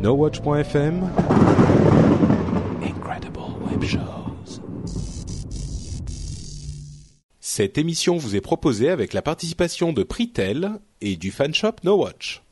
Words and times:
NoWatch.fm 0.00 1.10
Incredible 2.84 3.40
Web 3.68 3.82
Shows. 3.82 4.60
Cette 7.40 7.78
émission 7.78 8.16
vous 8.16 8.36
est 8.36 8.40
proposée 8.40 8.90
avec 8.90 9.12
la 9.12 9.22
participation 9.22 9.92
de 9.92 10.04
Pritel 10.04 10.70
et 11.00 11.16
du 11.16 11.32
fanshop 11.32 11.72
NoWatch. 11.82 12.44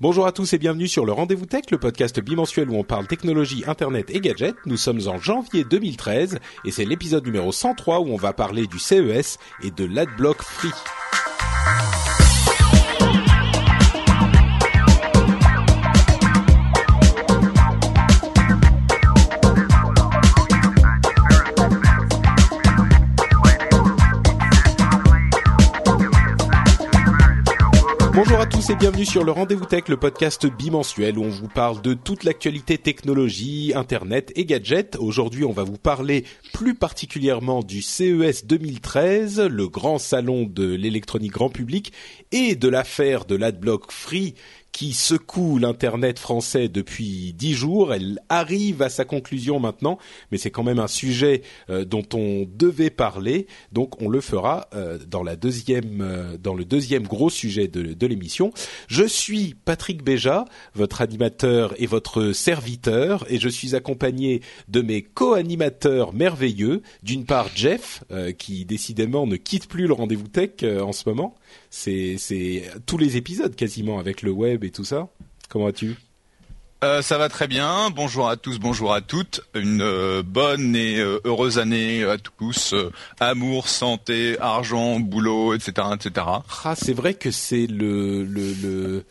Bonjour 0.00 0.26
à 0.26 0.32
tous 0.32 0.54
et 0.54 0.58
bienvenue 0.58 0.88
sur 0.88 1.06
le 1.06 1.12
Rendez-vous 1.12 1.46
Tech, 1.46 1.70
le 1.70 1.78
podcast 1.78 2.18
bimensuel 2.18 2.68
où 2.68 2.74
on 2.74 2.82
parle 2.82 3.06
technologie, 3.06 3.62
internet 3.68 4.10
et 4.10 4.18
gadgets. 4.18 4.56
Nous 4.66 4.76
sommes 4.76 5.06
en 5.06 5.18
janvier 5.18 5.62
2013 5.62 6.40
et 6.64 6.72
c'est 6.72 6.84
l'épisode 6.84 7.24
numéro 7.24 7.52
103 7.52 8.00
où 8.00 8.08
on 8.08 8.16
va 8.16 8.32
parler 8.32 8.66
du 8.66 8.80
CES 8.80 9.38
et 9.62 9.70
de 9.70 9.84
l'adblock 9.84 10.42
free. 10.42 10.72
Bonjour 28.16 28.40
à 28.40 28.46
tous 28.46 28.70
et 28.70 28.76
bienvenue 28.76 29.04
sur 29.04 29.24
le 29.24 29.30
Rendez-vous 29.30 29.66
Tech, 29.66 29.88
le 29.88 29.98
podcast 29.98 30.46
bimensuel 30.46 31.18
où 31.18 31.24
on 31.24 31.28
vous 31.28 31.48
parle 31.48 31.82
de 31.82 31.92
toute 31.92 32.24
l'actualité 32.24 32.78
technologie, 32.78 33.74
internet 33.76 34.32
et 34.36 34.46
gadgets. 34.46 34.96
Aujourd'hui, 34.98 35.44
on 35.44 35.52
va 35.52 35.64
vous 35.64 35.76
parler 35.76 36.24
plus 36.54 36.74
particulièrement 36.74 37.62
du 37.62 37.82
CES 37.82 38.46
2013, 38.46 39.42
le 39.42 39.68
grand 39.68 39.98
salon 39.98 40.44
de 40.44 40.64
l'électronique 40.64 41.32
grand 41.32 41.50
public 41.50 41.92
et 42.32 42.54
de 42.54 42.68
l'affaire 42.70 43.26
de 43.26 43.36
l'adblock 43.36 43.92
free 43.92 44.34
qui 44.76 44.92
secoue 44.92 45.56
l'internet 45.56 46.18
français 46.18 46.68
depuis 46.68 47.32
dix 47.32 47.54
jours. 47.54 47.94
Elle 47.94 48.18
arrive 48.28 48.82
à 48.82 48.90
sa 48.90 49.06
conclusion 49.06 49.58
maintenant, 49.58 49.96
mais 50.30 50.36
c'est 50.36 50.50
quand 50.50 50.64
même 50.64 50.78
un 50.78 50.86
sujet 50.86 51.40
euh, 51.70 51.86
dont 51.86 52.04
on 52.12 52.46
devait 52.46 52.90
parler, 52.90 53.46
donc 53.72 54.02
on 54.02 54.10
le 54.10 54.20
fera 54.20 54.68
euh, 54.74 54.98
dans 54.98 55.22
la 55.22 55.34
deuxième, 55.34 56.02
euh, 56.02 56.36
dans 56.36 56.52
le 56.52 56.66
deuxième 56.66 57.04
gros 57.04 57.30
sujet 57.30 57.68
de, 57.68 57.94
de 57.94 58.06
l'émission. 58.06 58.52
Je 58.86 59.04
suis 59.04 59.54
Patrick 59.64 60.04
Béja, 60.04 60.44
votre 60.74 61.00
animateur 61.00 61.72
et 61.80 61.86
votre 61.86 62.32
serviteur, 62.32 63.24
et 63.30 63.38
je 63.38 63.48
suis 63.48 63.74
accompagné 63.74 64.42
de 64.68 64.82
mes 64.82 65.00
co-animateurs 65.00 66.12
merveilleux. 66.12 66.82
D'une 67.02 67.24
part 67.24 67.48
Jeff, 67.54 68.04
qui 68.36 68.66
décidément 68.66 69.26
ne 69.26 69.36
quitte 69.36 69.68
plus 69.68 69.86
le 69.86 69.94
rendez-vous 69.94 70.28
tech 70.28 70.62
en 70.64 70.92
ce 70.92 71.08
moment. 71.08 71.34
C'est 71.70 72.16
c'est 72.18 72.70
tous 72.86 72.98
les 72.98 73.16
épisodes 73.16 73.54
quasiment 73.54 73.98
avec 73.98 74.22
le 74.22 74.30
web 74.30 74.64
et 74.64 74.70
tout 74.70 74.84
ça. 74.84 75.08
Comment 75.48 75.66
vas-tu? 75.66 75.96
Euh, 76.84 77.00
ça 77.00 77.16
va 77.16 77.30
très 77.30 77.48
bien. 77.48 77.88
Bonjour 77.90 78.28
à 78.28 78.36
tous, 78.36 78.58
bonjour 78.58 78.92
à 78.92 79.00
toutes. 79.00 79.40
Une 79.54 79.80
euh, 79.80 80.22
bonne 80.22 80.76
et 80.76 80.98
euh, 80.98 81.20
heureuse 81.24 81.58
année 81.58 82.04
à 82.04 82.18
tous. 82.18 82.74
Amour, 83.18 83.66
santé, 83.68 84.36
argent, 84.40 85.00
boulot, 85.00 85.54
etc., 85.54 85.72
etc. 85.94 86.26
Ah, 86.64 86.74
c'est 86.76 86.92
vrai 86.92 87.14
que 87.14 87.30
c'est 87.30 87.66
le 87.66 88.24
le 88.24 88.52
le 88.62 89.04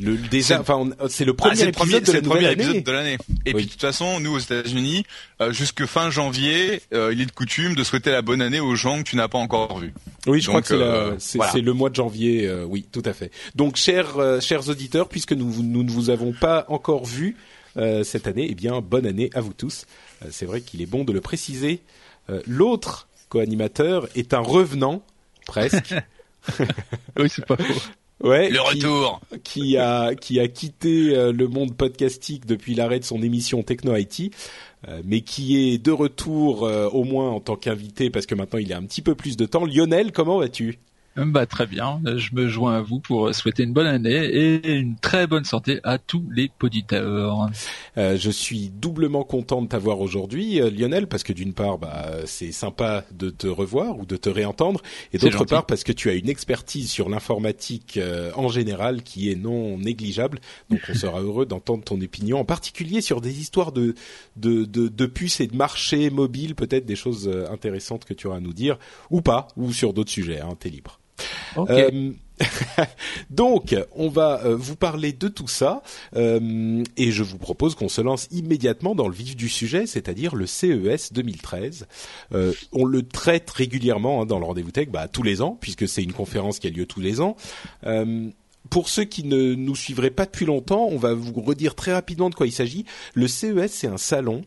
le 0.00 0.16
déjà. 0.16 0.60
Enfin, 0.62 0.76
on- 0.98 1.08
c'est 1.10 1.26
le 1.26 1.34
premier 1.34 1.60
Ah, 1.62 1.66
épisode 1.68 1.74
premier, 1.74 2.00
de 2.00 2.06
la 2.12 2.20
le 2.20 2.22
premier 2.26 2.50
épisode 2.52 2.82
de 2.84 2.90
l'année. 2.90 3.18
Et 3.44 3.52
Oui. 3.52 3.54
puis 3.54 3.66
de 3.66 3.70
toute 3.72 3.80
façon, 3.82 4.18
nous 4.18 4.32
aux 4.36 4.38
États-Unis, 4.38 5.04
jusque 5.50 5.84
fin 5.84 6.08
janvier, 6.10 6.80
il 6.90 7.20
est 7.20 7.26
de 7.26 7.32
coutume 7.32 7.74
de 7.74 7.84
souhaiter 7.84 8.12
la 8.12 8.22
bonne 8.22 8.40
année 8.40 8.60
aux 8.60 8.74
gens 8.76 8.96
que 8.98 9.10
tu 9.10 9.16
n'as 9.16 9.28
pas 9.28 9.38
encore 9.38 9.78
vus. 9.78 9.92
Oui, 10.26 10.40
je 10.40 10.48
crois 10.48 10.60
que 10.62 11.14
c'est 11.18 11.38
voilà. 11.38 11.52
le 11.60 11.72
mois 11.74 11.90
de 11.90 11.96
janvier. 11.96 12.50
oui, 12.66 12.86
tout 12.90 13.02
à 13.04 13.12
fait. 13.12 13.30
Donc, 13.56 13.76
chers 13.76 14.16
chers 14.40 14.70
auditeurs, 14.70 15.08
puisque 15.10 15.32
nous 15.32 15.62
nous 15.62 15.82
ne 15.82 15.90
vous 15.90 16.08
avons 16.08 16.32
pas 16.32 16.64
encore 16.68 17.04
vus 17.04 17.09
euh, 17.76 18.02
cette 18.04 18.26
année, 18.26 18.46
eh 18.50 18.54
bien, 18.54 18.80
bonne 18.80 19.06
année 19.06 19.30
à 19.34 19.40
vous 19.40 19.52
tous. 19.52 19.86
Euh, 20.24 20.28
c'est 20.30 20.46
vrai 20.46 20.60
qu'il 20.60 20.82
est 20.82 20.86
bon 20.86 21.04
de 21.04 21.12
le 21.12 21.20
préciser. 21.20 21.80
Euh, 22.28 22.40
L'autre 22.46 23.08
co-animateur 23.28 24.08
est 24.16 24.34
un 24.34 24.40
revenant 24.40 25.02
presque. 25.46 25.94
Oui, 27.18 27.28
c'est 27.28 27.44
pas 27.44 27.56
faux. 27.56 27.80
Ouais, 28.26 28.48
Le 28.50 28.56
qui- 28.58 28.84
retour. 28.86 29.20
qui 29.44 29.76
a 29.76 30.14
qui 30.14 30.40
a 30.40 30.48
quitté 30.48 31.14
euh, 31.16 31.32
le 31.32 31.48
monde 31.48 31.74
podcastique 31.76 32.44
depuis 32.46 32.74
l'arrêt 32.74 32.98
de 32.98 33.04
son 33.04 33.22
émission 33.22 33.62
Techno 33.62 33.94
IT, 33.96 34.32
euh, 34.88 35.00
mais 35.04 35.20
qui 35.22 35.56
est 35.72 35.78
de 35.78 35.90
retour 35.90 36.64
euh, 36.66 36.88
au 36.88 37.04
moins 37.04 37.30
en 37.30 37.40
tant 37.40 37.56
qu'invité 37.56 38.10
parce 38.10 38.26
que 38.26 38.34
maintenant 38.34 38.58
il 38.58 38.72
a 38.72 38.76
un 38.78 38.84
petit 38.84 39.00
peu 39.02 39.14
plus 39.14 39.36
de 39.36 39.46
temps. 39.46 39.64
Lionel, 39.64 40.12
comment 40.12 40.38
vas-tu? 40.38 40.78
Bah, 41.26 41.46
très 41.46 41.66
bien. 41.66 42.00
Je 42.04 42.34
me 42.34 42.48
joins 42.48 42.76
à 42.76 42.80
vous 42.80 42.98
pour 42.98 43.34
souhaiter 43.34 43.62
une 43.62 43.72
bonne 43.72 43.86
année 43.86 44.24
et 44.24 44.76
une 44.76 44.96
très 44.96 45.26
bonne 45.26 45.44
santé 45.44 45.80
à 45.84 45.98
tous 45.98 46.24
les 46.30 46.50
auditeurs. 46.62 47.48
Euh, 47.98 48.16
Je 48.16 48.30
suis 48.30 48.70
doublement 48.70 49.22
content 49.24 49.60
de 49.62 49.68
t'avoir 49.68 50.00
aujourd'hui, 50.00 50.60
euh, 50.60 50.70
Lionel, 50.70 51.06
parce 51.06 51.22
que 51.22 51.32
d'une 51.32 51.52
part, 51.52 51.78
bah, 51.78 52.10
c'est 52.24 52.52
sympa 52.52 53.04
de 53.12 53.30
te 53.30 53.46
revoir 53.46 53.98
ou 53.98 54.06
de 54.06 54.16
te 54.16 54.28
réentendre, 54.28 54.82
et 55.12 55.18
d'autre 55.18 55.44
part 55.44 55.66
parce 55.66 55.84
que 55.84 55.92
tu 55.92 56.08
as 56.08 56.14
une 56.14 56.28
expertise 56.28 56.90
sur 56.90 57.08
l'informatique 57.08 57.96
euh, 57.96 58.30
en 58.34 58.48
général 58.48 59.02
qui 59.02 59.30
est 59.30 59.36
non 59.36 59.78
négligeable. 59.78 60.40
Donc, 60.70 60.80
on 60.88 60.94
sera 60.94 61.20
heureux 61.20 61.46
d'entendre 61.46 61.84
ton 61.84 62.00
opinion, 62.00 62.38
en 62.38 62.44
particulier 62.44 63.00
sur 63.00 63.20
des 63.20 63.40
histoires 63.40 63.72
de 63.72 63.94
de, 64.36 64.64
de, 64.64 64.88
de 64.88 65.06
puces 65.06 65.40
et 65.40 65.46
de 65.46 65.56
marchés 65.56 66.10
mobiles, 66.10 66.54
peut-être 66.54 66.86
des 66.86 66.96
choses 66.96 67.28
euh, 67.28 67.50
intéressantes 67.50 68.04
que 68.04 68.14
tu 68.14 68.26
auras 68.26 68.36
à 68.36 68.40
nous 68.40 68.52
dire, 68.52 68.78
ou 69.10 69.20
pas, 69.20 69.48
ou 69.56 69.72
sur 69.72 69.92
d'autres 69.92 70.10
sujets. 70.10 70.40
Hein, 70.40 70.56
T'es 70.58 70.70
libre. 70.70 70.98
Euh, 71.58 72.12
donc, 73.30 73.74
on 73.94 74.08
va 74.08 74.40
euh, 74.44 74.56
vous 74.56 74.76
parler 74.76 75.12
de 75.12 75.28
tout 75.28 75.48
ça 75.48 75.82
euh, 76.16 76.82
et 76.96 77.10
je 77.12 77.22
vous 77.22 77.38
propose 77.38 77.74
qu'on 77.74 77.88
se 77.88 78.00
lance 78.00 78.28
immédiatement 78.30 78.94
dans 78.94 79.08
le 79.08 79.14
vif 79.14 79.36
du 79.36 79.48
sujet, 79.48 79.86
c'est-à-dire 79.86 80.34
le 80.34 80.46
CES 80.46 81.12
2013. 81.12 81.86
Euh, 82.32 82.52
on 82.72 82.84
le 82.84 83.02
traite 83.02 83.50
régulièrement 83.50 84.22
hein, 84.22 84.26
dans 84.26 84.38
le 84.38 84.44
rendez-vous 84.44 84.70
tech, 84.70 84.88
bah, 84.88 85.08
tous 85.08 85.22
les 85.22 85.42
ans, 85.42 85.56
puisque 85.60 85.88
c'est 85.88 86.02
une 86.02 86.12
conférence 86.12 86.58
qui 86.58 86.66
a 86.66 86.70
lieu 86.70 86.86
tous 86.86 87.00
les 87.00 87.20
ans. 87.20 87.36
Pour 88.70 88.88
ceux 88.88 89.04
qui 89.04 89.24
ne 89.24 89.54
nous 89.54 89.76
suivraient 89.76 90.10
pas 90.10 90.24
depuis 90.24 90.46
longtemps, 90.46 90.86
on 90.90 90.96
va 90.96 91.12
vous 91.12 91.32
redire 91.40 91.74
très 91.74 91.92
rapidement 91.92 92.30
de 92.30 92.34
quoi 92.34 92.46
il 92.46 92.52
s'agit. 92.52 92.84
Le 93.14 93.26
CES, 93.28 93.70
c'est 93.72 93.86
un 93.88 93.98
salon 93.98 94.42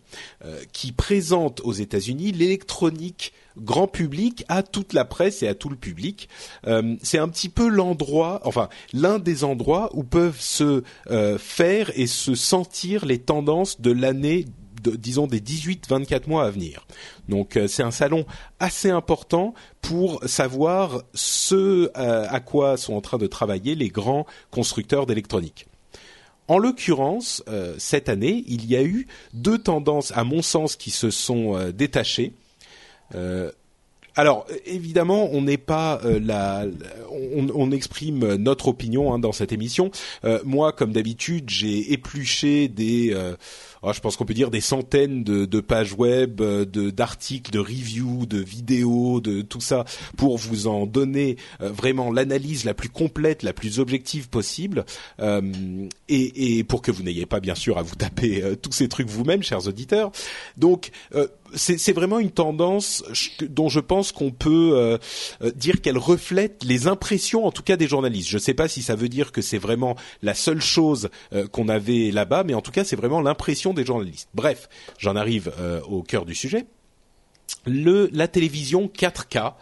euh, 0.46 0.60
qui 0.72 0.94
présente 0.94 1.62
aux 1.64 1.74
États-Unis 1.74 2.32
l'électronique 2.32 3.34
grand 3.58 3.88
public 3.88 4.46
à 4.48 4.64
toute 4.64 4.94
la 4.94 5.06
presse 5.06 5.44
et 5.44 5.48
à 5.48 5.56
tout 5.56 5.70
le 5.70 5.76
public. 5.76 6.30
Euh, 6.66 6.96
c'est 7.04 7.18
un 7.18 7.28
petit 7.28 7.50
peu 7.50 7.68
l'endroit, 7.68 8.42
enfin 8.46 8.70
l'un 8.94 9.20
des 9.20 9.44
endroits 9.44 9.90
où 9.94 10.04
peuvent 10.04 10.40
se 10.40 10.84
euh, 11.12 11.38
faire 11.38 11.92
et 11.96 12.08
se 12.08 12.34
sentir 12.36 13.06
les 13.06 13.20
tendances 13.20 13.82
de 13.82 13.92
l'année, 13.92 14.46
disons 14.90 15.28
des 15.28 15.40
18-24 15.40 16.28
mois 16.28 16.46
à 16.46 16.50
venir. 16.50 16.86
Donc 17.30 17.58
euh, 17.58 17.68
c'est 17.68 17.84
un 17.84 17.92
salon 17.92 18.26
assez 18.60 18.90
important 18.90 19.54
pour 19.82 20.22
savoir 20.26 21.04
ce 21.14 21.90
euh, 21.98 22.26
à 22.30 22.40
quoi 22.40 22.78
sont 22.78 22.94
en 22.94 23.02
train 23.02 23.18
de 23.18 23.28
travailler 23.28 23.76
les 23.76 23.90
grands 23.90 24.26
constructeurs 24.52 25.06
d'électronique. 25.06 25.68
En 26.48 26.58
l'occurrence, 26.58 27.42
euh, 27.48 27.74
cette 27.78 28.10
année, 28.10 28.44
il 28.48 28.66
y 28.66 28.76
a 28.76 28.84
eu 28.84 29.08
deux 29.34 29.58
tendances, 29.58 30.12
à 30.16 30.24
mon 30.24 30.42
sens, 30.42 30.76
qui 30.76 30.92
se 30.92 31.10
sont 31.10 31.72
détachées. 31.72 32.34
Alors 34.16 34.46
évidemment, 34.66 35.30
on 35.32 35.44
n'est 35.44 35.58
pas 35.58 36.02
la, 36.04 36.66
on, 37.12 37.72
exprime 37.72 38.36
notre 38.36 38.68
opinion 38.68 39.14
hein, 39.14 39.20
dans 39.20 39.32
cette 39.32 39.52
émission. 39.52 39.92
Moi, 40.44 40.72
comme 40.72 40.92
d'habitude, 40.92 41.50
j'ai 41.50 41.94
épluché 41.94 42.68
des, 42.68 43.16
je 43.92 44.00
pense 44.00 44.16
qu'on 44.16 44.26
peut 44.26 44.34
dire 44.34 44.50
des 44.50 44.62
centaines 44.62 45.24
de, 45.24 45.60
pages 45.60 45.94
web, 45.94 46.40
euh, 46.40 46.66
de 46.66 46.90
d'articles, 46.90 47.52
de 47.52 47.60
reviews, 47.60 48.26
de 48.26 48.38
vidéos, 48.38 49.20
de 49.20 49.42
tout 49.42 49.60
ça 49.60 49.84
pour 50.16 50.38
vous 50.38 50.68
en 50.68 50.86
donner 50.86 51.38
euh, 51.62 51.70
vraiment 51.70 52.12
l'analyse 52.12 52.64
la 52.64 52.74
plus 52.74 52.90
complète, 52.90 53.44
la 53.44 53.52
plus 53.52 53.80
objective 53.80 54.30
possible, 54.30 54.86
euh, 55.20 55.42
et, 56.08 56.64
pour 56.64 56.82
que 56.82 56.92
vous 56.92 57.04
n'ayez 57.04 57.26
pas 57.26 57.40
bien 57.40 57.56
sûr 57.56 57.78
à 57.78 57.82
vous 57.82 57.96
taper 57.96 58.44
tous 58.62 58.72
ces 58.72 58.88
trucs 58.88 59.10
vous-même, 59.10 59.44
chers 59.44 59.68
auditeurs. 59.68 60.12
Donc 60.58 60.92
c'est 61.56 61.94
vraiment 61.94 62.20
une 62.20 62.32
tendance 62.32 63.04
dont 63.50 63.70
je 63.70 63.80
pense 63.80 64.12
qu'on 64.12 64.32
peut 64.32 65.00
dire 65.56 65.82
qu'elle 65.82 65.98
reflète 65.98 66.64
les 66.64 66.88
impressions, 66.88 67.46
en 67.46 67.52
tout 67.52 67.64
cas 67.64 67.76
des 67.76 67.88
journalistes. 67.88 68.30
Je 68.30 68.38
ne 68.38 68.42
sais 68.42 68.54
pas 68.54 68.68
si 68.68 68.82
ça 68.82 68.96
veut 68.96 69.10
dire 69.10 69.32
que 69.32 69.42
c'est 69.42 69.58
vraiment 69.58 69.96
la 70.22 70.36
seule 70.36 70.62
chose 70.62 71.10
qu'on 71.52 71.68
avait 71.70 72.12
là-bas, 72.12 72.44
mais 72.44 72.54
en 72.54 72.62
tout 72.62 72.72
cas 72.72 72.84
c'est 72.84 72.96
vraiment 72.96 73.22
l'impression 73.22 73.73
des 73.74 73.86
journalistes. 73.86 74.30
Bref, 74.34 74.70
j'en 75.00 75.16
arrive 75.16 75.52
au 75.88 76.04
cœur 76.04 76.26
du 76.26 76.36
sujet. 76.36 76.66
La 77.66 78.28
télévision 78.28 78.88
4K 78.88 79.54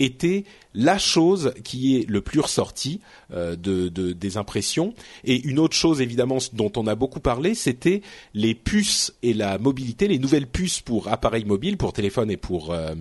était 0.00 0.44
la 0.72 0.98
chose 0.98 1.52
qui 1.62 1.96
est 1.96 2.08
le 2.08 2.20
plus 2.22 2.40
ressortie 2.40 3.00
euh, 3.32 3.54
de, 3.54 3.88
des 3.88 4.36
impressions. 4.36 4.94
Et 5.24 5.46
une 5.46 5.58
autre 5.58 5.76
chose 5.76 6.00
évidemment 6.00 6.38
dont 6.54 6.72
on 6.76 6.86
a 6.86 6.94
beaucoup 6.94 7.20
parlé, 7.20 7.54
c'était 7.54 8.00
les 8.34 8.54
puces 8.54 9.12
et 9.22 9.34
la 9.34 9.58
mobilité, 9.58 10.08
les 10.08 10.18
nouvelles 10.18 10.46
puces 10.46 10.80
pour 10.80 11.08
appareils 11.08 11.44
mobiles, 11.44 11.76
pour 11.76 11.92
téléphone 11.92 12.30
et 12.30 12.38
pour 12.38 12.72
euh, 12.72 12.94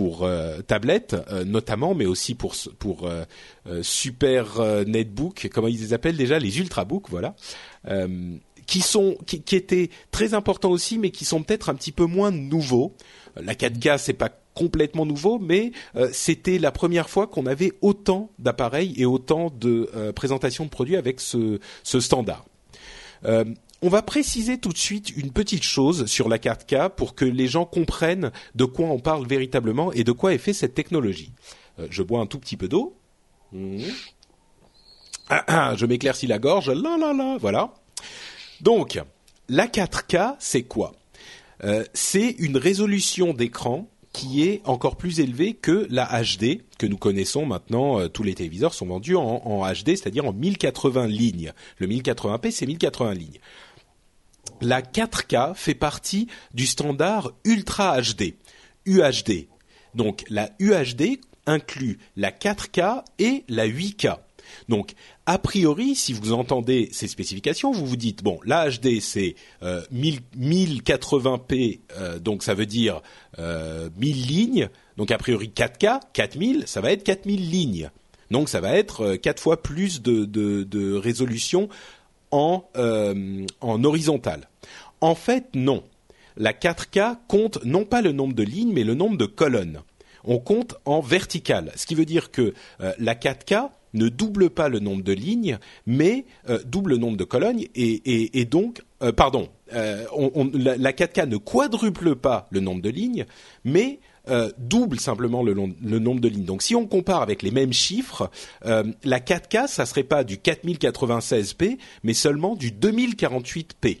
euh, 0.00 1.44
notamment, 1.44 1.94
mais 1.94 2.06
aussi 2.06 2.34
pour 2.34 2.54
pour 2.78 3.08
super 3.82 4.84
netbook, 4.86 5.48
comment 5.52 5.68
ils 5.68 5.80
les 5.80 5.92
appellent 5.92 6.16
déjà, 6.16 6.38
les 6.38 6.58
ultrabooks, 6.58 7.08
voilà. 7.08 7.36
Qui 8.66 8.80
sont 8.80 9.16
qui, 9.26 9.42
qui 9.42 9.56
étaient 9.56 9.90
très 10.10 10.34
importants 10.34 10.70
aussi, 10.70 10.98
mais 10.98 11.10
qui 11.10 11.24
sont 11.24 11.42
peut-être 11.42 11.68
un 11.68 11.74
petit 11.74 11.92
peu 11.92 12.04
moins 12.04 12.30
nouveaux. 12.30 12.94
La 13.36 13.54
4K, 13.54 13.98
c'est 13.98 14.12
pas 14.12 14.30
complètement 14.54 15.06
nouveau, 15.06 15.38
mais 15.38 15.72
euh, 15.96 16.08
c'était 16.12 16.58
la 16.58 16.70
première 16.70 17.08
fois 17.08 17.26
qu'on 17.26 17.46
avait 17.46 17.72
autant 17.80 18.30
d'appareils 18.38 18.94
et 18.96 19.06
autant 19.06 19.50
de 19.50 19.90
euh, 19.94 20.12
présentations 20.12 20.64
de 20.64 20.70
produits 20.70 20.96
avec 20.96 21.20
ce, 21.20 21.58
ce 21.82 22.00
standard. 22.00 22.44
Euh, 23.24 23.44
on 23.80 23.88
va 23.88 24.02
préciser 24.02 24.58
tout 24.58 24.72
de 24.72 24.78
suite 24.78 25.16
une 25.16 25.32
petite 25.32 25.62
chose 25.62 26.06
sur 26.06 26.28
la 26.28 26.38
4K 26.38 26.90
pour 26.90 27.14
que 27.14 27.24
les 27.24 27.48
gens 27.48 27.64
comprennent 27.64 28.30
de 28.54 28.64
quoi 28.64 28.86
on 28.86 29.00
parle 29.00 29.26
véritablement 29.26 29.92
et 29.92 30.04
de 30.04 30.12
quoi 30.12 30.34
est 30.34 30.38
fait 30.38 30.52
cette 30.52 30.74
technologie. 30.74 31.32
je 31.90 32.02
bois 32.02 32.20
un 32.20 32.26
tout 32.26 32.38
petit 32.38 32.56
peu 32.56 32.68
d'eau. 32.68 32.96
Mmh. 33.52 33.82
Ah, 35.28 35.44
ah, 35.46 35.74
je 35.76 35.86
m'éclaircis 35.86 36.26
la 36.26 36.38
gorge. 36.38 36.70
Là, 36.70 36.96
là, 36.96 37.12
là, 37.12 37.38
voilà. 37.40 37.74
Donc, 38.62 39.00
la 39.48 39.66
4K, 39.66 40.36
c'est 40.38 40.62
quoi? 40.62 40.92
C'est 41.94 42.30
une 42.38 42.56
résolution 42.56 43.34
d'écran 43.34 43.88
qui 44.12 44.42
est 44.42 44.60
encore 44.64 44.96
plus 44.96 45.20
élevé 45.20 45.54
que 45.54 45.86
la 45.90 46.06
HD 46.22 46.60
que 46.78 46.86
nous 46.86 46.98
connaissons 46.98 47.46
maintenant. 47.46 47.98
Euh, 47.98 48.08
tous 48.08 48.22
les 48.22 48.34
téléviseurs 48.34 48.74
sont 48.74 48.86
vendus 48.86 49.16
en, 49.16 49.62
HD, 49.72 49.96
c'est-à-dire 49.96 50.26
en 50.26 50.32
1080 50.32 51.06
lignes. 51.06 51.52
Le 51.78 51.86
1080p, 51.86 52.50
c'est 52.50 52.66
1080 52.66 53.14
lignes. 53.14 53.38
La 54.60 54.82
4K 54.82 55.54
fait 55.54 55.74
partie 55.74 56.28
du 56.54 56.66
standard 56.66 57.32
Ultra 57.44 58.00
HD, 58.00 58.34
UHD. 58.86 59.48
Donc 59.94 60.24
la 60.28 60.50
UHD 60.58 61.18
inclut 61.46 61.98
la 62.16 62.30
4K 62.30 63.02
et 63.18 63.44
la 63.48 63.66
8K. 63.66 64.18
Donc, 64.68 64.92
a 65.24 65.38
priori, 65.38 65.94
si 65.94 66.12
vous 66.12 66.32
entendez 66.32 66.88
ces 66.92 67.06
spécifications, 67.06 67.70
vous 67.70 67.86
vous 67.86 67.96
dites 67.96 68.24
bon, 68.24 68.40
la 68.44 68.68
HD 68.68 69.00
c'est 69.00 69.36
euh, 69.62 69.82
1080p, 69.94 71.80
euh, 71.96 72.18
donc 72.18 72.42
ça 72.42 72.54
veut 72.54 72.66
dire 72.66 73.02
euh, 73.38 73.88
1000 73.98 74.26
lignes. 74.26 74.68
Donc 74.96 75.12
a 75.12 75.18
priori 75.18 75.52
4K, 75.54 76.00
4000, 76.12 76.64
ça 76.66 76.80
va 76.80 76.90
être 76.90 77.04
4000 77.04 77.50
lignes. 77.50 77.90
Donc 78.32 78.48
ça 78.48 78.60
va 78.60 78.76
être 78.76 79.02
euh, 79.02 79.16
quatre 79.16 79.40
fois 79.40 79.62
plus 79.62 80.02
de, 80.02 80.24
de, 80.24 80.94
résolution 80.94 81.68
en, 82.32 82.64
euh, 82.76 83.46
en 83.60 83.84
horizontal. 83.84 84.48
En 85.00 85.14
fait, 85.14 85.46
non. 85.54 85.84
La 86.36 86.52
4K 86.52 87.18
compte 87.28 87.62
non 87.64 87.84
pas 87.84 88.02
le 88.02 88.10
nombre 88.10 88.34
de 88.34 88.42
lignes, 88.42 88.72
mais 88.72 88.84
le 88.84 88.94
nombre 88.94 89.18
de 89.18 89.26
colonnes. 89.26 89.82
On 90.24 90.38
compte 90.38 90.76
en 90.84 91.00
vertical, 91.00 91.72
ce 91.76 91.84
qui 91.84 91.94
veut 91.94 92.04
dire 92.04 92.30
que 92.30 92.54
la 92.78 93.14
4K 93.16 93.70
ne 93.94 94.08
double 94.08 94.50
pas 94.50 94.68
le 94.68 94.78
nombre 94.78 95.02
de 95.02 95.12
lignes, 95.12 95.58
mais 95.86 96.24
euh, 96.48 96.58
double 96.64 96.92
le 96.92 96.96
nombre 96.98 97.16
de 97.16 97.24
colonnes 97.24 97.60
et, 97.74 98.44
donc, 98.44 98.82
euh, 99.02 99.12
pardon, 99.12 99.48
euh, 99.74 100.04
la, 100.54 100.92
4K 100.92 101.28
ne 101.28 101.36
quadruple 101.36 102.16
pas 102.16 102.46
le 102.50 102.60
nombre 102.60 102.82
de 102.82 102.90
lignes, 102.90 103.26
mais 103.64 104.00
double 104.58 105.00
simplement 105.00 105.42
le, 105.42 105.52
nombre 105.54 106.20
de 106.20 106.28
lignes. 106.28 106.44
Donc 106.44 106.62
si 106.62 106.76
on 106.76 106.86
compare 106.86 107.22
avec 107.22 107.42
les 107.42 107.50
mêmes 107.50 107.72
chiffres, 107.72 108.30
la 108.64 109.18
4K, 109.18 109.66
ça 109.66 109.84
serait 109.84 110.04
pas 110.04 110.22
du 110.22 110.36
4096p, 110.36 111.76
mais 112.04 112.14
seulement 112.14 112.54
du 112.54 112.70
2048p. 112.70 113.98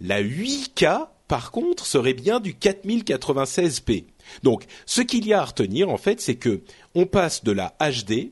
La 0.00 0.22
8K, 0.22 1.08
par 1.28 1.50
contre, 1.50 1.86
serait 1.86 2.14
bien 2.14 2.40
du 2.40 2.54
4096p. 2.54 4.04
Donc, 4.42 4.64
ce 4.86 5.02
qu'il 5.02 5.26
y 5.26 5.32
a 5.32 5.40
à 5.40 5.44
retenir, 5.44 5.88
en 5.90 5.96
fait, 5.96 6.20
c'est 6.20 6.36
que 6.36 6.62
on 6.94 7.06
passe 7.06 7.44
de 7.44 7.52
la 7.52 7.74
HD 7.80 8.30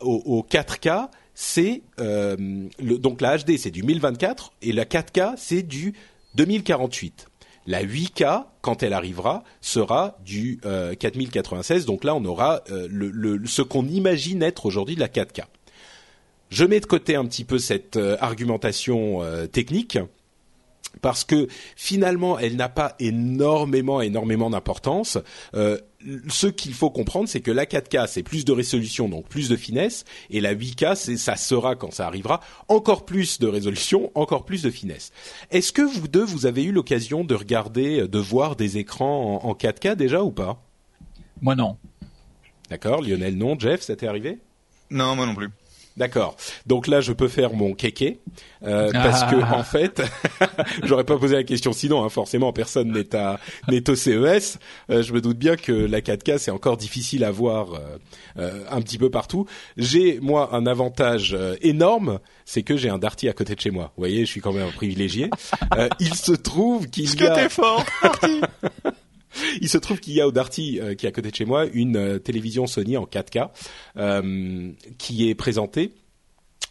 au, 0.00 0.46
4K, 0.48 1.08
c'est 1.34 1.82
euh, 2.00 2.36
donc 2.80 3.20
la 3.20 3.38
HD 3.38 3.56
c'est 3.56 3.70
du 3.70 3.82
1024 3.82 4.52
et 4.62 4.72
la 4.72 4.84
4K 4.84 5.34
c'est 5.36 5.62
du 5.62 5.94
2048. 6.34 7.28
La 7.66 7.84
8K, 7.84 8.46
quand 8.60 8.82
elle 8.82 8.92
arrivera, 8.92 9.44
sera 9.60 10.18
du 10.24 10.60
4096. 10.98 11.82
Euh, 11.82 11.86
donc 11.86 12.02
là, 12.02 12.16
on 12.16 12.24
aura 12.24 12.62
euh, 12.72 13.38
ce 13.44 13.62
qu'on 13.62 13.86
imagine 13.86 14.42
être 14.42 14.66
aujourd'hui 14.66 14.96
de 14.96 15.00
la 15.00 15.06
4K. 15.06 15.44
Je 16.50 16.64
mets 16.64 16.80
de 16.80 16.86
côté 16.86 17.14
un 17.14 17.24
petit 17.24 17.44
peu 17.44 17.58
cette 17.58 17.96
argumentation 18.20 19.20
technique 19.52 19.98
parce 21.00 21.24
que 21.24 21.46
finalement, 21.76 22.38
elle 22.38 22.56
n'a 22.56 22.68
pas 22.68 22.94
énormément, 22.98 24.02
énormément 24.02 24.50
d'importance. 24.50 25.16
Euh, 26.06 26.20
ce 26.28 26.46
qu'il 26.46 26.74
faut 26.74 26.90
comprendre, 26.90 27.28
c'est 27.28 27.40
que 27.40 27.50
la 27.50 27.66
4K, 27.66 28.06
c'est 28.08 28.22
plus 28.22 28.44
de 28.44 28.52
résolution, 28.52 29.08
donc 29.08 29.26
plus 29.28 29.48
de 29.48 29.56
finesse, 29.56 30.04
et 30.30 30.40
la 30.40 30.54
8K, 30.54 30.96
c'est, 30.96 31.16
ça 31.16 31.36
sera, 31.36 31.76
quand 31.76 31.92
ça 31.92 32.06
arrivera, 32.06 32.40
encore 32.68 33.04
plus 33.04 33.38
de 33.38 33.46
résolution, 33.46 34.10
encore 34.14 34.44
plus 34.44 34.62
de 34.62 34.70
finesse. 34.70 35.12
Est-ce 35.50 35.72
que 35.72 35.82
vous 35.82 36.08
deux, 36.08 36.24
vous 36.24 36.46
avez 36.46 36.64
eu 36.64 36.72
l'occasion 36.72 37.24
de 37.24 37.34
regarder, 37.34 38.08
de 38.08 38.18
voir 38.18 38.56
des 38.56 38.78
écrans 38.78 39.40
en, 39.42 39.48
en 39.48 39.54
4K 39.54 39.96
déjà 39.96 40.22
ou 40.22 40.30
pas? 40.30 40.62
Moi 41.40 41.54
non. 41.54 41.76
D'accord, 42.70 43.02
Lionel 43.02 43.36
non, 43.36 43.58
Jeff, 43.58 43.82
ça 43.82 43.96
t'est 43.96 44.06
arrivé? 44.06 44.38
Non, 44.90 45.16
moi 45.16 45.26
non 45.26 45.34
plus. 45.34 45.48
D'accord. 45.96 46.36
Donc 46.66 46.86
là, 46.86 47.00
je 47.00 47.12
peux 47.12 47.28
faire 47.28 47.52
mon 47.52 47.74
kéké 47.74 48.20
euh, 48.64 48.90
parce 48.92 49.24
que 49.24 49.36
en 49.36 49.62
fait, 49.62 50.02
j'aurais 50.84 51.04
pas 51.04 51.18
posé 51.18 51.36
la 51.36 51.44
question 51.44 51.72
sinon. 51.72 52.04
Hein, 52.04 52.08
forcément, 52.08 52.52
personne 52.52 52.92
n'est 52.92 53.14
à 53.14 53.38
n'est 53.68 53.88
au 53.90 53.94
CES. 53.94 54.58
Euh, 54.90 55.02
je 55.02 55.12
me 55.12 55.20
doute 55.20 55.38
bien 55.38 55.56
que 55.56 55.72
la 55.72 56.00
4K 56.00 56.38
c'est 56.38 56.50
encore 56.50 56.76
difficile 56.76 57.24
à 57.24 57.30
voir 57.30 57.74
euh, 57.74 57.98
euh, 58.38 58.64
un 58.70 58.80
petit 58.80 58.98
peu 58.98 59.10
partout. 59.10 59.46
J'ai 59.76 60.18
moi 60.20 60.50
un 60.52 60.66
avantage 60.66 61.34
euh, 61.34 61.56
énorme, 61.60 62.20
c'est 62.44 62.62
que 62.62 62.76
j'ai 62.76 62.88
un 62.88 62.98
Darty 62.98 63.28
à 63.28 63.32
côté 63.32 63.54
de 63.54 63.60
chez 63.60 63.70
moi. 63.70 63.92
Vous 63.96 64.00
voyez, 64.02 64.24
je 64.24 64.30
suis 64.30 64.40
quand 64.40 64.52
même 64.52 64.68
un 64.68 64.72
privilégié. 64.72 65.30
il 66.00 66.14
se 66.14 66.32
trouve 66.32 66.88
qu'il 66.88 67.04
y 67.04 67.26
a. 67.26 67.30
Que 67.30 67.40
t'es 67.42 67.48
fort. 67.48 67.84
Il 69.60 69.68
se 69.68 69.78
trouve 69.78 70.00
qu'il 70.00 70.14
y 70.14 70.20
a 70.20 70.26
au 70.26 70.32
Darty, 70.32 70.78
euh, 70.80 70.94
qui 70.94 71.06
est 71.06 71.08
à 71.08 71.12
côté 71.12 71.30
de 71.30 71.36
chez 71.36 71.44
moi, 71.44 71.66
une 71.72 71.96
euh, 71.96 72.18
télévision 72.18 72.66
Sony 72.66 72.96
en 72.96 73.04
4K 73.04 73.50
euh, 73.96 74.70
qui 74.98 75.28
est 75.28 75.34
présentée 75.34 75.92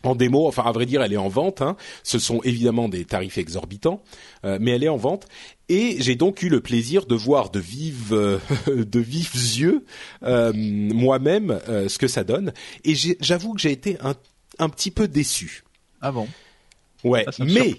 en 0.03 0.15
démo, 0.15 0.48
enfin 0.48 0.63
à 0.63 0.72
vrai 0.72 0.88
dire, 0.88 1.03
elle 1.03 1.13
est 1.13 1.18
en 1.18 1.27
vente. 1.27 1.62
Hein. 1.62 1.77
Ce 2.01 2.18
sont 2.18 2.41
évidemment 2.41 2.89
des 2.89 3.06
tarifs 3.06 3.38
exorbitants, 3.38 4.01
mais 4.44 4.72
elle 4.72 4.84
est 4.84 4.89
en 4.89 4.98
vente. 4.98 5.27
Et 5.70 5.98
j'ai 6.00 6.15
donc 6.15 6.41
eu 6.41 6.50
le 6.50 6.60
plaisir 6.60 7.06
de 7.06 7.13
voir 7.13 7.51
de 7.51 7.60
vives, 7.60 8.10
de 8.68 9.00
vifs 9.00 9.60
yeux 9.60 9.86
moi-même 10.24 11.60
ce 11.68 12.00
que 12.00 12.08
ça 12.08 12.24
donne. 12.24 12.51
Et 12.84 12.96
j'avoue 12.96 13.53
que 13.53 13.62
j'ai 13.62 13.72
été 13.72 13.98
un, 14.01 14.15
un 14.58 14.70
petit 14.70 14.89
peu 14.89 15.08
déçu. 15.08 15.63
Ah 16.01 16.12
bon? 16.12 16.27
Ouais, 17.03 17.25
mais 17.39 17.75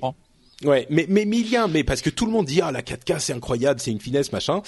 Ouais, 0.64 0.86
mais, 0.90 1.06
mais, 1.08 1.24
mais 1.24 1.38
il 1.38 1.48
y 1.48 1.56
a 1.56 1.66
mais 1.66 1.84
parce 1.84 2.02
que 2.02 2.10
tout 2.10 2.26
le 2.26 2.32
monde 2.32 2.46
dit 2.46 2.60
ah 2.60 2.70
la 2.70 2.82
4K 2.82 3.18
c'est 3.18 3.32
incroyable, 3.32 3.80
c'est 3.80 3.90
une 3.90 4.00
finesse 4.00 4.32
machin. 4.32 4.62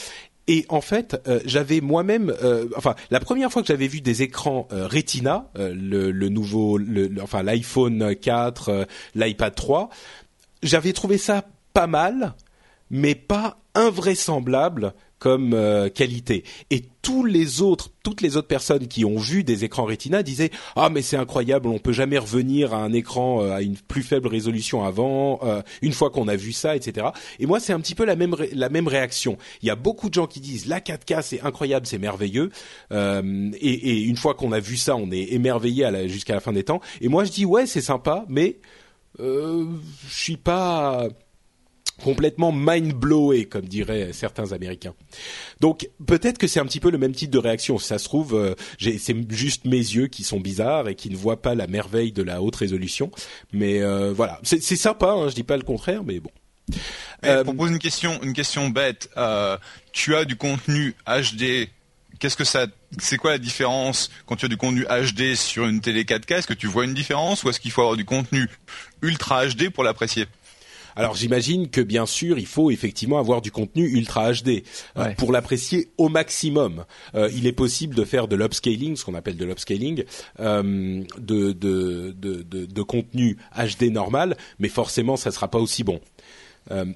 Et 0.46 0.66
en 0.68 0.80
fait, 0.80 1.16
euh, 1.26 1.40
j'avais 1.46 1.80
moi-même, 1.80 2.34
euh, 2.42 2.66
enfin, 2.76 2.94
la 3.10 3.18
première 3.18 3.50
fois 3.50 3.62
que 3.62 3.68
j'avais 3.68 3.86
vu 3.86 4.02
des 4.02 4.22
écrans 4.22 4.68
euh, 4.72 4.86
Retina, 4.86 5.50
le, 5.56 6.10
le, 6.10 6.28
nouveau, 6.28 6.76
le, 6.76 7.10
enfin 7.22 7.42
l'iPhone 7.42 8.14
4, 8.14 8.86
l'iPad 9.14 9.54
3, 9.54 9.88
j'avais 10.62 10.92
trouvé 10.92 11.16
ça 11.16 11.44
pas 11.72 11.86
mal, 11.86 12.34
mais 12.90 13.14
pas 13.14 13.58
invraisemblable 13.74 14.92
euh, 15.26 15.88
qualité. 15.88 16.44
Et 16.70 16.82
tous 17.02 17.24
les 17.24 17.62
autres, 17.62 17.90
toutes 18.02 18.20
les 18.20 18.36
autres 18.36 18.48
personnes 18.48 18.88
qui 18.88 19.04
ont 19.04 19.18
vu 19.18 19.44
des 19.44 19.64
écrans 19.64 19.84
Retina 19.84 20.22
disaient 20.22 20.50
ah 20.76 20.88
mais 20.90 21.02
c'est 21.02 21.16
incroyable, 21.16 21.68
on 21.68 21.78
peut 21.78 21.92
jamais 21.92 22.18
revenir 22.18 22.74
à 22.74 22.78
un 22.78 22.92
écran 22.92 23.42
euh, 23.42 23.52
à 23.52 23.62
une 23.62 23.76
plus 23.76 24.02
faible 24.02 24.28
résolution 24.28 24.84
avant. 24.84 25.40
Euh, 25.42 25.62
une 25.82 25.92
fois 25.92 26.10
qu'on 26.10 26.28
a 26.28 26.36
vu 26.36 26.52
ça, 26.52 26.76
etc. 26.76 27.08
Et 27.38 27.46
moi 27.46 27.60
c'est 27.60 27.72
un 27.72 27.80
petit 27.80 27.94
peu 27.94 28.04
la 28.04 28.16
même 28.16 28.36
la 28.52 28.68
même 28.68 28.88
réaction. 28.88 29.38
Il 29.62 29.68
y 29.68 29.70
a 29.70 29.76
beaucoup 29.76 30.08
de 30.08 30.14
gens 30.14 30.26
qui 30.26 30.40
disent 30.40 30.66
la 30.66 30.80
4K 30.80 31.22
c'est 31.22 31.40
incroyable, 31.40 31.86
c'est 31.86 31.98
merveilleux. 31.98 32.50
Et, 32.90 32.94
et, 33.60 34.02
une 34.02 34.16
fois 34.16 34.34
qu'on 34.34 34.52
a 34.52 34.60
vu 34.60 34.76
ça, 34.76 34.96
on 34.96 35.10
est 35.10 35.32
émerveillé 35.32 36.08
jusqu'à 36.08 36.34
la 36.34 36.40
fin 36.40 36.52
des 36.52 36.64
temps. 36.64 36.80
Et 37.00 37.08
moi 37.08 37.24
je 37.24 37.30
dis 37.30 37.44
ouais 37.44 37.66
c'est 37.66 37.80
sympa, 37.80 38.24
mais 38.28 38.58
je 39.18 39.64
suis 40.08 40.36
pas 40.36 41.08
complètement 42.02 42.52
mind-blowé, 42.52 43.46
comme 43.46 43.66
diraient 43.66 44.12
certains 44.12 44.52
Américains. 44.52 44.94
Donc 45.60 45.88
peut-être 46.06 46.38
que 46.38 46.46
c'est 46.46 46.60
un 46.60 46.66
petit 46.66 46.80
peu 46.80 46.90
le 46.90 46.98
même 46.98 47.12
type 47.12 47.30
de 47.30 47.38
réaction. 47.38 47.78
ça 47.78 47.98
se 47.98 48.04
trouve, 48.04 48.34
euh, 48.34 48.54
c'est 48.78 49.16
juste 49.30 49.64
mes 49.64 49.76
yeux 49.76 50.08
qui 50.08 50.24
sont 50.24 50.40
bizarres 50.40 50.88
et 50.88 50.94
qui 50.94 51.10
ne 51.10 51.16
voient 51.16 51.40
pas 51.40 51.54
la 51.54 51.66
merveille 51.66 52.12
de 52.12 52.22
la 52.22 52.42
haute 52.42 52.56
résolution. 52.56 53.10
Mais 53.52 53.82
euh, 53.82 54.12
voilà, 54.12 54.40
c'est 54.42 54.60
sympa, 54.60 55.10
hein, 55.10 55.28
je 55.28 55.34
dis 55.34 55.44
pas 55.44 55.56
le 55.56 55.62
contraire, 55.62 56.02
mais 56.04 56.20
bon. 56.20 56.30
Euh, 57.24 57.44
pour 57.44 57.56
poser 57.56 57.72
une 57.72 57.78
question, 57.78 58.20
une 58.22 58.32
question 58.32 58.68
bête, 58.68 59.10
euh, 59.16 59.56
tu 59.92 60.14
as 60.14 60.24
du 60.24 60.36
contenu 60.36 60.94
HD. 61.06 61.68
Qu'est-ce 62.18 62.36
que 62.36 62.44
ça, 62.44 62.66
c'est 62.98 63.16
quoi 63.16 63.32
la 63.32 63.38
différence 63.38 64.10
quand 64.26 64.36
tu 64.36 64.46
as 64.46 64.48
du 64.48 64.56
contenu 64.56 64.84
HD 64.84 65.34
sur 65.34 65.66
une 65.66 65.80
télé 65.80 66.04
4K 66.04 66.36
Est-ce 66.36 66.46
que 66.46 66.54
tu 66.54 66.66
vois 66.66 66.84
une 66.84 66.94
différence 66.94 67.44
ou 67.44 67.50
est-ce 67.50 67.60
qu'il 67.60 67.70
faut 67.70 67.82
avoir 67.82 67.96
du 67.96 68.04
contenu 68.04 68.48
ultra 69.02 69.46
HD 69.46 69.68
pour 69.70 69.84
l'apprécier? 69.84 70.26
Alors 70.96 71.14
j'imagine 71.14 71.68
que 71.68 71.80
bien 71.80 72.06
sûr 72.06 72.38
il 72.38 72.46
faut 72.46 72.70
effectivement 72.70 73.18
avoir 73.18 73.40
du 73.40 73.50
contenu 73.50 73.86
ultra 73.88 74.32
HD 74.32 74.62
euh, 74.96 75.10
pour 75.16 75.32
l'apprécier 75.32 75.88
au 75.98 76.08
maximum. 76.08 76.84
Euh, 77.14 77.30
il 77.34 77.46
est 77.46 77.52
possible 77.52 77.94
de 77.94 78.04
faire 78.04 78.28
de 78.28 78.36
l'upscaling, 78.36 78.96
ce 78.96 79.04
qu'on 79.04 79.14
appelle 79.14 79.36
de 79.36 79.44
l'upscaling, 79.44 80.04
euh, 80.40 81.02
de, 81.18 81.52
de, 81.52 82.14
de, 82.16 82.42
de, 82.42 82.82
contenu 82.82 83.36
HD 83.56 83.84
normal, 83.90 84.36
mais 84.58 84.68
forcément 84.68 85.16
ça 85.16 85.30
sera 85.30 85.48
pas 85.48 85.58
aussi 85.58 85.84
bon. 85.84 86.00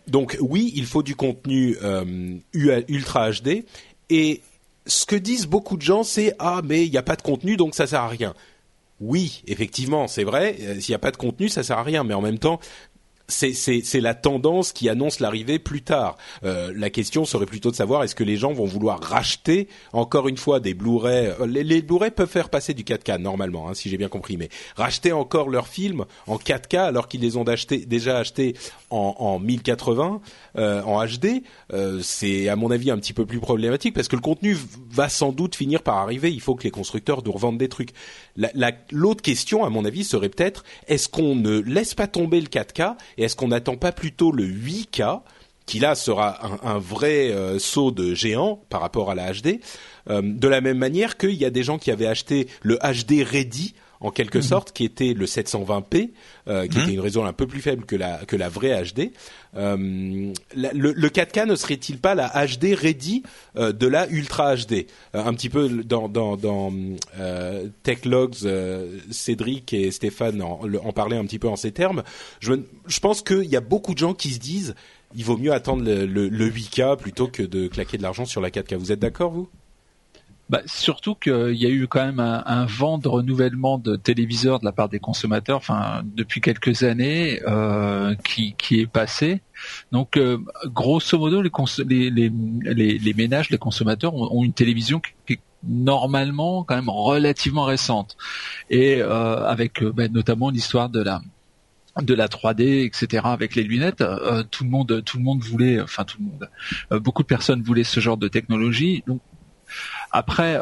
donc 0.06 0.36
oui, 0.40 0.72
il 0.74 0.86
faut 0.86 1.02
du 1.02 1.16
contenu 1.16 1.76
ultra 2.52 3.30
HD 3.30 3.64
et 4.10 4.40
ce 4.86 5.04
que 5.04 5.16
disent 5.16 5.46
beaucoup 5.46 5.76
de 5.76 5.82
gens, 5.82 6.02
c'est 6.02 6.34
ah 6.38 6.62
mais 6.64 6.86
il 6.86 6.90
n'y 6.90 6.96
a 6.96 7.02
pas 7.02 7.16
de 7.16 7.22
contenu 7.22 7.56
donc 7.56 7.74
ça 7.74 7.86
sert 7.86 8.00
à 8.00 8.08
rien. 8.08 8.34
Oui, 9.00 9.42
effectivement, 9.46 10.08
c'est 10.08 10.24
vrai. 10.24 10.56
S'il 10.80 10.90
n'y 10.90 10.96
a 10.96 10.98
pas 10.98 11.12
de 11.12 11.16
contenu, 11.16 11.48
ça 11.48 11.62
sert 11.62 11.78
à 11.78 11.84
rien. 11.84 12.02
Mais 12.02 12.14
en 12.14 12.20
même 12.20 12.38
temps, 12.38 12.58
c'est 13.28 14.00
la 14.00 14.14
tendance 14.14 14.72
qui 14.72 14.88
annonce 14.88 15.20
l'arrivée 15.20 15.58
plus 15.58 15.82
tard. 15.82 16.16
Euh, 16.44 16.72
la 16.74 16.90
question 16.90 17.24
serait 17.24 17.46
plutôt 17.46 17.70
de 17.70 17.76
savoir 17.76 18.02
est-ce 18.02 18.14
que 18.14 18.24
les 18.24 18.36
gens 18.36 18.52
vont 18.52 18.64
vouloir 18.64 19.00
racheter 19.00 19.68
encore 19.92 20.28
une 20.28 20.36
fois 20.36 20.60
des 20.60 20.74
Blu-ray. 20.74 21.34
Euh, 21.40 21.46
les, 21.46 21.62
les 21.62 21.82
Blu-ray 21.82 22.10
peuvent 22.10 22.28
faire 22.28 22.48
passer 22.48 22.74
du 22.74 22.84
4K 22.84 23.18
normalement, 23.18 23.68
hein, 23.68 23.74
si 23.74 23.90
j'ai 23.90 23.98
bien 23.98 24.08
compris, 24.08 24.36
mais 24.36 24.48
racheter 24.76 25.12
encore 25.12 25.48
leurs 25.48 25.68
films 25.68 26.06
en 26.26 26.36
4K 26.36 26.78
alors 26.78 27.08
qu'ils 27.08 27.20
les 27.20 27.36
ont 27.36 27.44
déjà 27.44 28.18
achetés 28.18 28.54
en, 28.90 29.14
en 29.18 29.38
1080 29.38 30.20
euh, 30.56 30.82
en 30.82 31.04
HD, 31.04 31.42
euh, 31.72 32.00
c'est 32.02 32.48
à 32.48 32.56
mon 32.56 32.70
avis 32.70 32.90
un 32.90 32.98
petit 32.98 33.12
peu 33.12 33.26
plus 33.26 33.40
problématique 33.40 33.94
parce 33.94 34.08
que 34.08 34.16
le 34.16 34.22
contenu 34.22 34.56
va 34.90 35.08
sans 35.08 35.32
doute 35.32 35.54
finir 35.54 35.82
par 35.82 35.98
arriver. 35.98 36.32
Il 36.32 36.40
faut 36.40 36.54
que 36.54 36.64
les 36.64 36.70
constructeurs 36.70 37.22
nous 37.24 37.32
revendent 37.32 37.58
des 37.58 37.68
trucs. 37.68 37.90
L'autre 38.90 39.22
question, 39.22 39.64
à 39.64 39.70
mon 39.70 39.84
avis, 39.84 40.04
serait 40.04 40.28
peut-être 40.28 40.64
est-ce 40.86 41.08
qu'on 41.08 41.34
ne 41.34 41.58
laisse 41.60 41.94
pas 41.94 42.06
tomber 42.06 42.40
le 42.40 42.46
4K 42.46 42.96
et 43.18 43.24
est-ce 43.24 43.36
qu'on 43.36 43.48
n'attend 43.48 43.76
pas 43.76 43.92
plutôt 43.92 44.32
le 44.32 44.44
8K 44.44 45.20
qui 45.66 45.80
là 45.80 45.94
sera 45.94 46.38
un, 46.64 46.78
vrai 46.78 47.30
euh, 47.30 47.58
saut 47.58 47.90
de 47.90 48.14
géant 48.14 48.62
par 48.70 48.80
rapport 48.80 49.10
à 49.10 49.14
la 49.14 49.30
HD, 49.30 49.60
euh, 50.08 50.22
de 50.24 50.48
la 50.48 50.62
même 50.62 50.78
manière 50.78 51.18
qu'il 51.18 51.34
y 51.34 51.44
a 51.44 51.50
des 51.50 51.62
gens 51.62 51.76
qui 51.76 51.90
avaient 51.90 52.06
acheté 52.06 52.48
le 52.62 52.76
HD 52.76 53.22
Ready 53.22 53.74
en 54.00 54.10
quelque 54.10 54.38
mhm. 54.38 54.44
sorte, 54.44 54.72
qui 54.72 54.84
était 54.84 55.12
le 55.12 55.26
720p, 55.26 56.10
euh, 56.48 56.66
qui 56.66 56.78
mhm. 56.78 56.84
était 56.84 56.92
une 56.94 57.00
raison 57.00 57.24
un 57.24 57.32
peu 57.32 57.46
plus 57.46 57.60
faible 57.60 57.84
que 57.84 57.96
la 57.96 58.18
que 58.26 58.36
la 58.36 58.48
vraie 58.48 58.82
HD. 58.82 59.10
Euh, 59.56 60.32
le, 60.54 60.92
le, 60.92 61.08
4K 61.08 61.46
ne 61.46 61.56
serait-il 61.56 61.98
pas 61.98 62.14
la 62.14 62.28
HD 62.46 62.74
ready 62.74 63.22
euh, 63.56 63.72
de 63.72 63.86
la 63.86 64.08
Ultra 64.08 64.54
HD 64.54 64.86
Un 65.14 65.34
petit 65.34 65.48
peu 65.48 65.68
dans 65.68 66.08
dans, 66.08 66.36
dans 66.36 66.72
Tech 67.82 68.04
Logs, 68.04 68.46
Cédric 69.10 69.72
et 69.72 69.90
Stéphane 69.90 70.42
en, 70.42 70.60
en, 70.62 70.92
parlaient 70.92 71.16
un 71.16 71.24
petit 71.24 71.38
peu 71.38 71.48
en 71.48 71.56
ces 71.56 71.72
termes. 71.72 72.02
Je, 72.40 72.54
je 72.86 73.00
pense 73.00 73.22
qu'il 73.22 73.46
y 73.46 73.56
a 73.56 73.60
beaucoup 73.60 73.94
de 73.94 73.98
gens 73.98 74.14
qui 74.14 74.30
se 74.30 74.38
disent 74.38 74.74
il 75.14 75.24
vaut 75.24 75.38
mieux 75.38 75.52
attendre 75.52 75.82
le, 75.84 76.06
le, 76.06 76.28
le 76.28 76.50
8K 76.50 76.98
plutôt 76.98 77.28
que 77.28 77.42
de 77.42 77.66
claquer 77.66 77.96
de 77.96 78.02
l'argent 78.02 78.26
sur 78.26 78.40
la 78.40 78.50
4K. 78.50 78.76
Vous 78.76 78.92
êtes 78.92 79.00
d'accord 79.00 79.32
vous? 79.32 79.48
Bah, 80.50 80.62
surtout 80.66 81.14
qu'il 81.14 81.54
y 81.54 81.66
a 81.66 81.68
eu 81.68 81.86
quand 81.88 82.04
même 82.04 82.20
un, 82.20 82.64
vent 82.66 82.98
de 82.98 83.08
renouvellement 83.08 83.78
de 83.78 83.96
téléviseurs 83.96 84.60
de 84.60 84.64
la 84.64 84.72
part 84.72 84.88
des 84.88 84.98
consommateurs, 84.98 85.58
enfin 85.58 86.02
depuis 86.04 86.40
quelques 86.40 86.82
années, 86.82 87.40
euh, 87.46 88.14
qui, 88.24 88.54
qui 88.56 88.80
est 88.80 88.86
passé. 88.86 89.42
Donc, 89.92 90.16
euh, 90.16 90.38
grosso 90.66 91.18
modo, 91.18 91.42
les, 91.42 91.50
les, 92.10 92.32
les, 92.62 92.98
les, 92.98 93.14
ménages, 93.14 93.50
les 93.50 93.58
consommateurs 93.58 94.14
ont, 94.14 94.42
une 94.42 94.52
télévision 94.52 95.00
qui, 95.26 95.34
est 95.34 95.40
normalement 95.64 96.64
quand 96.64 96.76
même 96.76 96.88
relativement 96.88 97.64
récente, 97.64 98.16
et 98.70 99.02
euh, 99.02 99.44
avec 99.44 99.82
euh, 99.82 99.92
bah, 99.92 100.08
notamment 100.08 100.50
l'histoire 100.50 100.88
de 100.88 101.02
la 101.02 101.20
de 102.02 102.14
la 102.14 102.28
3D, 102.28 102.84
etc. 102.84 103.22
Avec 103.24 103.54
les 103.54 103.62
lunettes, 103.62 104.00
euh, 104.00 104.42
tout 104.50 104.64
le 104.64 104.70
monde, 104.70 105.02
tout 105.04 105.18
le 105.18 105.24
monde 105.24 105.42
voulait, 105.42 105.80
enfin 105.80 106.04
tout 106.04 106.18
le 106.18 106.24
monde, 106.24 106.50
euh, 106.92 107.00
beaucoup 107.00 107.22
de 107.22 107.28
personnes 107.28 107.62
voulaient 107.62 107.84
ce 107.84 108.00
genre 108.00 108.16
de 108.16 108.28
technologie. 108.28 109.04
Après, 110.10 110.60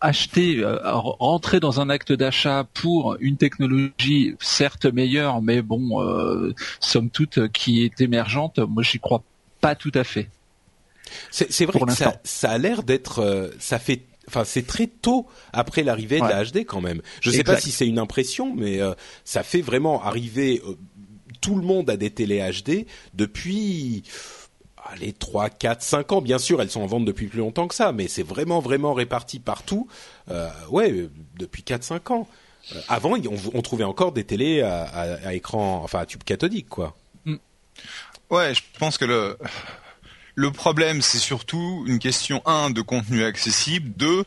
acheter, 0.00 0.58
euh, 0.58 0.78
rentrer 0.84 1.60
dans 1.60 1.80
un 1.80 1.88
acte 1.88 2.12
d'achat 2.12 2.66
pour 2.74 3.16
une 3.20 3.36
technologie 3.36 4.34
certes 4.40 4.86
meilleure, 4.86 5.40
mais 5.42 5.62
bon, 5.62 6.02
euh, 6.02 6.54
somme 6.80 7.10
toute, 7.10 7.48
qui 7.48 7.84
est 7.84 8.00
émergente, 8.00 8.58
moi 8.58 8.82
j'y 8.82 8.98
crois 8.98 9.22
pas 9.60 9.74
tout 9.74 9.92
à 9.94 10.04
fait. 10.04 10.28
C'est 11.30 11.66
vrai 11.66 11.80
que 11.80 11.92
ça, 11.92 12.20
ça, 12.24 12.50
a 12.50 12.58
l'air 12.58 12.82
d'être, 12.82 13.20
euh, 13.20 13.48
ça 13.58 13.78
fait 13.78 14.02
enfin 14.28 14.44
c'est 14.44 14.66
très 14.66 14.86
tôt 14.86 15.26
après 15.52 15.82
l'arrivée 15.82 16.20
de 16.20 16.24
la 16.24 16.44
HD 16.44 16.64
quand 16.64 16.80
même. 16.80 17.02
Je 17.20 17.30
ne 17.30 17.34
sais 17.34 17.44
pas 17.44 17.58
si 17.58 17.70
c'est 17.70 17.86
une 17.86 17.98
impression, 17.98 18.54
mais 18.54 18.80
ça 19.24 19.42
fait 19.42 19.62
vraiment 19.62 20.02
arriver 20.02 20.62
tout 21.42 21.56
le 21.56 21.62
monde 21.62 21.90
a 21.90 21.96
des 21.96 22.10
télé 22.10 22.40
HD 22.40 22.86
depuis 23.14 24.04
les 25.00 25.12
3, 25.12 25.50
4, 25.50 25.82
5 25.82 26.12
ans. 26.12 26.20
Bien 26.20 26.38
sûr, 26.38 26.60
elles 26.62 26.70
sont 26.70 26.82
en 26.82 26.86
vente 26.86 27.04
depuis 27.04 27.26
plus 27.26 27.38
longtemps 27.38 27.68
que 27.68 27.74
ça, 27.74 27.92
mais 27.92 28.08
c'est 28.08 28.22
vraiment, 28.22 28.60
vraiment 28.60 28.94
réparti 28.94 29.38
partout. 29.38 29.88
Euh, 30.30 30.48
ouais, 30.70 31.08
depuis 31.38 31.62
4, 31.62 31.82
5 31.82 32.10
ans. 32.10 32.28
Euh, 32.74 32.80
avant, 32.88 33.14
on, 33.54 33.62
trouvait 33.62 33.84
encore 33.84 34.12
des 34.12 34.24
télés 34.24 34.62
à, 34.62 35.34
écran, 35.34 35.80
enfin 35.82 36.00
à 36.00 36.06
tube 36.06 36.22
cathodique, 36.22 36.68
quoi. 36.68 36.96
Mm. 37.24 37.36
Ouais, 38.30 38.54
je 38.54 38.62
pense 38.78 38.98
que 38.98 39.04
le 39.04 39.36
le 40.34 40.50
problème, 40.50 41.02
c'est 41.02 41.18
surtout 41.18 41.84
une 41.86 41.98
question 41.98 42.42
un 42.46 42.70
de 42.70 42.80
contenu 42.80 43.22
accessible, 43.22 43.92
deux 43.96 44.24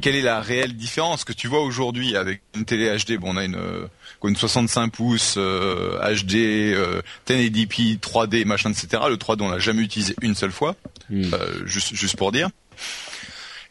quelle 0.00 0.14
est 0.14 0.22
la 0.22 0.40
réelle 0.40 0.74
différence 0.74 1.24
que 1.24 1.32
tu 1.32 1.48
vois 1.48 1.60
aujourd'hui 1.60 2.16
avec 2.16 2.40
une 2.54 2.64
télé 2.64 2.94
HD 2.96 3.18
Bon, 3.18 3.34
on 3.34 3.36
a 3.36 3.44
une 3.44 3.56
euh, 3.56 3.86
une 4.26 4.36
65 4.36 4.92
pouces 4.92 5.34
euh, 5.38 5.98
HD, 6.14 6.34
euh, 6.74 7.02
1080p, 7.28 7.98
3D, 7.98 8.44
machin, 8.44 8.70
etc. 8.70 9.02
Le 9.08 9.16
3D, 9.16 9.42
on 9.42 9.48
l'a 9.48 9.58
jamais 9.58 9.82
utilisé 9.82 10.14
une 10.20 10.34
seule 10.34 10.52
fois, 10.52 10.76
hmm. 11.10 11.32
euh, 11.32 11.66
juste 11.66 11.94
juste 11.94 12.16
pour 12.16 12.32
dire. 12.32 12.48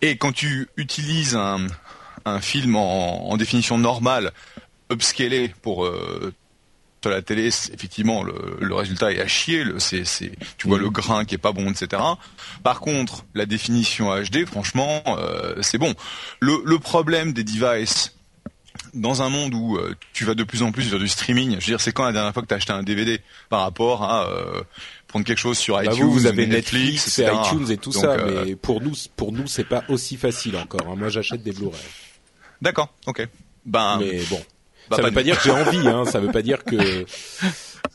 Et 0.02 0.18
quand 0.18 0.32
tu 0.32 0.68
utilises 0.78 1.36
un 1.36 1.68
un 2.28 2.42
film 2.42 2.76
en, 2.76 3.30
en 3.30 3.38
définition 3.38 3.78
normale, 3.78 4.32
upscalé 4.92 5.54
pour 5.62 5.88
euh, 7.08 7.12
la 7.12 7.22
télé, 7.22 7.48
effectivement, 7.48 8.24
le, 8.24 8.74
résultat 8.74 9.12
est 9.12 9.22
à 9.22 9.28
chier. 9.28 9.64
Le, 9.64 9.80
c'est, 9.80 10.06
c'est, 10.06 10.32
tu 10.58 10.68
vois 10.68 10.78
le 10.78 10.90
grain 10.90 11.26
qui 11.26 11.36
est 11.36 11.40
pas 11.40 11.52
bon, 11.52 11.70
etc. 11.70 12.02
Par 12.64 12.80
contre, 12.80 13.26
la 13.34 13.46
définition 13.46 14.10
HD, 14.16 14.46
franchement, 14.46 15.02
euh, 15.08 15.56
c'est 15.62 15.78
bon. 15.78 15.94
Le, 16.40 16.62
le 16.66 16.80
problème 16.80 17.34
des 17.34 17.44
devices 17.44 18.16
dans 18.94 19.22
un 19.22 19.30
monde 19.30 19.54
où 19.54 19.78
euh, 19.78 19.96
tu 20.14 20.26
vas 20.26 20.34
de 20.34 20.44
plus 20.44 20.64
en 20.64 20.72
plus 20.72 20.90
vers 20.90 21.00
du 21.00 21.08
streaming, 21.08 21.52
je 21.52 21.56
veux 21.56 21.72
dire, 21.72 21.82
c'est 21.82 21.92
quand 21.92 22.06
la 22.06 22.14
dernière 22.14 22.34
fois 22.34 22.42
que 22.42 22.48
tu 22.48 22.54
as 22.54 22.58
acheté 22.58 22.74
un 22.74 22.84
DVD 22.84 23.20
par 23.50 23.62
rapport 23.62 24.04
à 24.04 24.28
euh, 24.28 24.62
prendre 25.08 25.26
quelque 25.26 25.40
chose 25.40 25.58
sur 25.58 25.76
bah 25.76 25.86
iTunes, 25.86 26.06
vous, 26.06 26.26
avez 26.26 26.48
Netflix, 26.48 27.20
et 27.20 27.26
iTunes 27.26 27.70
et 27.70 27.78
tout 27.78 27.92
ça, 27.92 28.18
mais 28.18 28.56
pour 28.56 28.82
nous, 28.82 28.94
pour 29.16 29.32
nous, 29.32 29.48
c'est 29.48 29.66
pas 29.66 29.84
aussi 29.90 30.18
facile 30.18 30.56
encore. 30.58 30.88
Hein. 30.90 30.96
Moi, 30.98 31.10
j'achète 31.10 31.44
des 31.44 31.52
Blu-ray. 31.52 31.80
D'accord, 32.62 32.94
ok. 33.06 33.28
Ben, 33.66 33.98
mais 34.00 34.22
bon, 34.30 34.42
bah, 34.89 34.98
ça 34.98 35.01
ne 35.01 35.08
veut 35.08 35.13
pas 35.13 35.24
dire 35.24 35.38
que 35.38 35.44
j'ai 35.44 35.51
envie, 35.51 35.88
hein. 35.88 36.06
Ça 36.06 36.20
veut 36.20 36.32
pas 36.32 36.42
dire 36.42 36.63
que 36.63 37.06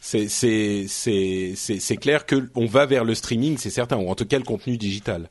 c'est 0.00 0.28
c'est 0.28 0.86
c'est 0.88 1.54
c'est 1.56 1.96
clair 1.96 2.26
que 2.26 2.48
on 2.54 2.66
va 2.66 2.86
vers 2.86 3.04
le 3.04 3.14
streaming, 3.14 3.58
c'est 3.58 3.70
certain, 3.70 3.96
ou 3.96 4.08
en 4.10 4.14
tout 4.14 4.26
cas 4.26 4.38
le 4.38 4.44
contenu 4.44 4.76
digital. 4.76 5.28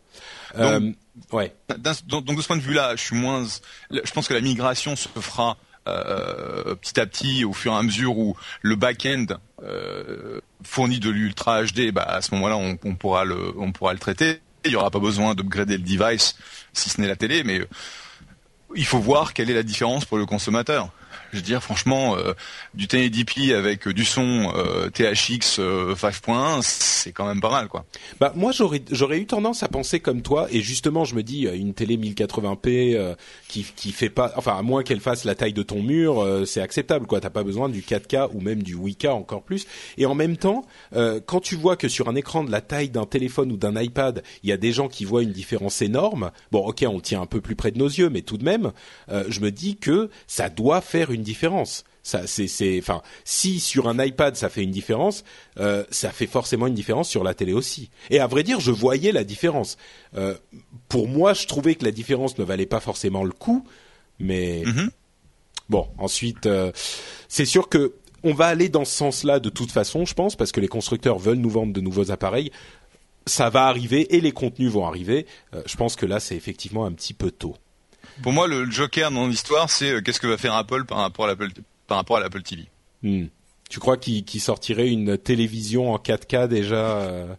Donc, 0.57 0.65
euh, 0.65 0.91
ouais. 1.31 1.55
Donc, 2.07 2.25
de 2.25 2.41
ce 2.41 2.47
point 2.47 2.57
de 2.57 2.61
vue-là, 2.61 2.95
je 2.95 3.01
suis 3.01 3.15
moins. 3.15 3.45
Je 3.91 4.11
pense 4.11 4.27
que 4.27 4.33
la 4.33 4.41
migration 4.41 4.95
se 4.95 5.07
fera 5.19 5.57
euh, 5.87 6.75
petit 6.75 6.99
à 6.99 7.05
petit 7.05 7.45
au 7.45 7.53
fur 7.53 7.73
et 7.73 7.75
à 7.75 7.83
mesure 7.83 8.17
où 8.17 8.35
le 8.61 8.75
back-end 8.75 9.25
euh, 9.63 10.39
fournit 10.63 10.99
de 10.99 11.09
l'ultra 11.09 11.63
HD. 11.63 11.91
Bah 11.91 12.03
à 12.03 12.21
ce 12.21 12.33
moment-là, 12.35 12.57
on, 12.57 12.77
on 12.83 12.95
pourra 12.95 13.25
le 13.25 13.53
on 13.57 13.71
pourra 13.71 13.93
le 13.93 13.99
traiter. 13.99 14.41
il 14.65 14.71
n'y 14.71 14.75
aura 14.75 14.91
pas 14.91 14.99
besoin 14.99 15.35
d'upgrader 15.35 15.77
le 15.77 15.83
device 15.83 16.35
si 16.73 16.89
ce 16.89 17.01
n'est 17.01 17.07
la 17.07 17.15
télé, 17.15 17.43
mais 17.43 17.61
il 18.75 18.85
faut 18.85 18.99
voir 18.99 19.33
quelle 19.33 19.49
est 19.49 19.55
la 19.55 19.63
différence 19.63 20.05
pour 20.05 20.17
le 20.17 20.25
consommateur. 20.25 20.89
Je 21.31 21.37
veux 21.37 21.43
dire, 21.43 21.61
franchement, 21.61 22.17
euh, 22.17 22.33
du 22.73 22.87
1080p 22.87 23.53
avec 23.53 23.87
du 23.87 24.03
son 24.03 24.51
euh, 24.55 24.89
THX 24.89 25.59
5.1, 25.59 26.61
c'est 26.63 27.11
quand 27.11 27.27
même 27.27 27.41
pas 27.41 27.51
mal, 27.51 27.67
quoi. 27.67 27.85
Bah 28.19 28.33
moi, 28.35 28.51
j'aurais 28.51 28.81
j'aurais 28.89 29.19
eu 29.19 29.25
tendance 29.25 29.61
à 29.61 29.67
penser 29.67 29.99
comme 29.99 30.21
toi, 30.21 30.47
et 30.51 30.61
justement, 30.61 31.05
je 31.05 31.15
me 31.15 31.21
dis 31.21 31.45
euh, 31.45 31.55
une 31.55 31.73
télé 31.73 31.97
1080p 31.97 33.15
qui 33.47 33.63
qui 33.75 33.91
fait 33.91 34.09
pas, 34.09 34.33
enfin 34.37 34.57
à 34.57 34.61
moins 34.61 34.83
qu'elle 34.83 34.99
fasse 34.99 35.23
la 35.23 35.35
taille 35.35 35.53
de 35.53 35.63
ton 35.63 35.83
mur, 35.83 36.25
c'est 36.45 36.61
acceptable, 36.61 37.05
quoi. 37.05 37.19
T'as 37.19 37.29
pas 37.29 37.43
besoin 37.43 37.69
du 37.69 37.81
4K 37.81 38.29
ou 38.33 38.41
même 38.41 38.63
du 38.63 38.75
8K 38.75 39.09
encore 39.09 39.43
plus. 39.43 39.67
Et 39.97 40.05
en 40.05 40.15
même 40.15 40.37
temps, 40.37 40.65
quand 40.93 41.41
tu 41.41 41.55
vois 41.55 41.75
que 41.75 41.87
sur 41.87 42.09
un 42.09 42.15
écran 42.15 42.43
de 42.43 42.51
la 42.51 42.61
taille 42.61 42.89
d'un 42.89 43.05
téléphone 43.05 43.51
ou 43.51 43.57
d'un 43.57 43.79
iPad, 43.79 44.23
il 44.43 44.49
y 44.49 44.53
a 44.53 44.57
des 44.57 44.71
gens 44.71 44.87
qui 44.87 45.05
voient 45.05 45.23
une 45.23 45.31
différence 45.31 45.81
énorme. 45.81 46.31
Bon, 46.51 46.65
ok, 46.65 46.85
on 46.87 46.99
tient 46.99 47.21
un 47.21 47.25
peu 47.25 47.41
plus 47.41 47.55
près 47.55 47.71
de 47.71 47.77
nos 47.77 47.87
yeux, 47.87 48.09
mais 48.09 48.21
tout 48.21 48.37
de 48.37 48.43
même, 48.43 48.71
je 49.09 49.39
me 49.39 49.51
dis 49.51 49.77
que 49.77 50.09
ça 50.27 50.49
doit 50.49 50.81
faire 50.81 51.11
une 51.11 51.18
une 51.19 51.23
différence. 51.23 51.83
Ça, 52.01 52.25
c'est, 52.25 52.79
enfin, 52.79 53.01
si 53.25 53.59
sur 53.59 53.87
un 53.87 54.03
iPad 54.03 54.35
ça 54.35 54.49
fait 54.49 54.63
une 54.63 54.71
différence, 54.71 55.23
euh, 55.59 55.83
ça 55.91 56.11
fait 56.11 56.27
forcément 56.27 56.67
une 56.67 56.73
différence 56.73 57.09
sur 57.09 57.23
la 57.23 57.33
télé 57.33 57.53
aussi. 57.53 57.89
Et 58.09 58.19
à 58.19 58.27
vrai 58.27 58.43
dire, 58.43 58.59
je 58.59 58.71
voyais 58.71 59.11
la 59.11 59.23
différence. 59.23 59.77
Euh, 60.15 60.35
pour 60.87 61.07
moi, 61.07 61.33
je 61.33 61.45
trouvais 61.45 61.75
que 61.75 61.85
la 61.85 61.91
différence 61.91 62.37
ne 62.37 62.43
valait 62.43 62.65
pas 62.65 62.79
forcément 62.79 63.23
le 63.23 63.31
coup, 63.31 63.65
mais 64.17 64.63
mm-hmm. 64.63 64.89
bon. 65.69 65.87
Ensuite, 65.97 66.45
euh, 66.45 66.71
c'est 67.27 67.45
sûr 67.45 67.69
que 67.69 67.93
on 68.23 68.33
va 68.33 68.47
aller 68.47 68.69
dans 68.69 68.85
ce 68.85 68.95
sens-là 68.95 69.39
de 69.39 69.49
toute 69.49 69.71
façon, 69.71 70.05
je 70.05 70.13
pense, 70.13 70.35
parce 70.35 70.51
que 70.51 70.61
les 70.61 70.67
constructeurs 70.67 71.19
veulent 71.19 71.37
nous 71.37 71.49
vendre 71.49 71.73
de 71.73 71.81
nouveaux 71.81 72.11
appareils. 72.11 72.51
Ça 73.27 73.49
va 73.49 73.67
arriver 73.67 74.15
et 74.15 74.21
les 74.21 74.31
contenus 74.31 74.71
vont 74.71 74.85
arriver. 74.85 75.25
je 75.65 75.77
pense 75.77 75.95
que 75.95 76.05
là, 76.05 76.19
c'est 76.19 76.35
effectivement 76.35 76.85
un 76.85 76.91
petit 76.91 77.13
peu 77.13 77.31
tôt. 77.31 77.55
Pour 78.21 78.33
moi, 78.33 78.47
le 78.47 78.69
joker 78.69 79.11
dans 79.11 79.27
l'histoire, 79.27 79.69
c'est 79.69 79.91
euh, 79.91 80.01
qu'est-ce 80.01 80.19
que 80.19 80.27
va 80.27 80.37
faire 80.37 80.53
Apple 80.53 80.85
par 80.85 80.99
rapport 80.99 81.25
à 81.25 81.27
l'Apple, 81.29 81.49
par 81.87 81.97
rapport 81.97 82.17
à 82.17 82.19
l'Apple 82.19 82.41
TV. 82.41 82.65
Hmm. 83.03 83.27
Tu 83.69 83.79
crois 83.79 83.97
qu'il 83.97 84.41
sortirait 84.41 84.89
une 84.89 85.17
télévision 85.17 85.93
en 85.93 85.97
4K 85.97 86.47
déjà 86.47 86.75
euh? 86.75 87.33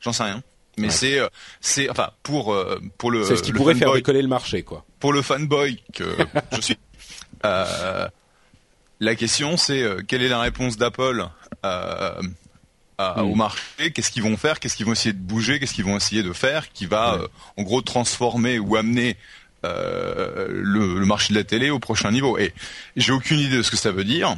J'en 0.00 0.12
sais 0.12 0.24
rien. 0.24 0.42
Mais 0.78 0.88
c'est 0.88 1.18
euh, 1.18 1.28
c'est 1.60 1.90
enfin 1.90 2.10
pour 2.22 2.56
pour 2.96 3.10
le 3.10 3.24
c'est 3.24 3.36
ce 3.36 3.42
qui 3.42 3.52
pourrait 3.52 3.74
faire 3.74 3.92
décoller 3.92 4.22
le 4.22 4.28
marché 4.28 4.62
quoi. 4.62 4.86
Pour 4.98 5.12
le 5.12 5.20
fanboy 5.20 5.82
que 5.92 6.16
je 6.52 6.60
suis. 6.62 6.78
la 7.44 9.14
question 9.14 9.58
c'est 9.58 9.84
quelle 10.08 10.22
est 10.22 10.28
la 10.28 10.40
réponse 10.40 10.78
d'Apple 10.78 11.28
hmm. 11.62 13.18
au 13.18 13.34
marché? 13.34 13.92
Qu'est-ce 13.92 14.10
qu'ils 14.10 14.22
vont 14.22 14.38
faire? 14.38 14.58
Qu'est-ce 14.58 14.76
qu'ils 14.76 14.86
vont 14.86 14.92
essayer 14.92 15.12
de 15.12 15.18
bouger? 15.18 15.60
Qu'est-ce 15.60 15.74
qu'ils 15.74 15.84
vont 15.84 15.98
essayer 15.98 16.22
de 16.22 16.32
faire 16.32 16.72
Qui 16.72 16.86
va 16.86 17.18
en 17.58 17.62
gros 17.62 17.82
transformer 17.82 18.58
ou 18.58 18.74
amener 18.76 19.18
euh, 19.64 20.48
le, 20.50 21.04
marché 21.06 21.32
de 21.32 21.38
la 21.38 21.44
télé 21.44 21.70
au 21.70 21.78
prochain 21.78 22.10
niveau. 22.10 22.38
Et 22.38 22.52
j'ai 22.96 23.12
aucune 23.12 23.38
idée 23.38 23.58
de 23.58 23.62
ce 23.62 23.70
que 23.70 23.76
ça 23.76 23.92
veut 23.92 24.04
dire, 24.04 24.36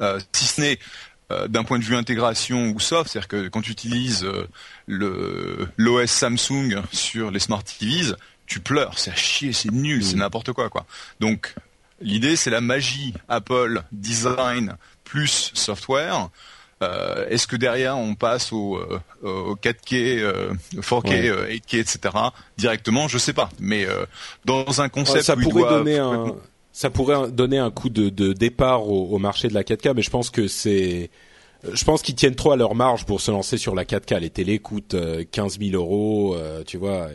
euh, 0.00 0.20
si 0.32 0.44
ce 0.44 0.60
n'est 0.60 0.78
euh, 1.32 1.48
d'un 1.48 1.64
point 1.64 1.78
de 1.78 1.84
vue 1.84 1.96
intégration 1.96 2.70
ou 2.70 2.80
soft, 2.80 3.10
c'est-à-dire 3.10 3.28
que 3.28 3.48
quand 3.48 3.62
tu 3.62 3.72
utilises 3.72 4.26
le 4.86 5.68
l'OS 5.78 6.10
Samsung 6.10 6.82
sur 6.92 7.30
les 7.30 7.38
smart 7.38 7.62
TVs, 7.62 8.14
tu 8.46 8.60
pleures, 8.60 8.98
c'est 8.98 9.10
à 9.10 9.16
chier, 9.16 9.52
c'est 9.52 9.70
nul, 9.70 10.04
c'est 10.04 10.16
mm. 10.16 10.20
n'importe 10.20 10.52
quoi 10.52 10.68
quoi. 10.68 10.84
Donc 11.20 11.54
l'idée 12.00 12.36
c'est 12.36 12.50
la 12.50 12.60
magie 12.60 13.14
Apple 13.28 13.82
design 13.92 14.76
plus 15.04 15.50
software 15.54 16.28
euh, 16.84 17.26
est-ce 17.28 17.46
que 17.46 17.56
derrière 17.56 17.98
on 17.98 18.14
passe 18.14 18.52
au, 18.52 18.80
4K, 19.24 20.52
4K, 20.76 21.48
8K, 21.48 21.78
etc. 21.78 21.98
directement 22.56 23.08
Je 23.08 23.18
sais 23.18 23.32
pas. 23.32 23.48
Mais 23.60 23.86
euh, 23.86 24.06
dans 24.44 24.80
un 24.80 24.88
concept 24.88 25.24
ça 25.24 25.36
où 25.36 25.40
pourrait 25.40 25.68
donner 25.68 25.98
un 25.98 26.34
ça 26.72 26.90
pourrait 26.90 27.30
donner 27.30 27.58
un 27.58 27.70
coup 27.70 27.88
de, 27.88 28.32
départ 28.32 28.88
au, 28.88 29.18
marché 29.18 29.46
de 29.46 29.54
la 29.54 29.62
4K, 29.62 29.92
mais 29.94 30.02
je 30.02 30.10
pense 30.10 30.28
que 30.28 30.48
c'est 30.48 31.08
je 31.72 31.84
pense 31.84 32.02
qu'ils 32.02 32.14
tiennent 32.14 32.34
trop 32.34 32.52
à 32.52 32.56
leur 32.56 32.74
marge 32.74 33.04
pour 33.06 33.20
se 33.20 33.30
lancer 33.30 33.56
sur 33.56 33.74
la 33.74 33.84
4K. 33.84 34.18
Les 34.18 34.30
télés 34.30 34.58
coûtent 34.58 34.96
15 35.30 35.58
000 35.58 35.72
euros, 35.74 36.36
tu 36.66 36.76
vois. 36.76 37.08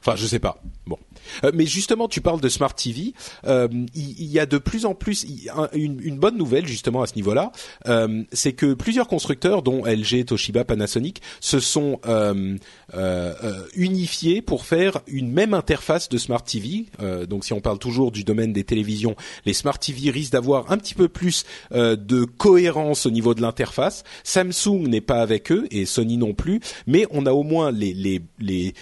Enfin, 0.00 0.16
je 0.16 0.26
sais 0.26 0.38
pas. 0.38 0.62
Bon, 0.86 0.98
euh, 1.44 1.50
mais 1.54 1.66
justement, 1.66 2.08
tu 2.08 2.20
parles 2.20 2.40
de 2.40 2.48
Smart 2.48 2.74
TV. 2.74 3.12
Euh, 3.46 3.68
il, 3.94 4.24
y, 4.24 4.38
a 4.38 4.46
de 4.46 4.58
plus 4.58 4.86
en 4.86 4.94
plus 4.94 5.26
une, 5.72 6.18
bonne 6.18 6.36
nouvelle 6.36 6.66
justement 6.66 7.02
à 7.02 7.06
ce 7.06 7.14
niveau-là, 7.16 7.52
euh, 7.88 8.22
c'est 8.32 8.52
que 8.52 8.74
plusieurs 8.74 9.08
constructeurs, 9.08 9.62
dont 9.62 9.84
LG, 9.84 10.26
Toshiba, 10.26 10.64
Panasonic, 10.64 11.22
se 11.40 11.60
sont 11.60 12.00
euh, 12.06 12.56
euh, 12.94 13.62
unifiés 13.74 14.42
pour 14.42 14.64
faire 14.64 15.00
une 15.06 15.30
même 15.30 15.54
interface 15.54 16.08
de 16.08 16.18
Smart 16.18 16.42
TV. 16.42 16.86
donc, 17.28 17.44
si 17.44 17.52
on 17.52 17.60
parle 17.60 17.78
toujours 17.78 18.12
du 18.12 18.24
domaine 18.24 18.52
des 18.52 18.64
télévisions, 18.64 19.16
les 19.44 19.52
Smart 19.52 19.78
TV 19.78 20.10
risquent 20.10 20.32
d'avoir 20.32 20.70
un 20.70 20.78
petit 20.78 20.94
peu 20.94 21.08
plus 21.08 21.44
de 21.72 22.24
cohérence 22.24 23.06
au 23.06 23.10
niveau 23.16 23.34
de 23.34 23.42
l'interface. 23.42 24.04
Samsung 24.24 24.86
n'est 24.86 25.00
pas 25.00 25.20
avec 25.20 25.50
eux 25.50 25.66
et 25.70 25.86
Sony 25.86 26.16
non 26.16 26.34
plus, 26.34 26.60
mais 26.86 27.06
on 27.10 27.26
a 27.26 27.32
au 27.32 27.42
moins 27.42 27.72
les 27.72 27.92
les 27.94 28.22
les, 28.38 28.74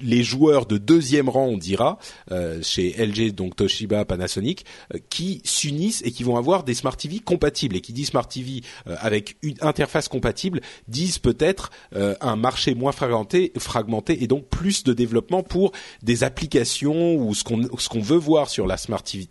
les 0.00 0.22
joueurs 0.22 0.66
de 0.66 0.78
deuxième 0.78 1.28
rang, 1.28 1.46
on 1.46 1.58
dira 1.58 1.98
euh, 2.30 2.62
chez 2.62 2.94
LG, 2.98 3.34
donc 3.34 3.56
Toshiba, 3.56 4.04
Panasonic, 4.04 4.64
euh, 4.94 4.98
qui 5.10 5.40
s'unissent 5.44 6.02
et 6.04 6.12
qui 6.12 6.22
vont 6.22 6.36
avoir 6.36 6.62
des 6.62 6.74
smart 6.74 6.96
TV 6.96 7.18
compatibles. 7.18 7.76
Et 7.76 7.80
qui 7.80 7.92
disent 7.92 8.08
smart 8.08 8.26
TV 8.26 8.62
euh, 8.86 8.96
avec 9.00 9.36
une 9.42 9.56
interface 9.60 10.08
compatible 10.08 10.60
disent 10.88 11.18
peut-être 11.18 11.70
un 11.92 12.36
marché 12.36 12.74
moins 12.74 12.92
fragmenté, 12.92 13.52
fragmenté 13.58 14.22
et 14.22 14.26
donc 14.26 14.46
plus 14.48 14.84
de 14.84 14.92
développement 14.92 15.42
pour 15.42 15.72
des 16.02 16.24
applications 16.24 17.16
ou 17.16 17.34
ce 17.34 17.44
qu'on 17.44 17.62
ce 17.78 17.98
veut 17.98 18.16
voir 18.16 18.48
sur 18.48 18.66
la 18.66 18.76
smart 18.76 19.02
TV, 19.02 19.26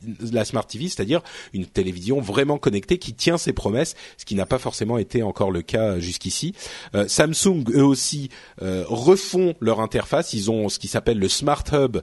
TV, 0.67 0.87
c'est-à-dire 0.87 1.21
une 1.53 1.65
télévision 1.65 2.19
vraiment 2.19 2.57
connectée 2.57 2.97
qui 2.97 3.13
tient 3.13 3.37
ses 3.37 3.53
promesses, 3.53 3.95
ce 4.17 4.25
qui 4.25 4.35
n'a 4.35 4.45
pas 4.49 4.59
forcément 4.59 4.97
été 4.97 5.23
encore 5.23 5.51
le 5.51 5.61
cas 5.61 5.99
jusqu'ici. 5.99 6.53
Samsung 7.07 7.63
eux 7.73 7.83
aussi 7.83 8.29
refont 8.61 9.53
leur 9.59 9.79
interface. 9.79 10.33
Ils 10.33 10.51
ont 10.51 10.69
ce 10.69 10.79
qui 10.79 10.87
s'appelle 10.87 11.19
le 11.19 11.29
Smart 11.29 11.63
Hub 11.71 11.99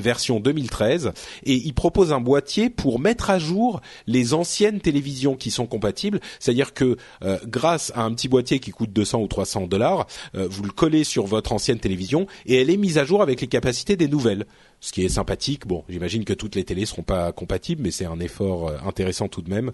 version 0.00 0.40
2013 0.40 1.12
et 1.44 1.54
il 1.54 1.72
propose 1.74 2.12
un 2.12 2.20
boîtier 2.20 2.70
pour 2.70 2.98
mettre 2.98 3.30
à 3.30 3.38
jour 3.38 3.80
les 4.06 4.34
anciennes 4.34 4.80
télévisions 4.80 5.36
qui 5.36 5.50
sont 5.50 5.66
compatibles. 5.66 6.20
C'est-à-dire 6.38 6.74
que 6.74 6.96
euh, 7.22 7.38
grâce 7.46 7.92
à 7.94 8.02
un 8.02 8.12
petit 8.12 8.28
boîtier 8.28 8.60
qui 8.60 8.70
coûte 8.70 8.92
200 8.92 9.20
ou 9.20 9.26
300 9.26 9.66
dollars, 9.66 10.06
euh, 10.34 10.46
vous 10.48 10.62
le 10.62 10.70
collez 10.70 11.04
sur 11.04 11.26
votre 11.26 11.52
ancienne 11.52 11.78
télévision 11.78 12.26
et 12.46 12.60
elle 12.60 12.70
est 12.70 12.76
mise 12.76 12.98
à 12.98 13.04
jour 13.04 13.22
avec 13.22 13.40
les 13.40 13.48
capacités 13.48 13.96
des 13.96 14.08
nouvelles 14.08 14.46
ce 14.80 14.92
qui 14.92 15.04
est 15.04 15.08
sympathique. 15.08 15.66
Bon, 15.66 15.84
j'imagine 15.88 16.24
que 16.24 16.34
toutes 16.34 16.54
les 16.54 16.64
télés 16.64 16.86
seront 16.86 17.02
pas 17.02 17.32
compatibles, 17.32 17.82
mais 17.82 17.90
c'est 17.90 18.04
un 18.04 18.20
effort 18.20 18.68
euh, 18.68 18.76
intéressant 18.86 19.28
tout 19.28 19.42
de 19.42 19.50
même. 19.50 19.72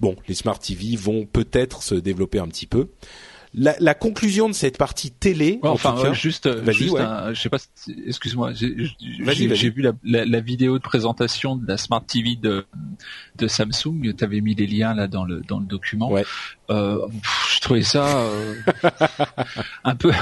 Bon, 0.00 0.16
les 0.28 0.34
smart 0.34 0.58
TV 0.58 0.96
vont 0.96 1.26
peut-être 1.26 1.82
se 1.82 1.94
développer 1.94 2.38
un 2.38 2.48
petit 2.48 2.66
peu 2.66 2.88
la, 3.56 3.76
la, 3.78 3.94
conclusion 3.94 4.48
de 4.48 4.52
cette 4.52 4.78
partie 4.78 5.12
télé. 5.12 5.60
enfin, 5.62 6.12
juste, 6.12 6.48
juste 6.72 6.98
je 6.98 7.40
sais 7.40 7.48
pas, 7.48 7.58
excuse-moi, 8.06 8.52
j'ai 8.52 9.70
vu 9.70 9.82
la, 9.82 9.92
la, 10.02 10.24
la, 10.24 10.40
vidéo 10.40 10.78
de 10.78 10.82
présentation 10.82 11.54
de 11.56 11.66
la 11.66 11.76
Smart 11.76 12.04
TV 12.04 12.36
de, 12.36 12.66
de 13.36 13.46
Samsung. 13.46 14.14
Tu 14.16 14.24
avais 14.24 14.40
mis 14.40 14.54
les 14.54 14.66
liens 14.66 14.94
là 14.94 15.06
dans 15.06 15.24
le 15.24 15.40
dans 15.42 15.60
le 15.60 15.66
document. 15.66 16.10
Ouais. 16.10 16.24
Euh, 16.70 17.06
je 17.52 17.60
trouvais 17.60 17.82
ça 17.82 18.06
euh, 18.06 18.54
un 19.84 19.94
peu 19.94 20.12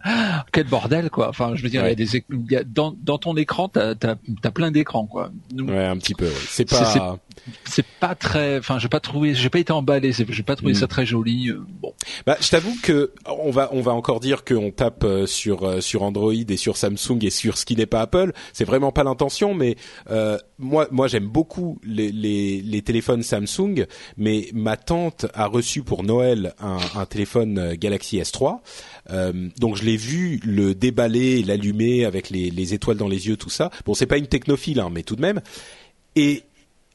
quel 0.52 0.66
bordel 0.66 1.10
quoi. 1.10 1.28
Enfin, 1.28 1.52
je 1.54 1.62
veux 1.62 1.68
dire, 1.68 1.82
il 1.84 1.88
y 1.88 1.92
a 1.92 1.94
des 1.94 2.24
y 2.50 2.56
a, 2.56 2.64
dans 2.64 2.94
dans 3.00 3.18
ton 3.18 3.36
écran, 3.36 3.68
t'as 3.68 3.90
as, 3.90 4.16
as, 4.42 4.50
plein 4.50 4.72
d'écrans 4.72 5.06
quoi. 5.06 5.30
ouais, 5.56 5.86
un 5.86 5.96
petit 5.98 6.14
peu. 6.14 6.28
C'est 6.48 6.68
pas 6.68 7.18
c'est 7.64 7.86
pas 8.00 8.14
très. 8.14 8.58
Enfin, 8.58 8.78
j'ai 8.78 8.88
pas 8.88 9.00
trouvé, 9.00 9.34
j'ai 9.34 9.48
pas 9.48 9.60
été 9.60 9.72
emballé. 9.72 10.12
J'ai 10.12 10.42
pas 10.42 10.56
trouvé 10.56 10.74
ça 10.74 10.86
mm. 10.86 10.88
très 10.88 11.06
joli. 11.06 11.50
Euh, 11.50 11.62
bon. 11.80 11.94
Bah, 12.26 12.36
je 12.40 12.50
t'avoue 12.50 12.76
que 12.82 13.12
on 13.26 13.50
va 13.50 13.68
on 13.72 13.80
va 13.80 13.92
encore 13.92 14.18
dire 14.18 14.44
qu'on 14.44 14.72
tape 14.72 15.06
sur 15.26 15.82
sur 15.82 16.02
Android 16.02 16.32
et 16.32 16.56
sur 16.56 16.76
Samsung 16.76 17.18
et 17.22 17.30
sur 17.30 17.58
ce 17.58 17.64
qui 17.64 17.76
n'est 17.76 17.86
pas 17.86 18.00
Apple. 18.00 18.32
C'est 18.52 18.64
vraiment 18.64 18.90
pas 18.90 19.04
l'intention, 19.04 19.54
mais 19.54 19.76
moi 20.58 20.88
moi 20.90 21.06
j'aime 21.06 21.28
beaucoup 21.28 21.78
les, 21.84 22.10
les, 22.10 22.60
les 22.60 22.82
téléphones 22.82 23.22
Samsung, 23.22 23.86
mais 24.16 24.48
ma 24.52 24.76
tante 24.76 25.26
a 25.34 25.46
reçu 25.46 25.82
pour 25.82 25.91
Noël 26.02 26.54
un, 26.60 26.78
un 26.94 27.06
téléphone 27.06 27.74
Galaxy 27.74 28.18
S3. 28.18 28.60
Euh, 29.10 29.48
donc 29.58 29.76
je 29.76 29.84
l'ai 29.84 29.96
vu 29.96 30.40
le 30.44 30.74
déballer, 30.74 31.42
l'allumer 31.42 32.04
avec 32.04 32.30
les, 32.30 32.50
les 32.50 32.74
étoiles 32.74 32.96
dans 32.96 33.08
les 33.08 33.28
yeux, 33.28 33.36
tout 33.36 33.50
ça. 33.50 33.70
Bon, 33.84 33.94
c'est 33.94 34.06
pas 34.06 34.16
une 34.18 34.26
technophile, 34.26 34.80
hein, 34.80 34.88
mais 34.90 35.02
tout 35.02 35.16
de 35.16 35.20
même. 35.20 35.40
Et 36.16 36.44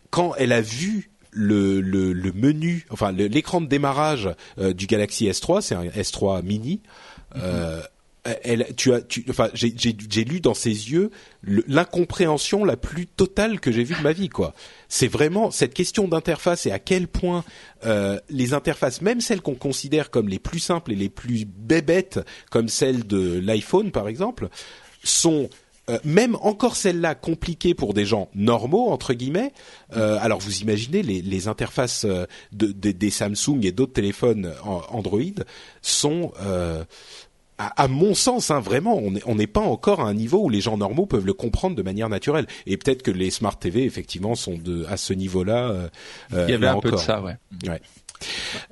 quand 0.10 0.34
elle 0.38 0.52
a 0.52 0.62
vu 0.62 1.12
le, 1.32 1.82
le, 1.82 2.32
menu, 2.34 2.88
enfin 2.90 3.12
l'écran 3.12 3.62
de 3.62 3.68
démarrage 3.68 4.30
euh, 4.58 4.74
du 4.74 4.88
Galaxy 4.88 5.28
S3, 5.28 5.62
c'est 5.62 5.76
un 5.76 5.86
S3 5.86 6.44
mini. 6.44 6.82
Euh, 7.36 7.82
elle, 8.44 8.68
tu 8.76 8.94
as, 8.94 9.02
tu, 9.02 9.26
enfin, 9.30 9.50
j'ai, 9.54 9.72
lu 10.24 10.40
dans 10.40 10.54
ses 10.54 10.70
yeux 10.70 11.12
l'incompréhension 11.44 12.66
la 12.66 12.78
plus 12.78 13.08
totale 13.08 13.60
que 13.60 13.72
j'ai 13.72 13.84
vue 13.84 13.96
de 13.96 14.02
ma 14.02 14.12
vie, 14.14 14.30
quoi. 14.30 14.54
C'est 14.90 15.08
vraiment 15.08 15.52
cette 15.52 15.74
question 15.74 16.08
d'interface 16.08 16.66
et 16.66 16.72
à 16.72 16.80
quel 16.80 17.08
point 17.08 17.44
euh, 17.86 18.20
les 18.30 18.54
interfaces, 18.54 19.02
même 19.02 19.22
celles 19.22 19.42
qu'on 19.42 19.56
considère 19.56 20.10
comme 20.10 20.30
les 20.30 20.40
plus 20.40 20.60
simples 20.60 20.92
et 20.92 20.96
les 20.96 21.10
plus 21.10 21.46
bébêtes, 21.46 22.20
comme 22.52 22.70
celle 22.70 23.06
de 23.06 23.40
l'iPhone 23.40 23.92
par 23.92 24.08
exemple, 24.08 24.50
sont 25.04 25.50
euh, 25.90 26.00
même 26.04 26.36
encore 26.42 26.76
celles-là 26.76 27.16
compliquées 27.16 27.74
pour 27.74 27.94
des 27.94 28.06
gens 28.06 28.30
normaux 28.36 28.90
entre 28.90 29.14
guillemets. 29.14 29.54
Euh, 29.96 30.18
alors 30.22 30.40
vous 30.40 30.60
imaginez 30.60 31.02
les, 31.02 31.48
interfaces 31.48 32.06
de, 32.06 32.28
de- 32.52 32.92
des 32.92 33.10
Samsung 33.10 33.60
et 33.64 33.72
d'autres 33.72 33.94
téléphones 33.94 34.54
Android 34.90 35.22
sont 35.82 36.34
à, 37.58 37.84
à 37.84 37.88
mon 37.88 38.14
sens, 38.14 38.52
hein, 38.52 38.60
vraiment, 38.60 38.98
on 38.98 39.12
n'est 39.12 39.22
on 39.26 39.36
n'est 39.36 39.48
pas 39.48 39.62
encore 39.62 40.02
à 40.02 40.04
un 40.08 40.14
niveau 40.14 40.44
où 40.44 40.50
les 40.50 40.62
gens 40.62 40.78
normaux 40.78 41.06
peuvent 41.06 41.26
le 41.26 41.34
comprendre 41.34 41.76
de 41.76 41.82
manière 41.82 42.10
naturelle. 42.10 42.46
Et 42.66 42.78
peut-être 42.78 43.02
que 43.04 43.12
les 43.12 43.32
smart 43.32 43.58
TV, 43.58 43.84
effectivement, 43.86 44.36
sont 44.36 44.58
de 44.58 44.86
à 44.86 44.98
ce 44.98 45.14
niveau-là. 45.14 45.70
euh, 45.70 45.88
euh, 46.34 46.46
Il 46.48 46.52
y 46.52 46.54
avait 46.56 46.68
un 46.68 46.80
peu 46.80 46.90
de 46.90 46.96
encore. 46.96 47.06
ça, 47.06 47.22
ouais. 47.22 47.36
Ouais. 47.68 47.82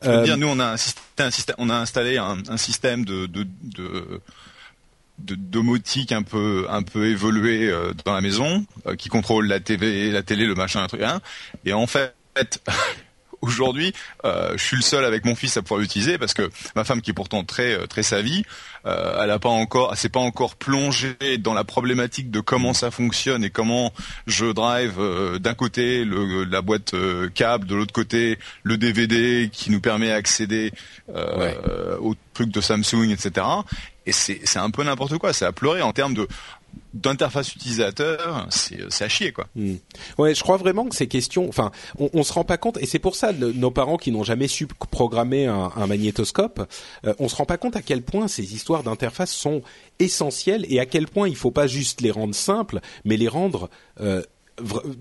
Je 0.02 0.10
veux 0.10 0.16
Euh, 0.18 0.24
dire, 0.24 0.38
nous, 0.38 0.48
on 0.48 0.60
a 0.60 0.66
un 0.72 0.78
système, 0.78 1.04
un 1.28 1.32
système- 1.32 1.56
on 1.60 1.70
a 1.70 1.76
installé 1.76 2.18
un, 2.18 2.38
un 2.48 2.58
système 2.58 3.06
de, 3.06 3.26
de, 3.28 3.46
de, 3.64 4.22
de 5.20 5.36
domotique 5.36 6.12
un 6.12 6.24
peu, 6.24 6.66
un 6.70 6.82
peu 6.84 7.08
évolué 7.08 7.70
euh, 7.70 7.94
dans 8.06 8.14
la 8.14 8.22
maison, 8.22 8.66
euh, 8.88 8.96
qui 8.96 9.10
contrôle 9.10 9.48
la 9.48 9.60
TV, 9.60 10.12
la 10.12 10.24
télé, 10.24 10.46
le 10.46 10.56
machin, 10.56 10.84
un 10.84 10.88
truc, 10.88 11.02
hein. 11.04 11.22
Et 11.64 11.74
en 11.74 11.86
fait, 11.88 12.16
aujourd'hui, 13.42 13.94
euh, 14.24 14.54
je 14.58 14.64
suis 14.64 14.76
le 14.78 14.82
seul 14.82 15.06
avec 15.06 15.26
mon 15.26 15.36
fils 15.36 15.58
à 15.58 15.62
pouvoir 15.62 15.80
l'utiliser 15.80 16.18
parce 16.18 16.34
que 16.34 16.50
ma 16.76 16.84
femme, 16.84 17.02
qui 17.02 17.12
est 17.12 17.14
pourtant 17.14 17.44
très, 17.44 17.74
euh, 17.74 17.86
très 17.88 18.04
savie, 18.04 18.44
euh, 18.86 19.20
elle 19.24 19.32
a 19.32 19.40
pas 19.40 19.50
encore, 19.50 19.90
elle 19.92 19.98
s'est 19.98 20.10
pas 20.10 20.20
encore 20.20 20.56
plongée 20.56 21.38
dans 21.40 21.54
la 21.54 21.64
problématique 21.64 22.30
de 22.32 22.40
comment 22.40 22.74
ça 22.74 22.92
fonctionne 22.92 23.44
et 23.44 23.50
comment 23.50 23.92
je 24.28 24.46
drive 24.46 24.96
euh, 25.00 25.40
d'un 25.40 25.54
côté 25.54 26.06
le, 26.06 26.44
la 26.46 26.62
boîte 26.62 26.94
euh, 26.94 27.30
câble, 27.34 27.66
de 27.68 27.76
l'autre 27.76 27.94
côté 27.94 28.38
le 28.64 28.78
DVD 28.78 29.50
qui 29.52 29.72
nous 29.72 29.82
permet 29.82 30.10
d'accéder 30.10 30.72
euh, 31.16 31.38
Ouais. 31.38 31.58
aux 32.00 32.16
trucs 32.34 32.52
de 32.52 32.62
Samsung, 32.62 33.10
etc. 33.12 33.46
Et 34.06 34.12
c'est 34.12 34.40
c'est 34.44 34.60
un 34.60 34.70
peu 34.70 34.84
n'importe 34.84 35.18
quoi, 35.18 35.34
c'est 35.34 35.46
à 35.46 35.52
pleurer 35.52 35.82
en 35.82 35.92
termes 35.92 36.14
de 36.14 36.28
d'interface 36.94 37.54
utilisateur, 37.56 38.48
c'est 38.50 38.80
c'est 38.90 39.04
à 39.04 39.10
chier 39.10 39.32
quoi. 39.32 39.48
Hmm. 39.56 39.76
Ouais, 40.18 40.34
je 40.34 40.42
crois 40.42 40.58
vraiment 40.58 40.86
que 40.88 40.96
ces 40.96 41.08
questions, 41.08 41.48
enfin, 41.50 41.72
on, 42.00 42.10
on 42.14 42.24
se 42.24 42.34
rend 42.34 42.44
pas 42.44 42.58
compte, 42.58 42.78
et 42.78 42.86
c'est 42.86 43.00
pour 43.00 43.16
ça 43.16 43.32
nos 43.34 43.72
parents 43.72 43.98
qui 43.98 44.12
n'ont 44.12 44.24
jamais 44.24 44.48
su 44.48 44.68
programmer 44.68 45.46
un, 45.48 45.88
magnétoscope, 45.88 46.68
euh, 47.06 47.14
on 47.20 47.28
se 47.28 47.36
rend 47.36 47.46
pas 47.46 47.58
compte 47.58 47.76
à 47.76 47.82
quel 47.82 48.02
point 48.02 48.28
ces 48.28 48.54
histoires 48.54 48.84
d'interface 48.84 49.32
sont 49.32 49.62
essentielles 50.00 50.66
et 50.70 50.80
à 50.80 50.86
quel 50.86 51.08
point 51.08 51.28
il 51.28 51.36
faut 51.36 51.52
pas 51.52 51.68
juste 51.68 52.02
les 52.02 52.12
rendre 52.12 52.36
simples, 52.36 52.80
mais 53.04 53.18
les 53.18 53.28
rendre 53.28 53.70
euh, 54.00 54.22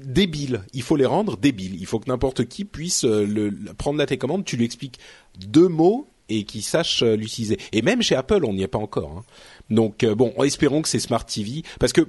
débiles. 0.04 0.62
Il 0.72 0.82
faut 0.82 0.96
les 0.96 1.06
rendre 1.06 1.36
débiles. 1.36 1.76
Il 1.78 1.86
faut 1.86 1.98
que 1.98 2.08
n'importe 2.08 2.46
qui 2.46 2.64
puisse 2.64 3.04
euh, 3.04 3.50
prendre 3.78 3.98
la 3.98 4.06
télécommande, 4.06 4.44
tu 4.44 4.56
lui 4.56 4.64
expliques 4.64 4.98
deux 5.38 5.68
mots 5.68 6.08
et 6.28 6.44
qu'il 6.44 6.62
sache 6.62 7.02
euh, 7.02 7.16
l'utiliser. 7.16 7.58
Et 7.72 7.82
même 7.82 8.02
chez 8.02 8.14
Apple, 8.16 8.44
on 8.44 8.54
n'y 8.54 8.62
est 8.62 8.68
pas 8.68 8.78
encore. 8.78 9.18
hein. 9.18 9.24
Donc 9.70 10.04
euh, 10.04 10.14
bon, 10.14 10.32
espérons 10.44 10.82
que 10.82 10.88
ces 10.88 10.98
smart 11.00 11.24
TV, 11.24 11.62
parce 11.80 11.92
que 11.92 12.02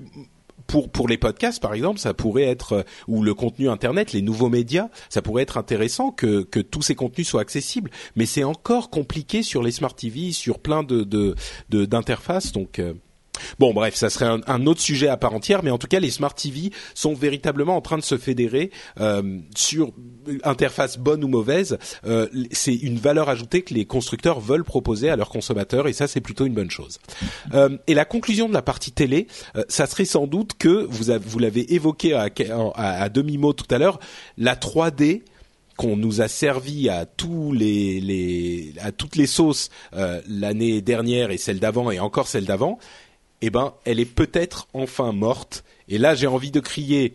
pour 0.67 0.89
pour 0.89 1.07
les 1.07 1.17
podcasts 1.17 1.61
par 1.61 1.73
exemple, 1.73 1.99
ça 1.99 2.13
pourrait 2.13 2.43
être 2.43 2.73
euh, 2.73 2.83
ou 3.07 3.21
le 3.23 3.33
contenu 3.33 3.69
internet, 3.69 4.13
les 4.13 4.21
nouveaux 4.21 4.49
médias, 4.49 4.89
ça 5.09 5.21
pourrait 5.21 5.43
être 5.43 5.57
intéressant 5.57 6.11
que 6.11 6.41
que 6.43 6.59
tous 6.59 6.81
ces 6.81 6.95
contenus 6.95 7.27
soient 7.27 7.41
accessibles. 7.41 7.91
Mais 8.15 8.25
c'est 8.25 8.43
encore 8.43 8.89
compliqué 8.89 9.43
sur 9.43 9.61
les 9.63 9.71
smart 9.71 9.93
TV, 9.93 10.31
sur 10.31 10.59
plein 10.59 10.83
de 10.83 11.03
de- 11.03 11.35
d'interfaces. 11.85 12.51
Donc 12.51 12.79
euh, 12.79 12.93
Bon, 13.59 13.73
bref, 13.73 13.95
ça 13.95 14.09
serait 14.09 14.25
un, 14.47 14.65
autre 14.65 14.81
sujet 14.81 15.07
à 15.07 15.17
part 15.17 15.33
entière, 15.33 15.63
mais 15.63 15.71
en 15.71 15.77
tout 15.77 15.87
cas, 15.87 15.99
les 15.99 16.11
smart 16.11 16.33
TV 16.33 16.71
sont 16.93 17.13
véritablement 17.13 17.75
en 17.75 17.81
train 17.81 17.97
de 17.97 18.03
se 18.03 18.17
fédérer 18.17 18.71
euh, 18.99 19.39
sur 19.55 19.91
interface 20.43 20.97
bonne 20.97 21.23
ou 21.23 21.27
mauvaise. 21.27 21.77
Euh, 22.05 22.27
c'est 22.51 22.75
une 22.75 22.97
valeur 22.97 23.29
ajoutée 23.29 23.61
que 23.61 23.73
les 23.73 23.85
constructeurs 23.85 24.39
veulent 24.39 24.63
proposer 24.63 25.09
à 25.09 25.15
leurs 25.15 25.29
consommateurs, 25.29 25.87
et 25.87 25.93
ça, 25.93 26.07
c'est 26.07 26.21
plutôt 26.21 26.45
une 26.45 26.53
bonne 26.53 26.71
chose. 26.71 26.99
Euh, 27.53 27.77
et 27.87 27.93
la 27.93 28.05
conclusion 28.05 28.47
de 28.47 28.53
la 28.53 28.61
partie 28.61 28.91
télé, 28.91 29.27
euh, 29.55 29.63
ça 29.69 29.85
serait 29.85 30.05
sans 30.05 30.27
doute 30.27 30.51
que 30.57 30.85
vous, 30.89 31.09
avez- 31.09 31.25
vous 31.25 31.39
l'avez 31.39 31.73
évoqué 31.73 32.13
à, 32.13 33.09
demi 33.09 33.37
mot 33.37 33.53
tout 33.53 33.73
à 33.73 33.77
l'heure, 33.77 33.99
la 34.37 34.55
3D 34.55 35.23
qu'on 35.77 35.97
nous 35.97 36.21
a 36.21 36.29
servi 36.29 36.87
à 36.87 37.05
tous 37.05 37.51
les, 37.51 38.73
à 38.81 38.91
toutes 38.93 39.17
les 39.17 39.27
sauces 39.27 39.69
l'année 40.27 40.81
dernière 40.81 41.31
et 41.31 41.37
celle 41.37 41.59
d'avant 41.59 41.91
et 41.91 41.99
encore 41.99 42.27
celle 42.29 42.45
d'avant, 42.45 42.79
eh 43.41 43.49
ben 43.49 43.73
elle 43.85 43.99
est 43.99 44.05
peut-être 44.05 44.67
enfin 44.73 45.11
morte. 45.11 45.63
Et 45.89 45.97
là 45.97 46.15
j'ai 46.15 46.27
envie 46.27 46.51
de 46.51 46.59
crier 46.59 47.13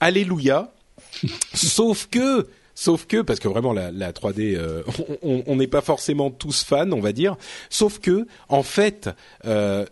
alléluia. 0.00 0.72
sauf 1.54 2.06
que 2.10 2.46
Sauf 2.74 3.06
que, 3.06 3.22
parce 3.22 3.40
que 3.40 3.48
vraiment 3.48 3.72
la, 3.72 3.90
la 3.90 4.12
3D, 4.12 4.54
euh, 4.54 4.84
on- 5.24 5.42
on 5.48 5.56
n'est 5.56 5.66
pas 5.66 5.80
forcément 5.80 6.30
tous 6.30 6.62
fans, 6.62 6.92
on 6.92 7.00
va 7.00 7.10
dire. 7.10 7.36
Sauf 7.70 7.98
que, 7.98 8.28
en 8.48 8.62
fait, 8.62 9.10
euh, 9.46 9.84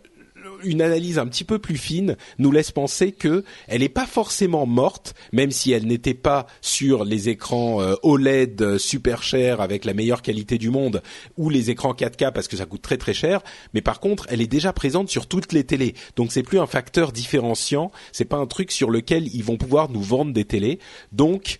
une 0.63 0.81
analyse 0.81 1.19
un 1.19 1.27
petit 1.27 1.43
peu 1.43 1.59
plus 1.59 1.77
fine 1.77 2.17
nous 2.37 2.51
laisse 2.51 2.71
penser 2.71 3.11
que 3.11 3.43
elle 3.67 3.81
n'est 3.81 3.89
pas 3.89 4.05
forcément 4.05 4.65
morte, 4.65 5.13
même 5.31 5.51
si 5.51 5.71
elle 5.71 5.87
n'était 5.87 6.13
pas 6.13 6.47
sur 6.61 7.05
les 7.05 7.29
écrans 7.29 7.81
euh, 7.81 7.95
OLED 8.03 8.77
super 8.77 9.23
chers 9.23 9.61
avec 9.61 9.85
la 9.85 9.93
meilleure 9.93 10.21
qualité 10.21 10.57
du 10.57 10.69
monde 10.69 11.01
ou 11.37 11.49
les 11.49 11.69
écrans 11.69 11.93
4K 11.93 12.31
parce 12.31 12.47
que 12.47 12.57
ça 12.57 12.65
coûte 12.65 12.81
très 12.81 12.97
très 12.97 13.13
cher. 13.13 13.41
Mais 13.73 13.81
par 13.81 13.99
contre, 13.99 14.25
elle 14.29 14.41
est 14.41 14.47
déjà 14.47 14.73
présente 14.73 15.09
sur 15.09 15.27
toutes 15.27 15.53
les 15.53 15.63
télés, 15.63 15.95
donc 16.15 16.31
c'est 16.31 16.43
plus 16.43 16.59
un 16.59 16.67
facteur 16.67 17.11
différenciant. 17.11 17.91
C'est 18.11 18.25
pas 18.25 18.37
un 18.37 18.47
truc 18.47 18.71
sur 18.71 18.89
lequel 18.89 19.27
ils 19.33 19.43
vont 19.43 19.57
pouvoir 19.57 19.89
nous 19.89 20.01
vendre 20.01 20.33
des 20.33 20.45
télés. 20.45 20.79
Donc 21.11 21.59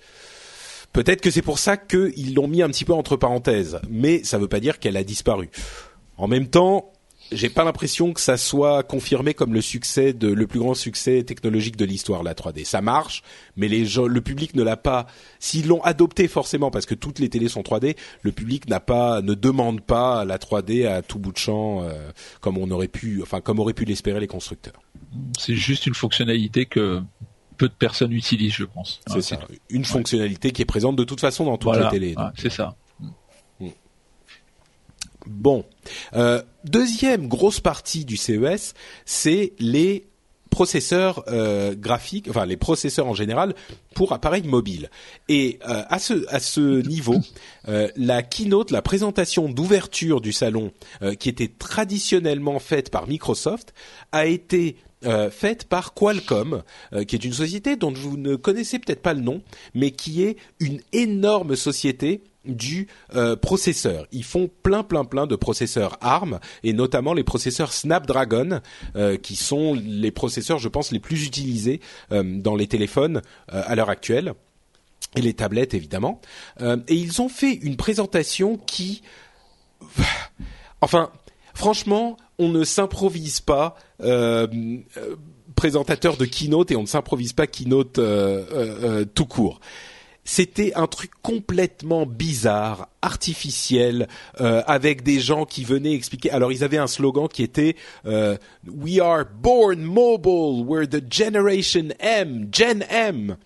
Peut-être 0.98 1.22
que 1.22 1.30
c'est 1.30 1.44
pour 1.44 1.60
ça 1.60 1.78
qu'ils 1.78 2.34
l'ont 2.34 2.48
mis 2.48 2.64
un 2.64 2.70
petit 2.70 2.84
peu 2.84 2.94
entre 2.94 3.18
parenthèses, 3.18 3.80
mais 3.88 4.24
ça 4.24 4.38
ne 4.38 4.42
veut 4.42 4.48
pas 4.48 4.60
dire 4.60 4.80
qu'elle 4.80 4.98
a 4.98 5.04
disparu. 5.04 5.52
En 6.18 6.28
même 6.28 6.48
temps, 6.48 6.92
j'ai 7.32 7.50
pas 7.50 7.64
l'impression 7.64 8.14
que 8.14 8.22
ça 8.22 8.38
soit 8.38 8.84
confirmé 8.84 9.34
comme 9.34 9.54
le 9.54 9.62
succès 9.62 10.14
de 10.14 10.28
le 10.30 10.48
plus 10.48 10.60
grand 10.60 10.74
succès 10.74 11.24
technologique 11.24 11.76
de 11.76 11.86
l'histoire 11.86 12.24
la 12.24 12.34
3D. 12.34 12.66
Ça 12.66 12.82
marche, 12.82 13.24
mais 13.56 13.68
les 13.68 13.86
gens, 13.86 14.06
le 14.08 14.22
public 14.22 14.56
ne 14.56 14.64
l'a 14.64 14.78
pas. 14.78 15.08
S'ils 15.40 15.68
l'ont 15.68 15.82
adopté 15.84 16.28
forcément 16.28 16.72
parce 16.72 16.86
que 16.86 16.96
toutes 16.96 17.20
les 17.20 17.30
télés 17.30 17.50
sont 17.50 17.62
3D, 17.62 17.96
le 18.22 18.32
public 18.32 18.68
n'a 18.70 18.80
pas, 18.80 19.22
ne 19.22 19.34
demande 19.34 19.82
pas 19.82 20.26
la 20.26 20.38
3D 20.38 20.88
à 20.88 21.02
tout 21.02 21.20
bout 21.20 21.32
de 21.32 21.38
champ 21.38 21.84
euh, 21.84 22.12
comme 22.42 22.58
on 22.58 22.70
aurait 22.72 22.88
pu, 22.88 23.22
enfin 23.22 23.42
comme 23.42 23.60
auraient 23.60 23.74
pu 23.74 23.86
l'espérer 23.86 24.20
les 24.20 24.28
constructeurs. 24.28 24.82
C'est 25.38 25.56
juste 25.56 25.86
une 25.88 25.96
fonctionnalité 25.96 26.66
que 26.66 27.02
peu 27.58 27.68
de 27.68 27.74
personnes 27.74 28.12
utilisent, 28.14 28.54
je 28.54 28.66
pense. 28.66 29.02
C'est 29.20 29.38
tout. 29.38 29.48
une 29.70 29.86
fonctionnalité 29.86 30.52
qui 30.52 30.62
est 30.62 30.66
présente 30.66 30.96
de 30.96 31.04
toute 31.04 31.20
façon 31.22 31.46
dans 31.46 31.58
toutes 31.58 31.72
Voilà, 31.74 31.86
les 31.86 32.00
télés. 32.00 32.16
ouais, 32.16 32.24
c'est 32.38 32.52
ça. 32.52 32.76
Bon, 35.30 35.66
Euh, 36.16 36.42
deuxième 36.64 37.28
grosse 37.28 37.60
partie 37.60 38.06
du 38.06 38.18
CES, 38.18 38.74
c'est 39.06 39.54
les 39.60 40.06
processeurs 40.50 41.24
euh, 41.28 41.76
graphiques, 41.76 42.28
enfin 42.30 42.46
les 42.46 42.58
processeurs 42.58 43.06
en 43.06 43.14
général 43.14 43.54
pour 43.94 44.14
appareils 44.14 44.44
mobiles. 44.44 44.90
Et 45.28 45.60
euh, 45.68 45.84
à 45.90 46.00
ce 46.00 46.26
à 46.30 46.40
ce 46.40 46.86
niveau, 46.88 47.20
la 47.96 48.24
keynote, 48.24 48.72
la 48.72 48.82
présentation 48.82 49.50
d'ouverture 49.50 50.22
du 50.22 50.32
salon, 50.32 50.72
qui 51.20 51.30
était 51.30 51.50
traditionnellement 51.50 52.60
faite 52.60 52.90
par 52.90 53.08
Microsoft, 53.08 53.74
a 54.12 54.26
été 54.26 54.78
euh, 55.08 55.30
faite 55.30 55.66
par 55.66 55.94
Qualcomm, 55.94 56.64
euh, 56.94 57.04
qui 57.04 57.16
est 57.16 57.24
une 57.24 57.34
société 57.34 57.76
dont 57.76 57.92
vous 57.92 58.18
ne 58.18 58.36
connaissez 58.36 58.78
peut-être 58.80 59.02
pas 59.02 59.14
le 59.14 59.22
nom, 59.22 59.42
mais 59.74 59.92
qui 59.92 60.24
est 60.24 60.38
une 60.60 60.82
énorme 60.92 61.56
société 61.56 62.22
du 62.46 62.88
euh, 63.16 63.36
processeur. 63.36 64.08
Ils 64.12 64.24
font 64.24 64.50
plein 64.64 64.84
plein 64.84 65.04
plein 65.04 65.28
de 65.28 65.36
processeurs 65.36 65.98
ARM 66.02 66.40
et 66.64 66.74
notamment 66.74 67.14
les 67.14 67.24
processeurs 67.24 67.74
Snapdragon 67.74 68.62
euh, 68.96 69.18
qui 69.18 69.36
sont 69.36 69.74
les 69.74 70.12
processeurs 70.12 70.58
je 70.58 70.70
pense 70.70 70.92
les 70.92 71.00
plus 71.00 71.26
utilisés 71.26 71.82
dans 72.10 72.56
les 72.56 72.68
téléphones 72.68 73.22
à 73.50 73.76
l'heure 73.76 73.90
actuelle 73.90 74.34
et 75.18 75.22
les 75.22 75.34
tablettes 75.34 75.74
évidemment. 75.74 76.22
Et 76.62 76.96
ils 76.96 77.22
ont 77.22 77.30
fait 77.30 77.54
une 77.54 77.76
présentation 77.76 78.58
qui 78.58 79.02
enfin 80.82 81.12
franchement 81.58 82.18
on 82.40 82.50
ne 82.50 82.64
s'improvise 82.64 83.42
pas 83.42 83.76
euh, 84.02 84.48
euh, 84.98 85.16
présentateur 85.56 86.16
de 86.16 86.26
keynote 86.26 86.72
et 86.72 86.76
on 86.76 86.84
ne 86.84 86.88
s'improvise 86.88 87.34
pas 87.34 87.48
keynote 87.48 87.98
euh, 87.98 88.46
euh, 88.52 88.84
euh, 88.84 89.06
tout 89.06 89.26
court 89.26 89.60
c'était 90.30 90.74
un 90.76 90.88
truc 90.88 91.12
complètement 91.22 92.06
bizarre, 92.06 92.90
artificiel, 93.02 94.10
avec 94.38 95.02
des 95.02 95.22
gens 95.22 95.46
qui 95.46 95.64
venaient 95.64 95.94
expliquer. 95.94 96.32
Alors 96.32 96.52
ils 96.52 96.66
avaient 96.66 96.78
un 96.78 96.88
slogan 96.88 97.30
qui 97.30 97.44
était 97.44 97.78
"We 98.04 99.00
are 99.00 99.24
born 99.42 99.80
mobile, 99.80 100.66
we're 100.68 100.86
the 100.86 101.02
generation 101.10 101.94
M, 102.02 102.50
Gen 102.52 102.84
M." 102.90 103.38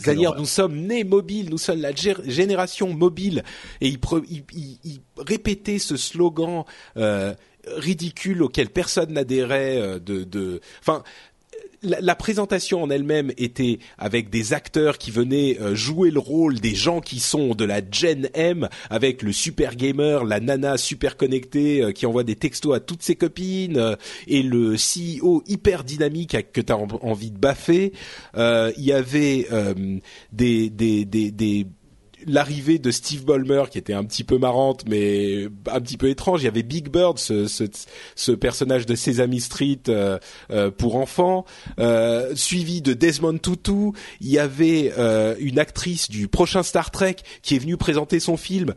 C'est-à-dire 0.00 0.34
nous 0.36 0.46
sommes 0.46 0.76
nés 0.76 1.04
mobiles, 1.04 1.50
nous 1.50 1.58
sommes 1.58 1.80
la 1.80 1.92
gé- 1.92 2.28
génération 2.28 2.92
mobile. 2.94 3.42
Et 3.80 3.88
il, 3.88 3.98
il, 4.30 4.42
il- 4.54 4.78
il 4.84 5.00
répétait 5.18 5.78
ce 5.78 5.96
slogan 5.96 6.64
euh, 6.96 7.34
ridicules 7.76 8.42
auxquelles 8.42 8.70
personne 8.70 9.12
n'adhérait. 9.12 10.00
De, 10.00 10.24
de, 10.24 10.60
enfin, 10.80 11.02
la, 11.82 12.14
présentation 12.14 12.82
en 12.82 12.90
elle-même 12.90 13.32
était 13.36 13.78
avec 13.98 14.30
des 14.30 14.52
acteurs 14.52 14.98
qui 14.98 15.10
venaient 15.10 15.58
euh, 15.60 15.74
jouer 15.74 16.10
le 16.10 16.18
rôle 16.18 16.60
des 16.60 16.74
gens 16.74 17.00
qui 17.00 17.20
sont 17.20 17.54
de 17.54 17.64
la 17.64 17.80
Gen 17.90 18.28
M, 18.34 18.68
avec 18.90 19.22
le 19.22 19.32
super 19.32 19.76
gamer, 19.76 20.24
la 20.24 20.40
nana 20.40 20.76
super 20.76 21.16
connectée 21.16 21.82
euh, 21.82 21.92
qui 21.92 22.06
envoie 22.06 22.24
des 22.24 22.36
textos 22.36 22.74
à 22.74 22.80
toutes 22.80 23.02
ses 23.02 23.16
copines, 23.16 23.76
euh, 23.76 23.96
et 24.26 24.42
le 24.42 24.76
CEO 24.76 25.42
hyper 25.46 25.84
dynamique 25.84 26.36
que 26.52 26.60
tu 26.60 26.72
as 26.72 26.76
envie 26.76 27.30
de 27.30 27.38
baffer. 27.38 27.92
Il 28.36 28.84
y 28.84 28.92
avait 28.92 29.46
des, 30.32 30.70
des, 30.70 31.04
des, 31.04 31.30
des 31.30 31.66
l'arrivée 32.26 32.78
de 32.78 32.90
Steve 32.90 33.24
Ballmer 33.24 33.64
qui 33.70 33.78
était 33.78 33.92
un 33.92 34.04
petit 34.04 34.24
peu 34.24 34.38
marrante 34.38 34.84
mais 34.88 35.44
un 35.70 35.80
petit 35.80 35.96
peu 35.96 36.08
étrange. 36.08 36.42
Il 36.42 36.44
y 36.44 36.48
avait 36.48 36.62
Big 36.62 36.88
Bird, 36.88 37.18
ce, 37.18 37.46
ce, 37.46 37.64
ce 38.14 38.32
personnage 38.32 38.86
de 38.86 38.94
Sesame 38.94 39.38
Street 39.38 39.80
euh, 39.88 40.18
euh, 40.50 40.70
pour 40.70 40.96
enfants, 40.96 41.44
euh, 41.78 42.34
suivi 42.34 42.82
de 42.82 42.92
Desmond 42.92 43.38
Tutu. 43.38 43.92
Il 44.20 44.28
y 44.28 44.38
avait 44.38 44.92
une 45.40 45.58
actrice 45.58 46.08
du 46.08 46.28
prochain 46.28 46.62
Star 46.62 46.90
Trek 46.90 47.16
qui 47.42 47.56
est 47.56 47.58
venue 47.58 47.76
présenter 47.76 48.20
son 48.20 48.36
film 48.36 48.74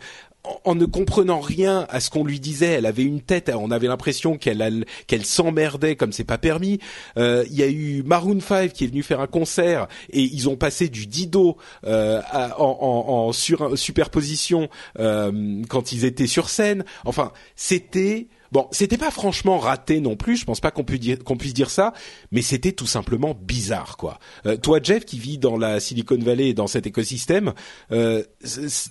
en 0.63 0.75
ne 0.75 0.85
comprenant 0.85 1.39
rien 1.39 1.85
à 1.89 1.99
ce 1.99 2.09
qu'on 2.09 2.23
lui 2.23 2.39
disait, 2.39 2.67
elle 2.67 2.85
avait 2.85 3.03
une 3.03 3.21
tête, 3.21 3.51
on 3.53 3.71
avait 3.71 3.87
l'impression 3.87 4.37
qu'elle 4.37 4.85
s'emmerdait 5.23 5.95
comme 5.95 6.11
c'est 6.11 6.23
pas 6.23 6.37
permis. 6.37 6.79
Euh, 7.17 7.45
il 7.49 7.57
y 7.57 7.63
a 7.63 7.67
eu 7.67 8.03
Maroon 8.03 8.39
5 8.39 8.71
qui 8.73 8.85
est 8.85 8.87
venu 8.87 9.03
faire 9.03 9.19
un 9.19 9.27
concert 9.27 9.87
et 10.09 10.21
ils 10.21 10.49
ont 10.49 10.55
passé 10.55 10.89
du 10.89 11.07
Dido 11.07 11.57
euh, 11.85 12.21
en, 12.33 12.77
en, 12.81 13.31
sur, 13.31 13.77
superposition 13.77 14.69
euh, 14.99 15.61
quand 15.69 15.91
ils 15.91 16.05
étaient 16.05 16.27
sur 16.27 16.49
scène. 16.49 16.85
Enfin, 17.05 17.31
c'était 17.55 18.27
Bon, 18.51 18.67
c'était 18.71 18.97
pas 18.97 19.11
franchement 19.11 19.59
raté 19.59 19.99
non 19.99 20.15
plus. 20.15 20.37
Je 20.37 20.45
pense 20.45 20.59
pas 20.59 20.71
qu'on 20.71 20.83
puisse 20.83 21.53
dire 21.53 21.69
ça, 21.69 21.93
mais 22.31 22.41
c'était 22.41 22.71
tout 22.71 22.87
simplement 22.87 23.35
bizarre, 23.39 23.97
quoi. 23.97 24.19
Euh, 24.45 24.57
toi, 24.57 24.79
Jeff, 24.81 25.05
qui 25.05 25.19
vit 25.19 25.37
dans 25.37 25.57
la 25.57 25.79
Silicon 25.79 26.17
Valley 26.19 26.49
et 26.49 26.53
dans 26.53 26.67
cet 26.67 26.87
écosystème, 26.87 27.53
euh, 27.91 28.23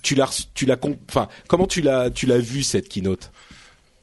tu 0.01 0.15
l'as, 0.15 0.47
tu 0.53 0.65
l'as, 0.65 0.77
enfin, 1.09 1.27
comment 1.47 1.67
tu 1.67 1.81
l'as, 1.81 2.09
tu 2.09 2.25
l'as 2.25 2.37
vu 2.37 2.63
cette 2.63 2.89
keynote? 2.89 3.31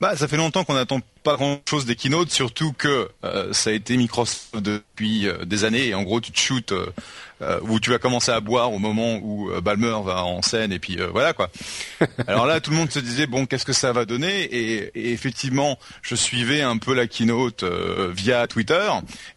Bah, 0.01 0.14
ça 0.14 0.29
fait 0.29 0.37
longtemps 0.37 0.64
qu'on 0.64 0.75
n'attend 0.75 1.01
pas 1.27 1.35
grand-chose 1.35 1.87
des 1.87 1.97
keynotes, 1.97 2.31
surtout 2.31 2.73
que 2.73 3.09
euh, 3.25 3.53
ça 3.53 3.71
a 3.71 3.73
été 3.73 3.97
Microsoft 3.97 4.59
depuis 4.59 5.27
euh, 5.27 5.45
des 5.45 5.65
années. 5.65 5.89
Et 5.89 5.95
en 5.95 6.05
gros, 6.05 6.21
tu 6.21 6.31
te 6.31 6.39
shootes 6.39 6.71
euh, 6.71 7.59
où 7.62 7.81
tu 7.81 7.91
vas 7.91 7.99
commencer 7.99 8.31
à 8.31 8.39
boire 8.39 8.73
au 8.73 8.79
moment 8.79 9.17
où 9.17 9.51
Balmer 9.61 9.97
va 10.05 10.25
en 10.25 10.41
scène, 10.41 10.71
et 10.71 10.79
puis 10.79 10.99
voilà 11.12 11.33
quoi. 11.33 11.51
Alors 12.29 12.47
là, 12.47 12.61
tout 12.61 12.71
le 12.71 12.77
monde 12.77 12.93
se 12.93 13.01
disait 13.01 13.27
bon, 13.27 13.45
qu'est-ce 13.45 13.65
que 13.65 13.73
ça 13.73 13.93
va 13.93 14.05
donner? 14.05 14.45
Et, 14.45 15.12
effectivement, 15.12 15.81
je 16.01 16.15
suivais 16.15 16.62
un 16.62 16.79
peu 16.79 16.95
la 16.95 17.09
keynote 17.09 17.65
via 17.65 18.47
Twitter, 18.47 18.89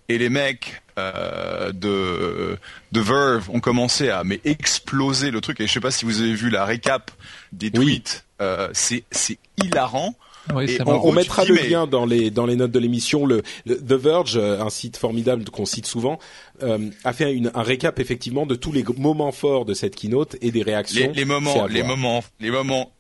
et 0.10 0.20
les 0.20 0.30
mecs 0.30 0.84
de 0.96 2.58
de 2.92 3.02
Verve 3.02 3.50
ont 3.50 3.60
commencé 3.62 4.10
à 4.10 4.24
mais 4.24 4.40
exploser 4.46 5.32
le 5.32 5.42
truc. 5.42 5.60
Et 5.60 5.68
je 5.68 5.74
sais 5.74 5.80
pas 5.80 5.92
si 5.92 6.06
vous 6.06 6.22
avez 6.22 6.36
vu 6.36 6.52
la 6.52 6.66
récap 6.66 7.10
des 7.52 7.72
tweets. 7.72 8.26
c'est 8.74 9.04
c'est 9.12 9.40
hilarant 9.58 10.16
on, 10.54 11.12
mettra 11.12 11.46
le 11.46 11.56
lien 11.56 11.88
dans 11.88 12.06
les 12.06 12.32
dans 12.32 12.46
les 12.46 12.56
notes 12.56 12.72
de 12.72 12.80
l'émission. 12.80 13.26
Le, 13.26 13.42
The 13.66 13.94
Verge, 13.94 14.38
euh, 14.38 14.62
un 14.62 14.70
site 14.70 14.98
formidable 14.98 15.46
qu'on 15.46 15.66
cite 15.66 15.86
souvent, 15.86 16.20
euh, 16.64 16.90
a 17.04 17.14
fait 17.14 17.40
un 17.54 17.62
récap 17.62 18.00
effectivement 18.00 18.46
de 18.46 18.56
tous 18.56 18.72
les 18.72 18.84
moments 18.98 19.32
forts 19.32 19.66
de 19.66 19.74
cette 19.74 19.96
keynote 19.96 20.36
et 20.42 20.52
des 20.52 20.64
réactions. 20.64 21.12
Les, 21.14 21.26
moments, 21.26 21.68
les 21.68 21.84
moments, 21.84 22.24
les 22.40 22.52
moments 22.52 22.92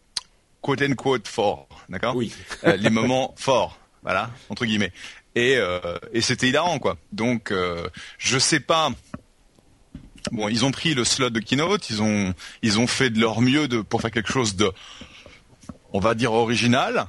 quote 0.62 0.81
unquote 0.81 1.27
forts, 1.27 1.67
d'accord? 1.89 2.15
Oui. 2.15 2.33
Euh, 2.63 2.75
les 2.75 2.89
moments 2.91 3.33
forts, 3.38 3.79
voilà 4.03 4.31
entre 4.49 4.65
guillemets. 4.65 4.91
Et 5.35 5.57
et 6.12 6.21
c'était 6.21 6.49
hilarant 6.49 6.79
quoi. 6.79 6.97
Donc 7.12 7.53
je 8.17 8.39
sais 8.39 8.59
pas. 8.59 8.89
Bon, 10.31 10.49
ils 10.49 10.65
ont 10.65 10.71
pris 10.71 10.93
le 10.93 11.05
slot 11.05 11.29
de 11.29 11.39
keynote, 11.39 11.89
ils 11.89 12.01
ont 12.01 12.33
ils 12.62 12.79
ont 12.79 12.88
fait 12.88 13.09
de 13.09 13.19
leur 13.19 13.39
mieux 13.39 13.67
de 13.67 13.81
pour 13.81 14.01
faire 14.01 14.12
quelque 14.12 14.31
chose 14.31 14.55
de 14.55 14.69
on 15.93 15.99
va 15.99 16.13
dire 16.13 16.33
original, 16.33 17.07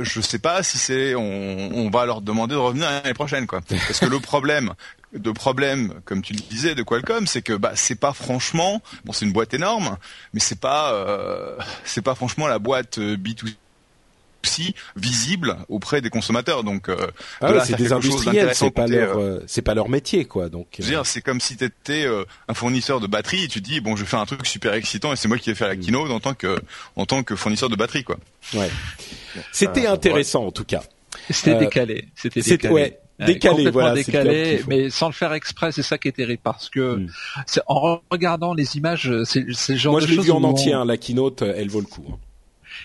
je 0.00 0.20
je 0.20 0.20
sais 0.20 0.38
pas 0.38 0.62
si 0.62 0.78
c'est 0.78 1.14
on, 1.14 1.90
va 1.90 2.04
leur 2.04 2.20
demander 2.20 2.54
de 2.54 2.60
revenir 2.60 2.90
l'année 2.90 3.14
prochaine 3.14 3.46
quoi. 3.46 3.60
Parce 3.68 3.98
que 3.98 4.06
le 4.06 4.20
problème 4.20 4.74
de 5.12 5.30
problème 5.30 5.94
comme 6.04 6.22
tu 6.22 6.34
le 6.34 6.40
disais 6.40 6.74
de 6.74 6.82
Qualcomm 6.82 7.26
c'est 7.26 7.42
que 7.42 7.54
bah 7.54 7.72
c'est 7.74 7.98
pas 7.98 8.12
franchement 8.12 8.82
bon 9.04 9.12
c'est 9.12 9.24
une 9.24 9.32
boîte 9.32 9.54
énorme 9.54 9.96
mais 10.32 10.40
c'est 10.40 10.60
pas 10.60 10.92
euh, 10.92 11.56
c'est 11.84 12.02
pas 12.02 12.14
franchement 12.14 12.46
la 12.46 12.58
boîte 12.58 12.98
euh, 12.98 13.16
B2C 13.16 13.54
psy 14.42 14.74
visible 14.96 15.56
auprès 15.68 16.00
des 16.00 16.10
consommateurs. 16.10 16.64
Donc 16.64 16.88
euh, 16.88 17.10
ah 17.40 17.64
c'est 17.64 17.76
des 17.76 17.92
industriels, 17.92 18.50
c'est 18.54 18.70
pas 18.70 18.86
leur 18.86 19.18
euh, 19.18 19.22
euh, 19.22 19.44
c'est 19.46 19.62
pas 19.62 19.74
leur 19.74 19.88
métier 19.88 20.24
quoi. 20.24 20.48
Donc 20.48 20.80
euh... 20.80 21.02
c'est 21.04 21.22
comme 21.22 21.40
si 21.40 21.56
tu 21.56 21.64
étais 21.64 22.04
euh, 22.04 22.24
un 22.48 22.54
fournisseur 22.54 23.00
de 23.00 23.06
batterie 23.06 23.44
et 23.44 23.48
tu 23.48 23.60
dis 23.60 23.80
bon 23.80 23.96
je 23.96 24.02
vais 24.02 24.08
faire 24.08 24.20
un 24.20 24.26
truc 24.26 24.46
super 24.46 24.74
excitant 24.74 25.12
et 25.12 25.16
c'est 25.16 25.28
moi 25.28 25.38
qui 25.38 25.50
vais 25.50 25.56
faire 25.56 25.68
la 25.68 25.76
mm. 25.76 25.80
keynote 25.80 26.10
en 26.10 26.20
tant 26.20 26.34
que 26.34 26.58
en 26.96 27.06
tant 27.06 27.22
que 27.22 27.36
fournisseur 27.36 27.68
de 27.68 27.76
batterie 27.76 28.04
quoi. 28.04 28.16
Ouais. 28.54 28.70
C'était 29.52 29.86
ah, 29.86 29.92
intéressant 29.92 30.44
en 30.44 30.52
tout 30.52 30.64
cas. 30.64 30.82
C'était 31.28 31.54
euh, 31.54 31.58
décalé, 31.58 32.08
c'était 32.14 32.40
décalé. 32.40 32.74
Ouais, 32.74 33.00
décalé, 33.18 33.70
voilà, 33.70 33.94
mais 34.66 34.88
sans 34.88 35.08
le 35.08 35.12
faire 35.12 35.34
exprès, 35.34 35.72
c'est 35.72 35.82
ça 35.82 35.98
qui 35.98 36.08
est 36.08 36.12
terrible 36.12 36.40
parce 36.42 36.70
que 36.70 36.96
mm. 36.96 37.08
en 37.66 38.00
regardant 38.10 38.54
les 38.54 38.76
images, 38.76 39.12
c'est 39.24 39.40
le 39.40 39.52
genre 39.52 39.92
Moi, 39.92 40.00
de 40.00 40.06
choses. 40.06 40.16
Moi, 40.16 40.22
je 40.22 40.22
l'ai 40.22 40.22
vu 40.22 40.30
en 40.30 40.44
entier, 40.44 40.72
hein, 40.72 40.84
la 40.84 40.96
keynote, 40.96 41.42
elle 41.42 41.68
vaut 41.68 41.80
le 41.80 41.86
coup. 41.86 42.06
Hein 42.10 42.18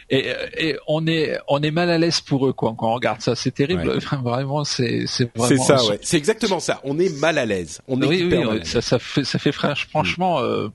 et, 0.09 0.33
et, 0.57 0.77
on 0.87 1.07
est 1.07 1.37
on 1.47 1.61
est 1.61 1.71
mal 1.71 1.89
à 1.89 1.97
l'aise 1.97 2.21
pour 2.21 2.47
eux 2.47 2.53
quoi 2.53 2.75
quand 2.77 2.89
on 2.89 2.93
regarde 2.93 3.21
ça. 3.21 3.35
C'est 3.35 3.51
terrible. 3.51 3.99
Vraiment 4.23 4.63
c'est 4.63 5.05
c'est 5.07 5.29
c'est 5.37 5.57
ça 5.57 5.83
ouais. 5.85 5.99
C'est 6.01 6.17
exactement 6.17 6.59
ça. 6.59 6.81
On 6.83 6.99
est 6.99 7.15
mal 7.19 7.37
à 7.37 7.45
l'aise. 7.45 7.81
On 7.87 8.01
est 8.01 8.07
oui, 8.07 8.23
oui, 8.23 8.65
ça 8.65 8.81
ça 8.81 8.99
fait 8.99 9.23
ça 9.23 9.39
fait 9.39 9.51
franchement 9.51 10.39
euh, 10.39 10.67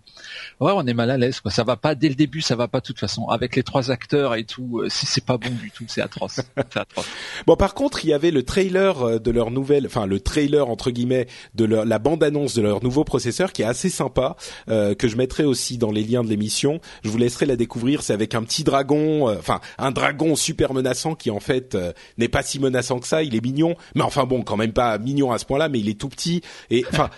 ouais 0.60 0.72
on 0.74 0.86
est 0.86 0.94
mal 0.94 1.10
à 1.10 1.18
l'aise 1.18 1.40
quoi. 1.40 1.50
Ça 1.50 1.64
va 1.64 1.76
pas 1.76 1.94
dès 1.94 2.08
le 2.08 2.14
début 2.14 2.40
ça 2.40 2.56
va 2.56 2.68
pas 2.68 2.80
de 2.80 2.86
toute 2.86 2.98
façon. 2.98 3.28
Avec 3.28 3.56
les 3.56 3.62
trois 3.62 3.90
acteurs 3.90 4.34
et 4.34 4.44
tout 4.44 4.80
euh, 4.80 4.88
c'est 4.90 5.24
pas 5.24 5.38
bon 5.38 5.50
du 5.50 5.70
tout. 5.70 5.84
C'est 5.88 6.02
atroce. 6.02 6.40
C'est 6.70 6.76
atroce. 6.76 7.08
Bon 7.46 7.56
par 7.56 7.74
contre 7.74 8.04
il 8.04 8.08
y 8.08 8.12
avait 8.14 8.30
le 8.30 8.42
trailer 8.42 9.02
euh, 9.02 9.18
de 9.18 9.30
leur 9.30 9.50
nouvelle 9.50 9.86
enfin 9.86 10.06
le 10.06 10.20
trailer 10.20 10.68
entre 10.68 10.90
guillemets 10.90 11.26
de 11.54 11.64
leur, 11.64 11.84
la 11.84 11.98
bande 11.98 12.22
annonce 12.22 12.54
de 12.54 12.62
leur 12.62 12.82
nouveau 12.82 13.04
processeur 13.04 13.52
qui 13.52 13.62
est 13.62 13.66
assez 13.66 13.88
sympa 13.88 14.36
euh, 14.68 14.94
que 14.94 15.08
je 15.08 15.16
mettrai 15.16 15.44
aussi 15.44 15.78
dans 15.78 15.90
les 15.90 16.02
liens 16.02 16.22
de 16.22 16.28
l'émission. 16.28 16.80
Je 17.02 17.10
vous 17.10 17.18
laisserai 17.18 17.46
la 17.46 17.56
découvrir. 17.56 18.02
C'est 18.02 18.12
avec 18.12 18.34
un 18.34 18.42
petit 18.42 18.64
dragon 18.64 19.09
euh, 19.28 19.36
enfin 19.38 19.60
un 19.78 19.90
dragon 19.90 20.36
super 20.36 20.74
menaçant 20.74 21.14
qui 21.14 21.30
en 21.30 21.40
fait 21.40 21.74
euh, 21.74 21.92
n'est 22.18 22.28
pas 22.28 22.42
si 22.42 22.58
menaçant 22.58 22.98
que 22.98 23.06
ça. 23.06 23.22
Il 23.22 23.34
est 23.34 23.44
mignon, 23.44 23.76
mais 23.94 24.02
enfin 24.02 24.24
bon, 24.24 24.42
quand 24.42 24.56
même 24.56 24.72
pas 24.72 24.98
mignon 24.98 25.32
à 25.32 25.38
ce 25.38 25.44
point-là, 25.44 25.68
mais 25.68 25.80
il 25.80 25.88
est 25.88 26.00
tout 26.00 26.08
petit 26.08 26.42
et 26.70 26.84
enfin. 26.90 27.10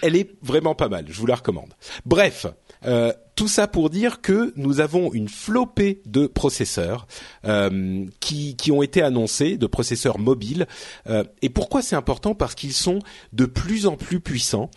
Elle 0.00 0.16
est 0.16 0.30
vraiment 0.40 0.74
pas 0.74 0.88
mal. 0.88 1.04
Je 1.08 1.20
vous 1.20 1.26
la 1.26 1.34
recommande. 1.34 1.74
Bref, 2.06 2.46
euh, 2.86 3.12
tout 3.38 3.46
ça 3.46 3.68
pour 3.68 3.88
dire 3.88 4.20
que 4.20 4.52
nous 4.56 4.80
avons 4.80 5.12
une 5.12 5.28
flopée 5.28 6.02
de 6.06 6.26
processeurs 6.26 7.06
euh, 7.44 8.04
qui, 8.18 8.56
qui 8.56 8.72
ont 8.72 8.82
été 8.82 9.00
annoncés, 9.00 9.56
de 9.56 9.68
processeurs 9.68 10.18
mobiles. 10.18 10.66
Euh, 11.06 11.22
et 11.40 11.48
pourquoi 11.48 11.80
c'est 11.80 11.94
important? 11.94 12.34
Parce 12.34 12.56
qu'ils 12.56 12.72
sont 12.72 12.98
de 13.32 13.44
plus 13.44 13.86
en 13.86 13.94
plus 13.94 14.18
puissants, 14.18 14.72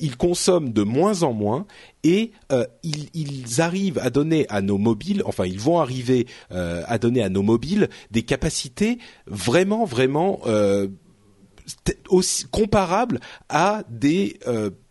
ils 0.00 0.16
consomment 0.16 0.72
de 0.72 0.82
moins 0.82 1.24
en 1.24 1.34
moins 1.34 1.66
et 2.04 2.32
ils, 2.82 3.10
ils, 3.12 3.60
arrivent 3.60 3.98
à 3.98 4.08
donner 4.08 4.46
à 4.48 4.62
nos 4.62 4.78
mobiles, 4.78 5.22
enfin 5.26 5.44
ils 5.44 5.60
vont 5.60 5.78
arriver 5.78 6.26
à 6.50 6.98
donner 6.98 7.22
à 7.22 7.28
nos 7.28 7.42
mobiles 7.42 7.90
des 8.12 8.22
capacités 8.22 8.98
vraiment, 9.26 9.84
vraiment 9.84 10.40
aussi 12.08 12.46
comparables 12.46 13.20
à 13.50 13.82
des 13.90 14.38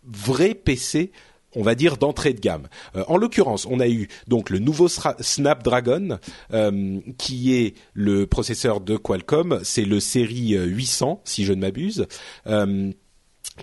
vrais 0.04 0.54
PC 0.54 1.10
on 1.56 1.62
va 1.62 1.74
dire 1.74 1.96
d'entrée 1.96 2.34
de 2.34 2.40
gamme. 2.40 2.68
Euh, 2.94 3.04
en 3.08 3.16
l'occurrence, 3.16 3.66
on 3.68 3.80
a 3.80 3.88
eu 3.88 4.08
donc 4.28 4.50
le 4.50 4.60
nouveau 4.60 4.88
Snapdragon 4.88 6.18
euh, 6.52 7.00
qui 7.18 7.54
est 7.54 7.74
le 7.94 8.26
processeur 8.26 8.80
de 8.80 8.96
Qualcomm, 8.96 9.60
c'est 9.64 9.84
le 9.84 9.98
série 9.98 10.52
800 10.52 11.10
euh, 11.10 11.20
si 11.24 11.44
je 11.44 11.52
ne 11.52 11.60
m'abuse, 11.60 12.06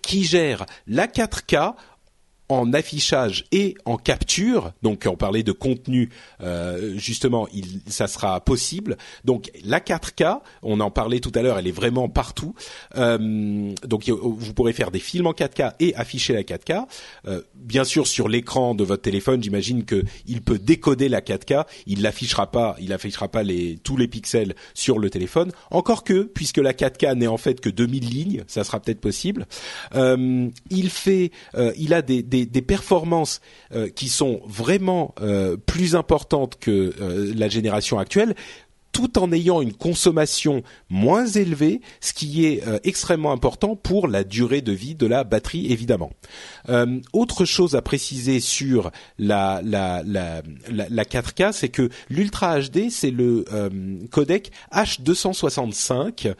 qui 0.01 0.23
gère 0.23 0.65
la 0.88 1.08
4K 1.08 1.75
en 2.49 2.73
affichage 2.73 3.45
et 3.51 3.75
en 3.86 3.97
capture. 3.97 4.73
Donc 4.82 5.08
on 5.10 5.15
parlait 5.15 5.43
de 5.43 5.51
contenu, 5.51 6.10
euh, 6.41 6.97
justement, 6.97 7.47
il, 7.53 7.82
ça 7.88 8.08
sera 8.08 8.39
possible. 8.41 8.97
Donc 9.23 9.51
la 9.63 9.79
4K, 9.79 10.41
on 10.62 10.79
en 10.79 10.91
parlait 10.91 11.19
tout 11.19 11.32
à 11.36 11.41
l'heure, 11.41 11.58
elle 11.58 11.67
est 11.67 11.71
vraiment 11.71 12.10
partout. 12.10 12.53
Euh, 12.97 13.73
donc 13.86 14.10
vous 14.10 14.53
pourrez 14.53 14.73
faire 14.73 14.91
des 14.91 14.99
films 14.99 15.27
en 15.27 15.32
4K 15.32 15.73
et 15.79 15.95
afficher 15.95 16.34
la 16.34 16.43
4K. 16.43 16.86
Euh, 17.27 17.41
bien 17.56 17.84
sûr, 17.84 18.08
sur 18.08 18.27
l'écran 18.27 18.75
de 18.75 18.84
votre 18.84 19.01
téléphone, 19.01 19.41
j'imagine 19.41 19.86
que 19.86 20.03
il 20.25 20.41
peut 20.41 20.60
décoder 20.60 21.10
la 21.10 21.21
4K. 21.21 21.65
Il 21.88 22.01
l'affichera 22.01 22.51
pas, 22.51 22.75
il 22.79 22.91
affichera 22.91 23.29
pas 23.29 23.43
les 23.43 23.77
tous 23.84 23.97
les 23.97 24.08
pixels 24.08 24.56
sur 24.73 24.99
le 24.99 25.10
téléphone. 25.10 25.51
Encore 25.71 26.03
que, 26.03 26.23
puisque 26.23 26.58
la 26.58 26.73
4K 26.73 27.15
n'est 27.15 27.27
en 27.27 27.38
fait 27.38 27.62
que 27.62 27.69
2000 27.69 28.10
lignes, 28.10 28.43
ça 28.47 28.63
sera 28.63 28.79
peut-être 28.79 29.01
possible. 29.01 29.47
il 29.95 30.89
fait, 30.89 31.32
il 31.77 31.93
a 31.93 32.01
des 32.01 32.23
des, 32.41 32.61
performances 32.61 33.41
euh, 33.73 33.89
qui 33.89 34.09
sont 34.09 34.41
vraiment 34.45 35.13
euh, 35.21 35.57
plus 35.57 35.95
importantes 35.95 36.57
que 36.59 36.93
euh, 36.99 37.31
la 37.35 37.47
génération 37.47 37.99
actuelle 37.99 38.35
tout 38.93 39.19
en 39.19 39.32
ayant 39.34 39.62
une 39.62 39.73
consommation 39.73 40.63
moins 40.89 41.25
élevée, 41.25 41.82
ce 41.99 42.13
qui 42.13 42.45
est 42.45 42.65
euh, 42.65 42.79
extrêmement 42.84 43.32
important 43.32 43.75
pour 43.75 44.08
la 44.08 44.23
durée 44.23 44.62
de 44.62 44.71
vie 44.71 44.95
de 44.95 45.08
la 45.08 45.23
batterie, 45.23 45.71
évidemment. 45.71 46.12
Euh, 46.69 47.01
autre 47.12 47.43
chose 47.43 47.75
à 47.75 47.82
préciser 47.82 48.39
sur 48.39 48.91
la, 49.17 49.62
la, 49.63 50.03
la, 50.06 50.41
la, 50.69 51.03
4K, 51.03 51.51
c'est 51.51 51.69
que 51.69 51.89
l'Ultra 52.10 52.60
HD, 52.60 52.89
c'est 52.89 53.12
le 53.12 53.45
euh, 53.51 53.69
codec 54.12 54.51
H265, 54.71 56.36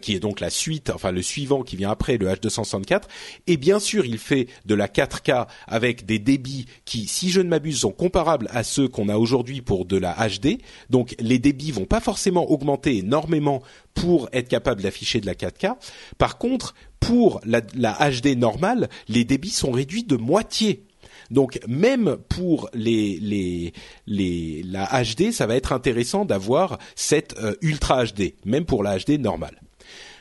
qui 0.00 0.14
est 0.14 0.20
donc 0.20 0.40
la 0.40 0.50
suite, 0.50 0.90
enfin 0.94 1.12
le 1.12 1.22
suivant 1.22 1.62
qui 1.62 1.76
vient 1.76 1.90
après 1.90 2.16
le 2.16 2.26
H264, 2.26 3.02
et 3.46 3.58
bien 3.58 3.78
sûr, 3.78 4.06
il 4.06 4.18
fait 4.18 4.48
de 4.64 4.74
la 4.74 4.88
4K 4.88 5.46
avec 5.66 6.06
des 6.06 6.18
débits 6.18 6.64
qui, 6.86 7.06
si 7.06 7.28
je 7.28 7.42
ne 7.42 7.48
m'abuse, 7.48 7.80
sont 7.80 7.92
comparables 7.92 8.48
à 8.50 8.64
ceux 8.64 8.88
qu'on 8.88 9.10
a 9.10 9.16
aujourd'hui 9.16 9.60
pour 9.60 9.84
de 9.84 9.98
la 9.98 10.14
HD. 10.14 10.58
Donc 10.88 11.14
les 11.20 11.38
débits 11.38 11.70
vont 11.70 11.84
pas 11.84 11.97
forcément 12.00 12.50
augmenter 12.50 12.98
énormément 12.98 13.62
pour 13.94 14.28
être 14.32 14.48
capable 14.48 14.82
d'afficher 14.82 15.20
de 15.20 15.26
la 15.26 15.34
4K. 15.34 15.74
Par 16.18 16.38
contre, 16.38 16.74
pour 17.00 17.40
la, 17.44 17.60
HD 17.60 18.36
normale, 18.36 18.88
les 19.08 19.24
débits 19.24 19.50
sont 19.50 19.70
réduits 19.70 20.04
de 20.04 20.16
moitié. 20.16 20.84
Donc 21.30 21.60
même 21.66 22.16
pour 22.28 22.70
la 22.74 23.72
HD, 25.04 25.30
ça 25.32 25.46
va 25.46 25.56
être 25.56 25.72
intéressant 25.72 26.24
d'avoir 26.24 26.78
cette 26.94 27.36
euh, 27.38 27.54
Ultra 27.60 28.04
HD, 28.04 28.34
même 28.44 28.64
pour 28.64 28.82
la 28.82 28.98
HD 28.98 29.20
normale. 29.20 29.60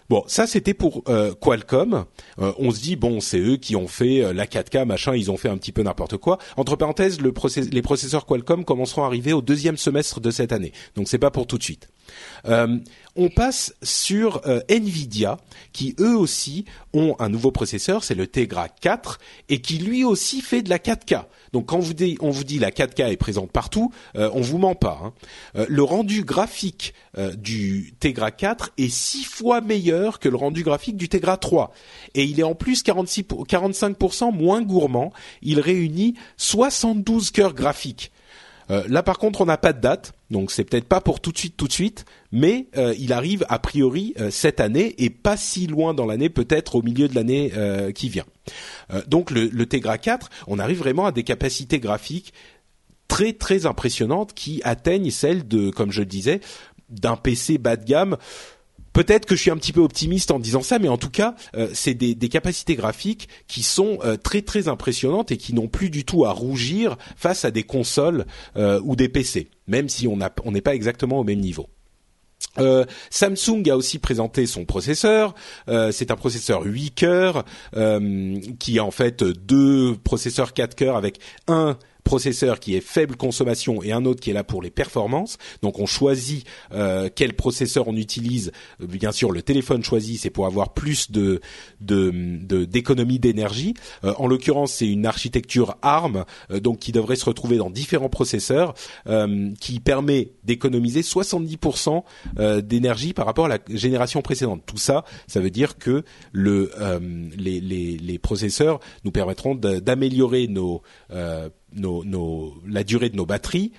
Bon, 0.10 0.24
ça 0.28 0.48
c'était 0.48 0.74
pour 0.74 1.04
euh, 1.10 1.34
Qualcomm. 1.34 2.06
Euh, 2.40 2.54
on 2.60 2.72
se 2.72 2.80
dit 2.80 2.96
bon, 2.96 3.20
c'est 3.20 3.40
eux 3.40 3.58
qui 3.58 3.76
ont 3.76 3.90
fait 3.90 4.24
euh, 4.24 4.34
la 4.34 4.46
4K, 4.46 4.86
machin, 4.86 5.16
ils 5.16 5.30
ont 5.32 5.38
fait 5.38 5.50
un 5.50 5.58
petit 5.58 5.74
peu 5.74 5.84
n'importe 5.84 6.16
quoi. 6.16 6.38
Entre 6.56 6.78
parenthèses, 6.78 7.20
le 7.20 7.34
les 7.72 7.82
processeurs 7.82 8.26
Qualcomm 8.26 8.64
commenceront 8.64 9.04
à 9.04 9.08
arriver 9.08 9.34
au 9.34 9.42
deuxième 9.42 9.76
semestre 9.76 10.22
de 10.22 10.32
cette 10.32 10.54
année, 10.54 10.72
donc 10.96 11.10
c'est 11.10 11.18
pas 11.18 11.32
pour 11.32 11.46
tout 11.46 11.58
de 11.58 11.64
suite. 11.64 11.90
On 12.46 13.30
passe 13.30 13.74
sur 13.82 14.42
Nvidia, 14.70 15.40
qui 15.74 15.96
eux 16.00 16.16
aussi 16.16 16.66
ont 16.94 17.16
un 17.20 17.30
nouveau 17.30 17.52
processeur, 17.52 18.04
c'est 18.04 18.16
le 18.16 18.28
Tegra 18.28 18.70
4, 18.70 19.20
et 19.50 19.62
qui 19.62 19.78
lui 19.78 20.04
aussi 20.04 20.42
fait 20.42 20.62
de 20.62 20.70
la 20.70 20.78
4K. 20.78 21.26
Donc 21.54 21.68
quand 21.68 21.80
vous 21.80 21.94
on 22.22 22.30
vous 22.30 22.44
dit 22.44 22.60
la 22.60 22.72
4K 22.72 23.12
est 23.12 23.18
présente 23.18 23.52
partout, 23.52 23.92
euh, 24.16 24.30
on 24.34 24.42
vous 24.42 24.58
ment 24.58 24.76
pas. 24.76 25.00
Hein. 25.04 25.14
Euh, 25.56 25.66
le 25.70 25.84
rendu 25.84 26.24
graphique 26.24 26.94
euh, 27.18 27.34
du 27.34 27.94
Tegra 28.00 28.32
4 28.32 28.72
est 28.78 28.92
six 28.92 29.24
fois 29.24 29.62
meilleur 29.62 30.20
que 30.20 30.30
le 30.30 30.36
rendu 30.36 30.64
graphique 30.64 30.98
du 30.98 31.10
Tegra 31.10 31.38
3, 31.38 31.72
et 32.16 32.24
il 32.24 32.40
est 32.40 32.44
en 32.44 32.56
plus 32.56 32.84
46, 32.84 33.24
45% 33.24 34.36
moins 34.36 34.62
gourmand. 34.62 35.12
Il 35.42 35.60
réunit 35.60 36.16
72 36.38 37.32
cœurs 37.32 37.54
graphiques. 37.54 38.12
Euh, 38.70 38.84
là, 38.88 39.04
par 39.04 39.18
contre, 39.18 39.42
on 39.42 39.46
n'a 39.46 39.58
pas 39.58 39.74
de 39.74 39.80
date, 39.80 40.14
donc 40.30 40.52
c'est 40.52 40.64
peut-être 40.64 40.88
pas 40.88 41.02
pour 41.02 41.20
tout 41.20 41.32
de 41.32 41.38
suite, 41.38 41.56
tout 41.58 41.68
de 41.68 41.74
suite, 41.74 42.06
mais 42.32 42.68
euh, 42.78 42.94
il 42.98 43.14
arrive 43.14 43.46
a 43.50 43.60
priori 43.60 44.14
euh, 44.20 44.30
cette 44.30 44.60
année 44.60 44.96
et 44.98 45.10
pas 45.10 45.38
si 45.38 45.68
loin 45.68 45.94
dans 45.94 46.06
l'année, 46.06 46.30
peut-être 46.30 46.76
au 46.76 46.82
milieu 46.82 47.08
de 47.08 47.16
l'année 47.16 47.52
qui 47.94 48.10
vient. 48.10 48.26
donc 49.08 49.32
le, 49.32 49.48
le 49.48 49.66
Tegra 49.66 49.98
4, 49.98 50.30
on 50.48 50.60
arrive 50.60 50.80
vraiment 50.80 51.06
à 51.06 51.12
des 51.12 51.24
capacités 51.24 51.80
graphiques 51.80 52.34
très 53.08 53.34
très 53.34 53.66
impressionnantes 53.66 54.34
qui 54.34 54.62
atteignent 54.64 55.12
celles 55.12 55.48
de, 55.48 55.70
comme 55.70 55.92
je 55.92 56.02
le 56.02 56.06
disais, 56.06 56.42
d'un 56.90 57.16
PC 57.16 57.58
bas 57.58 57.76
de 57.76 57.86
gamme 57.86 58.18
Peut-être 58.98 59.28
que 59.28 59.36
je 59.36 59.42
suis 59.42 59.52
un 59.52 59.58
petit 59.58 59.74
peu 59.74 59.82
optimiste 59.82 60.32
en 60.32 60.40
disant 60.40 60.64
ça, 60.64 60.80
mais 60.80 60.88
en 60.88 60.98
tout 60.98 61.12
cas, 61.12 61.36
euh, 61.56 61.70
c'est 61.72 61.94
des, 61.94 62.16
capacités 62.30 62.74
graphiques 62.74 63.30
qui 63.48 63.62
sont 63.62 64.00
euh, 64.04 64.18
très 64.18 64.42
très 64.42 64.70
impressionnantes 64.70 65.32
et 65.32 65.38
qui 65.38 65.54
n'ont 65.54 65.68
plus 65.68 65.92
du 65.92 66.04
tout 66.04 66.26
à 66.26 66.32
rougir 66.32 66.98
face 67.16 67.46
à 67.46 67.52
des 67.52 67.62
consoles 67.62 68.26
euh, 68.56 68.82
ou 68.84 68.96
des 68.96 69.08
PC, 69.08 69.52
même 69.68 69.88
si 69.88 70.08
on 70.08 70.18
n'est 70.18 70.62
pas 70.62 70.74
exactement 70.74 71.20
au 71.20 71.24
même 71.24 71.40
niveau. 71.40 71.70
Samsung 73.12 73.70
a 73.70 73.78
aussi 73.78 74.00
présenté 74.00 74.48
son 74.48 74.66
processeur. 74.66 75.36
c'est 75.92 76.10
un 76.10 76.16
processeur 76.16 76.64
8 76.64 76.92
cœurs 76.92 77.46
qui 78.60 78.80
a 78.80 78.84
en 78.84 78.90
fait 78.90 79.24
deux 79.24 79.96
processeurs 80.04 80.54
4 80.54 80.74
cœurs 80.74 80.96
avec 80.96 81.20
un 81.48 81.78
processeur 82.08 82.62
qui 82.62 82.76
est 82.76 82.82
faible 82.82 83.18
consommation 83.18 83.84
et 83.84 83.92
un 83.92 84.06
autre 84.06 84.22
qui 84.22 84.30
est 84.30 84.34
là 84.34 84.46
pour 84.46 84.62
les 84.62 84.70
performances. 84.70 85.38
Donc 85.62 85.80
on 85.80 85.86
choisit 85.86 86.46
euh, 86.72 87.10
quel 87.14 87.34
processeur 87.34 87.88
on 87.90 87.96
utilise. 87.96 88.54
Bien 88.80 89.12
sûr, 89.12 89.32
le 89.32 89.42
téléphone 89.42 89.84
choisi, 89.84 90.18
c'est 90.18 90.30
pour 90.30 90.46
avoir 90.46 90.74
plus 90.74 91.12
de 91.12 91.42
d'économie 91.82 93.20
de, 93.20 93.28
d'énergie. 93.28 93.74
Euh, 94.06 94.14
en 94.18 94.28
l'occurrence, 94.28 94.72
c'est 94.74 94.88
une 94.88 95.06
architecture 95.06 95.78
ARM, 95.82 96.24
euh, 96.50 96.62
donc 96.62 96.80
qui 96.80 96.94
devrait 96.94 97.18
se 97.18 97.26
retrouver 97.26 97.58
dans 97.58 97.70
différents 97.70 98.10
processeurs, 98.10 98.74
qui 99.60 99.80
permet 99.80 100.32
d'économiser 100.44 101.02
70% 101.02 102.04
d'énergie 102.62 103.14
par 103.14 103.26
rapport 103.26 103.46
à 103.46 103.50
la 103.50 103.60
génération 103.70 104.22
précédente. 104.22 104.64
Tout 104.66 104.78
ça, 104.78 105.04
ça 105.28 105.40
veut 105.40 105.50
dire 105.50 105.78
que 105.78 106.04
le 106.32 106.72
les, 107.38 107.60
les, 107.60 107.98
les 107.98 108.20
processeurs 108.20 108.80
nous 109.04 109.12
permettront 109.12 109.56
d'améliorer 109.56 110.48
nos 110.48 110.82
nos, 111.74 112.56
la 112.68 112.84
durée 112.84 113.10
de 113.10 113.16
nos 113.16 113.26
batteries, 113.26 113.72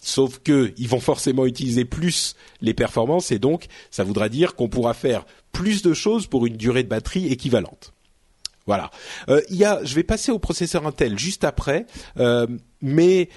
sauf 0.00 0.38
que 0.38 0.72
ils 0.76 0.88
vont 0.88 1.00
forcément 1.00 1.46
utiliser 1.46 1.84
plus 1.84 2.36
les 2.60 2.74
performances 2.74 3.32
et 3.32 3.38
donc 3.38 3.66
ça 3.90 4.04
voudra 4.04 4.28
dire 4.28 4.54
qu'on 4.54 4.68
pourra 4.68 4.94
faire 4.94 5.24
plus 5.52 5.82
de 5.82 5.94
choses 5.94 6.26
pour 6.26 6.46
une 6.46 6.56
durée 6.56 6.82
de 6.82 6.88
batterie 6.88 7.28
équivalente. 7.28 7.92
Voilà. 8.66 8.90
Euh, 9.28 9.42
y 9.50 9.64
a, 9.64 9.84
je 9.84 9.94
vais 9.94 10.02
passer 10.02 10.32
au 10.32 10.38
processeur 10.38 10.86
Intel 10.86 11.18
juste 11.18 11.44
après, 11.44 11.86
euh, 12.18 12.46
mais 12.80 13.28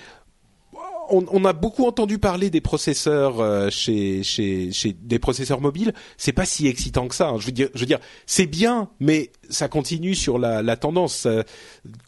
on, 1.10 1.46
a 1.46 1.54
beaucoup 1.54 1.86
entendu 1.86 2.20
parler 2.20 2.50
des 2.50 2.62
processeurs 2.62 3.40
euh, 3.40 3.70
chez, 3.70 4.24
chez, 4.24 4.72
chez 4.72 4.94
des 4.94 5.20
processeurs 5.20 5.62
mobiles. 5.62 5.94
C'est 6.18 6.34
pas 6.34 6.46
si 6.46 6.68
excitant 6.68 7.08
que 7.08 7.16
ça. 7.16 7.30
Hein. 7.30 7.38
Je 7.40 7.46
veux 7.46 7.52
dire, 7.52 7.70
je 7.74 7.80
veux 7.80 7.86
dire, 7.86 8.00
c'est 8.26 8.46
bien, 8.46 8.90
mais 9.00 9.32
ça 9.50 9.68
continue 9.68 10.16
sur 10.16 10.40
la, 10.40 10.62
la 10.62 10.78
tendance 10.78 11.26
euh, 11.26 11.42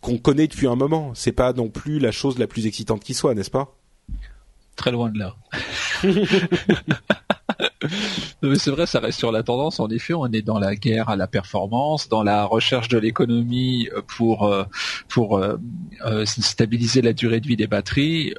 qu'on 0.01 0.17
connaît 0.17 0.47
depuis 0.47 0.67
un 0.67 0.75
moment. 0.75 1.12
C'est 1.15 1.31
pas 1.31 1.53
non 1.53 1.69
plus 1.69 1.99
la 1.99 2.12
chose 2.12 2.38
la 2.39 2.47
plus 2.47 2.67
excitante 2.67 3.03
qui 3.03 3.13
soit, 3.13 3.33
n'est-ce 3.33 3.51
pas? 3.51 3.75
Très 4.75 4.91
loin 4.91 5.09
de 5.09 5.19
là. 5.19 5.35
c'est 8.56 8.72
vrai, 8.72 8.86
ça 8.86 9.00
reste 9.00 9.19
sur 9.19 9.32
la 9.32 9.43
tendance. 9.43 9.80
En 9.80 9.89
effet, 9.89 10.13
on 10.13 10.28
est 10.28 10.41
dans 10.41 10.60
la 10.60 10.76
guerre 10.76 11.10
à 11.10 11.15
la 11.15 11.28
performance, 11.28 12.10
dans 12.10 12.24
la 12.24 12.45
recherche 12.45 12.88
de 12.88 12.98
l'économie 12.98 13.89
euh, 13.93 14.02
pour 14.17 14.48
euh, 14.48 14.63
pour 15.08 15.38
euh, 15.38 15.58
stabiliser 16.26 17.02
la 17.02 17.13
durée 17.13 17.39
de 17.39 17.48
vie 17.48 17.56
des 17.56 17.67
batteries. 17.67 18.34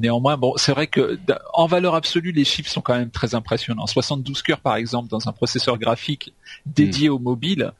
néanmoins, 0.00 0.36
bon, 0.36 0.54
c'est 0.56 0.72
vrai 0.72 0.86
que 0.86 1.18
en 1.52 1.66
valeur 1.66 1.94
absolue, 1.94 2.32
les 2.32 2.44
chiffres 2.44 2.70
sont 2.70 2.80
quand 2.80 2.96
même 2.96 3.10
très 3.10 3.34
impressionnants. 3.34 3.86
72 3.86 4.42
cœurs, 4.42 4.60
par 4.60 4.76
exemple, 4.76 5.08
dans 5.08 5.28
un 5.28 5.32
processeur 5.32 5.78
graphique 5.78 6.32
dédié 6.66 7.08
au 7.08 7.18
mobile. 7.18 7.72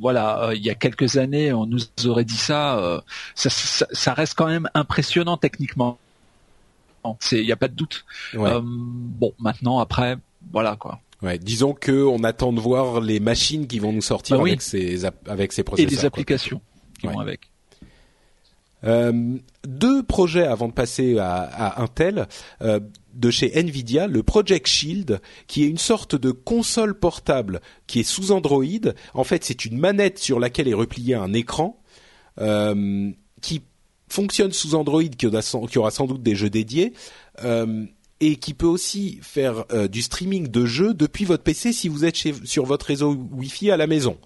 voilà, 0.00 0.50
il 0.54 0.64
y 0.64 0.70
a 0.70 0.74
quelques 0.74 1.16
années, 1.16 1.52
on 1.52 1.66
nous 1.66 1.80
aurait 2.06 2.24
dit 2.24 2.36
ça, 2.36 3.02
ça 3.34 4.14
reste 4.14 4.34
quand 4.34 4.46
même 4.46 4.68
impressionnant 4.74 5.36
techniquement 5.36 5.98
il 7.32 7.44
n'y 7.44 7.52
a 7.52 7.56
pas 7.56 7.68
de 7.68 7.74
doute. 7.74 8.04
Euh, 8.34 8.60
bon, 8.62 9.32
maintenant 9.38 9.78
après, 9.78 10.16
voilà 10.52 10.76
quoi. 10.76 11.00
Ouais, 11.22 11.38
disons 11.38 11.72
que 11.72 12.04
on 12.04 12.24
attend 12.24 12.52
de 12.52 12.60
voir 12.60 13.00
les 13.00 13.20
machines 13.20 13.66
qui 13.66 13.78
vont 13.78 13.92
nous 13.92 14.02
sortir 14.02 14.36
bah 14.36 14.42
avec 14.42 14.62
ces 14.62 15.04
avec 15.26 15.52
ces 15.52 15.62
processeurs. 15.62 15.92
Et 15.92 15.94
les 15.94 16.04
applications 16.04 16.60
qui 17.00 17.06
vont 17.06 17.20
avec. 17.20 17.50
Euh, 18.84 19.38
deux 19.66 20.02
projets 20.02 20.46
avant 20.46 20.68
de 20.68 20.72
passer 20.72 21.18
à, 21.18 21.82
Intel 21.82 22.28
euh, 22.60 22.78
de 23.14 23.30
chez 23.30 23.58
Nvidia, 23.58 24.06
le 24.06 24.22
Project 24.22 24.66
Shield, 24.66 25.20
qui 25.46 25.64
est 25.64 25.66
une 25.66 25.78
sorte 25.78 26.14
de 26.14 26.30
console 26.30 26.94
portable 26.94 27.62
qui 27.86 28.00
est 28.00 28.04
sous 28.04 28.32
Android. 28.32 28.62
En 29.14 29.24
fait, 29.24 29.44
c'est 29.44 29.64
une 29.64 29.78
manette 29.78 30.18
sur 30.18 30.38
laquelle 30.38 30.68
est 30.68 30.74
replié 30.74 31.14
un 31.14 31.32
écran 31.32 31.80
qui 33.40 33.62
fonctionne 34.16 34.52
sous 34.52 34.74
Android, 34.74 35.02
qui 35.02 35.26
aura, 35.26 35.90
sans 35.90 36.06
doute 36.06 36.22
des 36.22 36.34
jeux 36.34 36.48
dédiés, 36.48 36.94
euh, 37.44 37.84
et 38.20 38.36
qui 38.36 38.54
peut 38.54 38.66
aussi 38.66 39.18
faire 39.20 39.66
euh, 39.72 39.88
du 39.88 40.00
streaming 40.00 40.48
de 40.48 40.64
jeux 40.64 40.94
depuis 40.94 41.26
votre 41.26 41.42
PC 41.42 41.74
si 41.74 41.88
vous 41.88 42.06
êtes 42.06 42.16
sur 42.16 42.64
votre 42.64 42.86
réseau 42.86 43.14
Wi-Fi 43.32 43.70
à 43.70 43.76
la 43.76 43.86
maison. 43.86 44.16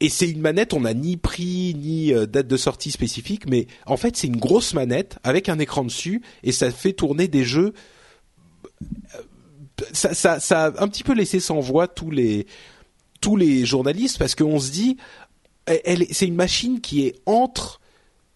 Et 0.00 0.08
c'est 0.08 0.30
une 0.30 0.40
manette, 0.40 0.72
on 0.72 0.80
n'a 0.80 0.94
ni 0.94 1.18
prix 1.18 1.74
ni 1.76 2.14
euh, 2.14 2.24
date 2.24 2.48
de 2.48 2.56
sortie 2.56 2.90
spécifique, 2.90 3.46
mais 3.46 3.66
en 3.84 3.98
fait 3.98 4.16
c'est 4.16 4.28
une 4.28 4.38
grosse 4.38 4.72
manette 4.72 5.18
avec 5.24 5.50
un 5.50 5.58
écran 5.58 5.84
dessus 5.84 6.22
et 6.42 6.50
ça 6.50 6.70
fait 6.70 6.94
tourner 6.94 7.28
des 7.28 7.44
jeux. 7.44 7.74
Ça, 9.92 10.14
ça, 10.14 10.64
a 10.64 10.82
un 10.82 10.88
petit 10.88 11.04
peu 11.04 11.12
laissé 11.12 11.38
sans 11.38 11.60
voix 11.60 11.86
tous 11.86 12.10
les 12.10 12.46
tous 13.20 13.36
les 13.36 13.66
journalistes 13.66 14.18
parce 14.18 14.34
qu'on 14.34 14.58
se 14.58 14.70
dit, 14.70 14.96
c'est 15.66 16.26
une 16.26 16.34
machine 16.34 16.80
qui 16.80 17.06
est 17.06 17.16
entre 17.26 17.80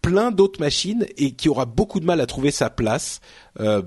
plein 0.08 0.30
d'autres 0.30 0.60
machines 0.60 1.06
et 1.16 1.32
qui 1.32 1.48
aura 1.48 1.66
beaucoup 1.66 2.00
de 2.00 2.06
mal 2.06 2.20
à 2.20 2.26
trouver 2.26 2.50
sa 2.50 2.70
place. 2.70 3.20
Euh, 3.60 3.82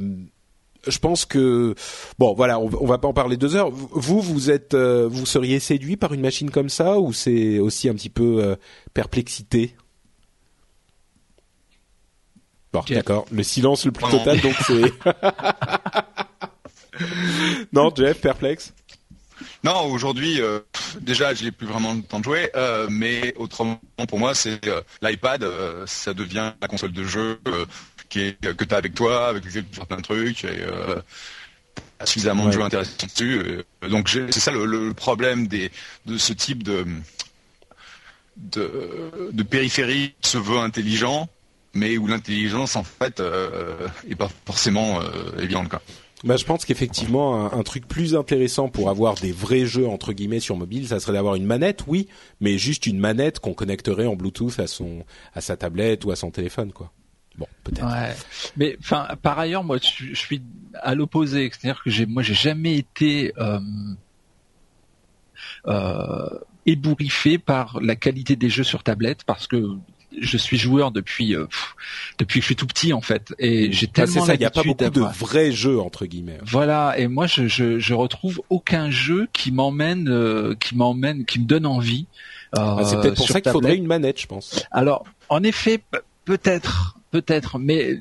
je 0.88 0.98
pense 0.98 1.26
que 1.26 1.76
bon 2.18 2.34
voilà 2.34 2.60
on, 2.60 2.68
va 2.68 2.98
pas 2.98 3.08
en 3.08 3.14
parler 3.14 3.38
deux 3.38 3.56
heures 3.56 3.70
vous 3.70 4.20
vous 4.20 4.50
êtes 4.50 4.74
euh, 4.74 5.08
vous 5.08 5.28
seriez 5.28 5.60
séduit 5.60 5.96
par 5.96 6.12
une 6.12 6.22
machine 6.22 6.50
comme 6.50 6.70
ça 6.70 7.00
ou 7.00 7.14
c'est 7.14 7.60
aussi 7.60 7.88
un 7.88 7.94
petit 7.94 8.10
peu 8.10 8.44
euh, 8.44 8.56
perplexité? 8.94 9.76
Bon, 12.74 12.82
d'accord. 12.90 13.26
Le 13.32 13.44
silence 13.44 13.86
le 13.86 13.92
plus 13.92 14.10
total, 14.10 14.40
donc 14.40 14.56
c'est. 14.66 14.94
non, 17.74 17.92
Jeff, 17.96 18.22
perplexe? 18.22 18.74
Non, 19.64 19.86
aujourd'hui, 19.86 20.42
euh, 20.42 20.60
déjà, 21.00 21.36
je 21.36 21.44
n'ai 21.44 21.52
plus 21.52 21.68
vraiment 21.68 21.94
le 21.94 22.02
temps 22.02 22.20
de 22.20 22.24
jouer, 22.24 22.50
euh, 22.56 22.88
mais 22.90 23.34
autrement, 23.38 23.80
pour 24.08 24.18
moi, 24.18 24.34
c'est 24.34 24.68
euh, 24.68 24.82
l'iPad, 25.04 25.46
ça 25.86 26.14
devient 26.14 26.54
la 26.60 26.68
console 26.68 26.92
de 26.92 27.04
jeu 27.04 27.40
qui 28.10 28.22
est, 28.22 28.56
que 28.56 28.64
tu 28.64 28.74
as 28.74 28.78
avec 28.78 28.96
toi, 28.96 29.28
avec 29.28 29.46
lequel 29.46 29.66
tu 29.70 29.76
faire 29.76 29.86
plein 29.86 29.98
de 29.98 30.02
trucs, 30.02 30.44
et 30.46 30.66
suffisamment 32.04 32.48
de 32.48 32.52
jeux 32.52 32.62
intéressants 32.64 33.06
dessus. 33.06 33.64
donc, 33.88 34.10
c'est 34.10 34.40
ça 34.40 34.52
le, 34.52 34.66
le 34.66 34.94
problème 34.96 35.48
des, 35.48 35.72
de 36.08 36.18
ce 36.18 36.34
type 36.34 36.64
de, 36.64 36.84
de, 38.38 39.30
de 39.32 39.44
périphérie 39.44 40.16
qui 40.22 40.32
se 40.32 40.40
veut 40.40 40.58
intelligent, 40.58 41.30
mais 41.76 41.98
où 42.00 42.08
l'intelligence, 42.08 42.76
en 42.76 42.84
fait, 42.84 43.20
euh, 43.20 43.88
est 44.10 44.16
pas 44.16 44.30
forcément 44.46 45.00
évidente. 45.38 45.70
Quoi. 45.70 45.82
Bah, 46.24 46.38
je 46.38 46.46
pense 46.46 46.66
qu'effectivement, 46.66 47.52
un, 47.52 47.64
truc 47.64 47.88
plus 47.88 48.16
intéressant 48.16 48.70
pour 48.70 48.90
avoir 48.90 49.16
des 49.16 49.32
vrais 49.32 49.66
jeux 49.66 49.88
entre 49.88 50.14
guillemets 50.14 50.40
sur 50.40 50.56
mobile, 50.56 50.88
ça 50.88 51.00
serait 51.00 51.14
d'avoir 51.14 51.36
une 51.36 51.46
manette, 51.46 51.84
oui, 51.88 52.08
mais 52.40 52.58
juste 52.58 52.86
une 52.86 53.00
manette 53.00 53.40
qu'on 53.40 53.54
connecterait 53.54 54.06
en 54.06 54.16
Bluetooth 54.16 54.60
à 54.60 54.68
son, 54.68 55.04
à 55.34 55.42
sa 55.42 55.58
tablette 55.58 56.06
ou 56.06 56.12
à 56.12 56.16
son 56.16 56.30
téléphone, 56.32 56.72
quoi. 56.72 56.92
Bon, 57.38 57.48
peut-être. 57.64 57.88
Ouais. 57.88 58.14
Mais 58.58 58.78
enfin, 58.80 59.08
par 59.22 59.40
ailleurs, 59.40 59.64
moi, 59.64 59.78
je, 59.78 60.08
je 60.08 60.16
suis 60.16 60.42
à 60.76 60.96
l'opposé, 60.96 61.50
c'est-à-dire 61.52 61.82
que 61.84 61.90
j'ai, 61.90 62.06
moi, 62.06 62.24
j'ai 62.24 62.34
jamais 62.34 62.76
été 62.76 63.34
euh, 63.38 63.60
euh, 65.68 66.30
ébouriffé 66.66 67.38
par 67.38 67.80
la 67.82 67.96
qualité 67.96 68.36
des 68.36 68.50
jeux 68.50 68.64
sur 68.64 68.84
tablette, 68.84 69.24
parce 69.24 69.48
que 69.48 69.76
je 70.20 70.38
suis 70.38 70.58
joueur 70.58 70.92
depuis 70.92 71.36
euh, 71.36 71.46
pff, 71.46 71.76
depuis 72.18 72.40
que 72.40 72.44
je 72.44 72.46
suis 72.48 72.56
tout 72.56 72.68
petit 72.68 72.94
en 72.94 73.02
fait, 73.02 73.34
et 73.40 73.72
j'ai 73.72 73.88
Bah, 73.88 73.94
c'est 73.96 74.06
tellement 74.06 74.26
ça, 74.26 74.36
il 74.36 74.40
n'y 74.40 74.46
a 74.46 74.50
pas 74.52 74.64
beaucoup 74.64 74.90
de 74.90 75.00
vrais 75.20 75.52
jeux 75.52 75.80
entre 75.80 76.06
guillemets. 76.06 76.40
Voilà, 76.46 76.96
et 76.98 77.08
moi 77.08 77.28
je, 77.28 77.48
je, 77.48 77.80
je 77.80 77.94
retrouve 77.94 78.42
aucun 78.50 78.90
jeu 78.92 79.28
qui 79.34 79.52
m'emmène, 79.52 80.08
euh, 80.10 80.56
qui 80.60 80.76
m'emmène, 80.76 81.26
qui 81.26 81.40
me 81.40 81.46
donne 81.46 81.66
envie. 81.66 82.08
euh, 82.56 82.60
Ah, 82.60 82.84
c'est 82.84 83.00
peut-être 83.02 83.16
pour 83.16 83.28
ça 83.28 83.40
qu'il 83.42 83.52
faudrait 83.52 83.78
une 83.78 83.88
manette, 83.88 84.20
je 84.20 84.28
pense. 84.28 84.66
Alors, 84.72 85.06
en 85.30 85.42
effet, 85.44 85.78
pe- 85.78 86.02
peut-être, 86.26 86.98
peut-être, 87.12 87.58
mais 87.60 87.98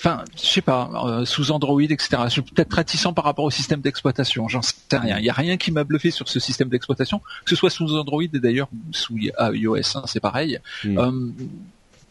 enfin, 0.00 0.24
je 0.36 0.46
sais 0.46 0.60
pas, 0.62 0.90
euh, 1.06 1.24
sous 1.24 1.50
Android, 1.52 1.80
etc. 1.82 2.08
Je 2.24 2.30
suis 2.30 2.42
peut-être 2.42 2.72
réticent 2.74 3.12
par 3.14 3.24
rapport 3.24 3.44
au 3.44 3.50
système 3.50 3.80
d'exploitation. 3.80 4.48
J'en 4.48 4.62
sais 4.62 4.74
rien. 4.92 5.18
Il 5.18 5.24
y 5.24 5.30
a 5.30 5.34
rien 5.34 5.56
qui 5.56 5.70
m'a 5.72 5.84
bluffé 5.84 6.10
sur 6.10 6.28
ce 6.28 6.40
système 6.40 6.68
d'exploitation, 6.70 7.20
que 7.44 7.50
ce 7.50 7.56
soit 7.56 7.70
sous 7.70 7.94
Android 7.96 8.22
et 8.22 8.28
d'ailleurs 8.28 8.68
sous 8.92 9.16
iOS, 9.18 9.96
hein, 9.96 10.02
c'est 10.06 10.20
pareil. 10.20 10.58
Hmm. 10.84 10.98
Euh, 10.98 11.28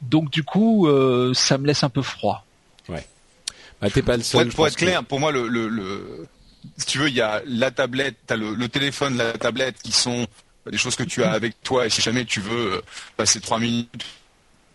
donc 0.02 0.30
du 0.32 0.44
coup, 0.44 0.88
euh, 0.88 1.34
ça 1.34 1.58
me 1.58 1.68
laisse 1.68 1.84
un 1.84 1.90
peu 1.90 2.02
froid. 2.02 2.46
Bah, 3.82 3.90
t'es 3.90 4.02
pas 4.02 4.18
le 4.18 4.24
Pour 4.24 4.28
seul. 4.42 4.50
pour 4.50 4.68
être 4.68 4.76
clair, 4.76 5.06
pour 5.06 5.22
moi, 5.22 5.32
le, 5.32 5.48
le, 5.48 5.70
le- 5.70 6.28
si 6.76 6.86
tu 6.86 6.98
veux, 6.98 7.08
il 7.08 7.16
y 7.16 7.22
a 7.22 7.42
la 7.46 7.72
tablette, 7.72 8.18
t'as 8.28 8.36
le, 8.36 8.54
le 8.54 8.68
téléphone, 8.68 9.16
la 9.16 9.32
tablette, 9.32 9.78
qui 9.82 9.94
sont 9.94 10.28
des 10.70 10.78
choses 10.78 10.98
que 10.98 11.04
tu 11.04 11.24
as 11.24 11.32
avec 11.32 11.64
toi. 11.64 11.86
Et 11.86 11.90
si 11.90 12.02
jamais 12.02 12.26
tu 12.26 12.42
veux 12.42 12.82
passer 13.16 13.40
trois 13.40 13.58
minutes 13.58 14.06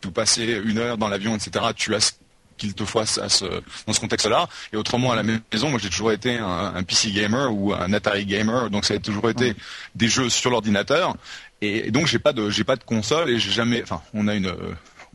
ou 0.07 0.11
passer 0.11 0.59
une 0.65 0.79
heure 0.79 0.97
dans 0.97 1.09
l'avion, 1.09 1.37
etc., 1.37 1.67
tu 1.77 1.95
as 1.95 2.01
ce 2.01 2.13
qu'il 2.57 2.75
te 2.75 2.85
à 2.99 3.07
ce- 3.07 3.29
ce- 3.29 3.63
dans 3.87 3.93
ce 3.93 4.01
contexte-là. 4.01 4.49
Et 4.73 4.77
autrement, 4.77 5.13
à 5.13 5.17
la 5.17 5.23
maison, 5.23 5.71
moi, 5.71 5.79
j'ai 5.83 5.91
toujours 5.91 6.13
été 6.13 6.39
un, 6.39 6.73
un 6.75 6.83
PC 6.83 7.11
gamer 7.11 7.53
ou 7.53 7.73
un 7.75 7.93
Atari 7.93 8.27
gamer, 8.27 8.71
donc 8.71 8.85
ça 8.85 8.95
a 8.95 8.99
toujours 8.99 9.31
été 9.31 9.55
des 9.95 10.09
jeux 10.09 10.29
sur 10.31 10.51
l'ordinateur. 10.51 11.17
Et, 11.61 11.89
et 11.89 11.91
donc, 11.91 12.07
j'ai 12.07 12.19
pas 12.19 12.33
de, 12.33 12.51
j'ai 12.51 12.65
pas 12.65 12.77
de 12.77 12.85
console 12.85 13.31
et 13.31 13.39
j'ai 13.39 13.51
jamais, 13.53 13.83
enfin, 13.83 14.03
on 14.13 14.29
a 14.29 14.35
une, 14.35 14.53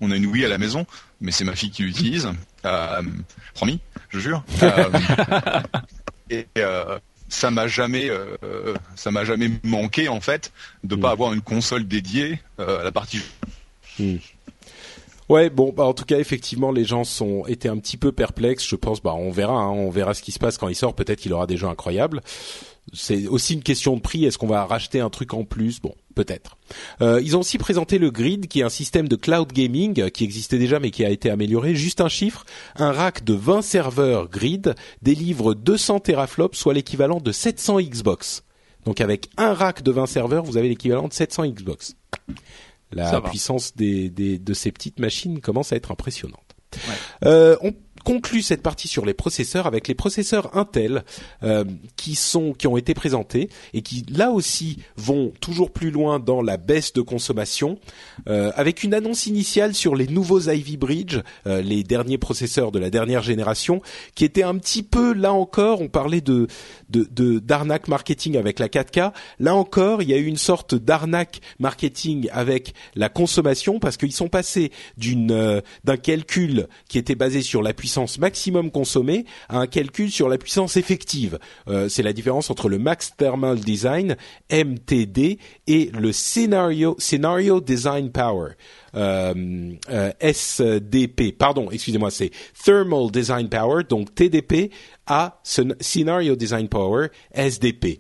on 0.02 0.12
a 0.12 0.16
une 0.16 0.26
Wii 0.26 0.46
à 0.46 0.50
la 0.50 0.58
maison, 0.58 0.86
mais 1.22 1.32
c'est 1.32 1.44
ma 1.44 1.56
fille 1.56 1.72
qui 1.72 1.84
l'utilise. 1.84 2.30
Euh, 2.66 3.02
promis, 3.54 3.80
je 4.10 4.20
jure. 4.20 4.44
Euh, 4.64 5.62
et 6.30 6.46
euh, 6.58 7.00
ça 7.28 7.50
m'a 7.52 7.68
jamais, 7.68 8.10
ça 8.96 9.12
m'a 9.12 9.26
jamais 9.26 9.50
manqué 9.64 10.10
en 10.10 10.22
fait 10.22 10.52
de 10.84 10.96
pas 10.96 11.10
avoir 11.12 11.34
une 11.34 11.42
console 11.42 11.88
dédiée 11.88 12.40
à 12.60 12.84
la 12.84 12.92
partie 12.92 13.18
jeu. 13.18 13.26
Ouais, 15.30 15.52
bon, 15.52 15.72
bah, 15.72 15.84
en 15.86 15.94
tout 15.94 16.06
cas, 16.06 16.18
effectivement, 16.18 16.72
les 16.72 16.84
gens 16.84 17.04
sont 17.04 17.46
étaient 17.46 17.70
un 17.70 17.78
petit 17.78 17.98
peu 17.98 18.12
perplexes. 18.12 18.68
Je 18.68 18.76
pense, 18.76 19.02
bah, 19.02 19.14
on 19.14 19.30
verra, 19.30 19.54
hein, 19.54 19.70
on 19.70 19.92
verra 19.92 20.16
ce 20.16 20.24
qui 20.24 20.32
se 20.32 20.40
passe 20.40 20.58
quand 20.58 20.68
il 20.68 20.76
sort. 20.76 20.96
Peut-être 20.96 21.20
qu'il 21.20 21.34
aura 21.34 21.46
des 21.46 21.56
jeux 21.56 21.68
incroyables. 21.68 22.22
C'est 22.94 23.28
aussi 23.28 23.54
une 23.54 23.62
question 23.62 23.96
de 23.96 24.02
prix. 24.02 24.26
Est-ce 24.26 24.40
qu'on 24.40 24.48
va 24.48 24.66
racheter 24.66 25.00
un 25.00 25.12
truc 25.12 25.36
en 25.36 25.44
plus? 25.44 25.80
Bon, 25.80 25.94
peut-être. 26.16 26.58
Euh, 27.02 27.22
ils 27.24 27.38
ont 27.38 27.42
aussi 27.42 27.60
présenté 27.60 28.00
le 28.00 28.10
Grid, 28.10 28.48
qui 28.48 28.62
est 28.62 28.64
un 28.64 28.70
système 28.70 29.08
de 29.08 29.16
cloud 29.16 29.54
gaming 29.54 30.02
euh, 30.02 30.10
qui 30.10 30.24
existait 30.24 30.58
déjà, 30.58 30.80
mais 30.80 30.90
qui 30.90 31.06
a 31.06 31.12
été 31.12 31.30
amélioré. 31.30 31.76
Juste 31.76 32.02
un 32.02 32.10
chiffre 32.10 32.44
un 32.76 32.92
rack 32.92 33.24
de 33.24 33.36
20 33.36 33.62
serveurs 33.62 34.30
Grid 34.30 34.74
délivre 35.04 35.54
200 35.54 36.00
teraflops, 36.00 36.58
soit 36.58 36.74
l'équivalent 36.74 37.20
de 37.20 37.32
700 37.32 37.82
Xbox. 37.82 38.44
Donc, 38.86 39.00
avec 39.00 39.30
un 39.38 39.54
rack 39.54 39.84
de 39.84 39.92
20 39.92 40.08
serveurs, 40.08 40.44
vous 40.44 40.58
avez 40.58 40.70
l'équivalent 40.70 41.08
de 41.08 41.14
700 41.14 41.48
Xbox. 41.50 41.96
La 42.92 43.10
puissance 43.30 43.76
des, 43.76 44.10
des- 44.10 44.40
de 44.40 44.54
ces 44.54 44.72
petites 44.72 45.00
machines 45.00 45.40
commence 45.42 45.72
à 45.74 45.76
être 45.76 45.92
impressionnante. 45.92 46.44
Euh, 47.26 47.58
on 47.62 47.74
conclut 48.10 48.42
cette 48.42 48.64
partie 48.64 48.88
sur 48.88 49.06
les 49.06 49.14
processeurs 49.14 49.68
avec 49.68 49.88
les 49.88 49.94
processeurs 49.94 50.58
Intel 50.58 51.04
euh, 51.44 51.64
qui 51.96 52.16
sont 52.16 52.54
qui 52.54 52.66
ont 52.66 52.76
été 52.76 52.96
présentés 52.96 53.50
et 53.76 53.84
qui 53.84 54.04
là 54.10 54.32
aussi 54.32 54.80
vont 54.98 55.32
toujours 55.40 55.70
plus 55.70 55.92
loin 55.92 56.18
dans 56.18 56.42
la 56.42 56.58
baisse 56.58 56.92
de 56.92 57.02
consommation 57.02 57.78
euh, 58.28 58.52
avec 58.56 58.82
une 58.82 58.96
annonce 58.96 59.28
initiale 59.28 59.76
sur 59.76 59.96
les 59.96 60.08
nouveaux 60.08 60.40
Ivy 60.40 60.76
Bridge, 60.76 61.20
euh, 61.46 61.62
les 61.62 61.84
derniers 61.84 62.18
processeurs 62.18 62.72
de 62.72 62.80
la 62.80 62.90
dernière 62.90 63.22
génération 63.22 63.80
qui 64.16 64.26
étaient 64.26 64.42
un 64.42 64.58
petit 64.58 64.82
peu 64.82 65.14
là 65.14 65.32
encore 65.32 65.80
on 65.80 65.88
parlait 65.88 66.22
de 66.22 66.48
de 66.90 67.38
d'arnaque 67.38 67.88
marketing 67.88 68.38
avec 68.38 68.58
la 68.58 68.70
4K 68.70 69.12
là 69.38 69.54
encore 69.54 70.02
il 70.02 70.10
y 70.10 70.16
a 70.16 70.18
eu 70.18 70.26
une 70.26 70.38
sorte 70.38 70.74
d'arnaque 70.74 71.42
marketing 71.60 72.28
avec 72.32 72.74
la 72.96 73.10
consommation 73.10 73.78
parce 73.78 73.98
qu'ils 73.98 74.14
sont 74.14 74.30
passés 74.30 74.72
d'une 74.98 75.62
d'un 75.84 75.98
calcul 75.98 76.68
qui 76.88 76.98
était 76.98 77.14
basé 77.14 77.44
sur 77.44 77.62
la 77.62 77.76
puissance 77.76 77.99
maximum 78.20 78.72
consommée 78.72 79.26
à 79.50 79.60
un 79.60 79.68
calcul 79.68 80.12
sur 80.12 80.30
la 80.30 80.38
puissance 80.38 80.78
effective. 80.78 81.40
Euh, 81.68 81.90
c'est 81.90 82.04
la 82.04 82.14
différence 82.14 82.50
entre 82.50 82.70
le 82.70 82.78
Max 82.80 83.14
Thermal 83.18 83.60
Design 83.60 84.16
(MTD) 84.52 85.40
et 85.68 85.92
le 85.98 86.12
Scenario 86.12 87.62
Design 87.62 88.12
Power. 88.12 88.52
Euh, 88.96 89.74
euh, 89.90 90.12
SDP, 90.20 91.32
pardon, 91.38 91.70
excusez-moi, 91.72 92.12
c'est 92.12 92.32
Thermal 92.64 93.12
Design 93.12 93.50
Power, 93.50 93.84
donc 93.88 94.14
TDP 94.16 94.72
à 95.06 95.40
Scen- 95.44 95.76
Scenario 95.80 96.36
Design 96.36 96.68
Power, 96.68 97.08
SDP. 97.32 98.00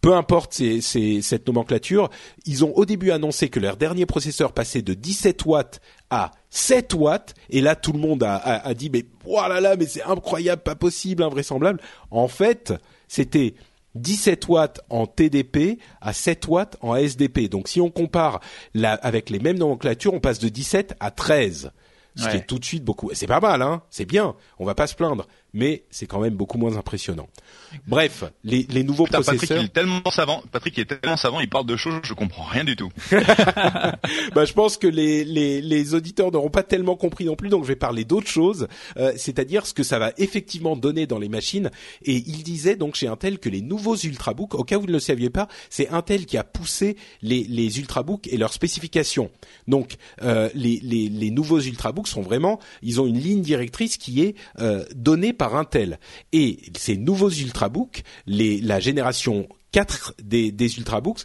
Peu 0.00 0.14
importe 0.14 0.54
ces- 0.54 0.80
ces- 0.80 1.22
cette 1.22 1.46
nomenclature, 1.46 2.08
ils 2.46 2.64
ont 2.64 2.72
au 2.76 2.84
début 2.84 3.10
annoncé 3.10 3.48
que 3.48 3.58
leur 3.58 3.76
dernier 3.76 4.06
processeur 4.06 4.52
passait 4.52 4.82
de 4.82 4.94
17 4.94 5.44
watts 5.44 5.80
à 6.10 6.30
7 6.50 6.94
watts, 6.94 7.34
et 7.50 7.60
là 7.60 7.74
tout 7.74 7.92
le 7.92 7.98
monde 7.98 8.22
a, 8.22 8.36
a- 8.36 8.68
a 8.68 8.74
dit 8.74 8.90
mais 8.90 9.04
oh 9.26 9.40
là 9.48 9.60
là, 9.60 9.74
mais 9.76 9.86
c'est 9.86 10.02
incroyable, 10.04 10.62
pas 10.62 10.76
possible, 10.76 11.22
invraisemblable. 11.24 11.80
En 12.12 12.28
fait, 12.28 12.72
c'était 13.08 13.54
17 13.96 14.46
watts 14.48 14.80
en 14.90 15.06
TDP 15.06 15.78
à 16.00 16.12
7 16.12 16.46
watts 16.46 16.76
en 16.80 16.94
SDP. 16.94 17.48
Donc 17.48 17.66
si 17.68 17.80
on 17.80 17.90
compare 17.90 18.38
la- 18.74 18.94
avec 18.94 19.30
les 19.30 19.40
mêmes 19.40 19.58
nomenclatures, 19.58 20.14
on 20.14 20.20
passe 20.20 20.38
de 20.38 20.48
17 20.48 20.94
à 21.00 21.10
13. 21.10 21.72
Ce 22.16 22.24
qui 22.30 22.36
est 22.38 22.46
tout 22.46 22.58
de 22.58 22.64
suite 22.64 22.82
beaucoup. 22.84 23.10
C'est 23.14 23.28
pas 23.28 23.38
mal, 23.38 23.62
hein. 23.62 23.80
C'est 23.90 24.04
bien. 24.04 24.34
On 24.58 24.64
va 24.64 24.74
pas 24.74 24.88
se 24.88 24.94
plaindre. 24.96 25.28
Mais 25.58 25.82
c'est 25.90 26.06
quand 26.06 26.20
même 26.20 26.34
beaucoup 26.34 26.56
moins 26.56 26.76
impressionnant. 26.76 27.28
Bref, 27.88 28.22
les, 28.44 28.64
les 28.70 28.84
nouveaux 28.84 29.06
Putain, 29.06 29.18
Patrick, 29.18 29.38
processeurs. 29.38 29.60
il 29.62 29.66
est 29.66 29.72
tellement 29.72 30.10
savant. 30.12 30.40
Patrick, 30.52 30.76
il 30.76 30.82
est 30.82 31.00
tellement 31.00 31.16
savant. 31.16 31.40
Il 31.40 31.48
parle 31.48 31.66
de 31.66 31.74
choses, 31.76 31.98
je 32.04 32.14
comprends 32.14 32.44
rien 32.44 32.62
du 32.62 32.76
tout. 32.76 32.90
bah, 33.10 34.44
je 34.44 34.52
pense 34.52 34.76
que 34.76 34.86
les, 34.86 35.24
les, 35.24 35.60
les 35.60 35.94
auditeurs 35.94 36.30
n'auront 36.30 36.48
pas 36.48 36.62
tellement 36.62 36.94
compris 36.94 37.24
non 37.24 37.34
plus, 37.34 37.48
donc 37.48 37.64
je 37.64 37.68
vais 37.68 37.76
parler 37.76 38.04
d'autre 38.04 38.28
chose, 38.28 38.68
euh, 38.98 39.12
c'est-à-dire 39.16 39.66
ce 39.66 39.74
que 39.74 39.82
ça 39.82 39.98
va 39.98 40.12
effectivement 40.16 40.76
donner 40.76 41.08
dans 41.08 41.18
les 41.18 41.28
machines. 41.28 41.72
Et 42.04 42.22
il 42.26 42.44
disait 42.44 42.76
donc 42.76 42.94
chez 42.94 43.08
Intel 43.08 43.40
que 43.40 43.48
les 43.48 43.60
nouveaux 43.60 43.96
ultrabooks, 43.96 44.54
au 44.54 44.62
cas 44.62 44.76
où 44.76 44.82
vous 44.82 44.86
ne 44.86 44.92
le 44.92 45.00
saviez 45.00 45.28
pas, 45.30 45.48
c'est 45.70 45.88
Intel 45.88 46.24
qui 46.24 46.36
a 46.38 46.44
poussé 46.44 46.96
les, 47.22 47.42
les 47.42 47.80
ultrabooks 47.80 48.28
et 48.28 48.36
leurs 48.36 48.52
spécifications. 48.52 49.32
Donc 49.66 49.96
euh, 50.22 50.48
les, 50.54 50.78
les, 50.84 51.08
les 51.08 51.30
nouveaux 51.32 51.60
ultrabooks 51.60 52.06
sont 52.06 52.22
vraiment, 52.22 52.60
ils 52.82 53.00
ont 53.00 53.06
une 53.06 53.18
ligne 53.18 53.42
directrice 53.42 53.96
qui 53.96 54.22
est 54.22 54.36
euh, 54.60 54.84
donnée 54.94 55.32
par 55.32 55.47
Intel. 55.54 55.98
Et 56.32 56.58
ces 56.76 56.96
nouveaux 56.96 57.30
ultrabooks, 57.30 58.02
la 58.26 58.80
génération 58.80 59.48
4 59.72 60.14
des, 60.22 60.78
ultrabooks 60.78 61.24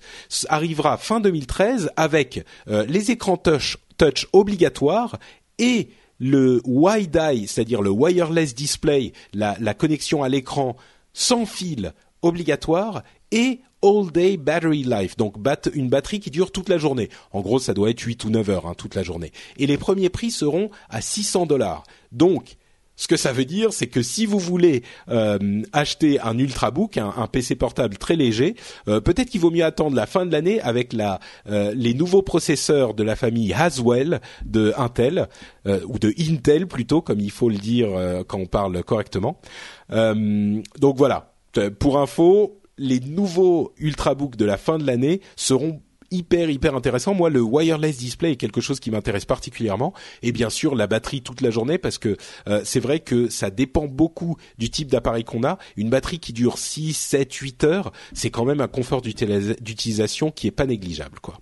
arrivera 0.50 0.98
fin 0.98 1.20
2013 1.20 1.92
avec 1.96 2.46
euh, 2.68 2.86
les 2.88 3.12
écrans 3.12 3.38
touch, 3.38 3.78
touch 3.98 4.28
obligatoires 4.34 5.18
et 5.60 5.90
le 6.20 6.62
WiDi, 6.66 7.48
c'est-à-dire 7.48 7.82
le 7.82 7.90
wireless 7.90 8.54
display, 8.56 9.14
la, 9.34 9.58
la 9.60 9.74
connexion 9.74 10.24
à 10.24 10.30
l'écran 10.30 10.76
sans 11.14 11.46
fil 11.46 11.94
obligatoire 12.22 13.04
et 13.32 13.62
All 13.84 14.12
Day 14.12 14.38
Battery 14.38 14.84
Life, 14.84 15.18
donc 15.18 15.36
une 15.74 15.90
batterie 15.90 16.22
qui 16.22 16.32
dure 16.32 16.52
toute 16.52 16.70
la 16.70 16.78
journée. 16.78 17.10
En 17.34 17.42
gros, 17.42 17.60
ça 17.60 17.74
doit 17.74 17.90
être 17.90 18.00
8 18.00 18.24
ou 18.24 18.30
9 18.30 18.50
heures 18.50 18.68
hein, 18.68 18.76
toute 18.78 18.96
la 18.96 19.04
journée. 19.04 19.34
Et 19.58 19.68
les 19.68 19.78
premiers 19.78 20.10
prix 20.10 20.32
seront 20.32 20.70
à 20.90 21.02
600 21.02 21.48
dollars. 21.48 21.84
Donc, 22.14 22.56
ce 22.96 23.08
que 23.08 23.18
ça 23.18 23.34
veut 23.34 23.46
dire, 23.46 23.74
c'est 23.74 23.88
que 23.88 24.02
si 24.02 24.26
vous 24.26 24.40
voulez 24.40 24.84
euh, 25.10 25.62
acheter 25.72 26.20
un 26.20 26.38
ultrabook, 26.38 26.98
un, 26.98 27.28
PC 27.32 27.56
portable 27.56 27.98
très 27.98 28.16
léger, 28.16 28.56
euh, 28.88 29.02
peut-être 29.02 29.30
qu'il 29.30 29.42
vaut 29.42 29.52
mieux 29.52 29.66
attendre 29.66 29.96
la 29.96 30.06
fin 30.06 30.26
de 30.26 30.32
l'année 30.32 30.62
avec 30.62 30.94
euh, 30.94 31.74
les 31.76 31.94
nouveaux 31.94 32.22
processeurs 32.22 32.94
de 32.94 33.04
la 33.04 33.16
famille 33.16 33.54
Haswell 33.54 34.22
de 34.46 34.74
Intel 34.78 35.28
ou 35.66 35.98
de 35.98 36.14
Intel 36.20 36.68
plutôt, 36.68 37.02
comme 37.02 37.20
il 37.20 37.32
faut 37.32 37.50
le 37.50 37.58
dire 37.58 37.90
quand 38.28 38.40
on 38.40 38.46
parle 38.46 38.84
correctement. 38.84 39.40
donc 39.90 40.98
voilà. 40.98 41.34
Pour 41.80 42.00
info, 42.00 42.62
les 42.78 43.00
nouveaux 43.00 43.74
ultrabooks 43.78 44.36
de 44.36 44.46
la 44.46 44.58
fin 44.58 44.78
de 44.78 44.86
l'année 44.86 45.22
seront 45.36 45.82
hyper 46.14 46.50
hyper 46.50 46.76
intéressant. 46.76 47.14
Moi, 47.14 47.30
le 47.30 47.42
wireless 47.42 47.98
display 47.98 48.32
est 48.32 48.36
quelque 48.36 48.62
chose 48.62 48.80
qui 48.80 48.92
m'intéresse 48.92 49.26
particulièrement, 49.26 49.94
et 50.22 50.32
bien 50.32 50.50
sûr 50.50 50.76
la 50.76 50.88
batterie 50.88 51.22
toute 51.22 51.42
la 51.42 51.50
journée 51.50 51.78
parce 51.78 51.98
que 51.98 52.18
euh, 52.48 52.62
c'est 52.64 52.80
vrai 52.80 53.00
que 53.00 53.30
ça 53.30 53.50
dépend 53.50 53.88
beaucoup 53.88 54.38
du 54.58 54.70
type 54.70 54.90
d'appareil 54.90 55.24
qu'on 55.24 55.44
a. 55.44 55.58
Une 55.76 55.90
batterie 55.90 56.20
qui 56.20 56.34
dure 56.34 56.58
6, 56.58 56.94
7, 56.94 57.34
8 57.34 57.64
heures, 57.64 57.92
c'est 58.14 58.30
quand 58.30 58.46
même 58.46 58.62
un 58.62 58.68
confort 58.68 59.02
d'utilisation 59.02 60.32
qui 60.32 60.48
est 60.48 60.52
pas 60.52 60.66
négligeable, 60.66 61.20
quoi. 61.20 61.40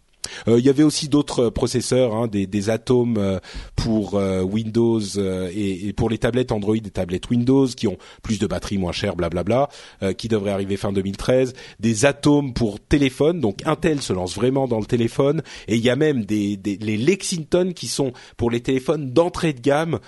Euh, 0.47 0.59
il 0.59 0.65
y 0.65 0.69
avait 0.69 0.84
aussi 0.84 1.09
d'autres 1.09 1.49
processeurs, 1.49 2.15
hein, 2.15 2.27
des, 2.27 2.47
des, 2.47 2.69
atomes 2.69 3.17
euh, 3.17 3.39
pour 3.75 4.15
euh, 4.15 4.41
Windows 4.41 4.99
et, 4.99 5.88
et, 5.88 5.93
pour 5.93 6.09
les 6.09 6.17
tablettes 6.17 6.51
Android 6.51 6.75
et 6.75 6.82
tablettes 6.82 7.29
Windows 7.29 7.67
qui 7.67 7.88
ont 7.88 7.97
plus 8.23 8.39
de 8.39 8.47
batterie, 8.47 8.77
moins 8.77 8.91
cher, 8.91 9.15
blablabla, 9.15 9.69
qui 10.17 10.27
devraient 10.27 10.51
arriver 10.51 10.77
fin 10.77 10.91
2013. 10.91 11.53
Des 11.79 12.05
atomes 12.05 12.53
pour 12.53 12.79
téléphone, 12.79 13.39
donc 13.39 13.59
Intel 13.65 14.01
se 14.01 14.13
lance 14.13 14.36
vraiment 14.36 14.67
dans 14.67 14.79
le 14.79 14.86
téléphone. 14.86 15.41
Et 15.67 15.75
il 15.75 15.82
y 15.82 15.89
a 15.89 15.95
même 15.95 16.25
des, 16.25 16.57
des 16.57 16.77
les 16.77 16.97
Lexington 16.97 17.71
qui 17.75 17.88
sont 17.88 18.13
pour 18.38 18.51
les 18.51 18.61
téléphones 18.61 19.11
d'entrée 19.11 19.53
de 19.53 19.61
gamme, 19.61 19.99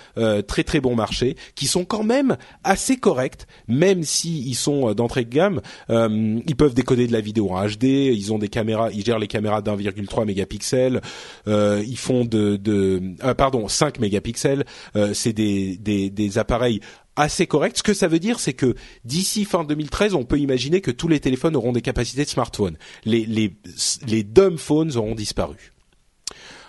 très 0.46 0.64
très 0.64 0.80
bon 0.80 0.94
marché, 0.94 1.36
qui 1.54 1.66
sont 1.66 1.84
quand 1.84 2.04
même 2.04 2.36
assez 2.62 2.96
corrects, 2.96 3.46
même 3.68 4.02
si 4.02 4.40
ils 4.46 4.54
sont 4.54 4.92
d'entrée 4.94 5.24
de 5.24 5.30
gamme. 5.30 5.60
ils 5.88 6.56
peuvent 6.56 6.74
décoder 6.74 7.06
de 7.06 7.12
la 7.12 7.20
vidéo 7.20 7.50
en 7.50 7.66
HD, 7.66 7.84
ils 7.84 8.32
ont 8.32 8.38
des 8.38 8.48
caméras, 8.48 8.90
ils 8.92 9.04
gèrent 9.04 9.18
les 9.18 9.28
caméras 9.28 9.62
d'1,3 9.62 10.13
3 10.14 10.24
mégapixels. 10.26 11.00
Euh, 11.48 11.82
ils 11.84 11.98
font 11.98 12.24
de, 12.24 13.00
ah, 13.20 13.34
pardon 13.34 13.66
5 13.66 13.98
mégapixels. 13.98 14.64
Euh, 14.94 15.12
c'est 15.12 15.32
des, 15.32 16.38
appareils 16.38 16.80
assez 17.16 17.46
corrects. 17.48 17.78
Ce 17.78 17.82
que 17.82 17.94
ça 17.94 18.06
veut 18.06 18.20
dire, 18.20 18.38
c'est 18.38 18.52
que 18.52 18.74
d'ici 19.04 19.44
fin 19.44 19.64
2013, 19.64 20.14
on 20.14 20.24
peut 20.24 20.38
imaginer 20.38 20.80
que 20.80 20.92
tous 20.92 21.08
les 21.08 21.18
téléphones 21.18 21.56
auront 21.56 21.72
des 21.72 21.82
capacités 21.82 22.24
de 22.24 22.28
smartphone. 22.28 22.76
Les, 23.04 23.26
les, 23.26 24.22
dumb 24.22 24.56
phones 24.56 24.96
auront 24.96 25.16
disparu. 25.16 25.72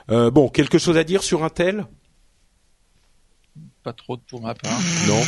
Euh, 0.10 0.32
bon, 0.32 0.50
quelque 0.50 0.80
chose 0.80 0.98
à 0.98 1.04
dire 1.04 1.22
sur 1.22 1.44
Intel? 1.44 1.86
Pas 3.86 3.94
trop 3.94 4.18
pour 4.18 4.42
ma 4.42 4.56
part. 4.56 4.80
Non. 5.08 5.22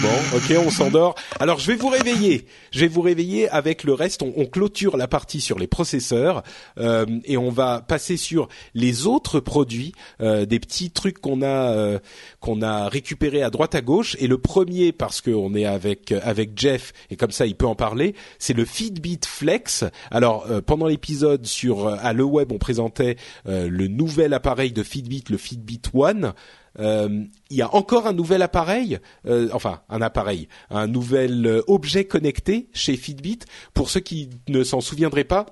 Bon, 0.00 0.36
ok, 0.36 0.64
on 0.64 0.70
s'endort. 0.70 1.16
Alors 1.40 1.58
je 1.58 1.66
vais 1.72 1.76
vous 1.76 1.88
réveiller. 1.88 2.46
Je 2.70 2.78
vais 2.78 2.86
vous 2.86 3.00
réveiller 3.00 3.48
avec 3.48 3.82
le 3.82 3.92
reste. 3.92 4.22
On, 4.22 4.32
on 4.36 4.46
clôture 4.46 4.96
la 4.96 5.08
partie 5.08 5.40
sur 5.40 5.58
les 5.58 5.66
processeurs 5.66 6.44
euh, 6.78 7.06
et 7.24 7.36
on 7.36 7.50
va 7.50 7.80
passer 7.80 8.16
sur 8.16 8.46
les 8.72 9.08
autres 9.08 9.40
produits, 9.40 9.94
euh, 10.20 10.46
des 10.46 10.60
petits 10.60 10.92
trucs 10.92 11.18
qu'on 11.18 11.42
a 11.42 11.72
euh, 11.72 11.98
qu'on 12.38 12.62
a 12.62 12.88
récupérés 12.88 13.42
à 13.42 13.50
droite 13.50 13.74
à 13.74 13.80
gauche. 13.80 14.16
Et 14.20 14.28
le 14.28 14.38
premier, 14.38 14.92
parce 14.92 15.20
qu'on 15.20 15.52
est 15.56 15.66
avec 15.66 16.12
avec 16.12 16.52
Jeff 16.56 16.92
et 17.10 17.16
comme 17.16 17.32
ça 17.32 17.46
il 17.46 17.56
peut 17.56 17.66
en 17.66 17.74
parler, 17.74 18.14
c'est 18.38 18.54
le 18.54 18.64
Fitbit 18.64 19.20
Flex. 19.26 19.84
Alors 20.12 20.46
euh, 20.48 20.60
pendant 20.60 20.86
l'épisode 20.86 21.46
sur 21.46 21.88
à 21.88 22.12
le 22.12 22.22
web, 22.22 22.52
on 22.52 22.58
présentait 22.58 23.16
euh, 23.48 23.68
le 23.68 23.88
nouvel 23.88 24.34
appareil 24.34 24.70
de 24.70 24.84
Fitbit, 24.84 25.24
le 25.30 25.36
Fitbit 25.36 25.82
One. 25.92 26.32
Euh, 26.78 27.24
il 27.50 27.56
y 27.56 27.62
a 27.62 27.74
encore 27.74 28.06
un 28.06 28.12
nouvel 28.12 28.42
appareil, 28.42 28.98
euh, 29.26 29.48
enfin 29.52 29.82
un 29.88 30.02
appareil, 30.02 30.48
un 30.70 30.86
nouvel 30.86 31.46
euh, 31.46 31.62
objet 31.66 32.04
connecté 32.04 32.68
chez 32.72 32.96
Fitbit. 32.96 33.40
Pour 33.74 33.90
ceux 33.90 34.00
qui 34.00 34.30
ne 34.48 34.64
s'en 34.64 34.80
souviendraient 34.80 35.24
pas, 35.24 35.46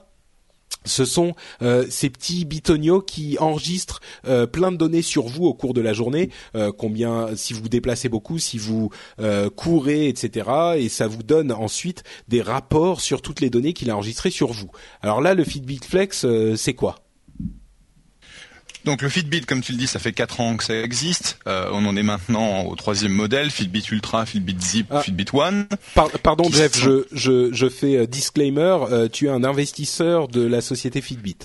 ce 0.84 1.04
sont 1.04 1.34
ces 1.60 2.10
petits 2.10 2.44
bitonios 2.44 3.02
qui 3.02 3.36
enregistrent 3.38 4.00
plein 4.50 4.72
de 4.72 4.76
données 4.76 5.02
sur 5.02 5.28
vous 5.28 5.44
au 5.44 5.54
cours 5.54 5.74
de 5.74 5.80
la 5.80 5.92
journée, 5.92 6.30
combien 6.76 7.36
si 7.36 7.52
vous 7.52 7.62
vous 7.62 7.68
déplacez 7.68 8.08
beaucoup, 8.08 8.40
si 8.40 8.58
vous 8.58 8.90
courez, 9.54 10.08
etc. 10.08 10.50
Et 10.78 10.88
ça 10.88 11.06
vous 11.06 11.22
donne 11.22 11.52
ensuite 11.52 12.02
des 12.26 12.42
rapports 12.42 13.00
sur 13.00 13.22
toutes 13.22 13.40
les 13.40 13.50
données 13.50 13.74
qu'il 13.74 13.90
a 13.90 13.96
enregistrées 13.96 14.30
sur 14.30 14.52
vous. 14.52 14.70
Alors 15.02 15.20
là, 15.20 15.34
le 15.34 15.44
Fitbit 15.44 15.82
Flex, 15.86 16.26
c'est 16.56 16.74
quoi? 16.74 16.96
Donc 18.84 19.02
le 19.02 19.08
Fitbit, 19.08 19.42
comme 19.42 19.62
tu 19.62 19.72
le 19.72 19.78
dis, 19.78 19.86
ça 19.86 19.98
fait 19.98 20.12
4 20.12 20.40
ans 20.40 20.56
que 20.56 20.64
ça 20.64 20.74
existe. 20.74 21.38
Euh, 21.46 21.68
on 21.72 21.86
en 21.86 21.96
est 21.96 22.02
maintenant 22.02 22.64
au 22.64 22.74
troisième 22.74 23.12
modèle, 23.12 23.50
Fitbit 23.50 23.84
Ultra, 23.90 24.26
Fitbit 24.26 24.60
Zip, 24.60 24.86
ah. 24.90 25.02
Fitbit 25.02 25.26
One. 25.32 25.66
pardon 26.22 26.50
Jeff, 26.50 26.76
je, 26.78 27.06
je, 27.12 27.52
je, 27.52 27.68
fais 27.68 27.96
euh, 27.96 28.06
disclaimer, 28.06 28.78
euh, 28.90 29.08
tu 29.08 29.26
es 29.26 29.30
un 29.30 29.44
investisseur 29.44 30.28
de 30.28 30.44
la 30.46 30.60
société 30.60 31.00
Fitbit. 31.00 31.36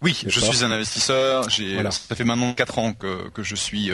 Oui, 0.00 0.16
je 0.24 0.38
suis 0.38 0.64
un 0.64 0.70
investisseur. 0.70 1.50
J'ai, 1.50 1.82
ça 1.90 2.14
fait 2.14 2.22
maintenant 2.22 2.54
4 2.54 2.78
ans 2.78 2.92
que, 2.92 3.28
que 3.30 3.42
je 3.42 3.56
suis 3.56 3.90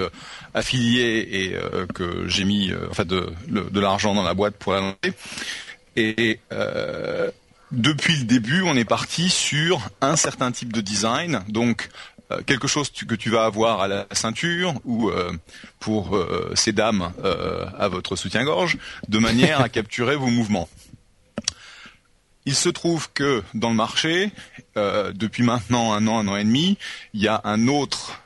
affilié 0.52 1.26
et 1.32 1.56
que 1.94 2.28
j'ai 2.28 2.44
mis 2.44 2.70
enfin 2.90 3.06
de, 3.06 3.32
de 3.48 3.80
l'argent 3.80 4.14
dans 4.14 4.22
la 4.22 4.34
boîte 4.34 4.54
pour 4.56 4.74
la 4.74 4.80
lancer. 4.80 5.16
Et 5.96 6.40
depuis 7.74 8.16
le 8.16 8.24
début, 8.24 8.62
on 8.62 8.76
est 8.76 8.84
parti 8.84 9.28
sur 9.28 9.80
un 10.00 10.16
certain 10.16 10.52
type 10.52 10.72
de 10.72 10.80
design, 10.80 11.40
donc 11.48 11.88
euh, 11.88 12.13
quelque 12.46 12.68
chose 12.68 12.90
que 12.90 13.14
tu 13.14 13.30
vas 13.30 13.44
avoir 13.44 13.80
à 13.80 13.88
la 13.88 14.06
ceinture 14.12 14.74
ou 14.84 15.10
euh, 15.10 15.32
pour 15.80 16.16
euh, 16.16 16.52
ces 16.54 16.72
dames 16.72 17.12
à 17.78 17.88
votre 17.88 18.16
soutien-gorge, 18.16 18.78
de 19.08 19.18
manière 19.18 19.60
à 19.60 19.68
capturer 19.68 20.16
vos 20.16 20.28
mouvements. 20.28 20.68
Il 22.46 22.54
se 22.54 22.68
trouve 22.68 23.10
que 23.12 23.42
dans 23.54 23.70
le 23.70 23.76
marché, 23.76 24.30
depuis 24.76 25.42
maintenant 25.42 25.94
un 25.94 26.06
an, 26.06 26.18
un 26.18 26.28
an 26.28 26.36
et 26.36 26.44
demi, 26.44 26.76
il 27.14 27.22
y 27.22 27.28
a 27.28 27.40
un 27.44 27.68
autre 27.68 28.20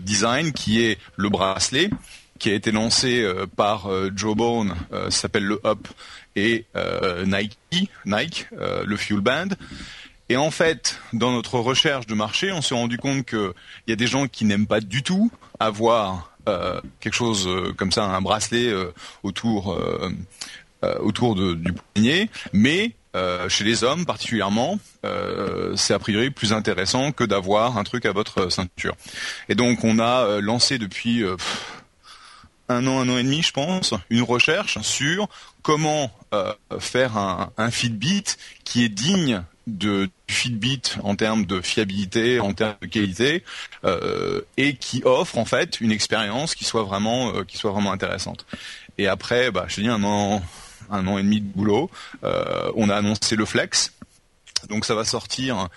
design 0.00 0.52
qui 0.52 0.80
est 0.82 1.00
le 1.16 1.30
bracelet, 1.30 1.90
qui 2.38 2.50
a 2.50 2.54
été 2.54 2.70
lancé 2.70 3.28
par 3.56 3.90
Joe 4.14 4.36
Bone, 4.36 4.76
s'appelle 5.08 5.46
le 5.46 5.60
Up, 5.64 5.88
et 6.36 6.64
Nike, 7.26 7.58
Nike, 8.06 8.46
le 8.52 8.96
Fuel 8.96 9.20
Band. 9.20 9.48
Et 10.28 10.36
en 10.36 10.50
fait, 10.50 10.98
dans 11.12 11.32
notre 11.32 11.58
recherche 11.58 12.06
de 12.06 12.14
marché, 12.14 12.50
on 12.52 12.62
s'est 12.62 12.74
rendu 12.74 12.96
compte 12.96 13.26
qu'il 13.26 13.52
y 13.88 13.92
a 13.92 13.96
des 13.96 14.06
gens 14.06 14.26
qui 14.26 14.44
n'aiment 14.44 14.66
pas 14.66 14.80
du 14.80 15.02
tout 15.02 15.30
avoir 15.60 16.34
euh, 16.48 16.80
quelque 17.00 17.14
chose 17.14 17.46
euh, 17.46 17.72
comme 17.72 17.90
ça, 17.90 18.04
un 18.04 18.20
bracelet 18.20 18.68
euh, 18.68 18.92
autour 19.22 19.78
autour 21.00 21.34
du 21.34 21.72
poignet, 21.72 22.28
mais 22.52 22.92
chez 23.48 23.64
les 23.64 23.84
hommes 23.84 24.04
particulièrement, 24.04 24.78
c'est 25.76 25.94
a 25.94 25.98
priori 25.98 26.28
plus 26.28 26.52
intéressant 26.52 27.10
que 27.10 27.24
d'avoir 27.24 27.78
un 27.78 27.84
truc 27.84 28.04
à 28.04 28.12
votre 28.12 28.50
ceinture. 28.50 28.94
Et 29.48 29.54
donc 29.54 29.82
on 29.82 29.98
a 29.98 30.42
lancé 30.42 30.76
depuis 30.76 31.24
un 32.68 32.86
an, 32.86 33.00
un 33.00 33.08
an 33.08 33.16
et 33.16 33.22
demi, 33.22 33.40
je 33.40 33.52
pense, 33.52 33.94
une 34.10 34.20
recherche 34.20 34.78
sur 34.82 35.26
comment 35.62 36.10
faire 36.80 37.16
un, 37.16 37.50
un 37.56 37.70
qui 37.70 38.84
est 38.84 38.90
digne 38.90 39.42
de 39.66 40.10
Fitbit 40.28 40.82
en 41.02 41.16
termes 41.16 41.46
de 41.46 41.60
fiabilité, 41.60 42.40
en 42.40 42.52
termes 42.52 42.76
de 42.82 42.86
qualité, 42.86 43.42
euh, 43.84 44.40
et 44.56 44.74
qui 44.74 45.02
offre 45.04 45.38
en 45.38 45.44
fait 45.44 45.80
une 45.80 45.92
expérience 45.92 46.54
qui 46.54 46.64
soit 46.64 46.82
vraiment 46.82 47.34
euh, 47.34 47.44
qui 47.44 47.56
soit 47.56 47.70
vraiment 47.70 47.92
intéressante. 47.92 48.46
Et 48.98 49.06
après, 49.06 49.50
bah, 49.50 49.66
je 49.68 49.80
dis 49.80 49.88
un 49.88 50.02
an 50.04 50.42
un 50.90 51.06
an 51.06 51.16
et 51.16 51.22
demi 51.22 51.40
de 51.40 51.46
boulot, 51.46 51.90
euh, 52.24 52.70
on 52.76 52.90
a 52.90 52.96
annoncé 52.96 53.36
le 53.36 53.46
Flex, 53.46 53.92
donc 54.68 54.84
ça 54.84 54.94
va 54.94 55.04
sortir 55.04 55.68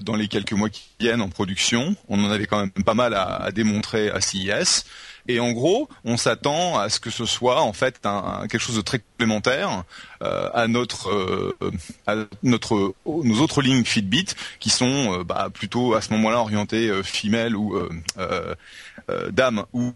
dans 0.00 0.16
les 0.16 0.26
quelques 0.26 0.54
mois 0.54 0.70
qui 0.70 0.88
viennent 0.98 1.20
en 1.20 1.28
production. 1.28 1.96
On 2.08 2.24
en 2.24 2.30
avait 2.30 2.46
quand 2.46 2.60
même 2.60 2.70
pas 2.70 2.94
mal 2.94 3.12
à, 3.12 3.36
à 3.36 3.52
démontrer 3.52 4.08
à 4.08 4.22
CES. 4.22 4.86
Et 5.28 5.40
en 5.40 5.52
gros, 5.52 5.88
on 6.04 6.16
s'attend 6.16 6.78
à 6.78 6.88
ce 6.88 7.00
que 7.00 7.10
ce 7.10 7.26
soit 7.26 7.62
en 7.62 7.72
fait 7.72 8.00
quelque 8.48 8.58
chose 8.58 8.76
de 8.76 8.82
très 8.82 9.00
complémentaire 9.00 9.84
euh, 10.22 10.48
à 10.54 10.68
notre 10.68 11.10
euh, 11.10 11.56
à 12.06 12.14
notre 12.42 12.94
nos 13.06 13.40
autres 13.40 13.62
lignes 13.62 13.84
Fitbit 13.84 14.26
qui 14.60 14.70
sont 14.70 15.20
euh, 15.20 15.24
bah, 15.24 15.48
plutôt 15.52 15.94
à 15.94 16.00
ce 16.00 16.12
moment-là 16.12 16.38
orientées 16.38 16.90
femelle 17.02 17.56
ou 17.56 17.78
dames 19.30 19.64
ou 19.72 19.92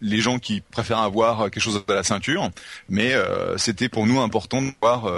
les 0.00 0.20
gens 0.20 0.38
qui 0.38 0.60
préfèrent 0.60 0.98
avoir 0.98 1.50
quelque 1.50 1.60
chose 1.60 1.82
à 1.88 1.94
la 1.94 2.02
ceinture, 2.02 2.50
mais 2.88 3.14
c'était 3.56 3.88
pour 3.88 4.06
nous 4.06 4.20
important 4.20 4.62
de 4.62 4.70
voir 4.80 5.10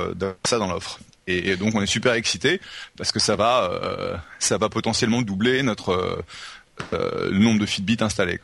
ça 0.45 0.59
dans 0.59 0.69
l'offre. 0.69 1.01
Et, 1.27 1.57
donc 1.57 1.75
on 1.75 1.83
est 1.83 1.87
super 1.87 2.15
excités 2.15 2.61
parce 2.97 3.13
que 3.13 3.21
ça 3.21 3.37
va, 3.37 4.23
ça 4.39 4.59
va 4.59 4.69
potentiellement 4.69 5.23
doubler 5.23 5.63
notre 5.63 6.23
le 6.93 7.39
nombre 7.39 7.61
de 7.61 7.67
Fitbit 7.67 7.99
installés. 8.01 8.41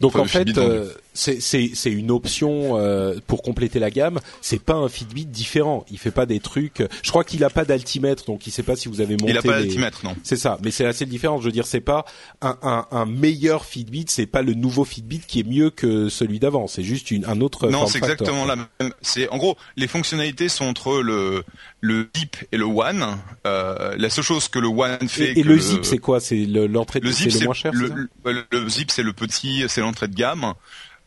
Donc 0.00 0.14
Enfin, 0.14 0.20
en 0.20 0.24
fait, 0.26 0.58
euh, 0.58 0.92
c'est 1.16 1.90
une 1.90 2.10
option 2.10 2.78
euh, 2.78 3.16
pour 3.26 3.42
compléter 3.42 3.78
la 3.78 3.90
gamme. 3.90 4.20
C'est 4.40 4.62
pas 4.62 4.74
un 4.74 4.88
Fitbit 4.88 5.26
différent. 5.26 5.84
Il 5.90 5.98
fait 5.98 6.10
pas 6.10 6.26
des 6.26 6.40
trucs. 6.40 6.82
Je 7.02 7.10
crois 7.10 7.24
qu'il 7.24 7.42
a 7.44 7.50
pas 7.50 7.64
d'altimètre, 7.64 8.24
donc 8.26 8.46
il 8.46 8.50
sait 8.52 8.62
pas 8.62 8.76
si 8.76 8.88
vous 8.88 9.00
avez 9.00 9.14
monté. 9.14 9.30
Il 9.32 9.38
a 9.38 9.42
pas 9.42 9.58
les- 9.58 9.64
d'altimètre, 9.64 10.04
non. 10.04 10.14
C'est 10.22 10.36
ça, 10.36 10.58
mais 10.62 10.70
c'est 10.70 10.84
assez 10.86 11.06
différent. 11.06 11.40
Je 11.40 11.46
veux 11.46 11.52
dire, 11.52 11.66
c'est 11.66 11.80
pas 11.80 12.04
un, 12.42 12.56
un, 12.62 12.86
un 12.90 13.06
meilleur 13.06 13.64
Fitbit. 13.64 14.06
C'est 14.08 14.26
pas 14.26 14.42
le 14.42 14.54
nouveau 14.54 14.84
Fitbit 14.84 15.20
qui 15.26 15.40
est 15.40 15.48
mieux 15.48 15.70
que 15.70 16.08
celui 16.08 16.38
d'avant. 16.38 16.66
C'est 16.66 16.82
juste 16.84 17.10
une, 17.10 17.24
un 17.24 17.40
autre. 17.40 17.68
Non, 17.68 17.86
c'est 17.86 17.98
exactement 17.98 18.44
la 18.44 18.56
même. 18.56 18.66
C'est 19.02 19.28
en 19.30 19.38
gros 19.38 19.56
les 19.76 19.86
fonctionnalités 19.88 20.48
sont 20.48 20.64
entre 20.66 21.00
le 21.00 21.42
le 21.80 22.08
zip 22.16 22.36
et 22.52 22.56
le 22.56 22.64
one. 22.64 23.04
Euh, 23.46 23.94
la 23.96 24.10
seule 24.10 24.24
chose 24.24 24.48
que 24.48 24.58
le 24.58 24.68
one 24.68 25.08
fait. 25.08 25.32
Et, 25.32 25.38
et 25.38 25.42
que 25.42 25.48
le 25.48 25.58
zip, 25.58 25.84
c'est 25.84 25.98
quoi? 25.98 26.20
C'est 26.20 26.44
le- 26.44 26.66
l'entrée. 26.66 27.00
le 27.00 27.10
c'est 27.12 27.24
zip, 27.24 27.32
le 27.32 27.38
c'est 27.38 27.44
moins 27.44 27.54
cher. 27.54 27.72
le, 27.74 27.88
ça? 27.88 27.94
le- 28.26 28.44
le 28.50 28.68
zip, 28.68 28.90
c'est 28.90 29.02
le 29.02 29.12
petit, 29.12 29.64
c'est 29.68 29.80
l'entrée 29.80 30.08
de 30.08 30.14
gamme. 30.14 30.54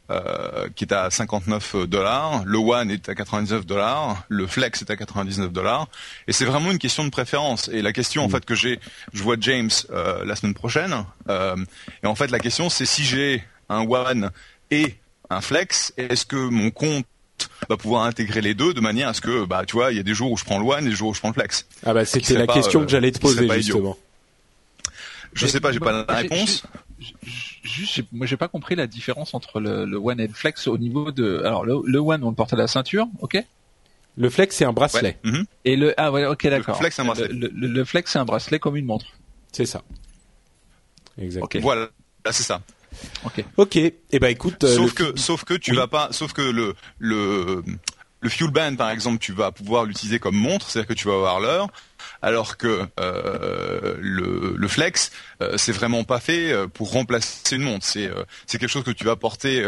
Euh, 0.10 0.68
qui 0.76 0.86
est 0.86 0.94
à 0.94 1.10
59 1.10 1.88
dollars, 1.88 2.44
le 2.46 2.58
One 2.58 2.92
est 2.92 3.10
à 3.10 3.16
99 3.16 3.66
dollars, 3.66 4.24
le 4.28 4.48
Flex 4.48 4.82
est 4.82 4.90
à 4.92 4.96
99 4.96 5.52
dollars, 5.52 5.88
et 6.28 6.34
c'est 6.34 6.46
vraiment 6.46 6.72
une 6.72 6.80
question 6.80 7.04
de 7.04 7.10
préférence. 7.10 7.70
Et 7.72 7.82
la 7.82 7.94
question 7.94 8.24
Mm. 8.24 8.26
en 8.26 8.30
fait 8.30 8.46
que 8.46 8.56
j'ai, 8.56 8.80
je 9.14 9.24
vois 9.24 9.36
James 9.40 9.70
euh, 9.92 10.26
la 10.26 10.36
semaine 10.36 10.54
prochaine, 10.54 11.06
euh, 11.30 11.56
et 12.04 12.08
en 12.08 12.16
fait 12.16 12.32
la 12.32 12.40
question 12.40 12.70
c'est 12.70 12.86
si 12.86 13.04
j'ai 13.04 13.44
un 13.70 13.82
One 13.88 14.32
et 14.72 14.96
un 15.30 15.42
Flex, 15.42 15.94
est-ce 15.98 16.26
que 16.26 16.36
mon 16.36 16.72
compte 16.72 17.06
va 17.70 17.78
pouvoir 17.78 18.04
intégrer 18.04 18.42
les 18.42 18.54
deux 18.54 18.74
de 18.74 18.82
manière 18.82 19.10
à 19.10 19.14
ce 19.14 19.22
que, 19.22 19.46
bah, 19.46 19.64
tu 19.66 19.76
vois, 19.76 19.92
il 19.92 19.98
y 19.98 20.00
a 20.00 20.04
des 20.04 20.14
jours 20.14 20.32
où 20.32 20.38
je 20.38 20.44
prends 20.44 20.60
le 20.60 20.66
One 20.66 20.86
et 20.86 20.90
des 20.90 20.96
jours 20.96 21.10
où 21.10 21.14
je 21.14 21.20
prends 21.20 21.30
le 21.30 21.34
Flex? 21.34 21.66
Ah 21.86 21.94
bah 21.94 22.04
c'était 22.06 22.34
la 22.34 22.46
pas, 22.48 22.54
question 22.54 22.82
euh, 22.82 22.86
que 22.86 22.92
j'allais 22.92 23.12
te 23.12 23.20
poser 23.20 23.48
justement. 23.54 23.98
Je 25.34 25.46
Mais 25.46 25.52
sais 25.52 25.60
pas, 25.60 25.72
j'ai 25.72 25.80
pas 25.80 26.06
la 26.08 26.16
réponse. 26.16 26.64
Juste, 27.64 28.02
moi 28.12 28.26
j'ai 28.26 28.38
pas 28.38 28.48
compris 28.48 28.76
la 28.76 28.88
différence 28.88 29.34
entre 29.34 29.60
le, 29.60 29.86
le 29.86 29.98
One 29.98 30.20
et 30.20 30.28
le 30.28 30.34
Flex 30.34 30.68
au 30.68 30.78
niveau 30.78 31.12
de. 31.12 31.42
Alors 31.46 31.66
le, 31.66 31.76
le 31.86 32.00
One 32.00 32.24
on 32.24 32.30
le 32.30 32.36
porte 32.36 32.54
à 32.54 32.56
la 32.56 32.68
ceinture, 32.68 33.08
ok? 33.22 33.44
Le 34.18 34.30
Flex, 34.30 34.56
c'est 34.56 34.66
un 34.66 34.74
bracelet. 34.74 35.18
Ouais. 35.24 35.32
Mhm. 35.32 35.46
Et 35.66 35.76
le 35.76 35.94
ah 36.00 36.12
ouais 36.12 36.26
ok 36.26 36.48
d'accord. 36.48 36.78
Flex, 36.78 36.96
c'est 36.96 37.02
un 37.02 37.06
bracelet. 37.06 37.28
Le, 37.30 37.50
le- 37.54 37.68
le 37.68 37.86
Flex 37.86 38.12
c'est 38.12 38.20
un 38.20 38.26
bracelet 38.26 38.60
comme 38.60 38.76
une 38.76 38.86
montre. 38.86 39.06
C'est 39.52 39.66
ça. 39.66 39.82
Exact. 41.18 41.42
Ok. 41.44 41.58
Voilà, 41.62 41.90
Là, 42.26 42.32
c'est 42.32 42.44
ça. 42.44 42.62
Ok. 43.26 43.44
Ok. 43.58 43.76
Eh 43.78 44.20
ben 44.20 44.28
écoute. 44.28 44.64
euh, 44.64 44.76
sauf 44.76 44.98
le 45.00 45.06
que 45.14 45.20
sauf 45.20 45.44
que 45.46 45.54
tu 45.54 45.72
Oui. 45.72 45.78
vas 45.78 45.88
pas 45.88 46.10
sauf 46.12 46.34
que 46.34 46.42
le 46.42 46.76
le 46.98 47.64
le 48.22 48.30
fuel 48.30 48.52
band 48.52 48.76
par 48.76 48.90
exemple 48.90 49.20
tu 49.20 49.32
vas 49.32 49.52
pouvoir 49.52 49.86
l'utiliser 49.86 50.20
comme 50.20 50.36
montre 50.36 50.70
c'est-à-dire 50.70 50.88
que 50.88 50.94
tu 50.94 51.08
vas 51.08 51.14
avoir 51.14 51.40
l'heure 51.40 51.68
alors 52.22 52.58
que 52.58 52.86
euh, 53.00 53.96
le 54.00 54.56
le 54.58 54.68
flex 54.68 55.12
euh, 55.42 55.58
c'est 55.58 55.72
vraiment 55.72 56.04
pas 56.04 56.20
fait 56.20 56.52
euh, 56.52 56.68
pour 56.68 56.92
remplacer 56.92 57.56
une 57.56 57.64
montre 57.64 57.86
c'est 57.86 58.08
euh, 58.08 58.24
c'est 58.46 58.58
quelque 58.58 58.70
chose 58.70 58.84
que 58.84 58.92
tu 58.92 59.04
vas 59.04 59.16
porter 59.16 59.66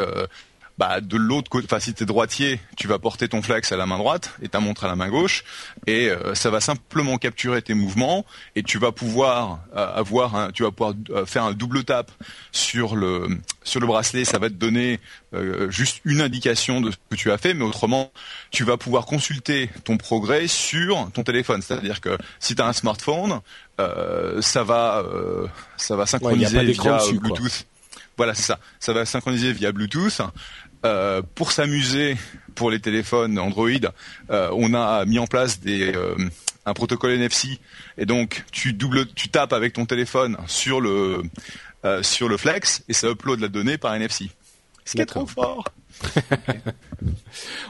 bah, 0.81 0.99
de 0.99 1.15
l'autre 1.15 1.47
côté, 1.47 1.65
enfin 1.65 1.79
si 1.79 1.93
t'es 1.93 2.05
droitier, 2.05 2.59
tu 2.75 2.87
vas 2.87 2.97
porter 2.97 3.27
ton 3.27 3.43
flex 3.43 3.71
à 3.71 3.77
la 3.77 3.85
main 3.85 3.99
droite 3.99 4.31
et 4.41 4.49
ta 4.49 4.59
montre 4.59 4.83
à 4.83 4.87
la 4.87 4.95
main 4.95 5.09
gauche, 5.09 5.43
et 5.85 6.09
euh, 6.09 6.33
ça 6.33 6.49
va 6.49 6.59
simplement 6.59 7.19
capturer 7.19 7.61
tes 7.61 7.75
mouvements 7.75 8.25
et 8.55 8.63
tu 8.63 8.79
vas 8.79 8.91
pouvoir 8.91 9.59
euh, 9.75 9.93
avoir, 9.93 10.35
un, 10.35 10.51
tu 10.51 10.63
vas 10.63 10.71
pouvoir 10.71 10.95
euh, 11.11 11.27
faire 11.27 11.43
un 11.43 11.53
double 11.53 11.83
tap 11.83 12.09
sur 12.51 12.95
le 12.95 13.27
sur 13.63 13.79
le 13.79 13.85
bracelet, 13.85 14.25
ça 14.25 14.39
va 14.39 14.49
te 14.49 14.55
donner 14.55 14.99
euh, 15.35 15.69
juste 15.69 16.01
une 16.03 16.19
indication 16.19 16.81
de 16.81 16.89
ce 16.89 16.97
que 17.11 17.15
tu 17.15 17.31
as 17.31 17.37
fait, 17.37 17.53
mais 17.53 17.63
autrement, 17.63 18.11
tu 18.49 18.63
vas 18.63 18.75
pouvoir 18.75 19.05
consulter 19.05 19.69
ton 19.83 19.97
progrès 19.97 20.47
sur 20.47 21.11
ton 21.13 21.21
téléphone. 21.21 21.61
C'est-à-dire 21.61 22.01
que 22.01 22.17
si 22.39 22.55
tu 22.55 22.61
as 22.63 22.65
un 22.65 22.73
smartphone, 22.73 23.39
euh, 23.79 24.41
ça 24.41 24.63
va 24.63 25.03
euh, 25.05 25.45
ça 25.77 25.95
va 25.95 26.01
Ouais, 26.01 26.07
synchroniser 26.07 26.65
d'écran 26.65 26.97
via 26.97 26.97
dessus, 26.97 27.19
quoi. 27.19 27.29
Bluetooth. 27.29 27.67
Voilà, 28.17 28.35
c'est 28.35 28.43
ça. 28.43 28.59
Ça 28.79 28.93
va 28.93 29.05
synchroniser 29.05 29.53
via 29.53 29.71
Bluetooth. 29.71 30.21
Euh, 30.83 31.21
pour 31.35 31.51
s'amuser, 31.51 32.17
pour 32.55 32.71
les 32.71 32.79
téléphones 32.79 33.37
Android, 33.37 33.69
euh, 34.31 34.49
on 34.53 34.73
a 34.73 35.05
mis 35.05 35.19
en 35.19 35.27
place 35.27 35.59
euh, 35.67 36.15
un 36.65 36.73
protocole 36.73 37.11
NFC. 37.11 37.59
Et 37.99 38.07
donc, 38.07 38.43
tu 38.51 38.73
double, 38.73 39.05
tu 39.13 39.29
tapes 39.29 39.53
avec 39.53 39.73
ton 39.73 39.85
téléphone 39.85 40.37
sur 40.47 40.81
le 40.81 41.23
sur 42.03 42.29
le 42.29 42.37
Flex 42.37 42.83
et 42.89 42.93
ça 42.93 43.09
upload 43.09 43.39
la 43.39 43.47
donnée 43.47 43.79
par 43.79 43.95
NFC. 43.95 44.29
Ce 44.85 44.93
qui 44.93 45.01
est 45.01 45.05
trop 45.05 45.25
fort. 45.27 45.63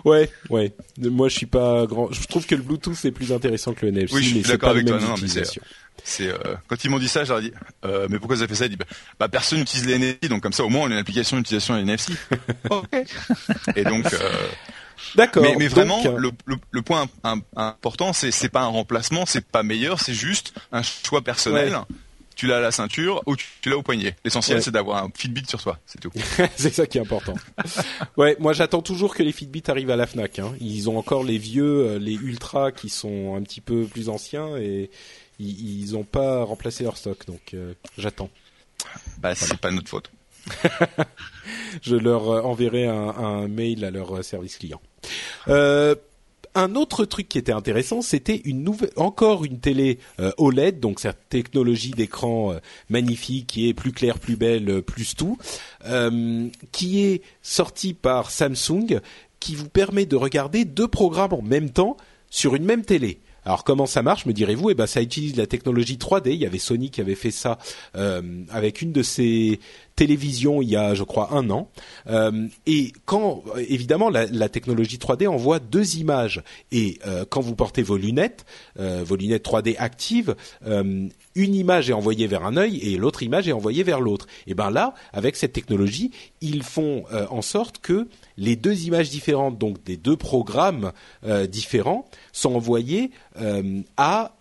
Ouais, 0.05 0.30
ouais. 0.49 0.74
Moi, 0.99 1.30
je 1.30 1.36
suis 1.38 1.45
pas 1.45 1.86
grand. 1.86 2.12
Je 2.12 2.26
trouve 2.28 2.45
que 2.45 2.55
le 2.55 2.62
Bluetooth 2.62 3.03
est 3.05 3.12
plus 3.12 3.32
intéressant 3.32 3.74
que 3.74 3.86
le 3.86 3.91
NFC, 3.91 4.14
Oui, 4.16 4.24
je 4.24 4.28
suis 4.30 4.38
mais 4.38 4.43
c'est 4.43 4.51
d'accord 4.53 4.70
pas 4.70 4.74
le 4.74 4.80
avec 4.80 4.88
toi. 4.88 4.97
même 4.97 5.05
Non, 5.07 5.12
mais 5.14 5.20
c'est- 5.20 5.26
utilisation. 5.26 5.62
C'est 6.03 6.28
euh, 6.30 6.38
quand 6.68 6.84
ils 6.84 6.89
m'ont 6.89 6.97
dit 6.97 7.07
ça, 7.07 7.24
j'aurais 7.26 7.41
dit 7.43 7.53
euh, 7.86 8.07
mais 8.09 8.18
pourquoi 8.18 8.36
ça 8.38 8.47
fait 8.47 8.55
ça? 8.55 8.66
Ils 8.66 8.70
disent 8.70 8.78
bah, 8.80 8.86
bah, 9.20 9.30
personne 9.30 9.59
n'utilise 9.59 9.86
les 9.86 9.93
NFC, 9.95 10.30
donc 10.30 10.41
comme 10.41 10.53
ça 10.53 10.64
au 10.64 10.70
moins 10.70 10.82
on 10.88 10.89
a 10.89 10.93
une 10.93 10.97
application 10.99 11.38
d'utilisation 11.38 11.78
NFC. 11.78 12.14
Ok. 12.72 12.88
Et 13.76 13.84
donc 13.84 14.12
euh, 14.12 14.18
D'accord. 15.16 15.43
Mais, 15.57 15.68
vraiment, 15.68 16.01
le, 16.18 16.32
le, 16.45 16.55
le 16.72 16.82
point 16.82 17.07
im- 17.24 17.41
important, 17.55 18.14
c'est 18.14 18.32
c'est 18.32 18.49
pas 18.49 18.62
un 18.62 18.68
remplacement, 18.68 19.26
c'est 19.28 19.45
pas 19.45 19.62
meilleur, 19.62 19.99
c'est 19.99 20.14
juste 20.14 20.53
un 20.72 20.82
choix 20.84 21.22
personnel. 21.22 21.76
Ouais. 21.76 21.95
Tu 22.36 22.48
l'as 22.48 22.58
à 22.58 22.62
la 22.62 22.72
ceinture 22.72 23.22
ou 23.26 23.36
tu, 23.36 23.46
l'as 23.70 23.78
au 23.78 23.84
poignet. 23.84 24.16
L'essentiel, 24.24 24.58
Ouais. 24.58 24.64
c'est 24.64 24.72
d'avoir 24.72 25.04
un 25.04 25.10
Fitbit 25.16 25.46
sur 25.48 25.60
soi, 25.62 25.80
c'est 25.86 26.00
tout. 26.00 26.12
c'est 26.56 26.74
ça 26.74 26.86
qui 26.88 26.98
est 26.98 27.02
important. 27.02 27.36
ouais, 28.18 28.36
moi 28.40 28.54
j'attends 28.54 28.82
toujours 28.82 29.14
que 29.16 29.22
les 29.24 29.32
Fitbit 29.32 29.64
arrivent 29.68 29.92
à 29.92 29.96
la 29.96 30.08
Fnac. 30.08 30.40
Hein. 30.40 30.54
Ils 30.60 30.90
ont 30.90 30.98
encore 30.98 31.24
les 31.24 31.38
vieux, 31.38 31.88
euh, 31.88 32.00
les 32.00 32.14
Ultra 32.14 32.72
qui 32.72 32.90
sont 32.90 33.36
un 33.36 33.42
petit 33.44 33.62
peu 33.62 33.84
plus 33.86 34.10
anciens 34.10 34.58
et 34.58 34.90
ils, 35.40 35.82
ils 35.82 35.96
ont 35.98 36.04
pas 36.04 36.44
remplacé 36.44 36.84
leur 36.84 36.98
stock, 36.98 37.26
donc 37.28 37.54
euh, 37.54 37.74
j'attends. 37.98 38.30
Bah, 39.20 39.36
c'est 39.36 39.58
pas 39.58 39.72
notre 39.72 39.90
faute. 39.90 40.12
Je 41.82 41.96
leur 41.96 42.30
euh, 42.30 42.42
enverrai 42.42 42.88
un, 42.88 42.94
un 43.10 43.48
mail 43.48 43.86
à 43.86 43.92
leur 43.92 44.24
service 44.24 44.58
client. 44.58 44.82
Euh, 45.48 45.96
un 46.56 46.76
autre 46.76 47.06
truc 47.06 47.30
qui 47.30 47.38
était 47.38 47.52
intéressant, 47.52 48.02
c'était 48.02 48.41
une 48.45 48.64
nouvelle, 48.64 48.91
encore 48.97 49.45
une 49.45 49.60
télé 49.60 49.99
euh, 50.20 50.32
OLED, 50.38 50.80
donc 50.80 50.99
cette 50.99 51.30
technologie 51.30 51.91
d'écran 51.91 52.54
euh, 52.54 52.60
magnifique 52.89 53.47
qui 53.47 53.70
est 53.70 53.74
plus 53.74 53.91
claire, 53.91 54.20
plus 54.20 54.36
belle, 54.36 54.70
euh, 54.70 54.82
plus 54.82 55.16
tout, 55.16 55.38
qui 56.72 57.04
est 57.04 57.22
sortie 57.41 57.93
par 57.93 58.32
Samsung, 58.32 58.99
qui 59.39 59.56
vous 59.56 59.70
permet 59.70 60.06
de 60.06 60.16
regarder 60.16 60.66
deux 60.66 60.88
programmes 60.88 61.34
en 61.34 61.41
même 61.41 61.70
temps 61.70 61.97
sur 62.30 62.56
une 62.56 62.66
même 62.66 62.84
télé. 62.84 63.20
Alors 63.43 63.64
comment 63.64 63.88
ça 63.88 64.04
marche, 64.04 64.28
me 64.28 64.34
direz-vous? 64.34 64.70
Eh 64.70 64.76
ben 64.76 64.86
ça 64.86 65.02
utilise 65.02 65.36
la 65.36 65.47
technologie 65.47 65.95
3D. 65.95 66.34
Il 66.34 66.36
y 66.36 66.45
avait 66.45 66.60
Sony 66.60 66.91
qui 66.91 67.02
avait 67.02 67.16
fait 67.16 67.32
ça 67.32 67.58
avec 67.93 68.84
une 68.84 68.91
de 68.91 69.02
ses 69.02 69.60
télévisions 70.02 70.64
il 70.64 70.70
y 70.70 70.76
a, 70.76 70.95
je 70.95 71.04
crois, 71.04 71.32
un 71.32 71.52
an. 71.52 71.70
Euh, 72.08 72.47
et 72.66 72.91
quand, 73.06 73.43
évidemment, 73.56 74.10
la, 74.10 74.49
technologie 74.49 74.97
3D 74.97 75.28
envoie 75.28 75.60
deux 75.60 75.97
images. 75.97 76.41
Et 76.72 76.97
euh, 77.06 77.24
quand 77.30 77.41
vous 77.41 77.56
portez 77.56 77.84
vos 77.84 77.97
lunettes, 77.97 78.47
euh, 78.80 79.04
vos 79.06 79.16
lunettes 79.16 79.45
3D 79.45 79.76
actives, 79.78 80.36
une 81.36 81.56
image 81.56 81.89
est 81.91 81.93
envoyée 81.93 82.26
vers 82.26 82.45
un 82.45 82.58
œil 82.58 82.80
et 82.80 82.97
l'autre 82.97 83.22
image 83.22 83.47
est 83.47 83.52
envoyée 83.52 83.84
vers 83.84 84.02
l'autre. 84.02 84.26
Et 84.47 84.56
ben 84.56 84.72
là, 84.72 84.95
avec 85.14 85.36
cette 85.36 85.54
technologie, 85.54 86.10
ils 86.41 86.64
font 86.64 87.04
en 87.30 87.43
sorte 87.43 87.78
que 87.78 88.08
les 88.38 88.56
deux 88.56 88.86
images 88.86 89.10
différentes, 89.10 89.58
donc 89.60 89.84
des 89.84 89.97
deux 89.97 90.18
programmes 90.18 90.91
différents, 91.47 92.06
sont 92.34 92.56
envoyés 92.56 93.12
euh, 93.39 93.82
à 93.97 94.34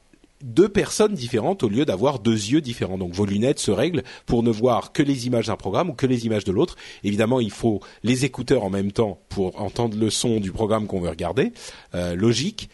deux 0.42 0.68
personnes 0.68 1.14
différentes 1.14 1.62
au 1.62 1.68
lieu 1.68 1.84
d'avoir 1.84 2.18
deux 2.18 2.32
yeux 2.32 2.60
différents. 2.60 2.98
Donc 2.98 3.12
vos 3.12 3.26
lunettes 3.26 3.58
se 3.58 3.70
règlent 3.70 4.02
pour 4.26 4.42
ne 4.42 4.50
voir 4.50 4.92
que 4.92 5.02
les 5.02 5.26
images 5.26 5.46
d'un 5.46 5.56
programme 5.56 5.90
ou 5.90 5.94
que 5.94 6.06
les 6.06 6.26
images 6.26 6.44
de 6.44 6.52
l'autre. 6.52 6.76
Évidemment, 7.04 7.40
il 7.40 7.50
faut 7.50 7.80
les 8.02 8.24
écouteurs 8.24 8.64
en 8.64 8.70
même 8.70 8.92
temps 8.92 9.20
pour 9.28 9.60
entendre 9.60 9.96
le 9.98 10.10
son 10.10 10.40
du 10.40 10.52
programme 10.52 10.86
qu'on 10.86 11.00
veut 11.00 11.10
regarder. 11.10 11.52
Euh, 11.94 12.14
logique. 12.14 12.70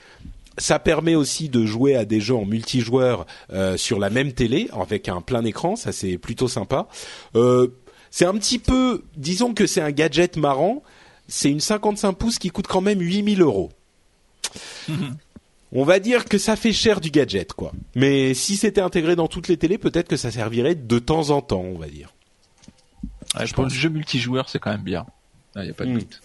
Ça 0.58 0.78
permet 0.78 1.14
aussi 1.14 1.50
de 1.50 1.66
jouer 1.66 1.96
à 1.96 2.04
des 2.04 2.20
jeux 2.20 2.34
en 2.34 2.46
multijoueur 2.46 3.26
euh, 3.52 3.76
sur 3.76 3.98
la 3.98 4.08
même 4.08 4.32
télé 4.32 4.68
avec 4.72 5.08
un 5.08 5.20
plein 5.20 5.44
écran. 5.44 5.76
Ça 5.76 5.92
c'est 5.92 6.18
plutôt 6.18 6.48
sympa. 6.48 6.88
Euh, 7.34 7.68
c'est 8.10 8.24
un 8.24 8.34
petit 8.34 8.58
peu, 8.58 9.04
disons 9.16 9.52
que 9.52 9.66
c'est 9.66 9.82
un 9.82 9.90
gadget 9.90 10.36
marrant. 10.36 10.82
C'est 11.28 11.50
une 11.50 11.60
55 11.60 12.12
pouces 12.12 12.38
qui 12.38 12.50
coûte 12.50 12.68
quand 12.68 12.80
même 12.80 13.00
8000 13.00 13.42
euros. 13.42 13.70
On 15.78 15.84
va 15.84 15.98
dire 16.00 16.24
que 16.24 16.38
ça 16.38 16.56
fait 16.56 16.72
cher 16.72 17.00
du 17.00 17.10
gadget, 17.10 17.52
quoi. 17.52 17.70
Mais 17.94 18.32
si 18.34 18.56
c'était 18.56 18.80
intégré 18.80 19.14
dans 19.14 19.28
toutes 19.28 19.46
les 19.48 19.56
télés, 19.58 19.76
peut-être 19.78 20.08
que 20.08 20.16
ça 20.16 20.30
servirait 20.30 20.74
de 20.74 20.98
temps 20.98 21.30
en 21.30 21.42
temps, 21.42 21.60
on 21.60 21.78
va 21.78 21.86
dire. 21.88 22.14
Ouais, 23.38 23.44
pour 23.54 23.64
le 23.64 23.70
jeu 23.70 23.90
multijoueur, 23.90 24.48
c'est 24.48 24.58
quand 24.58 24.70
même 24.70 24.82
bien. 24.82 25.04
Il 25.56 25.62
n'y 25.62 25.70
a 25.70 25.74
pas 25.74 25.84
de 25.84 25.90
Mm. 25.90 25.98
doute. 25.98 26.20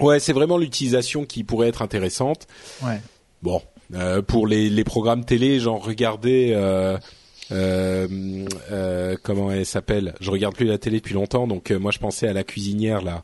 Ouais, 0.00 0.18
c'est 0.20 0.32
vraiment 0.32 0.58
l'utilisation 0.58 1.24
qui 1.24 1.44
pourrait 1.44 1.68
être 1.68 1.82
intéressante. 1.82 2.46
Ouais. 2.82 3.00
Bon, 3.42 3.62
euh, 3.94 4.22
pour 4.22 4.46
les, 4.46 4.70
les 4.70 4.84
programmes 4.84 5.24
télé, 5.24 5.60
genre 5.60 5.84
regardez, 5.84 6.52
euh, 6.54 6.96
euh, 7.52 8.08
euh, 8.72 9.16
comment 9.22 9.50
elle 9.52 9.66
s'appelle? 9.66 10.14
Je 10.20 10.30
regarde 10.30 10.54
plus 10.54 10.66
la 10.66 10.78
télé 10.78 10.98
depuis 10.98 11.14
longtemps, 11.14 11.46
donc 11.46 11.70
euh, 11.70 11.78
moi 11.78 11.90
je 11.92 11.98
pensais 11.98 12.26
à 12.26 12.32
la 12.32 12.42
cuisinière 12.44 13.02
là, 13.02 13.22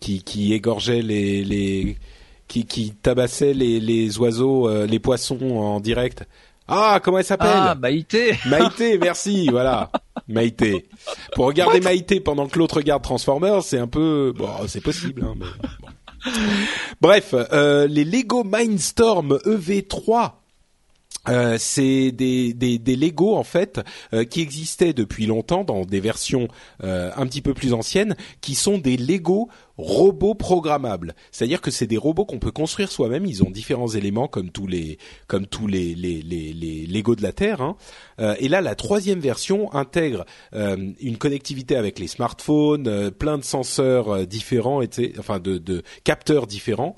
qui, 0.00 0.22
qui 0.22 0.52
égorgeait 0.54 1.02
les, 1.02 1.44
les 1.44 1.96
qui, 2.48 2.64
qui 2.64 2.90
tabassait 2.90 3.54
les, 3.54 3.78
les 3.78 4.18
oiseaux, 4.18 4.68
euh, 4.68 4.86
les 4.86 4.98
poissons 4.98 5.38
en 5.56 5.80
direct. 5.80 6.24
Ah, 6.66 7.00
comment 7.02 7.18
elle 7.18 7.24
s'appelle 7.24 7.48
Ah, 7.52 7.74
Maïté 7.74 8.36
Maïté, 8.46 8.98
merci, 8.98 9.48
voilà. 9.50 9.90
Maïté. 10.26 10.86
Pour 11.34 11.46
regarder 11.46 11.80
Maïté 11.80 12.20
pendant 12.20 12.46
que 12.48 12.58
l'autre 12.58 12.76
regarde 12.76 13.02
Transformers, 13.02 13.62
c'est 13.62 13.78
un 13.78 13.86
peu 13.86 14.34
bon, 14.36 14.48
c'est 14.66 14.82
possible. 14.82 15.24
Hein, 15.24 15.34
mais 15.38 15.46
bon. 15.80 15.88
Bref, 17.00 17.34
euh, 17.34 17.86
les 17.86 18.04
Lego 18.04 18.44
Mindstorm 18.44 19.38
EV3 19.46 20.32
euh, 21.28 21.56
c'est 21.58 22.10
des, 22.10 22.54
des, 22.54 22.78
des 22.78 22.96
Lego 22.96 23.36
en 23.36 23.44
fait 23.44 23.80
euh, 24.14 24.24
qui 24.24 24.40
existaient 24.40 24.92
depuis 24.94 25.26
longtemps 25.26 25.64
dans 25.64 25.84
des 25.84 26.00
versions 26.00 26.48
euh, 26.82 27.10
un 27.16 27.26
petit 27.26 27.42
peu 27.42 27.54
plus 27.54 27.74
anciennes, 27.74 28.16
qui 28.40 28.54
sont 28.54 28.78
des 28.78 28.96
Lego 28.96 29.48
robots 29.78 30.34
programmables. 30.34 31.14
C'est-à-dire 31.30 31.60
que 31.60 31.70
c'est 31.70 31.86
des 31.86 31.96
robots 31.96 32.24
qu'on 32.24 32.40
peut 32.40 32.50
construire 32.50 32.90
soi-même. 32.90 33.24
Ils 33.24 33.44
ont 33.44 33.50
différents 33.50 33.88
éléments 33.88 34.28
comme 34.28 34.50
tous 34.50 34.66
les 34.66 34.98
comme 35.28 35.46
tous 35.46 35.66
les 35.66 35.94
les 35.94 36.20
les, 36.20 36.52
les 36.52 36.86
Lego 36.86 37.14
de 37.14 37.22
la 37.22 37.32
Terre. 37.32 37.62
Hein. 37.62 37.76
Euh, 38.20 38.34
et 38.40 38.48
là, 38.48 38.60
la 38.60 38.74
troisième 38.74 39.20
version 39.20 39.72
intègre 39.74 40.24
euh, 40.54 40.76
une 41.00 41.16
connectivité 41.16 41.76
avec 41.76 41.98
les 41.98 42.08
smartphones, 42.08 42.88
euh, 42.88 43.10
plein 43.10 43.38
de 43.38 43.44
senseurs 43.44 44.26
différents, 44.26 44.82
et 44.82 44.88
enfin 45.18 45.38
de, 45.38 45.58
de 45.58 45.82
capteurs 46.04 46.46
différents. 46.46 46.96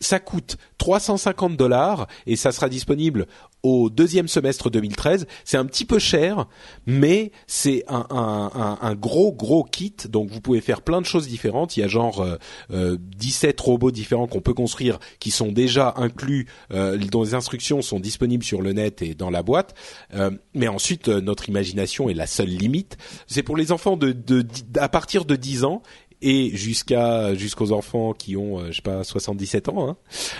ça 0.00 0.20
coûte 0.20 0.56
350 0.78 1.56
dollars 1.56 2.06
et 2.26 2.36
ça 2.36 2.52
sera 2.52 2.68
disponible 2.68 3.26
au 3.64 3.90
deuxième 3.90 4.28
semestre 4.28 4.70
2013. 4.70 5.26
C'est 5.44 5.56
un 5.56 5.64
petit 5.64 5.86
peu 5.86 5.98
cher, 5.98 6.46
mais 6.86 7.32
c'est 7.46 7.82
un, 7.88 8.06
un, 8.10 8.78
un, 8.80 8.94
gros 8.94 9.32
gros 9.32 9.64
kit. 9.64 9.96
Donc 10.08 10.30
vous 10.30 10.40
pouvez 10.40 10.60
faire 10.60 10.82
plein 10.82 11.00
de 11.00 11.06
choses 11.06 11.26
différentes. 11.26 11.76
Il 11.76 11.80
y 11.80 11.82
a 11.82 11.88
genre 11.88 12.20
euh, 12.20 12.36
euh, 12.70 12.96
17 13.16 13.58
robots 13.60 13.90
différents 13.90 14.26
qu'on 14.26 14.42
peut 14.42 14.54
construire, 14.54 15.00
qui 15.18 15.30
sont 15.30 15.50
déjà 15.50 15.94
inclus, 15.96 16.46
euh, 16.72 16.98
dont 16.98 17.22
les 17.22 17.34
instructions 17.34 17.80
sont 17.80 18.00
disponibles 18.00 18.44
sur 18.44 18.60
le 18.60 18.72
net 18.72 19.00
et 19.00 19.14
dans 19.14 19.30
la 19.30 19.42
boîte. 19.42 19.74
Euh, 20.14 20.30
mais 20.54 20.68
ensuite, 20.68 21.08
euh, 21.08 21.22
notre 21.22 21.48
imagination 21.48 22.10
est 22.10 22.14
la 22.14 22.26
seule 22.26 22.48
limite. 22.48 22.98
C'est 23.26 23.42
pour 23.42 23.56
les 23.56 23.72
enfants 23.72 23.96
de, 23.96 24.12
de, 24.12 24.46
à 24.78 24.90
partir 24.90 25.24
de 25.24 25.36
10 25.36 25.64
ans 25.64 25.82
et 26.26 26.56
jusqu'à 26.56 27.34
jusqu'aux 27.34 27.70
enfants 27.72 28.12
qui 28.14 28.36
ont 28.36 28.58
euh, 28.60 28.66
je 28.70 28.76
sais 28.76 28.82
pas 28.82 29.04
77 29.04 29.68
ans 29.68 29.88
hein. 29.90 29.96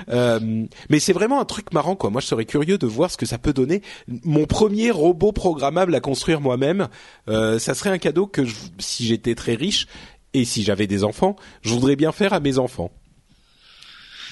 euh, 0.08 0.64
mais 0.88 0.98
c'est 0.98 1.12
vraiment 1.12 1.40
un 1.40 1.44
truc 1.44 1.72
marrant 1.72 1.94
quoi. 1.94 2.08
Moi 2.10 2.20
je 2.20 2.26
serais 2.26 2.46
curieux 2.46 2.78
de 2.78 2.86
voir 2.86 3.10
ce 3.10 3.16
que 3.18 3.26
ça 3.26 3.36
peut 3.38 3.52
donner. 3.52 3.82
Mon 4.24 4.46
premier 4.46 4.90
robot 4.90 5.32
programmable 5.32 5.94
à 5.94 6.00
construire 6.00 6.40
moi-même 6.40 6.88
euh, 7.28 7.58
ça 7.58 7.74
serait 7.74 7.90
un 7.90 7.98
cadeau 7.98 8.26
que 8.26 8.44
je, 8.44 8.54
si 8.78 9.04
j'étais 9.06 9.34
très 9.34 9.54
riche 9.54 9.86
et 10.32 10.44
si 10.44 10.62
j'avais 10.64 10.86
des 10.86 11.04
enfants 11.04 11.36
je 11.62 11.70
voudrais 11.74 11.96
bien 11.96 12.10
faire 12.12 12.32
à 12.32 12.40
mes 12.40 12.58
enfants. 12.58 12.90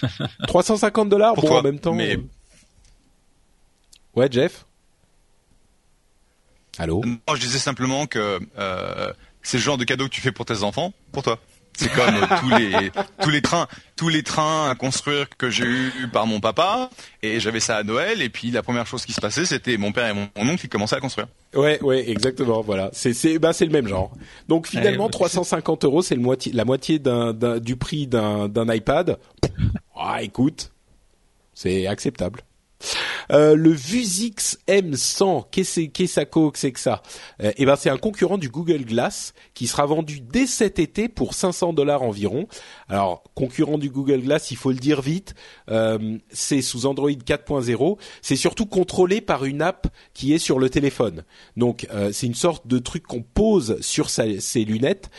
350 0.49 1.09
dollars 1.09 1.35
bon 1.35 1.43
toi, 1.43 1.59
en 1.61 1.63
même 1.63 1.79
temps 1.79 1.95
mais- 1.95 2.17
euh, 2.17 2.23
ouais 4.17 4.29
Jeff? 4.31 4.67
Allô? 6.79 7.03
Non, 7.05 7.35
je 7.35 7.41
disais 7.41 7.59
simplement 7.59 8.07
que 8.07 8.41
euh, 8.59 9.13
c'est 9.43 9.57
le 9.59 9.63
genre 9.63 9.79
de 9.79 9.85
cadeau 9.85 10.05
que 10.05 10.11
tu 10.11 10.21
fais 10.21 10.33
pour 10.33 10.45
tes 10.45 10.63
enfants, 10.63 10.93
pour 11.13 11.23
toi. 11.23 11.39
C'est 11.75 11.91
comme 11.95 12.15
euh, 12.17 12.27
tous 12.39 12.51
les 12.51 12.91
tous 13.23 13.31
les 13.31 13.41
trains 13.41 13.67
tous 13.97 14.11
les 14.11 14.23
trains 14.23 14.69
à 14.69 14.75
construire 14.75 15.27
que 15.39 15.49
j'ai 15.49 15.65
eu 15.65 15.91
par 16.13 16.27
mon 16.27 16.39
papa 16.39 16.91
et 17.23 17.41
j'avais 17.41 17.61
ça 17.61 17.79
à 17.79 17.83
Noël 17.83 18.21
et 18.21 18.29
puis 18.29 18.51
la 18.51 18.63
première 18.63 18.87
chose 18.87 19.07
qui 19.07 19.15
se 19.15 19.23
passait 19.23 19.47
c'était 19.47 19.79
mon 19.79 19.91
père 19.91 20.07
et 20.07 20.13
mon, 20.13 20.29
mon 20.37 20.51
oncle 20.53 20.61
qui 20.61 20.69
commençaient 20.69 20.97
à 20.97 21.01
construire. 21.01 21.29
Ouais, 21.55 21.81
ouais, 21.83 22.11
exactement. 22.11 22.61
Voilà, 22.61 22.91
c'est 22.93 23.15
c'est 23.15 23.39
bah 23.39 23.55
c'est 23.55 23.65
le 23.65 23.73
même 23.73 23.89
genre. 23.89 24.13
Donc 24.49 24.67
finalement, 24.67 25.05
Ouais, 25.07 25.11
350 25.13 25.87
euros, 25.87 26.03
c'est 26.03 26.15
le 26.15 26.21
moitié, 26.21 26.53
la 26.53 26.67
moitié 26.67 26.99
d'un, 26.99 27.33
d'un- 27.33 27.59
du 27.59 27.77
prix 27.77 28.07
d'un 28.07 28.49
d'un 28.51 28.71
iPad. 28.71 29.17
Ah, 29.97 30.23
écoute, 30.23 30.73
c'est 31.55 31.87
acceptable. 31.87 32.43
Euh, 33.31 33.55
le 33.55 33.71
Vuzix 33.71 34.59
M100, 34.69 35.47
qu'est-ce 35.51 35.81
que 35.81 36.51
que 36.51 36.59
c'est 36.59 36.73
que 36.73 36.81
ça 36.81 37.03
euh, 37.43 37.53
Eh 37.57 37.67
ben, 37.67 37.77
c'est 37.77 37.91
un 37.91 37.97
concurrent 37.97 38.39
du 38.39 38.49
Google 38.49 38.85
Glass 38.85 39.35
qui 39.55 39.67
sera 39.67 39.87
vendu 39.87 40.21
dès 40.21 40.47
cet 40.47 40.79
été 40.79 41.09
pour 41.09 41.35
500 41.35 41.73
dollars 41.73 42.03
environ. 42.03 42.47
Alors, 42.89 43.25
concurrent 43.35 43.79
du 43.79 43.91
Google 43.91 44.23
Glass, 44.23 44.51
il 44.51 44.57
faut 44.57 44.71
le 44.71 44.79
dire 44.79 45.01
vite, 45.01 45.35
euh, 45.71 46.19
c'est 46.31 46.63
sous 46.63 46.87
Android 46.87 47.11
4.0. 47.11 47.99
C'est 48.21 48.37
surtout 48.37 48.67
contrôlé 48.67 49.21
par 49.21 49.45
une 49.45 49.63
app 49.63 49.89
qui 50.15 50.33
est 50.33 50.39
sur 50.39 50.59
le 50.59 50.71
téléphone. 50.71 51.25
Donc, 51.57 51.87
euh, 51.93 52.11
c'est 52.13 52.27
une 52.27 52.35
sorte 52.35 52.67
de 52.67 52.79
truc 52.79 53.07
qu'on 53.07 53.23
pose 53.23 53.81
sur 53.81 54.11
ses 54.11 54.65
lunettes, 54.65 55.11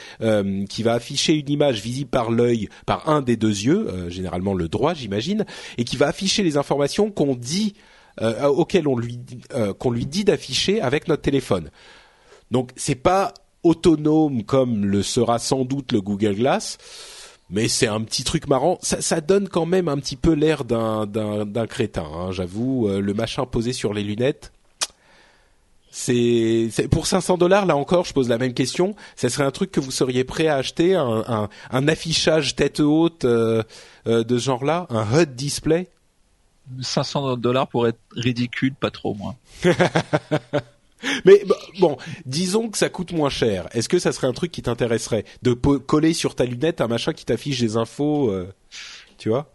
qui 0.69 0.83
va 0.83 0.93
afficher 0.93 1.33
une 1.33 1.49
image 1.49 1.81
visible 1.81 2.09
par 2.09 2.31
l'œil, 2.31 2.69
par 2.85 3.09
un 3.09 3.21
des 3.21 3.37
deux 3.37 3.49
yeux, 3.49 4.09
généralement 4.09 4.53
le 4.53 4.67
droit, 4.67 4.93
j'imagine, 4.93 5.45
et 5.77 5.83
qui 5.83 5.97
va 5.97 6.07
afficher 6.07 6.43
les 6.43 6.57
informations 6.57 7.11
qu'on 7.11 7.35
dit 7.35 7.73
euh, 8.21 8.45
auxquelles 8.47 8.87
on 8.87 8.97
lui 8.97 9.19
euh, 9.53 9.73
qu'on 9.73 9.91
lui 9.91 10.05
dit 10.05 10.23
d'afficher 10.23 10.81
avec 10.81 11.07
notre 11.07 11.21
téléphone. 11.21 11.69
Donc 12.51 12.71
c'est 12.75 12.95
pas 12.95 13.33
autonome 13.63 14.43
comme 14.43 14.85
le 14.85 15.03
sera 15.03 15.39
sans 15.39 15.65
doute 15.65 15.91
le 15.91 16.01
Google 16.01 16.35
Glass, 16.35 16.77
mais 17.49 17.67
c'est 17.67 17.87
un 17.87 18.01
petit 18.01 18.23
truc 18.23 18.47
marrant. 18.47 18.77
Ça, 18.81 19.01
ça 19.01 19.21
donne 19.21 19.47
quand 19.47 19.65
même 19.65 19.87
un 19.87 19.97
petit 19.97 20.15
peu 20.15 20.33
l'air 20.33 20.65
d'un 20.65 21.05
d'un 21.05 21.67
crétin, 21.67 22.05
hein, 22.05 22.31
j'avoue. 22.31 22.87
Euh, 22.87 22.99
le 22.99 23.13
machin 23.13 23.45
posé 23.45 23.73
sur 23.73 23.93
les 23.93 24.03
lunettes. 24.03 24.51
C'est 25.95 26.71
pour 26.89 27.05
500 27.05 27.37
dollars 27.37 27.67
là 27.67 27.77
encore, 27.77 28.03
je 28.05 28.13
pose 28.13 28.27
la 28.27 28.39
même 28.39 28.55
question. 28.55 28.95
Ça 29.15 29.29
serait 29.29 29.43
un 29.43 29.51
truc 29.51 29.69
que 29.69 29.79
vous 29.79 29.91
seriez 29.91 30.23
prêt 30.23 30.47
à 30.47 30.55
acheter, 30.55 30.95
un, 30.95 31.23
un, 31.27 31.49
un 31.69 31.87
affichage 31.87 32.55
tête 32.55 32.79
haute 32.79 33.25
euh, 33.25 33.61
euh, 34.07 34.23
de 34.23 34.39
ce 34.39 34.45
genre-là, 34.45 34.87
un 34.89 35.05
HUD 35.21 35.35
display? 35.35 35.87
500 36.81 37.37
dollars 37.37 37.67
pour 37.67 37.87
être 37.87 37.99
ridicule, 38.15 38.73
pas 38.73 38.91
trop 38.91 39.13
moins. 39.13 39.35
Mais 41.25 41.43
bon, 41.79 41.97
disons 42.25 42.69
que 42.69 42.77
ça 42.77 42.89
coûte 42.89 43.11
moins 43.11 43.29
cher. 43.29 43.67
Est-ce 43.73 43.89
que 43.89 43.99
ça 43.99 44.11
serait 44.11 44.27
un 44.27 44.33
truc 44.33 44.51
qui 44.51 44.61
t'intéresserait 44.61 45.25
de 45.41 45.53
coller 45.53 46.13
sur 46.13 46.35
ta 46.35 46.45
lunette 46.45 46.81
un 46.81 46.87
machin 46.87 47.13
qui 47.13 47.25
t'affiche 47.25 47.59
des 47.59 47.75
infos, 47.75 48.29
euh, 48.29 48.53
tu 49.17 49.29
vois? 49.29 49.51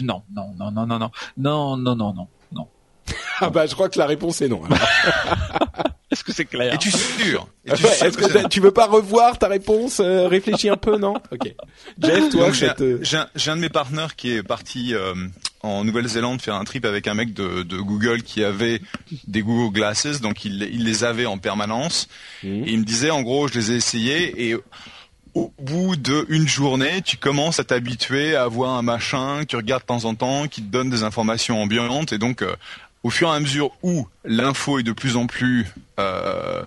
Non, 0.00 0.22
non, 0.34 0.54
non, 0.58 0.70
non, 0.70 0.86
non, 0.86 0.98
non, 0.98 1.10
non, 1.36 1.76
non, 1.76 1.94
non, 1.94 2.14
non, 2.14 2.28
non. 2.52 2.68
Ah 3.40 3.50
bah 3.50 3.66
je 3.66 3.74
crois 3.74 3.88
que 3.88 3.98
la 3.98 4.06
réponse 4.06 4.40
est 4.40 4.48
non. 4.48 4.64
alors. 4.64 4.78
Est-ce 6.10 6.24
que 6.24 6.32
c'est 6.32 6.46
clair? 6.46 6.74
Et 6.74 6.78
tu 6.78 6.90
sûr? 6.90 7.46
Et 7.66 7.72
tu 7.72 7.84
Ouais, 7.84 7.92
sûr 7.92 8.06
Est-ce 8.06 8.16
que 8.16 8.24
que 8.24 8.48
tu 8.48 8.60
veux 8.60 8.70
pas 8.70 8.86
revoir 8.86 9.38
ta 9.38 9.46
réponse 9.46 10.00
euh, 10.00 10.26
Réfléchis 10.26 10.70
un 10.70 10.76
peu, 10.76 10.96
non? 10.96 11.14
Ok. 11.30 11.54
Jeff, 12.00 12.30
toi, 12.30 12.50
j'ai, 12.50 12.70
euh, 12.80 13.02
un, 13.12 13.28
j'ai 13.34 13.50
un 13.50 13.56
de 13.56 13.60
mes 13.60 13.68
partenaires 13.68 14.16
qui 14.16 14.32
est 14.32 14.42
parti 14.42 14.94
euh, 14.94 15.14
en 15.62 15.84
Nouvelle-Zélande 15.84 16.40
faire 16.40 16.54
un 16.54 16.64
trip 16.64 16.84
avec 16.84 17.06
un 17.06 17.14
mec 17.14 17.34
de, 17.34 17.62
de 17.62 17.78
Google 17.78 18.22
qui 18.22 18.44
avait 18.44 18.80
des 19.26 19.42
Google 19.42 19.72
Glasses, 19.72 20.20
donc 20.20 20.44
il, 20.44 20.62
il 20.72 20.84
les 20.84 21.04
avait 21.04 21.26
en 21.26 21.38
permanence. 21.38 22.08
Mhm. 22.42 22.64
Et 22.64 22.70
il 22.72 22.78
me 22.78 22.84
disait, 22.84 23.10
en 23.10 23.22
gros, 23.22 23.48
je 23.48 23.54
les 23.54 23.72
ai 23.72 23.76
essayés 23.76 24.50
et 24.50 24.56
au 25.34 25.52
bout 25.58 25.96
d'une 25.96 26.48
journée, 26.48 27.02
tu 27.02 27.16
commences 27.16 27.60
à 27.60 27.64
t'habituer 27.64 28.34
à 28.34 28.44
avoir 28.44 28.76
un 28.76 28.82
machin 28.82 29.40
que 29.40 29.44
tu 29.44 29.56
regardes 29.56 29.82
de 29.82 29.86
temps 29.86 30.04
en 30.04 30.14
temps, 30.14 30.48
qui 30.48 30.62
te 30.62 30.70
donne 30.70 30.90
des 30.90 31.02
informations 31.02 31.62
ambiantes. 31.62 32.12
Et 32.12 32.18
donc, 32.18 32.42
euh, 32.42 32.54
au 33.02 33.10
fur 33.10 33.28
et 33.28 33.36
à 33.36 33.40
mesure 33.40 33.70
où 33.82 34.08
l'info 34.24 34.78
est 34.78 34.82
de 34.82 34.92
plus 34.92 35.16
en 35.16 35.26
plus 35.26 35.66
euh, 36.00 36.62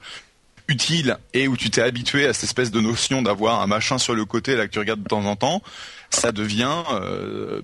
utile 0.72 1.18
et 1.34 1.48
où 1.48 1.58
tu 1.58 1.70
t'es 1.70 1.82
habitué 1.82 2.26
à 2.26 2.34
cette 2.34 2.46
espèce 2.46 2.72
de 2.72 2.80
notion 2.80 3.22
d'avoir 3.22 3.62
un 3.62 3.68
machin 3.68 3.98
sur 3.98 4.16
le 4.16 4.26
côté 4.26 4.56
là 4.56 4.68
que 4.68 4.72
tu 4.72 4.80
regardes 4.80 5.04
de 5.04 5.08
temps 5.08 5.26
en 5.26 5.36
temps, 5.36 5.62
ça 6.10 6.32
devient, 6.32 6.84
euh, 6.94 7.62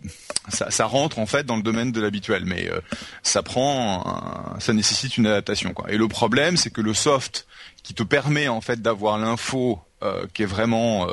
ça, 0.50 0.86
rentre 0.86 1.20
en 1.20 1.26
fait 1.26 1.46
dans 1.46 1.56
le 1.56 1.64
domaine 1.64 1.92
de 1.92 2.02
l'habituel, 2.02 2.44
mais 2.46 2.70
euh, 2.70 2.80
ça 3.24 3.44
prend, 3.44 4.56
ça 4.60 4.74
nécessite 4.74 5.18
une 5.18 5.26
adaptation 5.26 5.74
quoi. 5.74 5.92
Et 5.92 5.98
le 5.98 6.08
problème, 6.08 6.58
c'est 6.58 6.70
que 6.70 6.82
le 6.82 6.94
soft 6.94 7.48
qui 7.84 7.94
te 7.94 8.04
permet 8.04 8.48
en 8.48 8.62
fait 8.62 8.82
d'avoir 8.82 9.18
l'info 9.18 9.80
euh, 10.04 10.28
qui 10.34 10.44
est 10.44 10.48
vraiment 10.48 11.08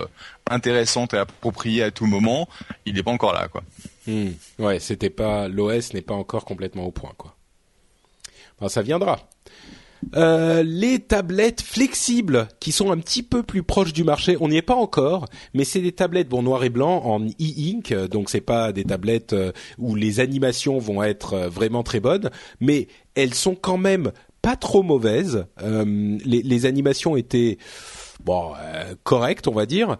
intéressante 0.50 1.14
et 1.14 1.18
appropriée 1.18 1.84
à 1.84 1.90
tout 1.90 2.06
moment, 2.06 2.48
il 2.86 2.94
n'est 2.94 3.02
pas 3.02 3.12
encore 3.12 3.32
là 3.32 3.48
quoi. 3.48 3.62
hmm, 4.06 4.30
ouais, 4.58 4.80
c'était 4.80 5.10
pas 5.10 5.48
l'OS 5.48 5.94
n'est 5.94 6.02
pas 6.02 6.14
encore 6.14 6.44
complètement 6.44 6.84
au 6.84 6.90
point, 6.90 7.12
quoi. 7.16 7.34
Ça 8.68 8.82
viendra. 8.82 9.18
Euh, 10.16 10.62
les 10.62 10.98
tablettes 11.00 11.62
flexibles 11.62 12.48
qui 12.60 12.72
sont 12.72 12.90
un 12.90 12.98
petit 12.98 13.22
peu 13.22 13.42
plus 13.42 13.62
proches 13.62 13.92
du 13.92 14.04
marché, 14.04 14.36
on 14.40 14.48
n'y 14.48 14.56
est 14.56 14.62
pas 14.62 14.74
encore, 14.74 15.26
mais 15.54 15.64
c'est 15.64 15.80
des 15.80 15.92
tablettes 15.92 16.28
bon 16.28 16.42
noir 16.42 16.64
et 16.64 16.70
blanc 16.70 17.02
en 17.04 17.20
e-ink, 17.20 17.92
donc 18.10 18.30
c'est 18.30 18.40
pas 18.40 18.72
des 18.72 18.84
tablettes 18.84 19.32
euh, 19.32 19.52
où 19.78 19.94
les 19.94 20.20
animations 20.20 20.78
vont 20.78 21.02
être 21.02 21.34
euh, 21.34 21.48
vraiment 21.48 21.82
très 21.82 22.00
bonnes, 22.00 22.30
mais 22.60 22.88
elles 23.14 23.34
sont 23.34 23.54
quand 23.54 23.78
même 23.78 24.12
pas 24.42 24.56
trop 24.56 24.82
mauvaises. 24.82 25.46
Euh, 25.62 26.18
les, 26.24 26.42
les 26.42 26.66
animations 26.66 27.16
étaient 27.16 27.58
bon 28.24 28.52
euh, 28.58 28.94
correctes, 29.02 29.48
on 29.48 29.54
va 29.54 29.66
dire. 29.66 29.96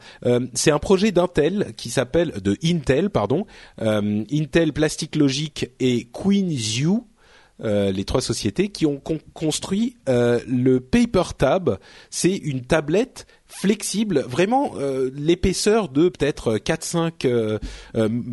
C'est 0.54 0.70
un 0.70 0.78
projet 0.78 1.12
d'Intel 1.12 1.72
qui 1.76 1.90
s'appelle 1.90 2.32
de 2.42 2.56
Intel, 2.62 3.10
pardon, 3.10 3.46
Intel 3.78 4.72
Plastic 4.72 5.16
Logic 5.16 5.70
et 5.80 6.08
Queen's 6.12 6.78
U 6.78 7.00
euh, 7.62 7.92
les 7.92 8.04
trois 8.04 8.20
sociétés 8.20 8.70
qui 8.70 8.84
ont 8.84 9.00
construit 9.32 9.96
euh, 10.08 10.40
le 10.48 10.80
PaperTab. 10.80 11.78
C'est 12.10 12.34
une 12.34 12.62
tablette 12.62 13.28
flexible, 13.46 14.24
vraiment 14.26 14.72
euh, 14.76 15.08
l'épaisseur 15.14 15.88
de 15.88 16.08
peut-être 16.08 16.56
4-5 16.56 17.60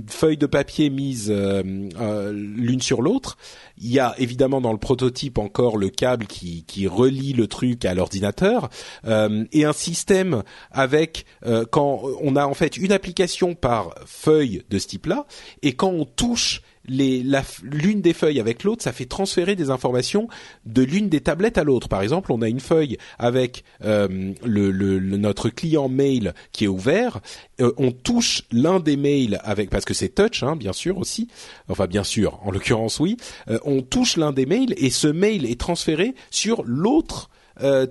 feuilles 0.08 0.38
de 0.38 0.46
papier 0.48 0.90
mises 0.90 1.32
l'une 1.32 2.82
sur 2.82 3.04
l'autre. 3.04 3.38
Il 3.78 3.92
y 3.92 4.00
a 4.00 4.16
évidemment 4.18 4.60
dans 4.60 4.72
le 4.72 4.80
prototype 4.80 5.38
encore 5.38 5.78
le 5.78 5.90
câble 5.90 6.26
qui, 6.26 6.64
qui 6.64 6.88
relie 6.88 7.34
le 7.34 7.46
truc 7.46 7.86
à 7.86 7.94
l'ordinateur 7.94 8.70
et 9.08 9.66
un 9.66 9.74
système 9.74 10.42
avec 10.72 11.26
quand 11.72 12.02
on 12.22 12.36
a 12.36 12.46
en 12.46 12.54
fait 12.54 12.78
une 12.78 12.92
application 12.92 13.54
par 13.54 13.94
feuille 14.06 14.64
de 14.70 14.80
ce 14.80 14.88
type-là 14.88 15.26
et 15.62 15.74
quand 15.74 15.90
on 15.90 16.06
touche 16.06 16.62
l'une 16.88 18.02
des 18.02 18.14
feuilles 18.14 18.40
avec 18.40 18.64
l'autre, 18.64 18.84
ça 18.84 18.92
fait 18.92 19.06
transférer 19.06 19.56
des 19.56 19.70
informations 19.70 20.28
de 20.66 20.82
l'une 20.82 21.10
des 21.10 21.22
tablettes 21.22 21.58
à 21.58 21.64
l'autre. 21.64 21.88
Par 21.90 22.02
exemple, 22.02 22.32
on 22.32 22.42
a 22.42 22.50
une 22.50 22.60
feuille 22.60 22.98
avec 23.20 23.64
euh, 23.84 24.08
notre 24.46 25.50
client 25.50 25.90
mail 25.90 26.34
qui 26.52 26.66
est 26.66 26.68
ouvert. 26.68 27.22
Euh, 27.60 27.72
on 27.78 27.92
touche 27.92 28.44
l'un 28.52 28.80
des 28.80 28.98
mails 28.98 29.40
avec 29.44 29.70
parce 29.70 29.86
que 29.86 29.94
c'est 29.94 30.10
touch, 30.10 30.44
hein, 30.44 30.56
bien 30.56 30.74
sûr 30.74 30.98
aussi. 30.98 31.28
Enfin, 31.70 31.88
bien 31.88 32.04
sûr, 32.04 32.40
en 32.44 32.52
l'occurrence 32.52 33.00
oui. 33.00 33.18
Euh, 33.50 33.60
on 33.64 33.82
touche 33.82 34.18
l'un 34.18 34.32
des 34.32 34.46
mails 34.46 34.74
et 34.78 34.90
ce 34.90 35.08
mail 35.08 35.46
est 35.46 35.60
transféré 35.60 36.16
sur 36.30 36.64
l'autre 36.66 37.30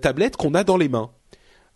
tablette 0.02 0.36
qu'on 0.36 0.54
a 0.54 0.64
dans 0.64 0.76
les 0.76 0.88
mains. 0.88 1.10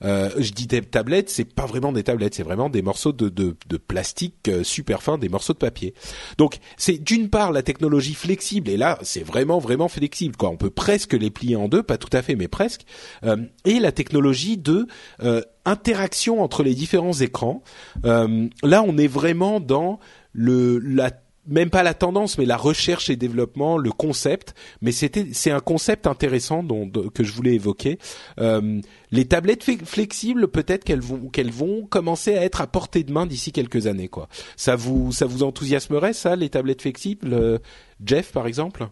Euh, 0.03 0.30
je 0.38 0.53
dis 0.53 0.66
des 0.66 0.82
tablettes, 0.82 1.30
c'est 1.30 1.45
pas 1.45 1.66
vraiment 1.66 1.92
des 1.92 2.03
tablettes, 2.03 2.34
c'est 2.34 2.42
vraiment 2.42 2.68
des 2.68 2.82
morceaux 2.82 3.12
de, 3.12 3.28
de, 3.28 3.57
de 3.68 3.76
plastique 3.76 4.49
euh, 4.49 4.64
super 4.64 5.03
fins, 5.03 5.18
des 5.18 5.28
morceaux 5.28 5.53
de 5.53 5.59
papier. 5.59 5.95
Donc 6.36 6.59
c'est 6.76 6.99
d'une 6.99 7.30
part 7.30 7.53
la 7.53 7.62
technologie 7.62 8.14
flexible, 8.14 8.68
et 8.68 8.76
là 8.76 8.99
c'est 9.03 9.22
vraiment 9.22 9.59
vraiment 9.59 9.88
flexible. 9.88 10.36
Quoi. 10.36 10.51
On 10.51 10.57
peut 10.57 10.70
presque 10.70 11.12
les 11.12 11.30
plier 11.30 11.57
en 11.57 11.68
deux, 11.68 11.82
pas 11.82 11.99
tout 11.99 12.14
à 12.14 12.22
fait, 12.22 12.34
mais 12.34 12.49
presque. 12.49 12.82
Euh, 13.24 13.36
et 13.64 13.78
la 13.78 13.92
technologie 13.92 14.59
de 14.59 14.86
interaction 15.64 16.42
entre 16.42 16.62
les 16.62 16.74
différents 16.74 17.12
écrans. 17.12 17.62
là 18.03 18.82
on 18.86 18.99
est 18.99 19.07
vraiment 19.07 19.61
dans 19.61 19.99
le 20.32 20.78
la 20.78 21.11
même 21.47 21.70
pas 21.70 21.82
la 21.82 21.95
tendance, 21.95 22.38
mais 22.38 22.45
la 22.45 22.57
recherche 22.57 23.11
et 23.11 23.16
développement, 23.16 23.76
le 23.78 23.92
concept. 23.92 24.55
Mais 24.80 24.92
c'était, 24.92 25.28
c'est 25.32 25.51
un 25.51 25.61
concept 25.61 26.07
intéressant 26.07 26.62
dont, 26.62 26.88
que 27.11 27.24
je 27.24 27.32
voulais 27.32 27.55
évoquer. 27.55 27.99
Euh, 28.38 28.80
les 29.11 29.26
tablettes 29.26 29.64
flexibles, 29.84 30.49
peut-être 30.49 30.84
qu'elles 30.84 31.01
vont, 31.01 31.28
qu'elles 31.28 31.53
vont 31.53 31.86
commencer 31.86 32.36
à 32.36 32.45
être 32.45 32.61
à 32.61 32.66
portée 32.66 33.05
de 33.05 33.12
main 33.12 33.26
d'ici 33.26 33.53
quelques 33.53 33.86
années, 33.86 34.09
quoi. 34.09 34.28
Ça 34.57 34.76
vous, 34.76 35.12
ça 35.12 35.26
vous 35.26 35.42
enthousiasmerait 35.42 36.12
ça, 36.14 36.36
les 36.36 36.51
tablettes 36.51 36.82
flexibles, 36.82 37.32
euh, 37.32 37.59
Jeff, 38.05 38.32
par 38.32 38.47
exemple? 38.47 38.88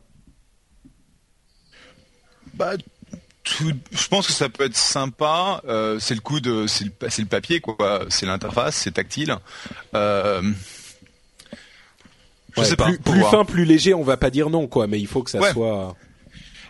Bah, 2.54 2.74
je 3.44 4.08
pense 4.08 4.26
que 4.26 4.32
ça 4.32 4.48
peut 4.48 4.64
être 4.64 4.76
sympa. 4.76 5.62
Euh, 5.66 5.98
c'est 5.98 6.14
le 6.14 6.20
coup 6.20 6.40
de, 6.40 6.66
c'est 6.66 6.84
le, 6.84 6.92
le 7.00 7.26
papier, 7.26 7.60
quoi. 7.60 8.04
C'est 8.08 8.26
l'interface, 8.26 8.76
c'est 8.76 8.92
tactile. 8.92 9.34
Euh, 9.94 10.42
je 12.56 12.62
sais 12.62 12.76
pas. 12.76 12.86
Plus, 12.86 12.98
plus 12.98 13.22
fin, 13.24 13.44
plus 13.44 13.64
léger, 13.64 13.94
on 13.94 14.02
va 14.02 14.16
pas 14.16 14.30
dire 14.30 14.50
non, 14.50 14.66
quoi. 14.66 14.86
Mais 14.86 15.00
il 15.00 15.06
faut 15.06 15.22
que 15.22 15.30
ça 15.30 15.52
soit 15.52 15.94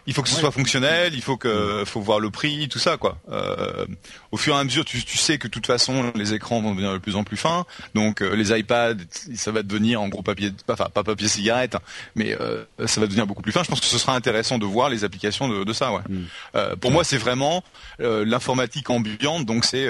il 0.07 0.15
faut 0.15 0.23
que 0.23 0.29
ce 0.29 0.37
soit 0.37 0.51
fonctionnel, 0.51 1.15
il 1.15 1.23
faut 1.23 1.37
que, 1.37 1.85
faut 1.87 2.01
voir 2.01 2.19
le 2.19 2.31
prix, 2.31 2.69
tout 2.69 2.79
ça 2.79 2.97
quoi. 2.97 3.19
Euh, 3.31 3.87
au 4.33 4.37
fur 4.37 4.55
et 4.55 4.59
à 4.59 4.65
mesure, 4.65 4.85
tu, 4.85 5.05
tu, 5.05 5.17
sais 5.17 5.39
que 5.39 5.47
de 5.47 5.53
toute 5.53 5.67
façon 5.67 6.13
les 6.15 6.35
écrans 6.35 6.61
vont 6.61 6.73
devenir 6.73 6.93
de 6.93 6.99
plus 6.99 7.15
en 7.15 7.25
plus 7.25 7.37
fins, 7.37 7.67
donc 7.95 8.21
euh, 8.21 8.35
les 8.35 8.57
iPads, 8.57 8.97
ça 9.37 9.53
va 9.53 9.63
devenir 9.63 10.03
en 10.03 10.09
gros 10.09 10.23
papier, 10.23 10.51
enfin 10.69 10.89
pas 10.93 11.05
papier 11.05 11.29
cigarette, 11.29 11.77
hein, 11.77 11.81
mais 12.17 12.37
euh, 12.41 12.65
ça 12.87 13.01
va 13.01 13.07
devenir 13.07 13.27
beaucoup 13.27 13.43
plus 13.43 13.53
fin. 13.53 13.63
Je 13.63 13.69
pense 13.69 13.81
que 13.81 13.87
ce 13.87 13.99
sera 13.99 14.15
intéressant 14.15 14.59
de 14.59 14.67
voir 14.67 14.89
les 14.89 15.05
applications 15.05 15.49
de, 15.49 15.63
de 15.63 15.73
ça. 15.73 15.93
Ouais. 15.93 16.01
Mm. 16.09 16.23
Euh, 16.57 16.77
pour 16.77 16.91
moi, 16.91 17.05
c'est 17.05 17.19
vraiment 17.19 17.63
l'informatique 17.99 18.91
ambiante, 18.91 19.47
donc 19.47 19.65
c'est 19.65 19.89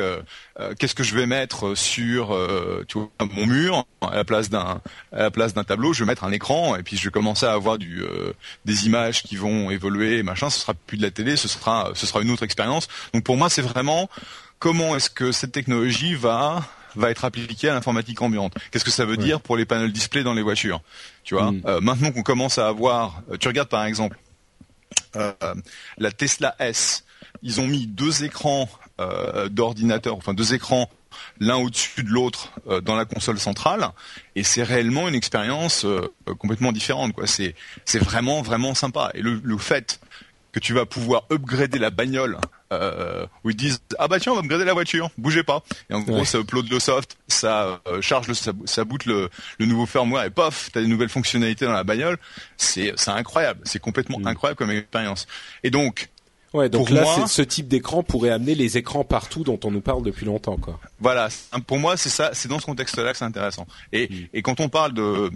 qu'est-ce 0.78 0.94
que 0.94 1.02
je 1.02 1.14
vais 1.14 1.26
mettre 1.26 1.74
sur 1.74 2.36
tu 2.88 2.98
vois, 2.98 3.08
mon 3.34 3.46
mur 3.46 3.86
à 4.00 4.16
la 4.16 4.24
place 4.24 4.50
d'un 4.50 4.80
à 5.12 5.22
la 5.22 5.30
place 5.30 5.54
d'un 5.54 5.64
tableau, 5.64 5.92
je 5.92 6.04
vais 6.04 6.06
mettre 6.06 6.24
un 6.24 6.32
écran 6.32 6.76
et 6.76 6.82
puis 6.82 6.96
je 6.96 7.04
vais 7.04 7.10
commencer 7.10 7.46
à 7.46 7.52
avoir 7.52 7.78
du 7.78 8.02
des 8.64 8.86
images 8.86 9.22
qui 9.22 9.36
vont 9.36 9.70
évoluer 9.70 10.22
machin, 10.22 10.50
ce 10.50 10.60
sera 10.60 10.74
plus 10.74 10.98
de 10.98 11.02
la 11.02 11.10
télé, 11.10 11.36
ce 11.36 11.48
sera, 11.48 11.90
ce 11.94 12.06
sera 12.06 12.20
une 12.20 12.30
autre 12.30 12.42
expérience. 12.42 12.88
Donc 13.14 13.24
pour 13.24 13.36
moi, 13.36 13.48
c'est 13.48 13.62
vraiment 13.62 14.08
comment 14.58 14.94
est-ce 14.94 15.10
que 15.10 15.32
cette 15.32 15.52
technologie 15.52 16.14
va 16.14 16.62
va 16.96 17.10
être 17.10 17.24
appliquée 17.24 17.68
à 17.68 17.74
l'informatique 17.74 18.20
ambiante. 18.22 18.54
Qu'est-ce 18.70 18.84
que 18.84 18.90
ça 18.90 19.04
veut 19.04 19.16
dire 19.16 19.40
pour 19.40 19.56
les 19.56 19.64
panels 19.64 19.92
display 19.92 20.22
dans 20.22 20.34
les 20.34 20.42
voitures 20.42 20.80
Tu 21.24 21.34
vois, 21.34 21.52
mm. 21.52 21.62
euh, 21.66 21.80
maintenant 21.80 22.12
qu'on 22.12 22.22
commence 22.22 22.58
à 22.58 22.68
avoir, 22.68 23.22
euh, 23.30 23.36
tu 23.36 23.48
regardes 23.48 23.68
par 23.68 23.84
exemple 23.84 24.18
euh, 25.16 25.32
la 25.98 26.12
Tesla 26.12 26.54
S, 26.58 27.04
ils 27.42 27.60
ont 27.60 27.66
mis 27.66 27.86
deux 27.86 28.24
écrans 28.24 28.68
d'ordinateur, 29.50 30.16
enfin 30.16 30.34
deux 30.34 30.54
écrans 30.54 30.88
l'un 31.40 31.56
au-dessus 31.56 32.02
de 32.02 32.08
l'autre 32.08 32.52
dans 32.84 32.96
la 32.96 33.04
console 33.04 33.38
centrale 33.38 33.90
et 34.34 34.42
c'est 34.42 34.62
réellement 34.62 35.08
une 35.08 35.14
expérience 35.14 35.86
complètement 36.38 36.72
différente 36.72 37.12
quoi 37.12 37.26
c'est 37.26 37.54
c'est 37.84 37.98
vraiment 37.98 38.40
vraiment 38.40 38.74
sympa 38.74 39.10
et 39.14 39.20
le, 39.20 39.40
le 39.44 39.58
fait 39.58 40.00
que 40.52 40.60
tu 40.60 40.74
vas 40.74 40.86
pouvoir 40.86 41.24
upgrader 41.30 41.78
la 41.78 41.90
bagnole 41.90 42.38
euh, 42.72 43.26
où 43.42 43.50
ils 43.50 43.56
disent 43.56 43.80
ah 43.98 44.06
bah 44.06 44.20
tiens 44.20 44.32
on 44.32 44.36
va 44.36 44.42
upgrader 44.42 44.64
la 44.64 44.74
voiture, 44.74 45.10
bougez 45.18 45.42
pas. 45.42 45.62
Et 45.90 45.94
en 45.94 46.00
gros 46.00 46.24
ça 46.24 46.38
upload 46.38 46.70
le 46.70 46.78
soft, 46.78 47.16
ça 47.26 47.80
euh, 47.88 48.00
charge 48.00 48.28
le, 48.28 48.34
ça, 48.34 48.52
ça 48.66 48.84
boot 48.84 49.04
le, 49.06 49.30
le, 49.58 49.66
nouveau 49.66 49.86
firmware 49.86 50.24
et 50.24 50.30
pof 50.30 50.70
t'as 50.72 50.80
des 50.80 50.86
nouvelles 50.86 51.08
fonctionnalités 51.08 51.64
dans 51.64 51.72
la 51.72 51.84
bagnole. 51.84 52.18
C'est 52.56 52.92
c'est 52.96 53.10
incroyable, 53.10 53.60
c'est 53.64 53.78
complètement 53.78 54.18
mm. 54.18 54.26
incroyable 54.26 54.58
comme 54.58 54.70
expérience. 54.70 55.26
Et 55.64 55.70
donc 55.70 56.10
Ouais, 56.52 56.68
donc 56.68 56.90
là, 56.90 57.26
ce 57.26 57.42
type 57.42 57.66
d'écran 57.66 58.02
pourrait 58.02 58.30
amener 58.30 58.54
les 58.54 58.76
écrans 58.76 59.04
partout 59.04 59.42
dont 59.42 59.58
on 59.64 59.70
nous 59.70 59.80
parle 59.80 60.02
depuis 60.02 60.26
longtemps, 60.26 60.58
quoi. 60.58 60.78
Voilà, 61.00 61.28
pour 61.66 61.78
moi, 61.78 61.96
c'est 61.96 62.10
ça, 62.10 62.30
c'est 62.34 62.48
dans 62.48 62.58
ce 62.58 62.66
contexte-là 62.66 63.12
que 63.12 63.18
c'est 63.18 63.24
intéressant. 63.24 63.66
Et, 63.92 64.08
mm. 64.08 64.28
et 64.34 64.42
quand 64.42 64.60
on 64.60 64.68
parle 64.68 64.92
de 64.92 65.30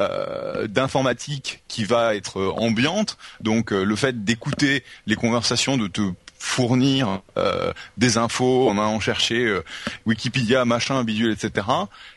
euh, 0.00 0.66
d'informatique 0.66 1.62
qui 1.68 1.84
va 1.84 2.14
être 2.14 2.38
euh, 2.38 2.50
ambiante. 2.50 3.16
Donc 3.40 3.72
euh, 3.72 3.82
le 3.82 3.96
fait 3.96 4.24
d'écouter 4.24 4.84
les 5.06 5.16
conversations, 5.16 5.78
de 5.78 5.86
te 5.86 6.02
fournir 6.38 7.22
des 7.96 8.18
infos 8.18 8.68
en 8.68 8.72
allant 8.72 9.00
chercher 9.00 9.58
Wikipédia, 10.04 10.66
machin, 10.66 11.02
bidule, 11.02 11.32
etc. 11.32 11.66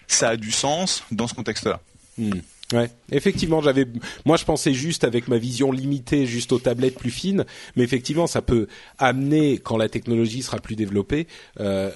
Ça 0.08 0.30
a 0.30 0.36
du 0.36 0.52
sens 0.52 1.04
dans 1.12 1.26
ce 1.28 1.34
contexte-là. 1.34 1.80
Hmm. 2.18 2.42
Ouais, 2.72 2.92
effectivement, 3.12 3.62
j'avais, 3.62 3.88
moi 4.26 4.38
je 4.38 4.46
pensais 4.46 4.74
juste 4.76 5.04
avec 5.04 5.28
ma 5.28 5.40
vision 5.40 5.72
limitée, 5.72 6.28
juste 6.28 6.52
aux 6.52 6.60
tablettes 6.60 7.00
plus 7.00 7.10
fines, 7.10 7.46
mais 7.76 7.84
effectivement, 7.84 8.28
ça 8.28 8.44
peut 8.44 8.68
amener 9.00 9.58
quand 9.58 9.76
la 9.76 9.90
technologie 9.90 10.44
sera 10.44 10.60
plus 10.60 10.76
développée, 10.76 11.26
euh, 11.60 11.90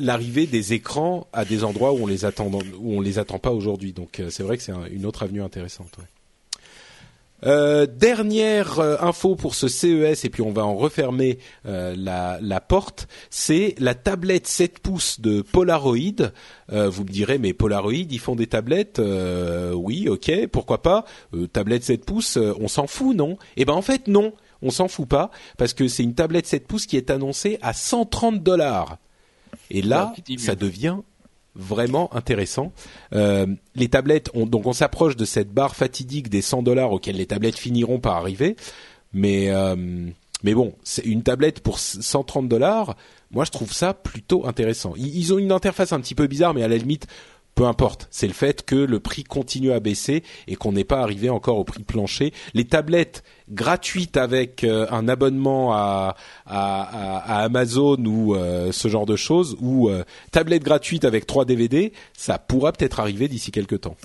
l'arrivée 0.00 0.46
des 0.46 0.72
écrans 0.72 1.28
à 1.32 1.44
des 1.44 1.62
endroits 1.62 1.92
où 1.92 2.02
on 2.02 2.06
les 2.08 2.24
attend, 2.24 2.50
où 2.50 2.94
on 2.94 3.00
les 3.00 3.20
attend 3.20 3.38
pas 3.38 3.52
aujourd'hui. 3.52 3.92
Donc 3.92 4.18
euh, 4.18 4.28
c'est 4.28 4.42
vrai 4.42 4.56
que 4.56 4.64
c'est 4.64 4.72
une 4.90 5.06
autre 5.06 5.22
avenue 5.22 5.42
intéressante. 5.42 5.96
Euh, 7.46 7.86
dernière 7.86 8.80
euh, 8.80 8.96
info 9.00 9.36
pour 9.36 9.54
ce 9.54 9.68
CES 9.68 10.24
et 10.24 10.28
puis 10.28 10.42
on 10.42 10.50
va 10.50 10.64
en 10.66 10.74
refermer 10.74 11.38
euh, 11.66 11.94
la, 11.96 12.38
la, 12.42 12.60
porte, 12.60 13.06
c'est 13.30 13.76
la 13.78 13.94
tablette 13.94 14.48
7 14.48 14.80
pouces 14.80 15.20
de 15.20 15.42
Polaroid. 15.42 16.32
vous 16.68 17.04
me 17.04 17.08
direz 17.08 17.38
mais 17.38 17.52
Polaroid 17.52 17.92
ils 17.92 18.18
font 18.18 18.34
des 18.34 18.48
tablettes 18.48 19.00
Oui, 19.74 20.08
ok, 20.08 20.48
pourquoi 20.50 20.82
pas 20.82 21.04
Tablette 21.52 21.84
7 21.84 22.04
pouces, 22.04 22.36
on 22.36 22.66
s'en 22.66 22.88
fout 22.88 23.16
non? 23.16 23.38
Eh 23.56 23.64
ben 23.64 23.74
en 23.74 23.82
fait 23.82 24.08
non, 24.08 24.32
on 24.62 24.70
s'en 24.70 24.88
fout 24.88 25.08
pas 25.08 25.30
parce 25.56 25.74
que 25.74 25.86
c'est 25.86 26.02
une 26.02 26.14
tablette 26.14 26.46
7 26.46 26.66
pouces 26.66 26.86
qui 26.86 26.96
est 26.96 27.10
annoncée 27.10 27.58
à 27.62 27.72
130 27.72 28.42
dollars. 28.42 28.98
Et 29.70 29.82
là, 29.82 30.12
ça 30.38 30.54
devient 30.56 30.96
vraiment 31.58 32.14
intéressant. 32.14 32.72
Euh, 33.12 33.46
les 33.74 33.88
tablettes, 33.88 34.30
donc 34.34 34.66
on 34.66 34.72
s'approche 34.72 35.16
de 35.16 35.24
cette 35.24 35.52
barre 35.52 35.76
fatidique 35.76 36.30
des 36.30 36.40
100 36.40 36.62
dollars 36.62 36.92
auxquelles 36.92 37.16
les 37.16 37.26
tablettes 37.26 37.58
finiront 37.58 37.98
par 37.98 38.16
arriver, 38.16 38.56
mais 39.12 39.50
euh, 39.50 39.76
mais 40.44 40.54
bon, 40.54 40.74
c'est 40.84 41.04
une 41.04 41.22
tablette 41.22 41.60
pour 41.60 41.78
130 41.80 42.48
dollars. 42.48 42.96
Moi, 43.32 43.44
je 43.44 43.50
trouve 43.50 43.72
ça 43.72 43.92
plutôt 43.92 44.46
intéressant. 44.46 44.94
ils 44.96 45.34
ont 45.34 45.38
une 45.38 45.52
interface 45.52 45.92
un 45.92 46.00
petit 46.00 46.14
peu 46.14 46.28
bizarre, 46.28 46.54
mais 46.54 46.62
à 46.62 46.68
la 46.68 46.76
limite, 46.76 47.08
peu 47.58 47.66
importe. 47.66 48.06
C'est 48.12 48.28
le 48.28 48.32
fait 48.32 48.64
que 48.64 48.76
le 48.76 49.00
prix 49.00 49.24
continue 49.24 49.72
à 49.72 49.80
baisser 49.80 50.22
et 50.46 50.54
qu'on 50.54 50.70
n'est 50.70 50.84
pas 50.84 51.00
arrivé 51.00 51.28
encore 51.28 51.58
au 51.58 51.64
prix 51.64 51.82
plancher. 51.82 52.32
Les 52.54 52.64
tablettes 52.64 53.24
gratuites 53.50 54.16
avec 54.16 54.64
euh, 54.64 54.86
un 54.90 55.08
abonnement 55.08 55.72
à, 55.72 56.16
Amazon 56.46 57.96
ou 58.04 58.34
euh, 58.34 58.72
ce 58.72 58.88
genre 58.88 59.06
de 59.06 59.16
choses, 59.16 59.56
ou 59.60 59.88
euh, 59.88 60.04
tablettes 60.32 60.62
gratuites 60.64 61.04
avec 61.04 61.26
trois 61.26 61.44
DVD, 61.44 61.92
ça 62.16 62.38
pourra 62.38 62.72
peut-être 62.72 63.00
arriver 63.00 63.28
d'ici 63.28 63.50
quelques 63.50 63.80
temps. 63.82 63.96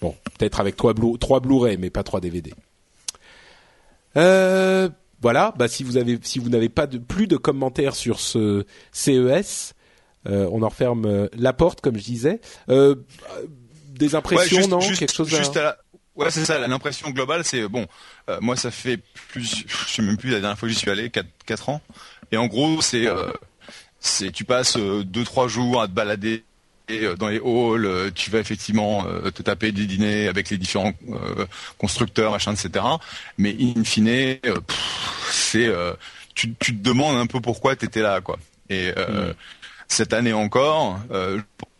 Bon, 0.00 0.14
peut-être 0.38 0.60
avec 0.60 0.76
trois 0.76 0.92
Blu- 0.92 1.18
trois 1.18 1.40
Blu-ray, 1.40 1.76
mais 1.78 1.90
pas 1.90 2.02
trois 2.02 2.20
DVD. 2.20 2.52
voilà. 4.14 5.54
Bah 5.56 5.68
si 5.68 5.82
vous 5.84 5.96
avez, 5.96 6.18
si 6.22 6.38
vous 6.38 6.50
n'avez 6.50 6.68
pas 6.68 6.86
de 6.86 6.98
plus 6.98 7.26
de 7.26 7.36
commentaires 7.36 7.94
sur 7.94 8.20
ce 8.20 8.64
CES, 8.92 9.74
euh, 10.28 10.48
on 10.52 10.62
en 10.62 10.68
referme 10.68 11.04
euh, 11.06 11.28
la 11.36 11.52
porte, 11.52 11.80
comme 11.80 11.96
je 11.96 12.04
disais. 12.04 12.40
Euh, 12.68 12.94
des 13.90 14.14
impressions, 14.14 14.66
non 14.68 14.78
Quelque 14.80 15.12
chose. 15.12 15.28
Juste 15.28 15.56
à 15.56 15.62
la 15.62 15.76
Ouais, 16.16 16.30
c'est 16.30 16.44
ça. 16.44 16.58
L'impression 16.66 17.10
globale, 17.10 17.44
c'est 17.44 17.66
bon. 17.68 17.86
Euh, 18.28 18.38
moi, 18.40 18.56
ça 18.56 18.70
fait 18.70 18.98
plus, 19.28 19.64
je 19.66 19.92
sais 19.92 20.02
même 20.02 20.16
plus 20.16 20.30
la 20.30 20.40
dernière 20.40 20.58
fois 20.58 20.68
que 20.68 20.72
j'y 20.72 20.78
suis 20.78 20.90
allé, 20.90 21.10
4, 21.10 21.26
4 21.46 21.68
ans. 21.70 21.80
Et 22.30 22.36
en 22.36 22.46
gros, 22.46 22.80
c'est, 22.80 23.06
euh, 23.06 23.32
c'est, 23.98 24.30
tu 24.30 24.44
passes 24.44 24.76
euh, 24.76 25.02
deux 25.02 25.24
trois 25.24 25.48
jours 25.48 25.82
à 25.82 25.88
te 25.88 25.92
balader 25.92 26.44
dans 27.18 27.28
les 27.28 27.38
halls. 27.38 28.12
Tu 28.14 28.30
vas 28.30 28.38
effectivement 28.38 29.04
te 29.34 29.42
taper 29.42 29.72
des 29.72 29.86
dîners 29.86 30.28
avec 30.28 30.50
les 30.50 30.58
différents 30.58 30.92
constructeurs, 31.78 32.32
machin, 32.32 32.52
etc. 32.52 32.84
Mais 33.38 33.56
in 33.58 33.82
fine, 33.84 34.36
c'est, 35.30 35.72
tu, 36.34 36.54
tu, 36.60 36.76
te 36.76 36.82
demandes 36.82 37.16
un 37.16 37.24
peu 37.24 37.40
pourquoi 37.40 37.74
t'étais 37.74 38.02
là, 38.02 38.20
quoi. 38.20 38.38
Et 38.68 38.90
mm. 38.90 39.32
cette 39.88 40.12
année 40.12 40.34
encore, 40.34 41.00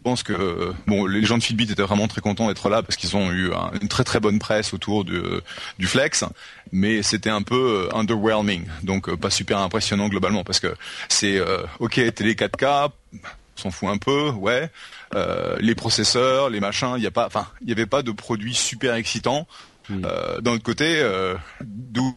pense 0.05 0.23
que 0.23 0.33
euh, 0.33 0.73
bon, 0.87 1.07
les 1.07 1.25
gens 1.25 1.39
de 1.39 1.43
Fitbit 1.43 1.65
étaient 1.65 1.83
vraiment 1.83 2.07
très 2.07 2.21
contents 2.21 2.47
d'être 2.47 2.69
là 2.69 2.83
parce 2.83 2.97
qu'ils 2.97 3.17
ont 3.17 3.33
eu 3.33 3.51
une 3.81 3.89
très 3.89 4.05
très 4.05 4.21
bonne 4.21 4.39
presse 4.39 4.73
autour 4.75 5.05
du, 5.05 5.21
du 5.79 5.87
Flex, 5.87 6.25
mais 6.71 7.03
c'était 7.03 7.31
un 7.31 7.43
peu 7.43 7.89
euh, 7.91 7.97
underwhelming, 7.97 8.67
donc 8.83 9.09
euh, 9.09 9.17
pas 9.17 9.31
super 9.31 9.59
impressionnant 9.59 10.09
globalement 10.09 10.45
parce 10.45 10.61
que 10.61 10.77
c'est 11.09 11.41
ok 11.81 12.15
télé 12.15 12.35
4K, 12.35 12.91
on 13.15 13.19
s'en 13.57 13.71
fout 13.71 13.89
un 13.89 13.99
peu, 13.99 14.31
ouais. 14.31 14.71
les 15.59 15.75
processeurs, 15.75 16.51
les 16.51 16.61
machins, 16.61 16.95
il 16.97 17.03
y 17.03 17.07
a 17.07 17.11
pas, 17.11 17.27
enfin, 17.27 17.47
il 17.63 17.69
y 17.69 17.73
avait 17.73 17.87
pas 17.87 18.03
de 18.03 18.13
produits 18.13 18.55
super 18.55 18.95
excitants. 18.95 19.49
Hmm. 19.89 20.03
D'un 20.41 20.53
autre 20.53 20.63
côté, 20.63 21.03
d'où 21.63 22.17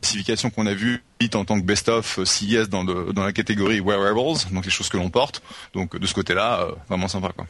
classification 0.00 0.50
qu'on 0.50 0.66
a 0.66 0.74
vue 0.74 1.02
en 1.34 1.44
tant 1.44 1.60
que 1.60 1.64
best-of 1.64 2.18
euh, 2.18 2.24
CES 2.24 2.68
dans, 2.68 2.84
dans 2.84 3.24
la 3.24 3.32
catégorie 3.32 3.80
wearables, 3.80 4.38
donc 4.52 4.64
les 4.64 4.70
choses 4.70 4.88
que 4.88 4.96
l'on 4.96 5.10
porte. 5.10 5.42
Donc 5.74 5.96
de 5.96 6.06
ce 6.06 6.14
côté-là, 6.14 6.62
euh, 6.62 6.72
vraiment 6.88 7.08
sympa 7.08 7.32
quoi. 7.34 7.46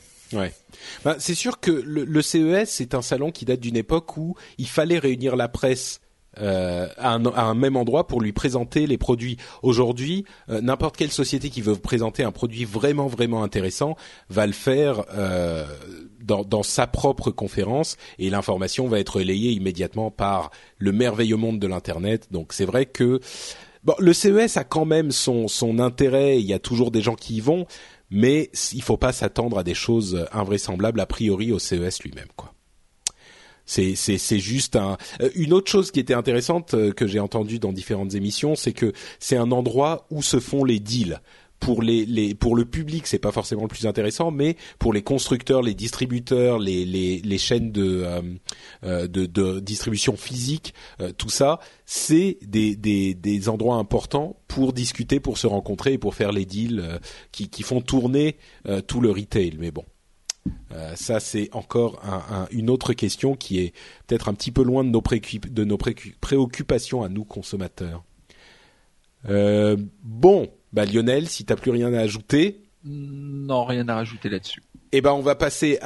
Bah, 1.04 1.16
c'est 1.18 1.34
sûr 1.34 1.60
que 1.60 1.70
le, 1.70 2.04
le 2.04 2.22
CES 2.22 2.68
c'est 2.70 2.94
un 2.94 3.02
salon 3.02 3.30
qui 3.30 3.44
date 3.44 3.60
d'une 3.60 3.76
époque 3.76 4.16
où 4.16 4.36
il 4.58 4.68
fallait 4.68 4.98
réunir 4.98 5.36
la 5.36 5.48
presse 5.48 6.00
euh, 6.38 6.86
à, 6.96 7.14
un, 7.14 7.54
même 7.54 7.76
endroit 7.76 8.06
pour 8.06 8.20
lui 8.20 8.32
présenter 8.32 8.86
les 8.86 8.98
produits. 8.98 9.36
Aujourd'hui, 9.62 10.24
euh, 10.48 10.60
n'importe 10.60 10.96
quelle 10.96 11.10
société 11.10 11.50
qui 11.50 11.60
veut 11.60 11.74
présenter 11.74 12.22
un 12.22 12.30
produit 12.30 12.64
vraiment 12.64 13.08
vraiment 13.08 13.42
intéressant 13.42 13.96
va 14.28 14.46
le 14.46 14.52
faire 14.52 15.04
euh, 15.12 15.66
dans, 16.22 16.44
dans, 16.44 16.62
sa 16.62 16.86
propre 16.86 17.32
conférence 17.32 17.96
et 18.20 18.30
l'information 18.30 18.86
va 18.86 19.00
être 19.00 19.16
relayée 19.16 19.50
immédiatement 19.50 20.12
par 20.12 20.52
le 20.78 20.92
merveilleux 20.92 21.36
monde 21.36 21.58
de 21.58 21.66
l'internet. 21.66 22.28
Donc 22.30 22.52
c'est 22.52 22.64
vrai 22.64 22.86
que 22.86 23.18
bon, 23.82 23.94
le 23.98 24.12
CES 24.12 24.56
a 24.56 24.62
quand 24.62 24.84
même 24.84 25.10
son, 25.10 25.48
son 25.48 25.80
intérêt. 25.80 26.38
Il 26.38 26.46
y 26.46 26.54
a 26.54 26.60
toujours 26.60 26.92
des 26.92 27.02
gens 27.02 27.16
qui 27.16 27.36
y 27.36 27.40
vont, 27.40 27.66
mais 28.08 28.50
il 28.72 28.82
faut 28.82 28.96
pas 28.96 29.12
s'attendre 29.12 29.58
à 29.58 29.64
des 29.64 29.74
choses 29.74 30.28
invraisemblables 30.32 31.00
a 31.00 31.06
priori 31.06 31.50
au 31.50 31.58
CES 31.58 32.04
lui-même, 32.04 32.28
quoi. 32.36 32.52
C'est 33.70 33.94
c'est 33.94 34.40
juste 34.40 34.74
un 34.74 34.96
euh, 35.22 35.30
une 35.36 35.52
autre 35.52 35.70
chose 35.70 35.92
qui 35.92 36.00
était 36.00 36.14
intéressante 36.14 36.74
euh, 36.74 36.92
que 36.92 37.06
j'ai 37.06 37.20
entendue 37.20 37.60
dans 37.60 37.72
différentes 37.72 38.16
émissions, 38.16 38.56
c'est 38.56 38.72
que 38.72 38.92
c'est 39.20 39.36
un 39.36 39.52
endroit 39.52 40.08
où 40.10 40.22
se 40.22 40.40
font 40.40 40.64
les 40.64 40.80
deals. 40.80 41.20
Pour 41.60 41.82
les, 41.82 42.34
pour 42.34 42.56
le 42.56 42.64
public 42.64 43.06
c'est 43.06 43.18
pas 43.18 43.32
forcément 43.32 43.64
le 43.64 43.68
plus 43.68 43.86
intéressant 43.86 44.30
mais 44.30 44.56
pour 44.78 44.94
les 44.94 45.02
constructeurs 45.02 45.60
les 45.60 45.74
distributeurs 45.74 46.58
les 46.58 47.38
chaînes 47.38 47.70
de, 47.70 48.02
euh, 48.82 49.06
de, 49.06 49.60
distribution 49.60 50.16
physique 50.16 50.72
tout 51.18 51.28
ça 51.28 51.60
c'est 51.84 52.38
des 52.40 53.48
endroits 53.50 53.76
importants 53.76 54.36
pour 54.48 54.72
discuter 54.72 55.20
pour 55.20 55.36
se 55.36 55.46
rencontrer 55.46 55.92
et 55.92 55.98
pour 55.98 56.14
faire 56.14 56.32
les 56.32 56.46
deals 56.46 56.98
qui 57.30 57.50
qui 57.50 57.62
font 57.62 57.82
tourner 57.82 58.38
tout 58.86 59.02
le 59.02 59.10
retail. 59.10 59.58
Mais 59.58 59.70
bon 59.70 59.84
euh, 60.72 60.94
ça, 60.94 61.20
c'est 61.20 61.50
encore 61.52 62.00
une 62.50 62.70
autre 62.70 62.92
question 62.92 63.34
qui 63.34 63.58
est 63.60 63.74
peut-être 64.06 64.28
un 64.28 64.34
petit 64.34 64.50
peu 64.50 64.62
loin 64.62 64.84
de 64.84 64.90
nos, 64.90 65.02
de 65.02 65.64
nos 65.64 65.78
préoccupations 66.20 67.02
à 67.02 67.08
nous 67.08 67.24
consommateurs. 67.24 68.04
Euh, 69.28 69.76
bon, 70.02 70.48
bah 70.72 70.86
Lionel, 70.86 71.28
si 71.28 71.44
t'as 71.44 71.56
plus 71.56 71.70
rien 71.70 71.92
à 71.92 72.00
ajouter. 72.00 72.62
Non, 72.84 73.64
rien 73.64 73.88
à 73.88 73.96
rajouter 73.96 74.28
là-dessus. 74.28 74.62
Eh 74.92 75.00
ben, 75.00 75.12
on 75.12 75.20
va 75.20 75.34
passer 75.34 75.78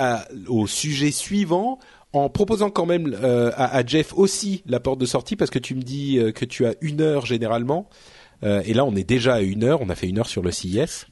au 0.46 0.66
sujet 0.66 1.11
suivant 1.11 1.78
en 2.12 2.28
proposant 2.30 2.70
quand 2.70 2.86
même 2.86 3.12
euh, 3.12 3.50
à, 3.57 3.84
Jeff 3.84 4.14
aussi 4.16 4.62
la 4.66 4.78
porte 4.78 5.00
de 5.00 5.07
sortie 5.07 5.34
parce 5.34 5.50
que 5.50 5.59
tu 5.59 5.74
me 5.74 5.82
dis 5.82 6.18
que 6.34 6.44
tu 6.44 6.64
as 6.64 6.74
une 6.80 7.00
heure 7.00 7.26
généralement. 7.26 7.88
et 8.42 8.72
là, 8.74 8.84
on 8.84 8.94
est 8.94 9.09
déjà 9.09 9.34
à 9.34 9.40
une 9.40 9.64
heure. 9.64 9.80
On 9.80 9.88
a 9.88 9.94
fait 9.94 10.09
une 10.09 10.18
heure 10.18 10.28
sur 10.28 10.42
le 10.42 10.52
CIS. 10.52 11.07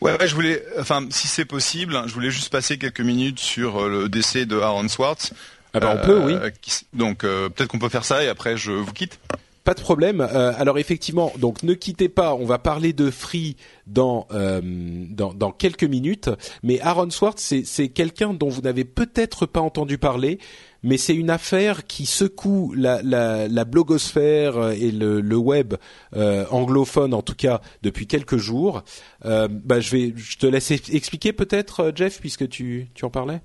Ouais, 0.00 0.16
je 0.26 0.34
voulais, 0.34 0.62
enfin, 0.78 1.06
si 1.10 1.26
c'est 1.26 1.44
possible, 1.44 2.00
je 2.06 2.12
voulais 2.12 2.30
juste 2.30 2.50
passer 2.50 2.78
quelques 2.78 3.00
minutes 3.00 3.38
sur 3.38 3.82
euh, 3.82 3.88
le 3.88 4.08
décès 4.08 4.46
de 4.46 4.58
Aaron 4.58 4.88
Swartz. 4.88 5.32
Ah 5.72 5.80
bah, 5.80 5.98
on 6.00 6.06
peut, 6.06 6.20
oui. 6.24 6.34
Euh, 6.34 6.50
donc 6.92 7.24
euh, 7.24 7.48
peut-être 7.48 7.68
qu'on 7.68 7.78
peut 7.78 7.88
faire 7.88 8.04
ça 8.04 8.24
et 8.24 8.28
après 8.28 8.56
je 8.56 8.72
vous 8.72 8.92
quitte. 8.92 9.18
Pas 9.64 9.74
de 9.74 9.80
problème. 9.80 10.20
alors 10.20 10.78
effectivement, 10.78 11.32
donc 11.38 11.64
ne 11.64 11.74
quittez 11.74 12.08
pas. 12.08 12.34
On 12.34 12.46
va 12.46 12.58
parler 12.58 12.92
de 12.92 13.10
Free 13.10 13.56
dans 13.88 14.28
dans, 14.30 15.34
dans, 15.34 15.50
quelques 15.50 15.82
minutes. 15.82 16.30
Mais 16.62 16.80
Aaron 16.80 17.10
Swartz, 17.10 17.52
c'est 17.64 17.88
quelqu'un 17.88 18.32
dont 18.32 18.48
vous 18.48 18.60
n'avez 18.60 18.84
peut-être 18.84 19.44
pas 19.44 19.58
entendu 19.58 19.98
parler 19.98 20.38
mais 20.86 20.98
c'est 20.98 21.16
une 21.16 21.30
affaire 21.30 21.84
qui 21.84 22.06
secoue 22.06 22.72
la, 22.76 23.64
blogosphère 23.64 24.56
euh, 24.56 24.70
et 24.70 24.92
le, 24.92 25.36
web 25.36 25.74
euh, 26.14 26.46
anglophone 26.50 27.12
en 27.12 27.22
tout 27.22 27.34
cas 27.34 27.60
depuis 27.82 28.06
quelques 28.06 28.36
jours. 28.36 28.84
Euh, 29.24 29.48
bah, 29.50 29.80
je 29.80 29.90
vais, 29.90 30.14
je 30.16 30.38
te 30.38 30.46
laisse 30.46 30.70
expliquer 30.70 31.32
peut-être, 31.32 31.92
Jeff, 31.94 32.20
puisque 32.20 32.48
tu, 32.48 32.86
tu 32.94 33.04
en 33.04 33.10
parlais. 33.10 33.40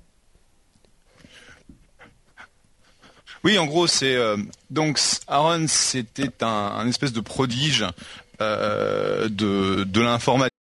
Oui, 3.42 3.58
en 3.58 3.66
gros, 3.66 3.88
c'est 3.88 4.16
donc 4.70 5.00
Aaron, 5.26 5.66
c'était 5.66 6.44
un, 6.44 6.46
un, 6.46 6.86
espèce 6.86 7.12
de 7.12 7.20
prodige 7.20 7.84
de, 8.38 9.82
de 9.82 10.00
l'informatique 10.00 10.61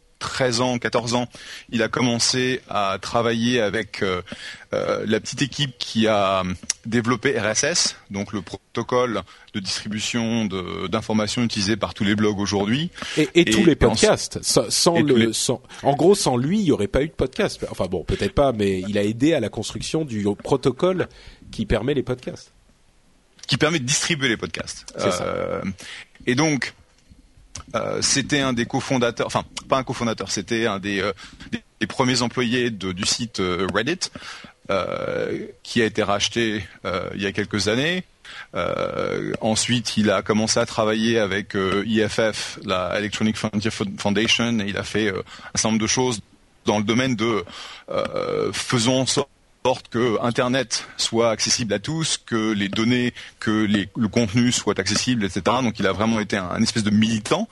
13 0.21 0.61
ans, 0.61 0.77
14 0.77 1.15
ans, 1.15 1.27
il 1.71 1.81
a 1.81 1.87
commencé 1.87 2.61
à 2.69 2.97
travailler 3.01 3.59
avec 3.59 4.03
euh, 4.03 4.21
euh, 4.73 5.03
la 5.05 5.19
petite 5.19 5.41
équipe 5.41 5.77
qui 5.79 6.07
a 6.07 6.43
développé 6.85 7.37
RSS, 7.37 7.97
donc 8.11 8.31
le 8.31 8.41
protocole 8.41 9.23
de 9.53 9.59
distribution 9.59 10.45
d'informations 10.45 11.43
utilisé 11.43 11.75
par 11.75 11.93
tous 11.93 12.03
les 12.03 12.15
blogs 12.15 12.39
aujourd'hui. 12.39 12.91
Et, 13.17 13.45
tous 13.45 13.65
les 13.65 13.75
podcasts. 13.75 14.39
Sans, 14.43 14.99
le, 14.99 15.31
en 15.83 15.95
gros, 15.95 16.15
sans 16.15 16.37
lui, 16.37 16.59
il 16.59 16.63
n'y 16.65 16.71
aurait 16.71 16.87
pas 16.87 17.01
eu 17.01 17.07
de 17.07 17.13
podcast. 17.13 17.65
Enfin 17.69 17.87
bon, 17.87 18.03
peut-être 18.03 18.35
pas, 18.35 18.53
mais 18.53 18.81
il 18.87 18.97
a 18.97 19.03
aidé 19.03 19.33
à 19.33 19.39
la 19.39 19.49
construction 19.49 20.05
du 20.05 20.25
protocole 20.43 21.09
qui 21.51 21.65
permet 21.65 21.93
les 21.93 22.03
podcasts. 22.03 22.51
Qui 23.47 23.57
permet 23.57 23.79
de 23.79 23.85
distribuer 23.85 24.29
les 24.29 24.37
podcasts. 24.37 24.85
Euh, 24.99 25.61
et 26.27 26.35
donc, 26.35 26.73
c'était 28.01 28.39
un 28.39 28.53
des 28.53 28.65
cofondateurs, 28.65 29.27
enfin 29.27 29.43
pas 29.69 29.77
un 29.77 29.83
cofondateur, 29.83 30.31
c'était 30.31 30.67
un 30.67 30.79
des, 30.79 31.01
euh, 31.01 31.13
premiers 31.87 32.21
employés 32.21 32.69
du 32.69 33.05
site 33.05 33.39
euh, 33.39 33.67
Reddit, 33.73 34.11
qui 35.63 35.81
a 35.81 35.85
été 35.85 36.03
racheté 36.03 36.63
il 37.15 37.21
y 37.21 37.25
a 37.25 37.31
quelques 37.31 37.67
années. 37.67 38.05
Euh, 38.55 39.33
ensuite, 39.41 39.97
il 39.97 40.09
a 40.09 40.21
commencé 40.21 40.59
à 40.59 40.65
travailler 40.65 41.19
avec 41.19 41.55
IFF, 41.85 42.59
la 42.63 42.97
Electronic 42.97 43.35
Frontier 43.35 43.71
Foundation, 43.71 44.59
et 44.59 44.65
il 44.67 44.77
a 44.77 44.83
fait 44.83 45.09
un 45.09 45.23
certain 45.55 45.69
nombre 45.69 45.81
de 45.81 45.87
choses 45.87 46.21
dans 46.65 46.77
le 46.77 46.85
domaine 46.85 47.15
de 47.15 47.43
faisons 48.53 49.05
sorte 49.05 49.29
sorte 49.63 49.89
que 49.89 50.19
Internet 50.21 50.87
soit 50.97 51.29
accessible 51.29 51.73
à 51.73 51.79
tous, 51.79 52.17
que 52.17 52.51
les 52.51 52.67
données, 52.67 53.13
que 53.39 53.67
le 53.95 54.07
contenu 54.07 54.51
soit 54.51 54.79
accessible, 54.79 55.23
etc. 55.23 55.41
Donc 55.63 55.79
il 55.79 55.87
a 55.87 55.91
vraiment 55.91 56.19
été 56.19 56.37
un, 56.37 56.61
espèce 56.61 56.83
de 56.83 56.89
militant. 56.89 57.47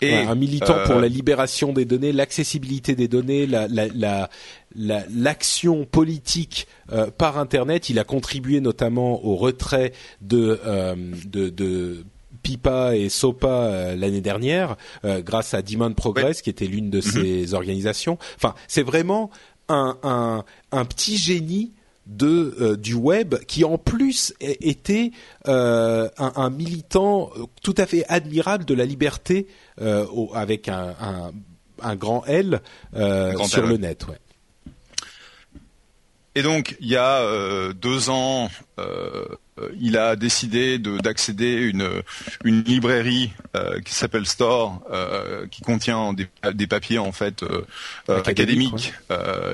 Et, 0.00 0.14
un 0.14 0.34
militant 0.34 0.76
pour 0.84 0.96
euh, 0.96 1.00
la 1.00 1.08
libération 1.08 1.72
des 1.72 1.84
données, 1.84 2.12
l'accessibilité 2.12 2.94
des 2.94 3.08
données, 3.08 3.46
la, 3.46 3.68
la, 3.68 4.28
l'action 4.74 5.84
politique 5.84 6.66
euh, 6.92 7.10
par 7.10 7.38
Internet. 7.38 7.88
Il 7.88 7.98
a 7.98 8.04
contribué 8.04 8.60
notamment 8.60 9.24
au 9.24 9.36
retrait 9.36 9.92
de, 10.20 10.60
euh, 10.66 10.94
de, 11.24 12.04
Pipa 12.42 12.94
et 12.94 13.08
Sopa 13.08 13.94
l'année 13.96 14.20
dernière, 14.20 14.76
grâce 15.02 15.54
à 15.54 15.62
Demand 15.62 15.94
Progress, 15.94 16.42
qui 16.42 16.50
était 16.50 16.66
l'une 16.66 16.90
de 16.90 17.00
mm-hmm. 17.00 17.46
ces 17.46 17.54
organisations. 17.54 18.18
Enfin, 18.36 18.54
c'est 18.68 18.82
vraiment 18.82 19.30
un, 19.68 20.44
un, 20.72 20.84
petit 20.84 21.16
génie 21.16 21.72
de 22.06 22.54
euh, 22.60 22.76
du 22.76 22.94
web 22.94 23.36
qui 23.46 23.64
en 23.64 23.78
plus 23.78 24.34
était 24.40 25.12
euh, 25.48 26.08
un, 26.18 26.50
militant 26.50 27.30
tout 27.62 27.74
à 27.78 27.86
fait 27.86 28.04
admirable 28.08 28.64
de 28.64 28.74
la 28.74 28.84
liberté 28.84 29.46
euh, 29.80 30.06
avec 30.34 30.68
un, 30.68 30.94
un, 31.82 31.96
grand 31.96 32.24
L 32.26 32.60
sur 32.92 33.66
le 33.66 33.76
net. 33.76 34.06
Ouais. 34.06 34.18
Et 36.34 36.42
donc 36.42 36.76
il 36.80 36.88
y 36.88 36.96
a 36.96 37.72
deux 37.74 38.10
ans, 38.10 38.50
il 39.78 39.96
a 39.96 40.16
décidé 40.16 40.78
d'accéder 40.78 41.54
une 41.54 42.02
une 42.44 42.62
librairie 42.62 43.32
qui 43.84 43.94
s'appelle 43.94 44.26
Store, 44.26 44.80
qui 45.50 45.62
contient 45.62 46.12
des, 46.12 46.28
des, 46.52 46.66
papiers 46.66 46.98
en 46.98 47.12
fait 47.12 47.44
académiques. 48.08 48.92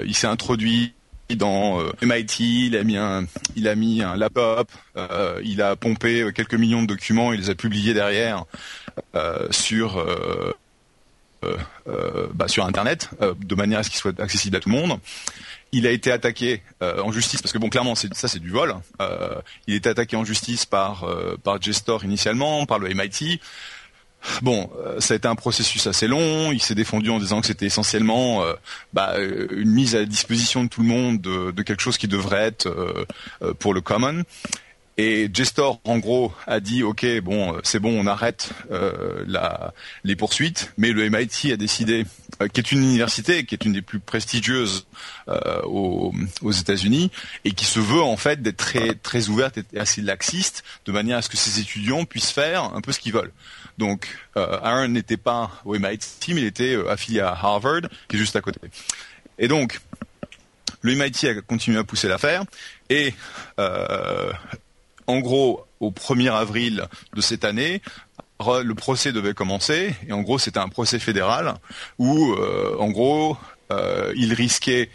il 0.06 0.14
s'est 0.14 0.26
introduit 0.26 0.94
dans 1.36 1.80
euh, 1.80 1.92
MIT, 2.02 2.66
il 2.66 2.76
a 2.76 2.84
mis 2.84 2.96
un, 2.96 3.26
il 3.56 3.68
a 3.68 3.74
mis 3.74 4.02
un 4.02 4.16
laptop, 4.16 4.70
euh, 4.96 5.40
il 5.44 5.62
a 5.62 5.76
pompé 5.76 6.30
quelques 6.34 6.54
millions 6.54 6.82
de 6.82 6.86
documents, 6.86 7.32
il 7.32 7.40
les 7.40 7.50
a 7.50 7.54
publiés 7.54 7.94
derrière 7.94 8.44
euh, 9.14 9.46
sur 9.50 10.04
bah, 12.34 12.48
sur 12.48 12.66
Internet, 12.66 13.10
de 13.20 13.54
manière 13.54 13.78
à 13.78 13.82
ce 13.82 13.88
qu'ils 13.90 13.98
soient 13.98 14.12
accessibles 14.18 14.56
à 14.56 14.60
tout 14.60 14.68
le 14.68 14.74
monde. 14.74 15.00
Il 15.72 15.86
a 15.86 15.90
été 15.90 16.10
attaqué 16.10 16.62
en 16.80 17.12
justice 17.12 17.40
parce 17.42 17.52
que 17.52 17.58
bon, 17.58 17.68
clairement, 17.68 17.94
ça 17.94 18.28
c'est 18.28 18.40
du 18.40 18.50
vol. 18.50 18.74
il 19.66 19.74
a 19.74 19.76
été 19.76 19.88
attaqué 19.88 20.16
en 20.16 20.24
justice 20.24 20.66
par 20.66 21.06
Gestor 21.60 22.04
initialement, 22.04 22.66
par 22.66 22.78
le 22.78 22.92
MIT. 22.92 23.40
Bon, 24.42 24.70
euh, 24.84 25.00
ça 25.00 25.14
a 25.14 25.16
été 25.16 25.28
un 25.28 25.34
processus 25.34 25.86
assez 25.86 26.06
long. 26.06 26.52
Il 26.52 26.60
s'est 26.60 26.74
défendu 26.74 27.10
en 27.10 27.18
disant 27.18 27.40
que 27.40 27.46
c'était 27.46 27.66
essentiellement 27.66 28.42
euh, 28.42 28.54
bah, 28.92 29.14
euh, 29.16 29.46
une 29.52 29.70
mise 29.70 29.96
à 29.96 30.04
disposition 30.04 30.64
de 30.64 30.68
tout 30.68 30.82
le 30.82 30.88
monde 30.88 31.20
de, 31.20 31.62
quelque 31.62 31.80
chose 31.80 31.98
qui 31.98 32.08
devrait 32.08 32.44
être 32.46 33.06
pour 33.58 33.74
le 33.74 33.80
common. 33.80 34.22
Et 35.02 35.30
Gestor, 35.32 35.80
en 35.84 35.96
gros, 35.96 36.30
a 36.46 36.60
dit 36.60 36.82
OK, 36.82 37.06
bon, 37.22 37.58
c'est 37.62 37.78
bon, 37.78 37.98
on 37.98 38.06
arrête 38.06 38.50
les 40.04 40.14
poursuites. 40.14 40.72
Mais 40.76 40.92
le 40.92 41.08
MIT 41.08 41.52
a 41.52 41.56
décidé, 41.56 42.04
qui 42.52 42.60
est 42.60 42.70
une 42.70 42.82
université, 42.82 43.46
qui 43.46 43.54
est 43.54 43.64
une 43.64 43.72
des 43.72 43.80
plus 43.80 43.98
prestigieuses 43.98 44.86
aux, 45.64 46.12
États-Unis, 46.52 47.10
et 47.46 47.52
qui 47.52 47.64
se 47.64 47.80
veut 47.80 48.02
en 48.02 48.18
fait 48.18 48.42
d'être 48.42 48.58
très 48.58 48.94
très 48.94 49.28
ouverte 49.28 49.56
et 49.58 49.78
assez 49.78 50.02
laxiste, 50.02 50.64
de 50.84 50.92
manière 50.92 51.16
à 51.16 51.22
ce 51.22 51.30
que 51.30 51.38
ses 51.38 51.60
étudiants 51.60 52.04
puissent 52.04 52.32
faire 52.32 52.64
un 52.64 52.82
peu 52.82 52.92
ce 52.92 53.00
qu'ils 53.00 53.14
veulent. 53.14 53.32
Donc 53.78 54.06
euh, 54.36 54.58
Aaron 54.62 54.88
n'était 54.88 55.16
pas 55.16 55.50
au 55.64 55.72
MIT, 55.72 56.34
mais 56.34 56.42
il 56.42 56.44
était 56.44 56.74
euh, 56.74 56.90
affilié 56.90 57.20
à 57.20 57.30
Harvard, 57.30 57.80
qui 58.08 58.16
est 58.16 58.18
juste 58.18 58.36
à 58.36 58.42
côté. 58.42 58.60
Et 59.38 59.48
donc, 59.48 59.80
le 60.82 60.94
MIT 60.94 61.26
a 61.26 61.40
continué 61.40 61.78
à 61.78 61.84
pousser 61.84 62.06
l'affaire, 62.06 62.44
et 62.90 63.14
euh, 63.58 64.30
en 65.06 65.20
gros, 65.20 65.66
au 65.80 65.90
1er 65.90 66.32
avril 66.32 66.86
de 67.14 67.20
cette 67.20 67.44
année, 67.44 67.82
le 68.40 68.72
procès 68.74 69.12
devait 69.12 69.34
commencer, 69.34 69.94
et 70.06 70.12
en 70.12 70.22
gros, 70.22 70.38
c'était 70.38 70.58
un 70.58 70.68
procès 70.68 70.98
fédéral 70.98 71.54
où, 71.98 72.34
en 72.78 72.88
gros, 72.88 73.36
il 74.16 74.32
risquait 74.32 74.90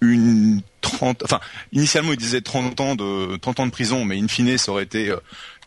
une 0.00 0.60
30, 0.82 1.24
enfin, 1.24 1.40
initialement, 1.72 2.12
il 2.12 2.18
disait 2.18 2.40
30 2.42 2.80
ans 2.80 2.94
de 2.94 3.36
30 3.36 3.60
ans 3.60 3.66
de 3.66 3.72
prison, 3.72 4.04
mais 4.04 4.18
in 4.20 4.28
fine, 4.28 4.56
ça 4.56 4.70
aurait 4.70 4.84
été 4.84 5.12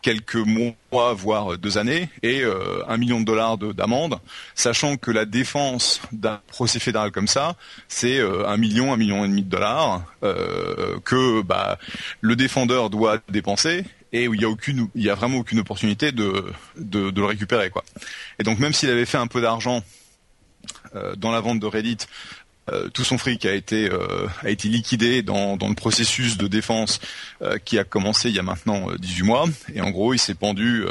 quelques 0.02 0.36
mois, 0.36 1.14
voire 1.14 1.58
deux 1.58 1.78
années, 1.78 2.08
et 2.22 2.42
euh, 2.42 2.82
un 2.88 2.96
million 2.96 3.20
de 3.20 3.24
dollars 3.24 3.58
d'amende, 3.58 4.18
sachant 4.54 4.96
que 4.96 5.10
la 5.10 5.24
défense 5.24 6.00
d'un 6.12 6.40
procès 6.48 6.78
fédéral 6.78 7.10
comme 7.10 7.28
ça, 7.28 7.56
c'est 7.88 8.18
euh, 8.18 8.48
un 8.48 8.56
million, 8.56 8.92
un 8.92 8.96
million 8.96 9.24
et 9.24 9.28
demi 9.28 9.42
de 9.42 9.50
dollars 9.50 10.02
euh, 10.22 10.98
que 11.04 11.42
bah, 11.42 11.78
le 12.20 12.36
défendeur 12.36 12.90
doit 12.90 13.18
dépenser 13.28 13.84
et 14.12 14.26
où 14.26 14.34
il 14.34 14.40
y 14.40 14.44
a 14.44 14.48
aucune, 14.48 14.88
il 14.94 15.04
y 15.04 15.10
a 15.10 15.14
vraiment 15.14 15.38
aucune 15.38 15.60
opportunité 15.60 16.12
de, 16.12 16.44
de, 16.76 17.10
de 17.10 17.20
le 17.20 17.26
récupérer 17.26 17.70
quoi. 17.70 17.84
Et 18.38 18.42
donc 18.42 18.58
même 18.58 18.72
s'il 18.72 18.90
avait 18.90 19.06
fait 19.06 19.18
un 19.18 19.28
peu 19.28 19.40
d'argent 19.40 19.82
dans 21.16 21.30
la 21.30 21.40
vente 21.40 21.60
de 21.60 21.66
Reddit 21.66 21.98
tout 22.92 23.04
son 23.04 23.18
fric 23.18 23.44
a 23.46 23.54
été 23.54 23.90
euh, 23.90 24.26
liquidé 24.42 25.22
dans, 25.22 25.56
le 25.56 25.74
processus 25.74 26.36
de 26.36 26.46
défense 26.46 27.00
euh, 27.42 27.58
qui 27.64 27.78
a 27.78 27.84
commencé 27.84 28.28
il 28.28 28.36
y 28.36 28.38
a 28.38 28.42
maintenant 28.42 28.88
18 28.98 29.22
mois. 29.22 29.44
Et 29.74 29.80
en 29.80 29.90
gros 29.90 30.14
il 30.14 30.18
s'est 30.18 30.34
pendu 30.34 30.84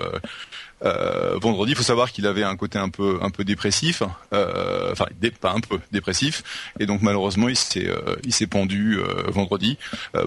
vendredi, 0.82 1.74
il 1.74 1.76
faut 1.76 1.84
savoir 1.84 2.12
qu'il 2.12 2.26
avait 2.26 2.44
un 2.44 2.56
côté 2.56 2.80
un 2.80 2.90
peu 2.90 3.20
dépressif, 3.44 4.02
enfin 4.32 5.06
pas 5.42 5.52
un 5.52 5.60
peu 5.60 5.80
dépressif, 5.92 6.72
et 6.80 6.86
donc 6.86 7.02
malheureusement 7.02 7.50
il 7.50 7.58
s'est 7.58 8.48
pendu 8.48 9.00
vendredi 9.28 9.78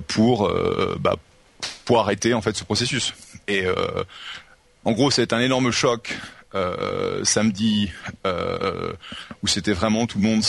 pour 0.09 0.53
bah, 1.01 1.17
pour 1.85 2.01
arrêter 2.01 2.35
en 2.35 2.43
fait 2.43 2.57
ce 2.57 2.65
processus. 2.65 3.15
Et 3.49 3.65
en 4.85 4.93
gros 4.93 5.11
c'est 5.11 5.33
un 5.33 5.41
énorme 5.41 5.71
choc 5.71 6.19
euh, 6.55 7.25
samedi 7.25 7.91
euh, 8.27 8.93
où 9.43 9.47
c'était 9.47 9.73
vraiment 9.73 10.07
tout 10.07 10.19
le 10.19 10.25
monde 10.25 10.43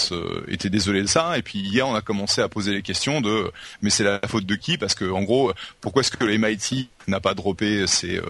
était 0.47 0.69
désolé 0.69 1.01
de 1.01 1.07
ça. 1.07 1.37
Et 1.37 1.41
puis 1.41 1.59
hier 1.59 1.87
on 1.87 1.95
a 1.95 2.01
commencé 2.01 2.41
à 2.41 2.49
poser 2.49 2.73
les 2.73 2.81
questions 2.81 3.21
de 3.21 3.51
mais 3.81 3.89
c'est 3.89 4.03
la 4.03 4.19
faute 4.27 4.45
de 4.45 4.55
qui? 4.55 4.77
Parce 4.77 4.95
que 4.95 5.09
en 5.09 5.23
gros 5.23 5.53
pourquoi 5.81 6.01
est-ce 6.01 6.11
que 6.11 6.23
le 6.23 6.37
MIT 6.37 6.89
n'a 7.07 7.19
pas 7.19 7.33
droppé 7.33 7.87
ses, 7.87 8.21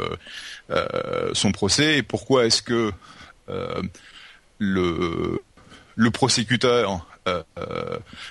euh, 0.69 1.34
son 1.34 1.51
procès? 1.51 1.97
Et 1.97 2.03
pourquoi 2.03 2.45
est-ce 2.45 2.61
que 2.61 2.91
le 4.59 5.41
le 5.95 6.11
prosécuteur 6.11 7.07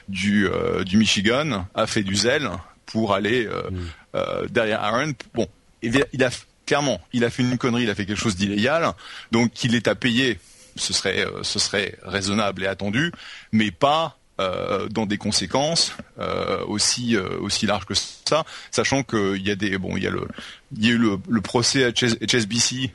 du, 0.08 0.48
du 0.84 0.96
Michigan 0.96 1.66
a 1.74 1.86
fait 1.86 2.02
du 2.02 2.14
zèle 2.14 2.48
pour 2.86 3.12
aller 3.14 3.46
mm. 3.48 4.46
derrière 4.50 4.82
Aaron? 4.82 5.12
Bon 5.34 5.48
il 5.82 6.24
a 6.24 6.30
clairement, 6.72 7.02
il 7.12 7.22
a 7.22 7.28
fait 7.28 7.42
une 7.42 7.58
connerie, 7.58 7.82
il 7.82 7.90
a 7.90 7.94
fait 7.94 8.06
quelque 8.06 8.18
chose 8.18 8.34
d'illégal, 8.34 8.94
donc 9.30 9.52
qu'il 9.52 9.74
est 9.74 9.88
à 9.88 9.94
payer, 9.94 10.38
ce 10.76 10.94
serait, 10.94 11.26
euh, 11.26 11.42
ce 11.42 11.58
serait 11.58 11.98
raisonnable 12.02 12.64
et 12.64 12.66
attendu, 12.66 13.12
mais 13.52 13.70
pas 13.70 14.16
euh, 14.40 14.88
dans 14.88 15.04
des 15.04 15.18
conséquences 15.18 15.94
euh, 16.18 16.64
aussi 16.64 17.14
aussi 17.18 17.66
larges 17.66 17.84
que 17.84 17.92
ça, 17.92 18.44
sachant 18.70 19.02
qu'il 19.02 19.46
y 19.46 19.50
a 19.50 19.54
des 19.54 19.76
bon 19.76 19.98
il 19.98 20.02
y 20.02 20.06
a 20.06 20.10
le 20.10 20.26
il 20.74 20.86
y 20.86 20.88
eu 20.88 20.96
le, 20.96 21.40
procès 21.42 21.84
à 21.84 21.90
HSBC 21.90 22.90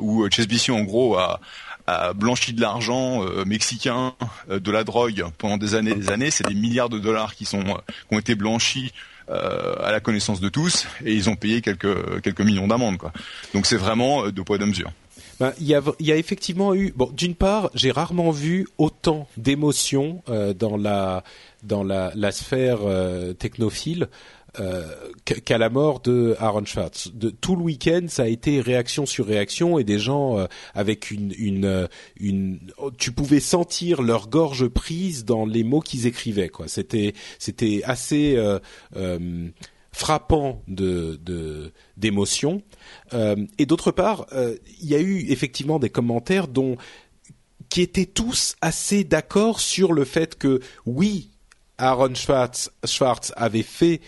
où 0.00 0.28
HSBC 0.28 0.70
en 0.70 0.82
gros 0.82 1.16
a, 1.16 1.40
blanchi 2.14 2.52
de 2.52 2.60
l'argent 2.60 3.24
mexicain, 3.46 4.14
de 4.50 4.70
la 4.70 4.84
drogue 4.84 5.24
pendant 5.38 5.56
des 5.56 5.74
années 5.74 5.92
et 5.92 5.94
des 5.94 6.10
années. 6.10 6.30
C'est 6.30 6.46
des 6.46 6.54
milliards 6.54 6.90
de 6.90 6.98
dollars 6.98 7.34
qui 7.34 7.46
sont 7.46 7.64
qui 7.64 8.14
ont 8.14 8.18
été 8.18 8.34
blanchis 8.34 8.92
à 9.28 9.90
la 9.90 10.00
connaissance 10.00 10.40
de 10.40 10.48
tous 10.48 10.86
et 11.04 11.14
ils 11.14 11.30
ont 11.30 11.36
payé 11.36 11.60
quelques 11.60 12.20
quelques 12.22 12.40
millions 12.40 12.66
d'amendes 12.66 12.98
quoi. 12.98 13.12
Donc 13.54 13.66
c'est 13.66 13.76
vraiment 13.76 14.24
euh, 14.24 14.32
de 14.32 14.42
poids 14.42 14.58
de 14.58 14.64
mesure. 14.64 14.92
Ben, 15.40 15.52
il, 15.58 15.66
y 15.66 15.74
a, 15.74 16.16
effectivement 16.16 16.74
eu. 16.74 16.92
Bon, 16.94 17.10
d'une 17.12 17.34
part, 17.34 17.70
j'ai 17.74 17.90
rarement 17.90 18.30
vu 18.30 18.68
autant 18.78 19.26
d'émotions 19.36 20.22
euh, 20.28 20.54
dans 20.54 20.76
la 20.76 21.24
dans 21.64 21.82
la, 21.82 22.32
sphère 22.32 22.78
technophile 23.38 24.04
euh, 24.04 24.06
qu'à 25.24 25.58
la 25.58 25.70
mort 25.70 26.00
de 26.00 26.36
Aaron 26.38 26.64
Schwartz. 26.64 27.10
De, 27.14 27.30
tout 27.30 27.56
le 27.56 27.62
week-end, 27.62 28.02
ça 28.08 28.24
a 28.24 28.26
été 28.26 28.60
réaction 28.60 29.06
sur 29.06 29.26
réaction 29.26 29.78
et 29.78 29.84
des 29.84 29.98
gens 29.98 30.38
euh, 30.38 30.46
avec 30.74 31.10
une, 31.10 31.32
une, 31.38 31.64
euh, 31.64 31.86
une, 32.18 32.60
tu 32.98 33.12
pouvais 33.12 33.40
sentir 33.40 34.02
leur 34.02 34.28
gorge 34.28 34.68
prise 34.68 35.24
dans 35.24 35.46
les 35.46 35.64
mots 35.64 35.80
qu'ils 35.80 36.06
écrivaient. 36.06 36.48
Quoi. 36.48 36.68
C'était, 36.68 37.14
c'était 37.38 37.82
assez 37.84 38.38
frappant 39.92 40.62
de, 40.68 41.20
d'émotion. 41.96 42.62
et 43.12 43.66
d'autre 43.66 43.90
part, 43.90 44.26
il 44.80 44.88
y 44.88 44.94
a 44.94 45.00
eu 45.00 45.30
effectivement 45.30 45.78
des 45.78 45.90
commentaires 45.90 46.48
dont 46.48 46.76
qui 47.72 47.80
étaient 47.80 48.04
tous 48.04 48.54
assez 48.60 49.02
d'accord 49.02 49.58
sur 49.58 49.94
le 49.94 50.04
fait 50.04 50.36
que 50.36 50.60
oui, 50.84 51.30
Aaron 51.82 52.14
Schwartz, 52.14 53.32
avait 53.36 53.62
fait 53.62 54.00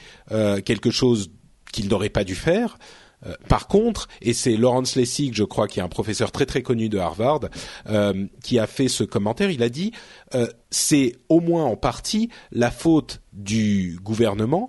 quelque 0.64 0.90
chose 0.90 1.30
qu'il 1.72 1.88
n'aurait 1.88 2.08
pas 2.08 2.24
dû 2.24 2.34
faire. 2.34 2.78
Euh, 3.26 3.34
par 3.48 3.68
contre, 3.68 4.08
et 4.20 4.32
c'est 4.32 4.56
Lawrence 4.56 4.96
Lessig, 4.96 5.34
je 5.34 5.44
crois, 5.44 5.68
qui 5.68 5.80
est 5.80 5.82
un 5.82 5.88
professeur 5.88 6.32
très 6.32 6.46
très 6.46 6.62
connu 6.62 6.88
de 6.88 6.98
Harvard, 6.98 7.40
euh, 7.88 8.26
qui 8.42 8.58
a 8.58 8.66
fait 8.66 8.88
ce 8.88 9.04
commentaire. 9.04 9.50
Il 9.50 9.62
a 9.62 9.68
dit 9.68 9.92
euh, 10.34 10.46
c'est 10.70 11.16
au 11.28 11.40
moins 11.40 11.64
en 11.64 11.76
partie 11.76 12.28
la 12.52 12.70
faute 12.70 13.20
du 13.32 13.98
gouvernement 14.02 14.68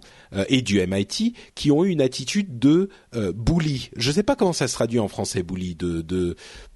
et 0.49 0.64
du 0.64 0.86
MIT 0.86 1.34
qui 1.53 1.72
ont 1.72 1.86
eu 1.86 1.90
une 1.90 2.02
attitude 2.02 2.57
de 2.60 2.90
bully. 3.14 3.91
Je 3.95 4.10
ne 4.10 4.14
sais 4.14 4.23
pas 4.23 4.36
comment 4.36 4.53
ça 4.53 4.68
se 4.68 4.73
traduit 4.73 4.99
en 4.99 5.07
français 5.07 5.44
bully, 5.44 5.76
de 5.76 6.36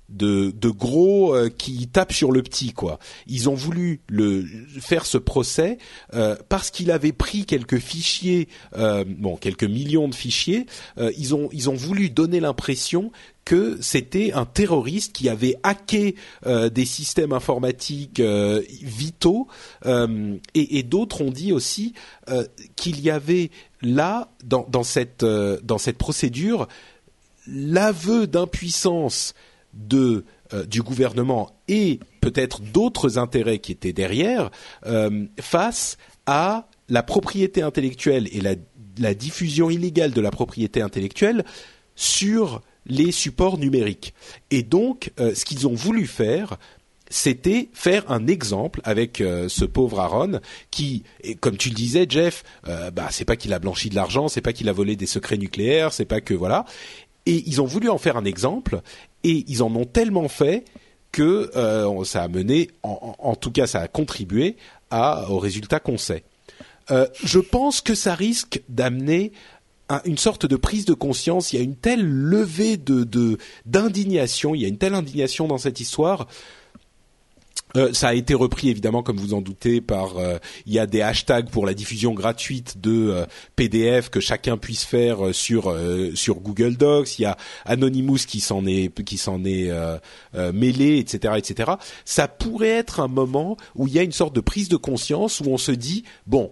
de, 0.09 0.69
gros 0.69 1.35
euh, 1.35 1.49
qui 1.49 1.87
tapent 1.87 2.13
sur 2.13 2.31
le 2.31 2.41
petit 2.41 2.73
quoi. 2.73 2.99
Ils 3.27 3.49
ont 3.49 3.53
voulu 3.53 4.01
le 4.09 4.45
faire 4.79 5.05
ce 5.05 5.17
procès 5.17 5.77
euh, 6.13 6.35
parce 6.49 6.71
qu'il 6.71 6.91
avait 6.91 7.11
pris 7.11 7.45
quelques 7.45 7.79
fichiers, 7.79 8.47
euh, 8.77 9.03
bon 9.07 9.35
quelques 9.35 9.63
millions 9.63 10.07
de 10.07 10.15
fichiers. 10.15 10.65
ils 11.17 11.35
ont 11.35 11.49
ils 11.51 11.69
ont 11.69 11.75
voulu 11.75 12.09
donner 12.09 12.39
l'impression 12.39 13.11
que 13.45 13.77
c'était 13.81 14.31
un 14.33 14.45
terroriste 14.45 15.13
qui 15.13 15.27
avait 15.27 15.55
hacké 15.63 16.15
des 16.45 16.85
systèmes 16.85 17.33
informatiques 17.33 18.21
vitaux 18.21 19.47
et, 19.85 20.83
d'autres 20.83 21.21
ont 21.21 21.31
dit 21.31 21.51
aussi 21.51 21.93
qu'il 22.75 22.99
y 23.01 23.09
avait 23.09 23.49
là 23.81 24.29
dans 24.43 24.83
cette 24.83 25.25
dans 25.25 25.77
cette 25.77 25.97
procédure 25.97 26.67
l'aveu 27.47 28.27
d'impuissance 28.27 29.33
de 29.73 30.25
euh, 30.53 30.65
du 30.65 30.81
gouvernement 30.81 31.51
et 31.67 31.99
peut-être 32.21 32.61
d'autres 32.61 33.19
intérêts 33.19 33.59
qui 33.59 33.71
étaient 33.71 33.93
derrière 33.93 34.49
euh, 34.87 35.27
face 35.39 35.97
à 36.25 36.67
la 36.87 37.03
propriété 37.03 37.61
intellectuelle 37.61 38.27
et 38.31 38.41
la, 38.41 38.55
diffusion 39.13 39.69
illégale 39.69 40.11
de 40.11 40.21
la 40.21 40.31
propriété 40.31 40.81
intellectuelle 40.81 41.45
sur 41.95 42.61
les 42.87 43.11
supports 43.11 43.59
numériques. 43.59 44.15
Et 44.49 44.63
donc, 44.63 45.11
euh, 45.19 45.35
ce 45.35 45.45
qu'ils 45.45 45.67
ont 45.67 45.75
voulu 45.75 46.07
faire, 46.07 46.57
c'était 47.11 47.69
faire 47.71 48.09
un 48.11 48.25
exemple 48.25 48.81
avec 48.83 49.17
ce 49.17 49.65
pauvre 49.65 49.99
Aaron 49.99 50.41
qui, 50.69 51.03
comme 51.39 51.57
tu 51.57 51.69
le 51.69 51.75
disais, 51.75 52.05
Jeff, 52.07 52.43
bah 52.93 53.07
c'est 53.09 53.25
pas 53.25 53.35
qu'il 53.35 53.51
a 53.53 53.57
blanchi 53.57 53.89
de 53.89 53.95
l'argent, 53.95 54.27
c'est 54.27 54.41
pas 54.41 54.53
qu'il 54.53 54.69
a 54.69 54.73
volé 54.73 54.95
des 54.95 55.07
secrets 55.07 55.37
nucléaires, 55.37 55.91
c'est 55.91 56.05
pas 56.05 56.21
que 56.21 56.35
voilà. 56.35 56.65
Et 57.29 57.43
ils 57.45 57.61
ont 57.61 57.65
voulu 57.65 57.89
en 57.89 57.97
faire 57.97 58.17
un 58.17 58.25
exemple 58.25 58.81
et 59.23 59.45
ils 59.47 59.61
en 59.61 59.73
ont 59.75 59.85
tellement 59.85 60.27
fait 60.27 60.65
que 61.11 61.51
euh, 61.55 62.03
ça 62.03 62.23
a 62.23 62.27
mené, 62.27 62.69
en, 62.83 63.35
tout 63.35 63.51
cas, 63.51 63.67
ça 63.67 63.81
a 63.81 63.87
contribué 63.87 64.57
à, 64.89 65.29
au 65.29 65.39
résultat 65.39 65.79
qu'on 65.79 65.97
sait. 65.97 66.23
Euh, 66.91 67.07
je 67.23 67.39
pense 67.39 67.81
que 67.81 67.93
ça 67.95 68.15
risque 68.15 68.61
d'amener 68.69 69.31
une 70.05 70.17
sorte 70.17 70.45
de 70.45 70.55
prise 70.55 70.85
de 70.85 70.93
conscience. 70.93 71.51
Il 71.51 71.57
y 71.57 71.59
a 71.59 71.63
une 71.63 71.75
telle 71.75 72.05
levée 72.05 72.77
d'indignation, 73.65 74.53
il 74.53 74.61
y 74.61 74.65
a 74.65 74.67
une 74.67 74.77
telle 74.77 74.93
indignation 74.93 75.47
dans 75.47 75.57
cette 75.57 75.79
histoire 75.79 76.27
euh, 77.77 77.93
ça 77.93 78.09
a 78.09 78.13
été 78.13 78.33
repris 78.33 78.69
évidemment, 78.69 79.03
comme 79.03 79.17
vous 79.17 79.33
en 79.33 79.41
doutez, 79.41 79.81
par 79.81 80.17
euh, 80.17 80.37
il 80.65 80.73
y 80.73 80.79
a 80.79 80.87
des 80.87 81.01
hashtags 81.01 81.49
pour 81.49 81.65
la 81.65 81.73
diffusion 81.73 82.13
gratuite 82.13 82.79
de 82.79 83.09
euh, 83.09 83.25
PDF 83.55 84.09
que 84.09 84.19
chacun 84.19 84.57
puisse 84.57 84.83
faire 84.83 85.33
sur 85.33 85.75
sur 86.15 86.39
Google 86.39 86.75
Docs. 86.75 87.19
Il 87.19 87.23
y 87.23 87.25
a 87.25 87.37
Anonymous 87.65 88.19
qui 88.27 88.39
s'en 88.39 88.65
est 88.65 88.93
qui 89.03 89.17
s'en 89.17 89.43
est 89.45 89.71
mêlé, 90.53 90.97
etc., 90.97 91.35
etc. 91.37 91.71
Ça 92.05 92.27
pourrait 92.27 92.69
être 92.69 92.99
un 92.99 93.07
moment 93.07 93.57
où 93.75 93.87
il 93.87 93.93
y 93.93 93.99
a 93.99 94.03
une 94.03 94.11
sorte 94.11 94.35
de 94.35 94.41
prise 94.41 94.69
de 94.69 94.77
conscience 94.77 95.39
où 95.39 95.45
on 95.47 95.57
se 95.57 95.71
dit 95.71 96.03
bon 96.25 96.51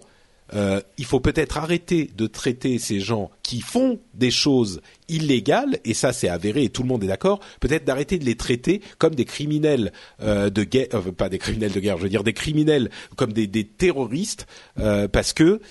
euh, 0.53 0.81
il 0.97 1.05
faut 1.05 1.19
peut-être 1.19 1.57
arrêter 1.57 2.09
de 2.15 2.27
traiter 2.27 2.79
ces 2.79 2.99
gens 2.99 3.31
qui 3.43 3.61
font 3.61 3.99
des 4.13 4.31
choses 4.31 4.81
illégales, 5.09 5.79
et 5.85 5.93
ça 5.93 6.13
c'est 6.13 6.29
avéré 6.29 6.63
et 6.63 6.69
tout 6.69 6.83
le 6.83 6.87
monde 6.87 7.03
est 7.03 7.07
d'accord, 7.07 7.39
peut-être 7.59 7.85
d'arrêter 7.85 8.17
de 8.17 8.25
les 8.25 8.35
traiter 8.35 8.81
comme 8.97 9.15
des 9.15 9.25
criminels 9.25 9.91
euh, 10.21 10.49
de 10.49 10.63
guerre, 10.63 10.87
euh, 10.93 11.11
pas 11.11 11.29
des 11.29 11.37
criminels 11.37 11.71
de 11.71 11.79
guerre, 11.79 11.97
je 11.97 12.03
veux 12.03 12.09
dire 12.09 12.23
des 12.23 12.33
criminels 12.33 12.89
comme 13.15 13.33
des, 13.33 13.47
des 13.47 13.65
terroristes, 13.65 14.47
euh, 14.79 15.07
parce 15.07 15.33
que 15.33 15.61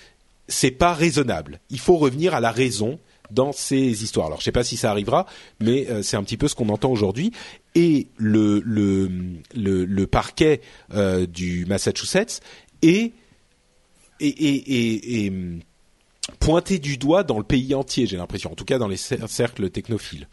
c'est 0.48 0.70
pas 0.70 0.94
raisonnable. 0.94 1.60
Il 1.70 1.80
faut 1.80 1.96
revenir 1.96 2.34
à 2.34 2.40
la 2.40 2.52
raison 2.52 2.98
dans 3.30 3.50
ces 3.52 4.04
histoires. 4.04 4.26
Alors 4.26 4.38
je 4.38 4.44
sais 4.44 4.52
pas 4.52 4.62
si 4.62 4.76
ça 4.76 4.90
arrivera, 4.90 5.26
mais 5.58 5.88
euh, 5.90 6.02
c'est 6.02 6.16
un 6.16 6.22
petit 6.22 6.36
peu 6.36 6.48
ce 6.48 6.54
qu'on 6.54 6.68
entend 6.68 6.90
aujourd'hui. 6.90 7.32
Et 7.74 8.08
le, 8.16 8.62
le, 8.64 9.10
le, 9.54 9.84
le 9.84 10.06
parquet 10.06 10.60
du 11.28 11.66
Massachusetts 11.66 12.40
est 12.82 13.12
et, 14.20 14.28
et, 14.28 15.24
et, 15.24 15.30
hum, 15.30 15.60
pointé 16.40 16.78
du 16.78 16.96
doigt 16.96 17.22
dans 17.22 17.38
le 17.38 17.44
pays 17.44 17.74
entier, 17.74 18.06
j'ai 18.06 18.16
l'impression, 18.16 18.52
en 18.52 18.54
tout 18.54 18.64
cas 18.64 18.78
dans 18.78 18.88
les 18.88 18.96
cercles 18.96 19.70
technophiles. 19.70 20.28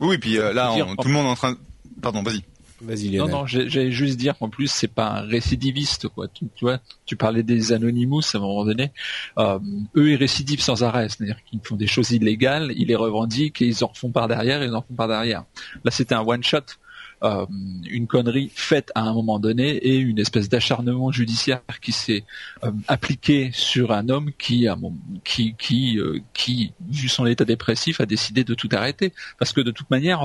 Oui, 0.00 0.16
et 0.16 0.18
puis 0.18 0.38
euh, 0.38 0.52
là, 0.52 0.74
tout 1.00 1.08
le 1.08 1.14
monde 1.14 1.26
est 1.26 1.30
en 1.30 1.36
train. 1.36 1.56
Pardon, 2.02 2.22
vas-y. 2.22 2.42
Vas-y, 2.82 3.16
Non, 3.16 3.28
non, 3.28 3.46
j'allais 3.46 3.90
juste 3.90 4.18
dire 4.18 4.36
qu'en 4.36 4.50
plus, 4.50 4.70
c'est 4.70 4.88
pas 4.88 5.08
un 5.08 5.20
récidiviste, 5.22 6.08
quoi. 6.08 6.28
Tu, 6.28 6.44
vois, 6.60 6.78
tu 7.06 7.16
parlais 7.16 7.42
des 7.42 7.72
Anonymous 7.72 8.20
à 8.34 8.36
un 8.36 8.40
moment 8.40 8.66
donné. 8.66 8.92
Euh, 9.38 9.58
eux, 9.96 10.10
ils 10.10 10.16
récidivent 10.16 10.60
sans 10.60 10.82
arrêt, 10.82 11.08
c'est-à-dire 11.08 11.38
qu'ils 11.44 11.60
font 11.62 11.76
des 11.76 11.86
choses 11.86 12.10
illégales, 12.10 12.72
ils 12.76 12.88
les 12.88 12.96
revendiquent 12.96 13.62
et 13.62 13.66
ils 13.66 13.82
en 13.82 13.86
refont 13.86 14.10
par 14.10 14.28
derrière, 14.28 14.62
ils 14.62 14.74
en 14.74 14.82
font 14.82 14.94
par 14.94 15.08
derrière. 15.08 15.44
Là, 15.84 15.90
c'était 15.90 16.14
un 16.14 16.20
one 16.20 16.44
shot. 16.44 16.60
Euh, 17.22 17.46
une 17.88 18.06
connerie 18.06 18.50
faite 18.54 18.92
à 18.94 19.00
un 19.00 19.14
moment 19.14 19.38
donné 19.38 19.70
et 19.70 19.96
une 19.96 20.18
espèce 20.18 20.50
d'acharnement 20.50 21.10
judiciaire 21.10 21.62
qui 21.80 21.92
s'est 21.92 22.24
euh, 22.62 22.70
appliqué 22.88 23.50
sur 23.54 23.92
un 23.92 24.10
homme 24.10 24.32
qui, 24.36 24.66
qui, 25.24 25.54
qui, 25.54 25.98
euh, 25.98 26.18
qui, 26.34 26.72
vu 26.90 27.08
son 27.08 27.24
état 27.24 27.46
dépressif, 27.46 28.02
a 28.02 28.06
décidé 28.06 28.44
de 28.44 28.52
tout 28.52 28.68
arrêter. 28.72 29.14
Parce 29.38 29.54
que 29.54 29.62
de 29.62 29.70
toute 29.70 29.88
manière, 29.88 30.24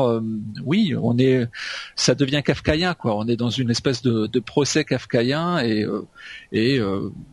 oui, 0.66 0.94
on 1.02 1.18
est, 1.18 1.48
ça 1.96 2.14
devient 2.14 2.42
kafkaïen, 2.44 2.94
quoi. 2.94 3.16
On 3.18 3.26
est 3.28 3.38
dans 3.38 3.50
une 3.50 3.70
espèce 3.70 4.02
de, 4.02 4.28
de 4.28 4.40
procès 4.42 4.84
kafkaïen 4.84 5.60
et 5.60 5.86
et, 6.52 6.80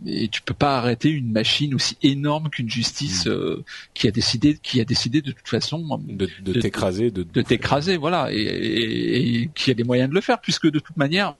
et 0.06 0.28
tu 0.28 0.43
peux 0.43 0.55
pas 0.55 0.78
arrêter 0.78 1.10
une 1.10 1.32
machine 1.32 1.74
aussi 1.74 1.97
énorme 2.02 2.48
qu'une 2.48 2.70
justice 2.70 3.26
mmh. 3.26 3.62
qui 3.94 4.06
a 4.06 4.12
décidé, 4.12 4.59
qui 4.62 4.80
a 4.80 4.85
décidé 4.85 5.20
de 5.20 5.32
toute 5.32 5.48
façon 5.48 5.98
de, 6.06 6.28
de, 6.43 6.60
t'écraser, 6.60 7.10
de, 7.10 7.24
de 7.24 7.43
t'écraser, 7.43 7.97
voilà. 7.97 8.32
et, 8.32 9.43
et 9.43 9.48
qui 9.55 9.70
a 9.70 9.75
des 9.75 9.85
moyens 9.85 10.11
de 10.11 10.15
le 10.15 10.20
faire, 10.20 10.41
puisque 10.41 10.70
de 10.70 10.79
toute 10.79 10.97
manière, 10.97 11.35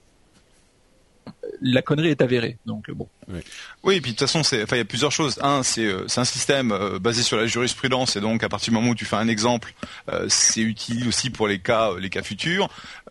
la 1.61 1.81
connerie 1.81 2.09
est 2.09 2.21
avérée. 2.21 2.57
Donc 2.65 2.89
bon. 2.91 3.07
Oui. 3.83 3.95
et 3.95 4.01
puis 4.01 4.11
de 4.11 4.17
toute 4.17 4.27
façon, 4.27 4.41
il 4.55 4.77
y 4.77 4.79
a 4.79 4.85
plusieurs 4.85 5.11
choses. 5.11 5.39
Un, 5.41 5.63
c'est, 5.63 5.85
euh, 5.85 6.05
un 6.17 6.25
système 6.25 6.71
euh, 6.71 6.99
basé 6.99 7.21
sur 7.21 7.37
la 7.37 7.45
jurisprudence, 7.45 8.15
et 8.15 8.21
donc 8.21 8.43
à 8.43 8.49
partir 8.49 8.71
du 8.71 8.79
moment 8.79 8.91
où 8.91 8.95
tu 8.95 9.05
fais 9.05 9.17
un 9.17 9.27
exemple, 9.27 9.73
euh, 10.09 10.25
c'est 10.29 10.61
utile 10.61 11.07
aussi 11.07 11.29
pour 11.29 11.47
les 11.47 11.59
cas, 11.59 11.91
les 11.99 12.09
cas 12.09 12.23
futurs. 12.23 12.69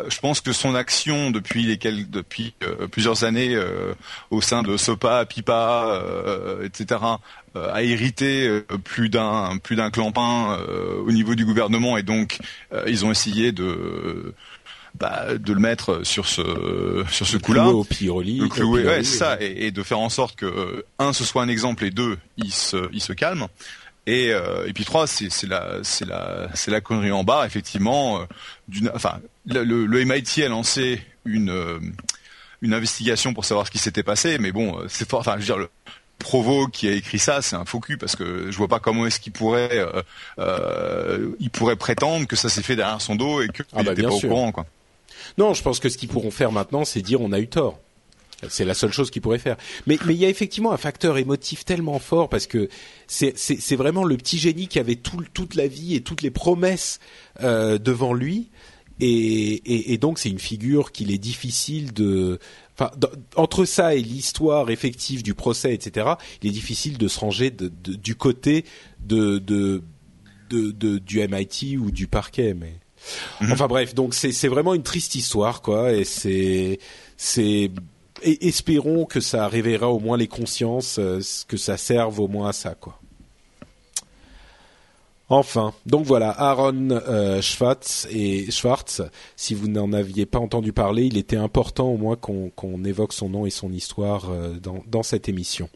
je 0.09 0.19
pense 0.19 0.41
que 0.41 0.53
son 0.53 0.75
action 0.75 1.31
depuis 1.31 1.79
depuis 2.11 2.55
plusieurs 2.91 3.25
années, 3.25 3.57
au 4.31 4.41
sein 4.41 4.63
de 4.63 4.77
SOPA, 4.77 5.27
PIPA, 5.27 6.03
etc., 6.65 7.01
a 7.55 7.83
hérité 7.83 8.63
plus 8.85 9.09
d'un 9.09 9.59
clampin 9.93 10.59
au 11.05 11.11
niveau 11.11 11.35
du 11.35 11.45
gouvernement, 11.45 11.97
et 11.97 12.03
donc 12.03 12.39
ils 12.87 13.05
ont 13.05 13.11
essayé 13.11 13.53
de 13.53 14.35
bah, 14.95 15.37
de 15.39 15.53
le 15.53 15.61
mettre 15.61 16.05
sur 16.05 16.27
ce 16.27 17.05
sur 17.11 17.27
ce 17.27 17.37
coup-là, 17.37 17.69
au 17.69 17.87
le 17.91 18.49
clouer, 18.49 18.85
ouais, 18.85 19.05
ça, 19.05 19.37
et, 19.41 19.71
de 19.71 19.83
faire 19.83 19.99
en 19.99 20.09
sorte 20.09 20.37
que 20.37 20.47
euh, 20.47 20.87
un 20.99 21.13
ce 21.13 21.25
soit 21.25 21.43
un 21.43 21.49
exemple 21.49 21.85
et 21.85 21.91
deux 21.91 22.19
il 22.37 22.53
se 22.53 22.89
il 22.93 23.03
se 23.03 23.13
calme. 23.13 23.47
Et, 24.07 24.33
euh, 24.33 24.67
et 24.67 24.73
puis 24.73 24.87
trois, 24.87 25.07
c'est 25.07 25.47
la 25.47 25.81
c'est 25.83 26.07
la 26.07 26.49
c'est 26.55 26.71
la 26.71 26.81
connerie 26.81 27.13
en 27.13 27.25
bas 27.25 27.45
effectivement. 27.47 28.21
Euh, 28.21 28.25
d'une, 28.67 28.91
enfin, 28.95 29.21
le, 29.47 29.65
le, 29.65 30.05
MIT 30.05 30.43
a 30.43 30.49
lancé 30.49 31.03
une 31.27 31.93
une 32.63 32.75
investigation 32.75 33.35
pour 33.35 33.45
savoir 33.45 33.67
ce 33.67 33.71
qui 33.71 33.79
s'était 33.79 34.03
passé, 34.03 34.39
mais 34.39 34.51
bon, 34.51 34.79
c'est 34.89 35.09
fort. 35.09 35.21
Enfin, 35.21 35.35
je 35.35 35.41
veux 35.41 35.45
dire, 35.45 35.59
le 35.59 35.69
Provo 36.19 36.67
qui 36.67 36.89
a 36.89 36.93
écrit 36.93 37.19
ça, 37.19 37.43
c'est 37.43 37.55
un 37.55 37.65
faux 37.65 37.79
cul 37.79 37.97
parce 37.97 38.17
que 38.17 38.51
je 38.51 38.57
vois 38.57 38.67
pas 38.67 38.81
comment 38.81 39.07
est-ce 39.07 39.21
qu'il 39.21 39.33
pourrait 39.33 39.87
euh, 40.39 41.31
il 41.39 41.51
pourrait 41.51 41.77
prétendre 41.77 42.27
que 42.27 42.35
ça 42.35 42.49
s'est 42.49 42.63
fait 42.63 42.75
derrière 42.75 43.01
son 43.01 43.15
dos 43.15 43.41
et 43.41 43.49
qu'il 43.49 43.65
ah 43.73 43.85
bah, 43.85 43.95
pas 43.95 44.09
au 44.09 44.21
courant 44.21 44.51
quoi. 44.51 44.67
Non, 45.39 45.55
je 45.55 45.63
pense 45.63 45.79
que 45.79 45.89
ce 45.89 45.97
qu'ils 45.97 46.09
pourront 46.09 46.31
faire 46.31 46.53
maintenant, 46.53 46.85
c'est 46.85 47.01
dire 47.01 47.21
on 47.21 47.33
a 47.33 47.41
eu 47.41 47.49
tort. 47.49 47.81
C'est 48.49 48.65
la 48.65 48.75
seule 48.75 48.93
chose 48.93 49.11
qu'ils 49.11 49.23
pourraient 49.23 49.39
faire. 49.39 49.57
Mais 49.89 49.99
il 50.09 50.13
y 50.13 50.25
a 50.25 50.29
effectivement 50.29 50.71
un 50.71 50.77
facteur 50.77 51.19
émotif 51.19 51.65
tellement 51.65 51.99
fort 51.99 52.29
parce 52.29 52.47
que 52.47 52.69
c'est 53.09 53.77
vraiment 53.77 54.05
le 54.05 54.17
petit 54.17 54.39
génie 54.39 54.69
qui 54.69 54.79
avait 54.79 54.95
tout, 54.95 55.25
toute 55.35 55.57
la 55.57 55.67
vie 55.67 55.97
et 55.97 56.03
toutes 56.03 56.23
les 56.23 56.31
promesses 56.31 57.01
euh, 57.43 57.79
devant 57.79 58.13
lui 58.13 58.51
et, 59.01 59.99
donc 59.99 60.19
c'est 60.19 60.29
une 60.29 60.39
figure 60.39 60.93
qu'il 60.93 61.13
est 61.13 61.19
difficile 61.19 61.93
de 61.93 62.39
entre 63.35 63.65
ça 63.65 63.97
et 63.97 64.01
l'histoire 64.01 64.71
effective 64.71 65.25
du 65.25 65.35
procès, 65.35 65.75
etc., 65.75 66.15
il 66.43 66.49
est 66.49 66.53
difficile 66.53 66.97
de 66.97 67.09
se 67.09 67.19
ranger 67.19 67.51
du 67.51 68.15
côté 68.15 68.65
de, 69.01 69.39
du 70.49 71.29
MIT 71.29 71.77
ou 71.77 71.91
du 71.91 72.07
parquet. 72.07 72.55
Mais 72.55 72.75
Mhm. 73.41 73.53
Enfin 73.53 73.67
bref, 73.67 73.95
donc 73.95 74.15
c'est 74.15 74.49
vraiment 74.49 74.75
une 74.75 74.83
triste 74.83 75.15
histoire 75.15 75.63
quoi, 75.63 75.93
et 75.93 76.05
c'est 76.05 76.79
c'est 77.17 77.71
et 78.23 78.49
espérons 78.49 79.05
que 79.05 79.21
ça 79.21 79.47
réveillera 79.47 79.89
au 79.89 80.01
moins 80.01 80.17
les 80.17 80.27
consciences, 80.27 80.99
euh, 80.99 81.21
que 81.47 81.57
ça 81.57 81.77
serve 81.77 82.19
au 82.19 82.27
moins 82.27 82.49
à 82.49 82.53
ça, 82.53 82.75
quoi. 82.75 82.99
Enfin, 85.31 85.75
donc 85.85 86.07
voilà, 86.07 86.31
Aaron 86.31 86.89
euh, 86.91 87.43
Schwartz 87.43 88.09
et 88.11 88.51
Schwartz. 88.51 89.03
Si 89.37 89.55
vous 89.55 89.69
n'en 89.69 89.93
aviez 89.93 90.25
pas 90.25 90.39
entendu 90.39 90.73
parler, 90.73 91.05
il 91.05 91.19
était 91.19 91.37
important 91.37 91.89
au 91.89 91.99
moins 91.99 92.17
qu'on 92.17 92.85
évoque 92.85 93.13
son 93.13 93.29
nom 93.29 93.45
et 93.45 93.51
son 93.51 93.71
histoire 93.71 94.31
euh, 94.31 94.55
dans, 94.55 94.83
dans 94.87 95.03
cette 95.03 95.29
émission. 95.29 95.69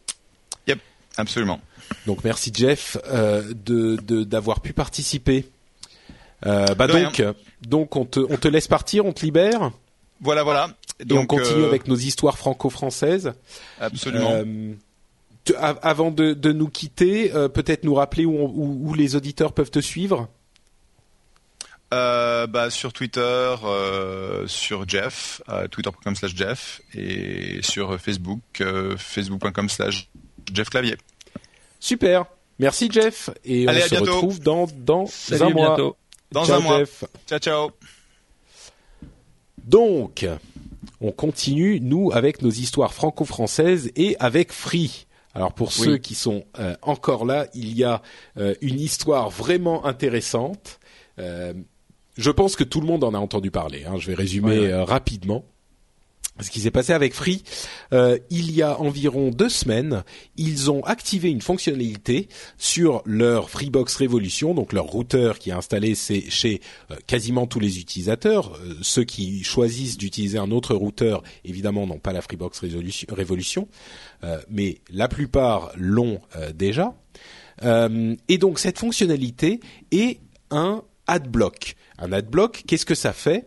Yep, 0.68 0.80
absolument. 1.18 1.60
Donc 2.06 2.24
merci 2.24 2.50
Jeff 2.54 2.96
euh, 3.08 3.52
de 3.54 3.96
d'avoir 4.24 4.60
pu 4.60 4.72
participer. 4.72 5.44
Euh, 6.44 6.74
bah 6.74 6.86
donc, 6.86 7.22
donc 7.62 7.96
on 7.96 8.04
te 8.04 8.20
on 8.20 8.36
te 8.36 8.48
laisse 8.48 8.68
partir, 8.68 9.06
on 9.06 9.12
te 9.12 9.24
libère. 9.24 9.70
Voilà, 10.20 10.42
voilà. 10.42 10.68
Donc, 11.04 11.18
et 11.18 11.18
on 11.18 11.26
continue 11.26 11.64
avec 11.64 11.88
nos 11.88 11.96
histoires 11.96 12.38
franco-françaises. 12.38 13.32
Absolument 13.80 14.44
avant 15.60 16.10
de, 16.10 16.34
de, 16.34 16.52
nous 16.52 16.68
quitter, 16.68 17.34
euh, 17.34 17.48
peut-être 17.48 17.84
nous 17.84 17.94
rappeler 17.94 18.24
où, 18.24 18.32
où, 18.32 18.88
où, 18.88 18.94
les 18.94 19.16
auditeurs 19.16 19.52
peuvent 19.52 19.70
te 19.70 19.80
suivre? 19.80 20.28
Euh, 21.92 22.46
bah, 22.46 22.70
sur 22.70 22.92
Twitter, 22.92 23.20
euh, 23.64 24.46
sur 24.46 24.88
Jeff, 24.88 25.42
euh, 25.48 25.68
twitter.com 25.68 26.16
slash 26.16 26.34
Jeff, 26.34 26.80
et 26.94 27.60
sur 27.62 28.00
Facebook, 28.00 28.40
euh, 28.60 28.96
facebook.com 28.96 29.68
slash 29.68 30.08
Jeff 30.52 30.70
Clavier. 30.70 30.96
Super, 31.80 32.24
merci 32.58 32.88
Jeff, 32.90 33.28
et 33.44 33.68
Allez, 33.68 33.82
on 33.82 33.84
se 33.84 33.90
bientôt. 33.90 34.12
retrouve 34.12 34.40
dans, 34.40 34.66
dans 34.74 35.06
Salut, 35.06 35.42
un 35.42 35.50
mois. 35.50 35.76
bientôt. 35.76 35.96
Dans 36.32 36.44
ciao, 36.44 36.56
un 36.56 36.60
mois. 36.60 36.78
Jeff. 36.80 37.04
Ciao, 37.28 37.38
ciao. 37.38 37.70
Donc, 39.64 40.26
on 41.00 41.12
continue, 41.12 41.80
nous, 41.80 42.10
avec 42.12 42.42
nos 42.42 42.50
histoires 42.50 42.92
franco-françaises 42.94 43.90
et 43.96 44.16
avec 44.18 44.52
Free. 44.52 45.06
Alors 45.34 45.54
pour 45.54 45.68
Oui. 45.68 45.84
ceux 45.84 45.96
qui 45.96 46.14
sont 46.14 46.44
euh, 46.58 46.74
encore 46.82 47.24
là, 47.24 47.46
il 47.54 47.76
y 47.76 47.84
a 47.84 48.02
euh, 48.36 48.54
une 48.60 48.78
histoire 48.80 49.30
vraiment 49.30 49.86
intéressante. 49.86 50.78
Euh, 51.18 51.54
je 52.18 52.30
pense 52.30 52.54
que 52.56 52.64
tout 52.64 52.80
le 52.82 52.86
monde 52.86 53.02
en 53.04 53.14
a 53.14 53.18
entendu 53.18 53.50
parler. 53.50 53.84
hein. 53.86 53.94
Je 53.98 54.08
vais 54.08 54.14
résumer 54.14 54.58
Ouais, 54.58 54.72
ouais. 54.74 54.82
rapidement. 54.82 55.44
Ce 56.40 56.50
qui 56.50 56.60
s'est 56.60 56.70
passé 56.70 56.94
avec 56.94 57.12
Free, 57.12 57.42
euh, 57.92 58.18
il 58.30 58.52
y 58.52 58.62
a 58.62 58.80
environ 58.80 59.30
deux 59.30 59.50
semaines, 59.50 60.02
ils 60.36 60.70
ont 60.70 60.82
activé 60.82 61.30
une 61.30 61.42
fonctionnalité 61.42 62.28
sur 62.56 63.02
leur 63.04 63.50
Freebox 63.50 63.96
Revolution, 63.96 64.54
donc 64.54 64.72
leur 64.72 64.86
routeur 64.86 65.38
qui 65.38 65.50
est 65.50 65.52
installé 65.52 65.94
c'est 65.94 66.30
chez 66.30 66.62
euh, 66.90 66.96
quasiment 67.06 67.46
tous 67.46 67.60
les 67.60 67.78
utilisateurs. 67.78 68.58
Euh, 68.64 68.74
ceux 68.80 69.04
qui 69.04 69.44
choisissent 69.44 69.98
d'utiliser 69.98 70.38
un 70.38 70.50
autre 70.52 70.74
routeur, 70.74 71.22
évidemment, 71.44 71.86
n'ont 71.86 71.98
pas 71.98 72.14
la 72.14 72.22
Freebox 72.22 72.60
Revolution, 72.60 73.68
mais 74.48 74.78
la 74.90 75.08
plupart 75.08 75.72
l'ont 75.76 76.20
déjà. 76.54 76.94
Et 77.62 78.38
donc 78.38 78.58
cette 78.58 78.78
fonctionnalité 78.78 79.60
est 79.90 80.20
un 80.50 80.82
adblock. 81.06 81.76
Un 81.98 82.12
adblock, 82.12 82.62
qu'est-ce 82.66 82.86
que 82.86 82.94
ça 82.94 83.12
fait? 83.12 83.46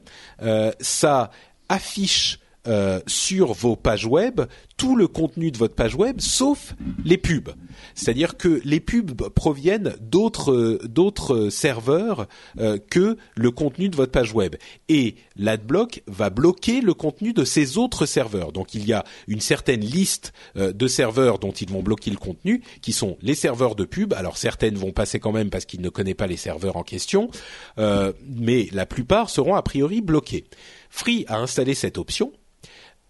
Ça 0.80 1.32
affiche 1.70 2.40
euh, 2.68 3.00
sur 3.08 3.54
vos 3.54 3.76
pages 3.76 4.06
web 4.06 4.42
tout 4.78 4.96
le 4.96 5.08
contenu 5.08 5.52
de 5.52 5.58
votre 5.58 5.76
page 5.76 5.96
web 5.96 6.20
sauf 6.20 6.76
les 7.04 7.18
pubs. 7.18 7.52
C'est-à-dire 7.94 8.38
que 8.38 8.62
les 8.66 8.80
pubs 8.80 9.30
proviennent 9.30 9.96
d'autres 10.02 10.80
d'autres 10.86 11.50
serveurs 11.50 12.28
euh, 12.60 12.78
que 12.90 13.18
le 13.36 13.52
contenu 13.52 13.90
de 13.90 13.96
votre 13.96 14.12
page 14.12 14.34
web 14.34 14.56
et 14.90 15.16
l'adblock 15.38 16.02
va 16.08 16.30
bloquer 16.30 16.82
le 16.82 16.94
contenu 16.94 17.34
de 17.34 17.46
ces 17.46 17.78
autres 17.78 18.06
serveurs. 18.06 18.52
Donc 18.52 18.74
il 18.74 18.86
y 18.86 18.94
a 18.94 19.04
une 19.28 19.42
certaine 19.42 19.82
liste 19.82 20.34
euh, 20.58 20.74
de 20.74 20.88
serveurs 20.88 21.40
dont 21.40 21.52
ils 21.52 21.70
vont 21.70 21.84
bloquer 21.84 22.12
le 22.12 22.18
contenu 22.18 22.62
qui 22.82 22.92
sont 22.92 23.18
les 23.22 23.36
serveurs 23.36 23.76
de 23.76 23.86
pub. 23.86 24.14
Alors 24.14 24.38
certaines 24.38 24.76
vont 24.76 24.92
passer 24.92 25.20
quand 25.20 25.32
même 25.32 25.50
parce 25.50 25.66
qu'ils 25.66 25.82
ne 25.82 25.90
connaissent 25.90 26.16
pas 26.16 26.28
les 26.28 26.38
serveurs 26.38 26.78
en 26.78 26.84
question, 26.84 27.30
euh, 27.78 28.12
mais 28.28 28.68
la 28.72 28.86
plupart 28.86 29.30
seront 29.30 29.56
a 29.56 29.62
priori 29.62 30.02
bloqués. 30.02 30.46
Free 30.90 31.26
a 31.28 31.40
installé 31.40 31.74
cette 31.74 31.98
option 31.98 32.32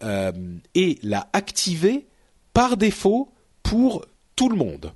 euh, 0.04 0.32
et 0.74 1.00
l'a 1.04 1.30
activé 1.34 2.08
par 2.54 2.78
défaut 2.78 3.34
pour 3.64 4.06
tout 4.36 4.50
le 4.50 4.56
monde. 4.56 4.94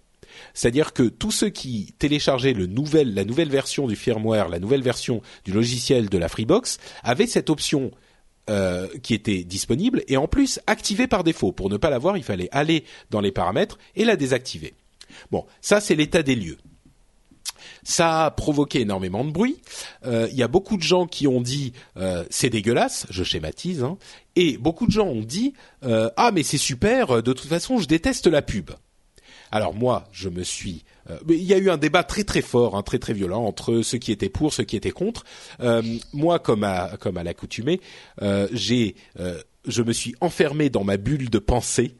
C'est-à-dire 0.53 0.93
que 0.93 1.03
tous 1.03 1.31
ceux 1.31 1.49
qui 1.49 1.93
téléchargeaient 1.99 2.53
la 2.53 3.23
nouvelle 3.23 3.49
version 3.49 3.87
du 3.87 3.95
firmware, 3.95 4.49
la 4.49 4.59
nouvelle 4.59 4.81
version 4.81 5.21
du 5.45 5.51
logiciel 5.51 6.09
de 6.09 6.17
la 6.17 6.29
Freebox, 6.29 6.77
avaient 7.03 7.27
cette 7.27 7.49
option 7.49 7.91
euh, 8.49 8.87
qui 9.03 9.13
était 9.13 9.43
disponible 9.43 10.03
et 10.07 10.17
en 10.17 10.27
plus 10.27 10.59
activée 10.67 11.07
par 11.07 11.23
défaut. 11.23 11.51
Pour 11.51 11.69
ne 11.69 11.77
pas 11.77 11.89
l'avoir, 11.89 12.17
il 12.17 12.23
fallait 12.23 12.49
aller 12.51 12.83
dans 13.09 13.21
les 13.21 13.31
paramètres 13.31 13.77
et 13.95 14.05
la 14.05 14.15
désactiver. 14.15 14.73
Bon, 15.31 15.45
ça 15.61 15.81
c'est 15.81 15.95
l'état 15.95 16.23
des 16.23 16.35
lieux. 16.35 16.57
Ça 17.83 18.25
a 18.25 18.31
provoqué 18.31 18.81
énormément 18.81 19.25
de 19.25 19.31
bruit. 19.31 19.61
Euh, 20.05 20.27
Il 20.31 20.37
y 20.37 20.43
a 20.43 20.47
beaucoup 20.47 20.77
de 20.77 20.83
gens 20.83 21.07
qui 21.07 21.27
ont 21.27 21.41
dit 21.41 21.73
c'est 22.29 22.49
dégueulasse, 22.49 23.05
je 23.09 23.23
schématise, 23.23 23.83
hein, 23.83 23.97
et 24.39 24.57
beaucoup 24.57 24.87
de 24.87 24.91
gens 24.91 25.07
ont 25.07 25.21
dit 25.21 25.53
euh, 25.83 26.09
ah 26.15 26.31
mais 26.33 26.43
c'est 26.43 26.57
super, 26.57 27.21
de 27.21 27.33
toute 27.33 27.49
façon 27.49 27.77
je 27.77 27.87
déteste 27.87 28.27
la 28.27 28.41
pub. 28.41 28.71
Alors 29.51 29.73
moi, 29.73 30.07
je 30.11 30.29
me 30.29 30.43
suis. 30.43 30.83
euh, 31.09 31.17
il 31.27 31.43
y 31.43 31.53
a 31.55 31.57
eu 31.57 31.69
un 31.71 31.77
débat 31.77 32.03
très 32.03 32.23
très 32.23 32.41
fort, 32.43 32.75
hein, 32.77 32.83
très 32.83 32.99
très 32.99 33.13
violent 33.13 33.43
entre 33.43 33.81
ceux 33.81 33.97
qui 33.97 34.11
étaient 34.11 34.29
pour, 34.29 34.53
ceux 34.53 34.63
qui 34.63 34.75
étaient 34.75 34.91
contre. 34.91 35.23
Euh, 35.59 35.81
moi, 36.13 36.37
comme 36.37 36.63
à 36.63 36.97
comme 36.99 37.17
à 37.17 37.23
l'accoutumée, 37.23 37.81
euh, 38.21 38.47
j'ai, 38.51 38.95
euh, 39.19 39.41
je 39.67 39.81
me 39.81 39.91
suis 39.91 40.13
enfermé 40.21 40.69
dans 40.69 40.83
ma 40.83 40.97
bulle 40.97 41.29
de 41.31 41.39
pensée. 41.39 41.95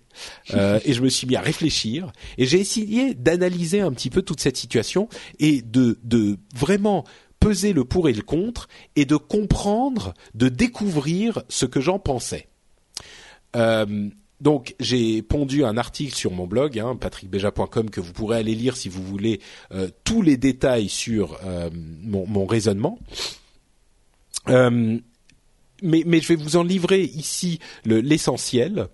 euh, 0.53 0.80
et 0.86 0.94
je 0.94 1.02
me 1.02 1.10
suis 1.10 1.28
mis 1.28 1.36
à 1.36 1.41
réfléchir 1.41 2.11
et 2.38 2.45
j'ai 2.45 2.60
essayé 2.60 3.14
d'analyser 3.14 3.80
un 3.80 3.91
petit 3.94 4.10
peu 4.10 4.22
toute 4.22 4.41
cette 4.41 4.57
situation 4.57 5.07
et 5.40 5.61
de, 5.61 5.98
de 6.03 6.38
vraiment 6.56 7.06
peser 7.40 7.74
le 7.74 7.86
pour 7.86 8.10
et 8.10 8.14
le 8.14 8.22
contre 8.22 8.68
et 8.95 9.06
de 9.06 9.16
comprendre, 9.16 10.14
de 10.36 10.49
découvrir 10.49 11.44
ce 11.49 11.66
que 11.66 11.80
j'en 11.82 11.99
pensais. 11.99 12.48
Euh, 13.56 14.10
donc 14.41 14.76
j'ai 14.80 15.22
pondu 15.22 15.66
un 15.66 15.78
article 15.78 16.16
sur 16.16 16.32
mon 16.32 16.48
blog, 16.48 16.80
hein, 16.80 16.95
patrickbeja.com, 16.95 17.90
que 17.90 17.99
vous 17.99 18.14
pourrez 18.14 18.38
aller 18.38 18.56
lire 18.56 18.78
si 18.78 18.88
vous 18.88 19.03
voulez 19.03 19.41
euh, 19.74 19.90
tous 20.03 20.22
les 20.22 20.38
détails 20.38 20.90
sur 20.90 21.38
euh, 21.45 21.70
mon, 21.74 22.45
raisonnement. 22.45 22.99
Mais, 24.48 26.22
je 26.22 26.28
vais 26.28 26.36
vous 26.36 26.57
en 26.57 26.64
livrer 26.64 27.03
ici 27.03 27.60
le- 27.86 28.02
l'essentiel. 28.02 28.88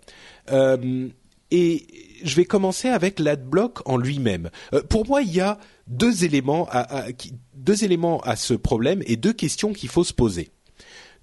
Et 1.51 1.87
je 2.23 2.35
vais 2.35 2.45
commencer 2.45 2.89
avec 2.89 3.19
l'adblock 3.19 3.87
en 3.87 3.97
lui-même. 3.97 4.49
Pour 4.89 5.07
moi, 5.07 5.21
il 5.21 5.33
y 5.33 5.41
a 5.41 5.57
deux 5.87 6.23
éléments 6.25 6.67
à, 6.69 6.79
à- 7.03 7.11
qui- 7.11 7.33
deux 7.53 7.83
éléments 7.83 8.19
à 8.21 8.35
ce 8.35 8.53
problème 8.53 9.01
et 9.05 9.15
deux 9.17 9.33
questions 9.33 9.73
qu'il 9.73 9.89
faut 9.89 10.03
se 10.03 10.13
poser. 10.13 10.49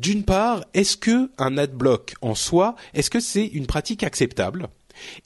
D'une 0.00 0.24
part, 0.24 0.64
est-ce 0.74 0.96
que 0.96 1.30
un 1.38 1.58
adblock 1.58 2.14
en 2.22 2.34
soi, 2.34 2.74
est-ce 2.94 3.10
que 3.10 3.20
c'est 3.20 3.46
une 3.46 3.66
pratique 3.66 4.02
acceptable? 4.02 4.68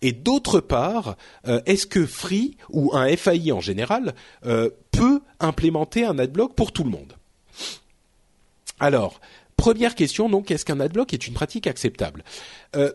Et 0.03 0.13
d'autre 0.13 0.61
part, 0.61 1.17
euh, 1.49 1.61
est-ce 1.67 1.87
que 1.87 2.07
Free 2.07 2.57
ou 2.71 2.95
un 2.95 3.15
FAI 3.17 3.53
en 3.53 3.61
général 3.61 4.15
euh, 4.45 4.71
peut 4.91 5.21
implémenter 5.41 6.05
un 6.05 6.19
adblock 6.19 6.55
pour 6.55 6.73
tout 6.73 6.85
le 6.85 6.91
monde? 6.91 7.15
Alors, 8.81 9.21
première 9.57 9.95
question 9.95 10.29
donc, 10.29 10.51
est-ce 10.51 10.65
qu'un 10.65 10.81
adblock 10.81 11.13
est 11.15 11.27
une 11.27 11.35
pratique 11.35 11.67
acceptable? 11.67 12.25
Euh, 12.75 12.93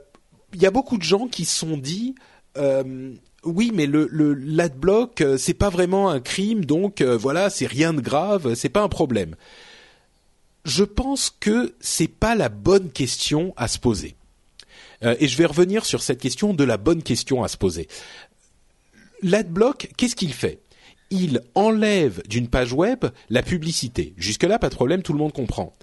Il 0.54 0.62
y 0.62 0.66
a 0.66 0.72
beaucoup 0.72 0.98
de 0.98 1.04
gens 1.04 1.28
qui 1.28 1.46
se 1.46 1.58
sont 1.60 1.78
dit 1.78 2.14
euh, 2.58 3.14
oui, 3.44 3.72
mais 3.74 3.88
le, 3.88 4.08
le 4.12 4.34
l'adblock 4.34 5.22
euh, 5.22 5.38
c'est 5.38 5.54
pas 5.54 5.70
vraiment 5.70 6.10
un 6.10 6.20
crime, 6.20 6.66
donc 6.66 7.02
euh, 7.02 7.18
voilà, 7.18 7.50
c'est 7.50 7.66
rien 7.66 7.94
de 7.94 8.02
grave, 8.02 8.54
c'est 8.54 8.70
pas 8.70 8.82
un 8.82 8.90
problème 8.90 9.36
je 10.66 10.84
pense 10.84 11.30
que 11.30 11.76
c'est 11.80 12.08
pas 12.08 12.36
la 12.36 12.50
bonne 12.50 12.92
question 12.92 13.54
à 13.58 13.68
se 13.68 13.80
poser. 13.80 14.16
Euh, 15.04 15.16
et 15.20 15.28
je 15.28 15.38
vais 15.38 15.46
revenir 15.46 15.86
sur 15.86 16.02
cette 16.02 16.20
question 16.20 16.54
de 16.54 16.64
la 16.64 16.78
bonne 16.78 17.04
question 17.04 17.44
à 17.44 17.48
se 17.48 17.58
poser. 17.58 17.88
L'adblock, 19.24 19.90
qu'est-ce 19.98 20.16
qu'il 20.16 20.34
fait? 20.34 20.62
Il 21.10 21.42
enlève 21.56 22.22
d'une 22.28 22.48
page 22.48 22.74
web 22.74 23.06
la 23.30 23.44
publicité. 23.44 24.14
Jusque-là, 24.18 24.60
pas 24.60 24.70
de 24.70 24.76
problème, 24.76 25.02
tout 25.02 25.14
le 25.14 25.20
monde 25.20 25.34
comprend. 25.34 25.74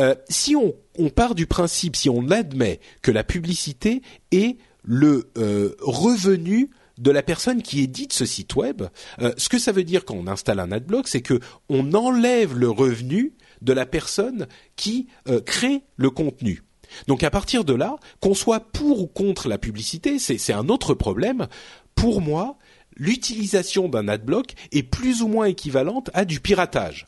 Euh, 0.00 0.14
si 0.28 0.56
on, 0.56 0.74
part 1.10 1.34
du 1.34 1.46
principe, 1.46 1.94
si 1.94 2.10
on 2.10 2.30
admet 2.30 2.80
que 3.02 3.12
la 3.12 3.22
publicité 3.22 4.02
est 4.32 4.56
le 4.82 5.30
euh, 5.38 5.76
revenu 5.80 6.70
de 6.98 7.10
la 7.10 7.22
personne 7.22 7.62
qui 7.62 7.80
édite 7.80 8.12
ce 8.12 8.24
site 8.24 8.54
web, 8.56 8.82
euh, 9.20 9.32
ce 9.36 9.48
que 9.48 9.58
ça 9.58 9.72
veut 9.72 9.84
dire 9.84 10.04
quand 10.04 10.14
on 10.14 10.26
installe 10.26 10.60
un 10.60 10.72
adblock, 10.72 11.08
c'est 11.08 11.22
que 11.22 11.40
on 11.68 11.94
enlève 11.94 12.56
le 12.56 12.70
revenu 12.70 13.34
de 13.62 13.72
la 13.72 13.86
personne 13.86 14.46
qui 14.76 15.08
euh, 15.28 15.40
crée 15.40 15.82
le 15.96 16.10
contenu. 16.10 16.62
Donc 17.08 17.22
à 17.22 17.30
partir 17.30 17.64
de 17.64 17.74
là, 17.74 17.96
qu'on 18.20 18.34
soit 18.34 18.60
pour 18.60 19.00
ou 19.00 19.06
contre 19.06 19.48
la 19.48 19.58
publicité, 19.58 20.18
c'est 20.18 20.52
un 20.52 20.68
autre 20.68 20.94
problème. 20.94 21.48
Pour 21.94 22.20
moi, 22.20 22.56
l'utilisation 22.96 23.88
d'un 23.88 24.06
adblock 24.06 24.54
est 24.70 24.84
plus 24.84 25.22
ou 25.22 25.28
moins 25.28 25.46
équivalente 25.46 26.10
à 26.14 26.24
du 26.24 26.40
piratage. 26.40 27.06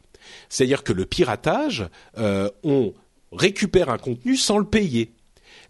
C'est-à-dire 0.49 0.83
que 0.83 0.93
le 0.93 1.07
piratage, 1.07 1.87
euh, 2.19 2.51
on 2.65 2.95
récupère 3.31 3.91
un 3.91 3.99
contenu 3.99 4.37
sans 4.37 4.59
le 4.59 4.65
payer. 4.65 5.13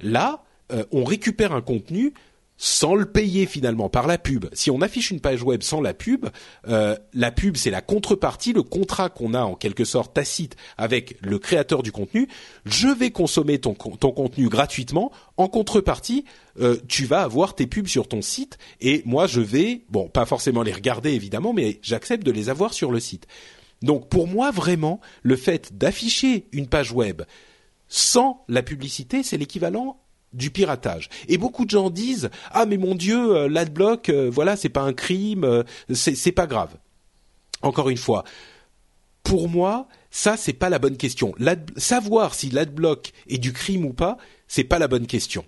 Là, 0.01 0.43
on 0.91 1.05
récupère 1.05 1.53
un 1.53 1.61
contenu 1.61 2.13
sans 2.59 2.95
le 2.95 3.05
payer 3.05 3.47
finalement 3.47 3.89
par 3.89 4.07
la 4.07 4.19
pub. 4.19 4.47
Si 4.53 4.71
on 4.71 4.81
affiche 4.81 5.11
une 5.11 5.21
page 5.21 5.43
web 5.43 5.63
sans 5.63 5.81
la 5.81 5.95
pub, 5.95 6.27
euh, 6.69 6.97
la 7.13 7.31
pub 7.31 7.57
c'est 7.57 7.71
la 7.71 7.83
contrepartie, 7.83 8.53
le 8.53 8.63
contrat 8.63 9.09
qu'on 9.11 9.35
a 9.35 9.43
en 9.43 9.55
quelque 9.55 9.85
sorte 9.85 10.15
tacite 10.15 10.57
avec 10.79 11.17
le 11.23 11.39
créateur 11.39 11.83
du 11.83 11.93
contenu. 11.93 12.29
Je 12.65 12.89
vais 12.89 13.11
consommer 13.11 13.59
ton, 13.59 13.75
ton 13.75 14.11
contenu 14.11 14.49
gratuitement. 14.49 15.13
En 15.37 15.49
contrepartie, 15.49 16.25
euh, 16.61 16.77
tu 16.89 17.05
vas 17.05 17.23
avoir 17.23 17.55
tes 17.55 17.67
pubs 17.67 17.89
sur 17.89 18.09
ton 18.09 18.23
site 18.23 18.59
et 18.81 19.03
moi 19.05 19.27
je 19.27 19.41
vais, 19.41 19.83
bon, 19.91 20.09
pas 20.09 20.25
forcément 20.25 20.63
les 20.63 20.73
regarder 20.73 21.13
évidemment, 21.13 21.53
mais 21.53 21.79
j'accepte 21.83 22.25
de 22.25 22.33
les 22.33 22.49
avoir 22.49 22.73
sur 22.73 22.91
le 22.91 23.01
site. 23.01 23.27
Donc 23.83 24.09
pour 24.09 24.27
moi 24.27 24.51
vraiment, 24.51 25.01
le 25.23 25.37
fait 25.37 25.77
d'afficher 25.77 26.49
une 26.53 26.67
page 26.67 26.93
web 26.93 27.23
sans 27.89 28.45
la 28.49 28.63
publicité, 28.63 29.23
c'est 29.23 29.37
l'équivalent 29.37 30.01
du 30.37 30.51
piratage. 30.51 31.09
Et 31.29 31.39
beaucoup 31.39 31.65
de 31.65 31.71
gens 31.71 31.91
disent 31.91 32.31
ah 32.53 32.67
mais 32.67 32.77
mon 32.77 32.95
Dieu 32.95 33.35
euh, 33.35 33.49
l'adblock 33.49 34.11
euh, 34.11 34.31
voilà 34.31 34.55
c'est 34.55 34.69
pas 34.69 34.83
un 34.83 34.93
crime 34.93 35.45
euh, 35.45 35.65
c'est 35.93 36.33
pas 36.33 36.47
grave. 36.47 36.77
Encore 37.63 37.89
une 37.89 37.97
fois, 37.97 38.25
pour 39.23 39.49
moi 39.49 39.89
ça 40.11 40.37
c'est 40.37 40.53
pas 40.53 40.69
la 40.69 40.79
bonne 40.79 40.97
question. 40.97 41.35
savoir 41.77 42.35
si 42.35 42.51
l'adblock 42.51 43.13
est 43.29 43.39
du 43.39 43.53
crime 43.53 43.85
ou 43.85 43.93
pas 43.93 44.19
c'est 44.47 44.65
pas 44.65 44.79
la 44.79 44.89
bonne 44.89 45.07
question. 45.07 45.45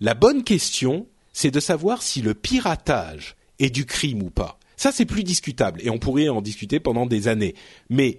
La 0.00 0.14
bonne 0.14 0.44
question 0.44 1.08
c'est 1.32 1.50
de 1.50 1.60
savoir 1.60 2.02
si 2.02 2.22
le 2.22 2.34
piratage 2.34 3.34
est 3.58 3.70
du 3.70 3.86
crime 3.86 4.22
ou 4.22 4.30
pas. 4.30 4.58
Ça 4.76 4.92
c'est 4.92 5.06
plus 5.06 5.24
discutable 5.24 5.80
et 5.82 5.88
on 5.88 5.98
pourrait 5.98 6.28
en 6.28 6.42
discuter 6.42 6.80
pendant 6.80 7.06
des 7.06 7.28
années. 7.28 7.54
Mais 7.88 8.18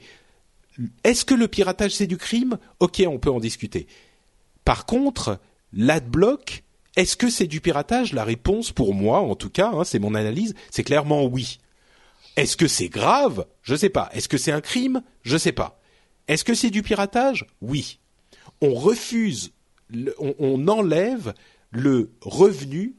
est-ce 1.03 1.23
que 1.23 1.35
le 1.35 1.47
piratage 1.47 1.93
c'est 1.93 2.07
du 2.07 2.17
crime? 2.17 2.57
Ok, 2.79 3.03
on 3.07 3.19
peut 3.19 3.29
en 3.29 3.39
discuter. 3.39 3.87
Par 4.65 4.85
contre, 4.85 5.39
l'adblock, 5.71 6.63
est-ce 6.95 7.15
que 7.15 7.29
c'est 7.29 7.47
du 7.47 7.61
piratage? 7.61 8.13
La 8.13 8.23
réponse, 8.23 8.71
pour 8.71 8.93
moi, 8.93 9.19
en 9.19 9.35
tout 9.35 9.49
cas, 9.49 9.71
hein, 9.71 9.83
c'est 9.83 9.99
mon 9.99 10.15
analyse, 10.15 10.55
c'est 10.71 10.83
clairement 10.83 11.23
oui. 11.25 11.59
Est-ce 12.35 12.57
que 12.57 12.67
c'est 12.67 12.89
grave? 12.89 13.45
Je 13.61 13.75
sais 13.75 13.89
pas. 13.89 14.09
Est-ce 14.13 14.27
que 14.27 14.37
c'est 14.37 14.51
un 14.51 14.61
crime? 14.61 15.01
Je 15.21 15.37
sais 15.37 15.51
pas. 15.51 15.79
Est-ce 16.27 16.43
que 16.43 16.53
c'est 16.53 16.69
du 16.69 16.83
piratage? 16.83 17.45
Oui. 17.61 17.99
On 18.61 18.73
refuse, 18.73 19.53
on, 20.17 20.67
enlève 20.67 21.33
le 21.71 22.11
revenu 22.21 22.95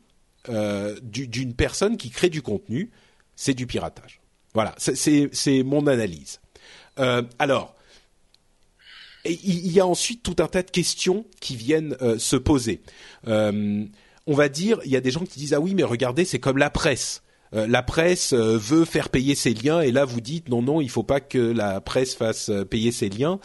euh, 0.49 0.97
d'une 1.03 1.55
personne 1.55 1.97
qui 1.97 2.11
crée 2.11 2.31
du 2.31 2.43
contenu. 2.43 2.91
C'est 3.35 3.55
du 3.55 3.67
piratage. 3.67 4.21
Voilà, 4.55 4.75
c'est 4.79 5.63
mon 5.65 5.87
analyse. 5.87 6.41
Euh, 6.99 7.23
alors, 7.39 7.76
il 9.31 9.71
y 9.71 9.81
a 9.81 9.87
ensuite 9.87 10.23
tout 10.23 10.37
un 10.39 10.47
tas 10.47 10.63
de 10.63 10.71
questions 10.71 11.25
qui 11.41 11.57
viennent 11.57 11.97
euh, 12.03 12.19
se 12.19 12.37
poser. 12.37 12.81
Euh, 13.27 13.85
on 14.27 14.35
va 14.35 14.49
dire, 14.49 14.81
il 14.85 14.91
y 14.91 14.97
a 14.97 15.01
des 15.01 15.11
gens 15.11 15.25
qui 15.25 15.39
disent 15.39 15.55
ah 15.55 15.61
oui, 15.61 15.75
mais 15.75 15.83
regardez, 15.83 16.25
c'est 16.25 16.39
comme 16.39 16.59
la 16.59 16.71
presse. 16.71 17.23
Euh, 17.55 17.67
la 17.69 17.83
presse 17.83 18.33
veut 18.33 18.85
faire 18.85 19.09
payer 19.09 19.35
ses 19.35 19.55
liens 19.55 19.81
et 19.81 19.93
là 19.93 20.05
vous 20.05 20.21
dites 20.21 20.49
non 20.49 20.63
non, 20.63 20.81
il 20.81 20.91
faut 20.91 21.05
pas 21.05 21.21
que 21.21 21.39
la 21.39 21.81
presse 21.81 22.15
fasse 22.15 22.51
payer 22.71 22.93
ses 22.93 23.09
liens. 23.09 23.39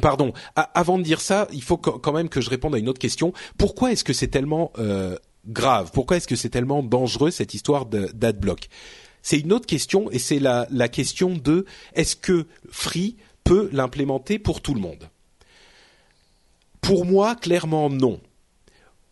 Pardon. 0.00 0.32
avant 0.54 0.96
de 0.96 1.02
dire 1.02 1.20
ça, 1.20 1.46
il 1.52 1.62
faut 1.62 1.76
quand 1.76 2.12
même 2.12 2.30
que 2.30 2.40
je 2.40 2.48
réponde 2.48 2.74
à 2.74 2.78
une 2.78 2.88
autre 2.88 2.98
question. 2.98 3.34
Pourquoi 3.58 3.92
est-ce 3.92 4.04
que 4.04 4.14
c'est 4.14 4.28
tellement 4.28 4.72
grave? 5.46 5.90
Pourquoi 5.92 6.16
est-ce 6.16 6.28
que 6.28 6.36
c'est 6.36 6.48
tellement 6.48 6.82
dangereux 6.82 7.30
cette 7.30 7.52
histoire 7.52 7.84
d'adblock? 7.84 8.68
C'est 9.22 9.38
une 9.38 9.52
autre 9.52 9.66
question 9.66 10.10
et 10.10 10.18
c'est 10.18 10.38
la, 10.38 10.66
la 10.70 10.88
question 10.88 11.34
de 11.34 11.66
est-ce 11.94 12.16
que 12.16 12.46
Free 12.70 13.16
peut 13.50 13.68
l'implémenter 13.72 14.38
pour 14.38 14.60
tout 14.60 14.74
le 14.74 14.80
monde 14.80 15.10
Pour 16.80 17.04
moi, 17.04 17.34
clairement 17.34 17.90
non. 17.90 18.20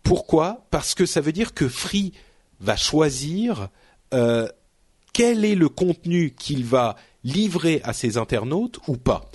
Pourquoi? 0.05 0.65
Parce 0.71 0.95
que 0.95 1.07
ça 1.07 1.21
veut 1.21 1.33
dire 1.33 1.55
que 1.55 1.67
Free 1.67 2.13
va 2.61 2.77
choisir 2.77 3.69
euh, 4.15 4.47
quel 5.13 5.45
est 5.45 5.57
le 5.57 5.69
contenu 5.69 6.37
qu'il 6.39 6.65
va 6.65 6.95
livrer 7.25 7.81
à 7.83 7.93
ses 7.93 8.17
internautes 8.17 8.79
ou 8.87 8.97
pas. 8.97 9.29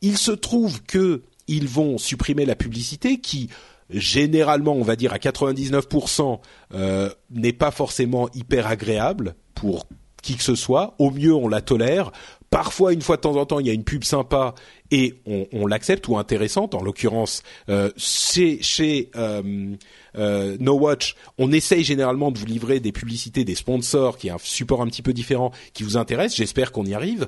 Il 0.00 0.16
se 0.16 0.32
trouve 0.32 0.82
que 0.84 1.24
ils 1.46 1.68
vont 1.68 1.98
supprimer 1.98 2.46
la 2.46 2.56
publicité 2.56 3.20
qui 3.20 3.50
généralement, 3.90 4.72
on 4.72 4.84
va 4.84 4.96
dire 4.96 5.12
à 5.12 5.18
99%, 5.18 6.40
euh, 6.72 7.10
n'est 7.30 7.52
pas 7.52 7.70
forcément 7.70 8.30
hyper 8.32 8.68
agréable 8.68 9.34
pour 9.54 9.84
qui 10.22 10.36
que 10.36 10.42
ce 10.42 10.54
soit. 10.54 10.94
Au 10.98 11.10
mieux, 11.10 11.34
on 11.34 11.48
la 11.48 11.60
tolère. 11.60 12.12
Parfois, 12.52 12.92
une 12.92 13.00
fois 13.00 13.16
de 13.16 13.22
temps 13.22 13.36
en 13.36 13.46
temps, 13.46 13.60
il 13.60 13.66
y 13.66 13.70
a 13.70 13.72
une 13.72 13.82
pub 13.82 14.04
sympa 14.04 14.54
et 14.90 15.14
on, 15.24 15.66
l'accepte 15.66 16.06
ou 16.08 16.18
intéressante. 16.18 16.74
En 16.74 16.82
l'occurrence, 16.82 17.42
euh, 17.70 17.90
chez, 17.96 19.10
euh, 19.16 19.74
euh, 20.16 20.56
No 20.60 20.74
Watch, 20.74 21.16
on 21.38 21.50
essaye 21.50 21.82
généralement 21.82 22.30
de 22.30 22.38
vous 22.38 22.44
livrer 22.44 22.78
des 22.78 22.92
publicités, 22.92 23.44
des 23.44 23.54
sponsors, 23.54 24.18
qui 24.18 24.28
est 24.28 24.32
un 24.32 24.38
support 24.38 24.82
un 24.82 24.86
petit 24.86 25.00
peu 25.00 25.14
différent, 25.14 25.50
qui 25.72 25.82
vous 25.82 25.96
intéresse. 25.96 26.36
J'espère 26.36 26.72
qu'on 26.72 26.84
y 26.84 26.92
arrive. 26.92 27.26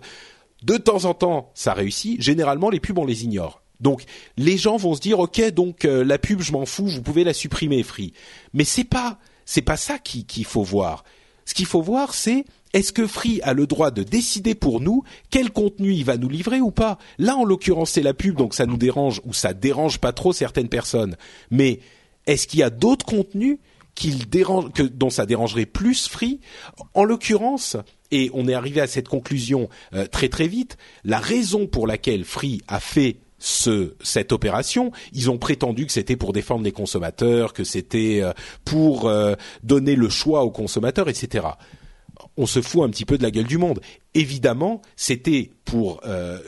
De 0.62 0.76
temps 0.76 1.06
en 1.06 1.14
temps, 1.14 1.50
ça 1.54 1.72
réussit. 1.72 2.20
Généralement, 2.20 2.68
les 2.68 2.80
pubs, 2.80 2.98
on 2.98 3.06
les 3.06 3.24
ignore. 3.24 3.62
Donc, 3.80 4.04
les 4.36 4.58
gens 4.58 4.76
vont 4.76 4.94
se 4.94 5.00
dire, 5.00 5.20
ok, 5.20 5.40
donc 5.52 5.84
la 5.84 6.18
pub, 6.18 6.42
je 6.42 6.52
m'en 6.52 6.66
fous, 6.66 6.86
vous 6.86 7.02
pouvez 7.02 7.24
la 7.24 7.32
supprimer, 7.32 7.82
Free. 7.82 8.12
Mais 8.52 8.64
c'est 8.64 8.84
pas, 8.84 9.18
c'est 9.46 9.62
pas 9.62 9.78
ça 9.78 9.98
qu'il 9.98 10.44
faut 10.44 10.62
voir. 10.62 11.02
Ce 11.44 11.54
qu'il 11.54 11.66
faut 11.66 11.82
voir, 11.82 12.14
c'est 12.14 12.44
est-ce 12.74 12.92
que 12.92 13.06
Free 13.06 13.40
a 13.42 13.52
le 13.52 13.66
droit 13.66 13.92
de 13.92 14.02
décider 14.02 14.54
pour 14.54 14.80
nous 14.80 15.04
quel 15.30 15.50
contenu 15.50 15.92
il 15.92 16.04
va 16.04 16.16
nous 16.16 16.28
livrer 16.28 16.60
ou 16.60 16.72
pas 16.72 16.98
Là, 17.18 17.36
en 17.36 17.44
l'occurrence, 17.44 17.92
c'est 17.92 18.02
la 18.02 18.14
pub, 18.14 18.36
donc 18.36 18.52
ça 18.52 18.66
nous 18.66 18.76
dérange 18.76 19.20
ou 19.24 19.32
ça 19.32 19.54
dérange 19.54 19.98
pas 19.98 20.12
trop 20.12 20.32
certaines 20.32 20.68
personnes. 20.68 21.16
Mais 21.50 21.78
est-ce 22.26 22.48
qu'il 22.48 22.60
y 22.60 22.64
a 22.64 22.70
d'autres 22.70 23.06
contenus 23.06 23.58
qu'il 23.94 24.28
dérange, 24.28 24.72
que, 24.72 24.82
dont 24.82 25.10
ça 25.10 25.24
dérangerait 25.24 25.66
plus 25.66 26.08
Free? 26.08 26.40
En 26.94 27.04
l'occurrence, 27.04 27.76
et 28.10 28.28
on 28.34 28.48
est 28.48 28.54
arrivé 28.54 28.80
à 28.80 28.88
cette 28.88 29.08
conclusion 29.08 29.68
euh, 29.94 30.06
très 30.06 30.28
très 30.28 30.48
vite, 30.48 30.76
la 31.04 31.18
raison 31.18 31.68
pour 31.68 31.86
laquelle 31.86 32.24
Free 32.24 32.60
a 32.66 32.80
fait 32.80 33.18
ce, 33.44 33.94
cette 34.02 34.32
opération. 34.32 34.90
Ils 35.12 35.30
ont 35.30 35.38
prétendu 35.38 35.86
que 35.86 35.92
c'était 35.92 36.16
pour 36.16 36.32
défendre 36.32 36.64
les 36.64 36.72
consommateurs, 36.72 37.52
que 37.52 37.64
c'était 37.64 38.20
euh, 38.22 38.32
pour 38.64 39.08
euh, 39.08 39.34
donner 39.62 39.96
le 39.96 40.08
choix 40.08 40.44
aux 40.44 40.50
consommateurs, 40.50 41.08
etc 41.08 41.42
on 42.36 42.46
se 42.46 42.60
fout 42.60 42.82
un 42.82 42.90
petit 42.90 43.04
peu 43.04 43.18
de 43.18 43.22
la 43.22 43.30
gueule 43.30 43.46
du 43.46 43.58
monde. 43.58 43.80
Évidemment, 44.14 44.82
c'était 44.96 45.50
pour 45.64 46.00
euh, 46.04 46.38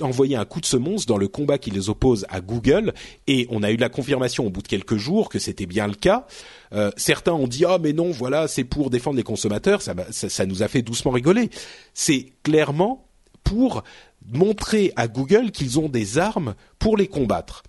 envoyer 0.00 0.36
un 0.36 0.44
coup 0.44 0.60
de 0.60 0.66
semonce 0.66 1.06
dans 1.06 1.16
le 1.16 1.28
combat 1.28 1.58
qui 1.58 1.70
les 1.70 1.88
oppose 1.88 2.26
à 2.28 2.40
Google, 2.40 2.94
et 3.26 3.46
on 3.50 3.62
a 3.62 3.70
eu 3.70 3.76
la 3.76 3.88
confirmation 3.88 4.46
au 4.46 4.50
bout 4.50 4.62
de 4.62 4.68
quelques 4.68 4.96
jours 4.96 5.28
que 5.28 5.38
c'était 5.38 5.66
bien 5.66 5.86
le 5.86 5.94
cas. 5.94 6.26
Euh, 6.72 6.90
certains 6.96 7.32
ont 7.32 7.48
dit 7.48 7.64
ah 7.64 7.78
mais 7.80 7.92
non 7.92 8.10
voilà 8.10 8.46
c'est 8.46 8.64
pour 8.64 8.90
défendre 8.90 9.16
les 9.16 9.24
consommateurs, 9.24 9.82
ça, 9.82 9.94
ça 10.10 10.46
nous 10.46 10.62
a 10.62 10.68
fait 10.68 10.82
doucement 10.82 11.10
rigoler. 11.10 11.50
C'est 11.94 12.32
clairement 12.42 13.06
pour 13.42 13.82
montrer 14.32 14.92
à 14.96 15.08
Google 15.08 15.50
qu'ils 15.50 15.78
ont 15.78 15.88
des 15.88 16.18
armes 16.18 16.54
pour 16.78 16.96
les 16.96 17.08
combattre. 17.08 17.62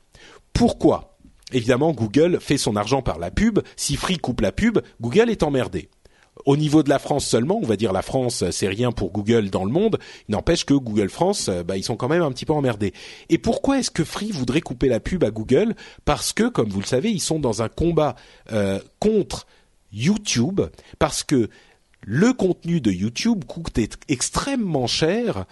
Pourquoi? 0.53 1.17
Évidemment, 1.53 1.91
Google 1.91 2.39
fait 2.39 2.57
son 2.57 2.75
argent 2.75 3.01
par 3.01 3.19
la 3.19 3.31
pub. 3.31 3.59
Si 3.75 3.95
Free 3.95 4.17
coupe 4.17 4.41
la 4.41 4.51
pub, 4.51 4.79
Google 5.01 5.29
est 5.29 5.43
emmerdé 5.43 5.89
au 6.45 6.57
niveau 6.57 6.83
de 6.83 6.89
la 6.89 6.99
France 6.99 7.25
seulement, 7.25 7.59
on 7.61 7.65
va 7.65 7.75
dire 7.75 7.93
la 7.93 8.01
France, 8.01 8.43
c'est 8.51 8.67
rien 8.67 8.91
pour 8.91 9.11
Google 9.11 9.49
dans 9.49 9.65
le 9.65 9.71
monde. 9.71 9.99
Il 10.27 10.31
n'empêche 10.31 10.65
que 10.65 10.73
Google 10.73 11.09
France, 11.09 11.49
euh, 11.49 11.63
bah, 11.63 11.77
ils 11.77 11.83
sont 11.83 11.97
quand 11.97 12.07
même 12.07 12.21
un 12.21 12.31
petit 12.31 12.45
peu 12.45 12.53
emmerdés. 12.53 12.93
Et 13.29 13.37
pourquoi 13.37 13.79
est-ce 13.79 13.91
que 13.91 14.03
Free 14.03 14.31
voudrait 14.31 14.61
couper 14.61 14.87
la 14.87 14.99
pub 14.99 15.23
à 15.23 15.31
Google? 15.31 15.75
Parce 16.05 16.33
que, 16.33 16.47
comme 16.47 16.69
vous 16.69 16.79
le 16.79 16.85
savez, 16.85 17.11
ils 17.11 17.21
sont 17.21 17.39
dans 17.39 17.61
un 17.61 17.69
combat 17.69 18.15
euh, 18.51 18.79
contre 18.99 19.45
YouTube, 19.91 20.61
parce 20.99 21.23
que 21.23 21.49
le 22.03 22.33
contenu 22.33 22.81
de 22.81 22.91
YouTube 22.91 23.45
coûte 23.45 23.79
extrêmement 24.07 24.87
cher 24.87 25.45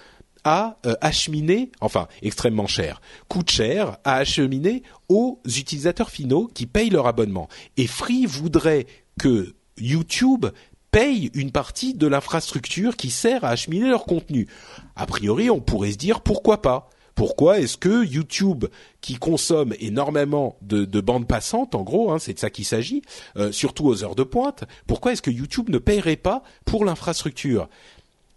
à 0.43 0.77
euh, 0.85 0.93
acheminer, 1.01 1.71
enfin 1.81 2.07
extrêmement 2.21 2.67
cher, 2.67 3.01
coûte 3.27 3.51
cher 3.51 3.97
à 4.03 4.15
acheminer 4.15 4.83
aux 5.07 5.39
utilisateurs 5.45 6.09
finaux 6.09 6.49
qui 6.53 6.65
payent 6.65 6.89
leur 6.89 7.07
abonnement. 7.07 7.47
Et 7.77 7.87
Free 7.87 8.25
voudrait 8.25 8.87
que 9.19 9.53
YouTube 9.77 10.45
payent 10.91 11.29
une 11.33 11.51
partie 11.51 11.93
de 11.93 12.07
l'infrastructure 12.07 12.95
qui 12.95 13.11
sert 13.11 13.43
à 13.43 13.49
acheminer 13.49 13.89
leur 13.89 14.05
contenu. 14.05 14.47
A 14.95 15.05
priori, 15.05 15.49
on 15.49 15.59
pourrait 15.59 15.91
se 15.91 15.97
dire 15.97 16.21
pourquoi 16.21 16.61
pas 16.61 16.89
pourquoi 17.19 17.59
est-ce 17.59 17.75
que 17.75 18.05
YouTube, 18.05 18.63
qui 19.01 19.15
consomme 19.15 19.73
énormément 19.81 20.55
de, 20.61 21.01
bandes 21.01 21.27
passantes, 21.27 21.75
en 21.75 21.81
gros, 21.81 22.13
hein, 22.13 22.17
c'est 22.17 22.33
de 22.33 22.39
ça 22.39 22.49
qu'il 22.49 22.63
s'agit, 22.63 23.01
euh, 23.35 23.51
surtout 23.51 23.87
aux 23.87 24.05
heures 24.05 24.15
de 24.15 24.23
pointe, 24.23 24.63
pourquoi 24.87 25.11
est-ce 25.11 25.21
que 25.21 25.29
YouTube 25.29 25.67
ne 25.67 25.79
paierait 25.79 26.15
pas 26.15 26.43
pour 26.63 26.85
l'infrastructure? 26.85 27.67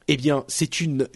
Eh 0.08 0.16
bien, 0.16 0.44
c'est 0.48 0.80
une, 0.80 1.08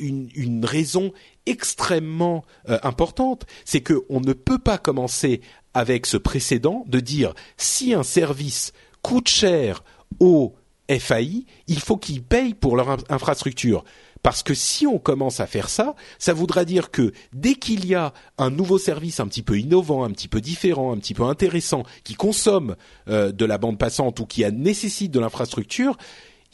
raison 0.65 1.13
extrêmement 1.47 2.45
euh, 2.69 2.79
importante, 2.83 3.47
c'est 3.65 3.83
qu'on 3.83 4.21
ne 4.21 4.33
peut 4.33 4.59
pas 4.59 4.79
commencer 4.79 5.41
avec 5.75 6.07
ce 6.07 6.17
précédent 6.17 6.85
de 6.87 7.01
dire 7.01 7.35
si 7.57 7.95
un 7.95 8.03
service 8.03 8.73
coûte 9.03 9.29
cher 9.29 9.85
aux 10.21 10.55
FAI, 10.89 11.45
il 11.67 11.81
faut 11.81 11.97
qu'ils 11.97 12.23
payent 12.23 12.55
pour 12.55 12.77
leur 12.77 12.97
infrastructure. 13.11 13.85
Parce 14.23 14.43
que 14.43 14.55
si 14.55 14.87
on 14.87 14.99
commence 14.99 15.39
à 15.39 15.47
faire 15.47 15.69
ça, 15.69 15.95
ça 16.19 16.33
voudra 16.33 16.65
dire 16.65 16.91
que 16.91 17.13
dès 17.33 17.55
qu'il 17.55 17.87
y 17.87 17.95
a 17.95 18.13
un 18.39 18.51
nouveau 18.51 18.79
service 18.79 19.21
un 19.21 19.29
petit 19.29 19.43
peu 19.43 19.59
innovant, 19.59 20.03
un 20.03 20.11
petit 20.11 20.27
peu 20.27 20.41
différent, 20.41 20.93
un 20.93 20.99
petit 20.99 21.15
peu 21.15 21.23
intéressant, 21.23 21.85
qui 22.03 22.15
consomme 22.15 22.75
euh, 23.09 23.31
de 23.31 23.45
la 23.45 23.59
bande 23.59 23.79
passante 23.79 24.19
ou 24.19 24.27
qui 24.27 24.45
nécessite 24.51 25.13
de 25.13 25.21
l'infrastructure, 25.21 25.97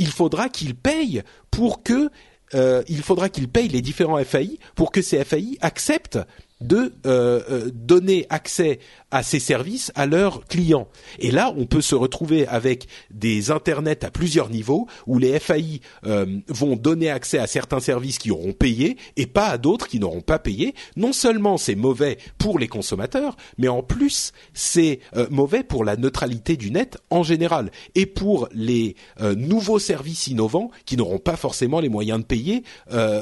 il 0.02 0.10
faudra 0.10 0.48
qu'il 0.48 0.74
paye 0.74 1.22
pour 1.50 1.82
que 1.84 2.10
euh, 2.54 2.82
il 2.88 3.02
faudra 3.02 3.28
qu'il 3.28 3.48
paye 3.48 3.68
les 3.68 3.80
différents 3.80 4.22
FAI 4.22 4.58
pour 4.74 4.90
que 4.90 5.00
ces 5.00 5.24
FAI 5.24 5.56
acceptent 5.60 6.18
de 6.62 6.92
euh, 7.06 7.40
euh, 7.50 7.70
donner 7.72 8.26
accès 8.30 8.78
à 9.10 9.22
ces 9.22 9.40
services 9.40 9.92
à 9.94 10.06
leurs 10.06 10.44
clients. 10.46 10.88
Et 11.18 11.30
là, 11.30 11.52
on 11.56 11.66
peut 11.66 11.80
se 11.80 11.94
retrouver 11.94 12.46
avec 12.46 12.86
des 13.10 13.50
internets 13.50 14.04
à 14.04 14.10
plusieurs 14.10 14.48
niveaux 14.48 14.86
où 15.06 15.18
les 15.18 15.38
FAI 15.38 15.80
euh, 16.06 16.26
vont 16.48 16.76
donner 16.76 17.10
accès 17.10 17.38
à 17.38 17.46
certains 17.46 17.80
services 17.80 18.18
qui 18.18 18.30
auront 18.30 18.52
payé 18.52 18.96
et 19.16 19.26
pas 19.26 19.48
à 19.48 19.58
d'autres 19.58 19.88
qui 19.88 19.98
n'auront 19.98 20.22
pas 20.22 20.38
payé. 20.38 20.74
Non 20.96 21.12
seulement 21.12 21.58
c'est 21.58 21.74
mauvais 21.74 22.18
pour 22.38 22.58
les 22.58 22.68
consommateurs, 22.68 23.36
mais 23.58 23.68
en 23.68 23.82
plus 23.82 24.32
c'est 24.54 25.00
mauvais 25.30 25.62
pour 25.62 25.84
la 25.84 25.96
neutralité 25.96 26.56
du 26.56 26.70
net 26.70 26.98
en 27.10 27.22
général 27.22 27.70
et 27.94 28.06
pour 28.06 28.48
les 28.52 28.96
nouveaux 29.36 29.78
services 29.78 30.26
innovants 30.26 30.70
qui 30.86 30.96
n'auront 30.96 31.18
pas 31.18 31.36
forcément 31.36 31.80
les 31.80 31.88
moyens 31.88 32.20
de 32.20 32.24
payer 32.24 32.62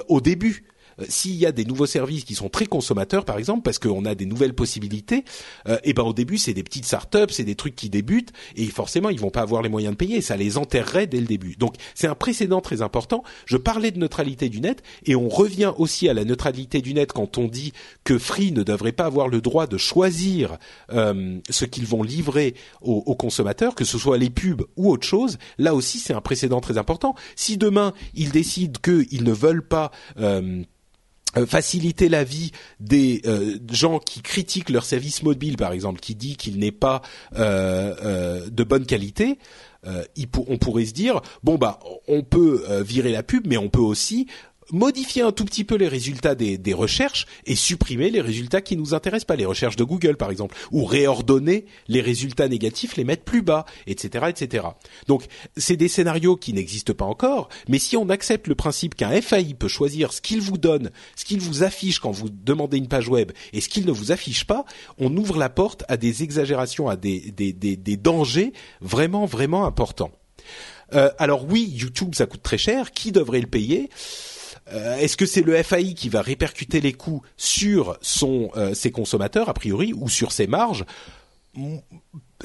au 0.09 0.21
début. 0.21 0.69
Euh, 1.01 1.05
s'il 1.09 1.36
y 1.36 1.47
a 1.47 1.52
des 1.52 1.64
nouveaux 1.64 1.86
services 1.86 2.24
qui 2.24 2.35
sont 2.35 2.48
très 2.48 2.66
consommateurs, 2.66 3.24
par 3.24 3.39
exemple, 3.39 3.62
parce 3.62 3.78
qu'on 3.78 4.05
a 4.05 4.14
des 4.14 4.27
nouvelles 4.27 4.55
possibilités, 4.55 5.18
et 5.18 5.24
euh, 5.70 5.78
eh 5.85 5.93
ben 5.93 6.02
au 6.02 6.12
début 6.12 6.39
c'est 6.39 6.55
des 6.55 6.62
petites 6.62 6.85
startups, 6.85 7.31
c'est 7.31 7.44
des 7.44 7.55
trucs 7.55 7.77
qui 7.77 7.90
débutent 7.90 8.32
et 8.56 8.66
forcément 8.66 9.10
ils 9.10 9.20
vont 9.20 9.31
pas 9.31 9.43
avoir 9.43 9.62
les 9.62 9.68
moyens 9.68 9.93
de 9.93 9.97
payer, 9.97 10.20
ça 10.20 10.36
les 10.36 10.59
enterrerait 10.59 11.06
dès 11.06 11.20
le 11.20 11.27
début. 11.27 11.56
Donc 11.56 11.74
c'est 11.94 12.06
un 12.06 12.14
précédent 12.14 12.60
très 12.60 12.82
important. 12.82 13.22
Je 13.47 13.56
parlais 13.56 13.90
de 13.90 13.98
neutralité 13.98 14.48
du 14.48 14.60
net 14.60 14.82
et 15.05 15.16
on 15.16 15.28
revient 15.28 15.72
aussi 15.78 16.09
à 16.09 16.14
la 16.14 16.24
neutralité 16.24 16.81
du 16.81 16.94
net 16.94 17.12
quand 17.12 17.39
on 17.39 17.48
dit 17.48 17.72
que 18.05 18.18
Free 18.18 18.52
ne 18.52 18.62
devrait 18.62 18.93
pas 18.93 19.05
avoir 19.05 19.28
le 19.28 19.40
droit 19.40 19.66
de 19.66 19.77
choisir 19.77 20.59
euh, 20.93 21.39
ce 21.48 21.64
qu'ils 21.64 21.86
vont 21.86 22.02
livrer 22.02 22.55
aux, 22.81 23.02
aux, 23.06 23.14
consommateurs, 23.14 23.74
que 23.74 23.85
ce 23.85 23.98
soit 23.98 24.18
les 24.18 24.31
pubs 24.31 24.64
ou 24.77 24.90
autre 24.90 25.06
chose. 25.06 25.39
Là 25.59 25.74
aussi 25.74 25.98
c'est 25.98 26.14
un 26.14 26.20
précédent 26.20 26.60
très 26.60 26.78
important. 26.78 27.14
Si 27.36 27.56
demain 27.56 27.93
ils 28.14 28.31
décident 28.31 28.81
qu'ils 28.82 29.24
ne 29.24 29.32
veulent 29.32 29.66
pas 29.66 29.90
euh, 30.18 30.62
faciliter 31.47 32.09
la 32.09 32.24
vie 32.24 32.51
des 32.81 33.23
euh, 33.27 33.59
gens 33.70 33.98
qui 33.98 34.20
critiquent 34.23 34.70
leur 34.70 34.85
service 34.85 35.23
mobile, 35.23 35.57
par 35.57 35.73
exemple, 35.73 36.01
qui 36.01 36.15
dit 36.15 36.36
qu'il 36.36 36.59
n'est 36.59 36.73
pas 36.73 37.02
euh, 37.36 38.48
de 38.51 38.65
bonne 38.65 38.86
qualité, 38.86 39.39
on 40.48 40.59
pourrait 40.59 40.85
se 40.85 40.93
dire 40.93 41.23
bon 41.43 41.57
bah 41.57 41.81
on 42.07 42.23
peut 42.23 42.82
virer 42.82 43.12
la 43.12 43.23
pub, 43.23 43.47
mais 43.47 43.57
on 43.57 43.70
peut 43.70 43.81
aussi 43.81 44.27
modifier 44.72 45.22
un 45.22 45.32
tout 45.32 45.44
petit 45.44 45.64
peu 45.64 45.76
les 45.76 45.88
résultats 45.88 46.34
des, 46.34 46.74
recherches 46.74 47.26
et 47.47 47.56
supprimer 47.56 48.10
les 48.10 48.20
résultats 48.20 48.60
qui 48.60 48.76
nous 48.76 48.94
intéressent 48.94 49.26
pas, 49.26 49.36
les 49.36 49.44
recherches 49.44 49.76
de 49.76 49.84
Google 49.84 50.16
par 50.16 50.30
exemple, 50.30 50.56
ou 50.70 50.84
réordonner 50.84 51.66
les 51.88 52.01
résultats 52.01 52.48
négatifs, 52.48 52.97
les 52.97 53.05
mettre 53.05 53.24
plus 53.24 53.42
bas, 53.42 53.66
etc., 53.86 54.26
etc. 54.28 54.66
Donc 55.09 55.24
c'est 55.56 55.76
des 55.76 55.88
scénarios 55.88 56.36
qui 56.36 56.52
n'existent 56.52 56.94
pas 56.94 57.05
encore, 57.05 57.48
mais 57.68 57.78
si 57.78 57.97
on 57.97 58.09
accepte 58.09 58.47
le 58.47 58.55
principe 58.55 58.94
qu'un 58.94 59.20
FAI 59.20 59.55
peut 59.55 59.68
choisir 59.68 60.12
ce 60.12 60.20
qu'il 60.20 60.40
vous 60.40 60.59
donne, 60.59 60.90
ce 61.16 61.24
qu'il 61.24 61.40
vous 61.40 61.62
affiche 61.62 61.98
quand 61.98 62.12
vous 62.12 62.30
demandez 62.30 62.78
une 62.78 62.88
page 62.88 63.09
web 63.09 63.32
et 63.52 63.60
ce 63.60 63.68
qu'il 63.68 63.86
ne 63.86 63.92
vous 63.92 64.12
affiche 64.12 64.44
pas, 64.44 64.64
on 64.98 65.16
ouvre 65.16 65.38
la 65.38 65.48
porte 65.48 65.84
à 65.88 65.97
des 65.97 66.22
exagérations, 66.22 66.88
à 66.88 66.97
des, 66.97 67.32
des, 67.32 67.52
des, 67.52 67.76
des 67.76 67.97
dangers 67.97 68.52
vraiment 68.80 69.26
vraiment 69.26 69.66
importants. 69.66 70.12
Euh, 70.94 71.10
alors 71.18 71.44
oui, 71.48 71.68
YouTube 71.72 72.14
ça 72.14 72.26
coûte 72.26 72.42
très 72.42 72.59
cher. 72.59 72.92
Qui 72.92 73.12
devrait 73.12 73.40
le 73.40 73.47
payer? 73.47 73.90
Euh, 74.72 74.97
est-ce 74.97 75.16
que 75.16 75.26
c'est 75.26 75.42
le 75.42 75.60
FAI 75.62 75.94
qui 75.94 76.09
va 76.09 76.22
répercuter 76.22 76.80
les 76.80 76.92
coûts 76.92 77.22
sur 77.36 77.97
son 78.01 78.51
euh, 78.56 78.74
ses 78.74 78.90
consommateurs 78.90 79.48
a 79.48 79.55
priori 79.55 79.92
ou 79.92 80.09
sur 80.09 80.32
ses 80.32 80.47
marges? 80.47 80.84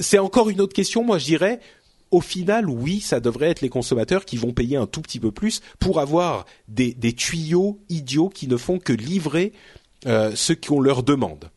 C'est 0.00 0.18
encore 0.18 0.50
une 0.50 0.60
autre 0.60 0.74
question. 0.74 1.04
Moi, 1.04 1.18
je 1.18 1.24
dirais. 1.24 1.60
Au 2.12 2.20
final, 2.20 2.68
oui, 2.68 3.00
ça 3.00 3.18
devrait 3.18 3.50
être 3.50 3.62
les 3.62 3.68
consommateurs 3.68 4.24
qui 4.24 4.36
vont 4.36 4.52
payer 4.52 4.76
un 4.76 4.86
tout 4.86 5.02
petit 5.02 5.18
peu 5.18 5.32
plus 5.32 5.60
pour 5.80 5.98
avoir 5.98 6.46
des, 6.68 6.94
tuyaux 7.14 7.80
idiots 7.88 8.28
qui 8.28 8.46
ne 8.46 8.56
font 8.56 8.78
que 8.78 8.92
livrer 8.92 9.52
euh, 10.06 10.30
ce 10.36 10.52
qu'on 10.52 10.80
leur 10.80 11.02
demande. 11.02 11.50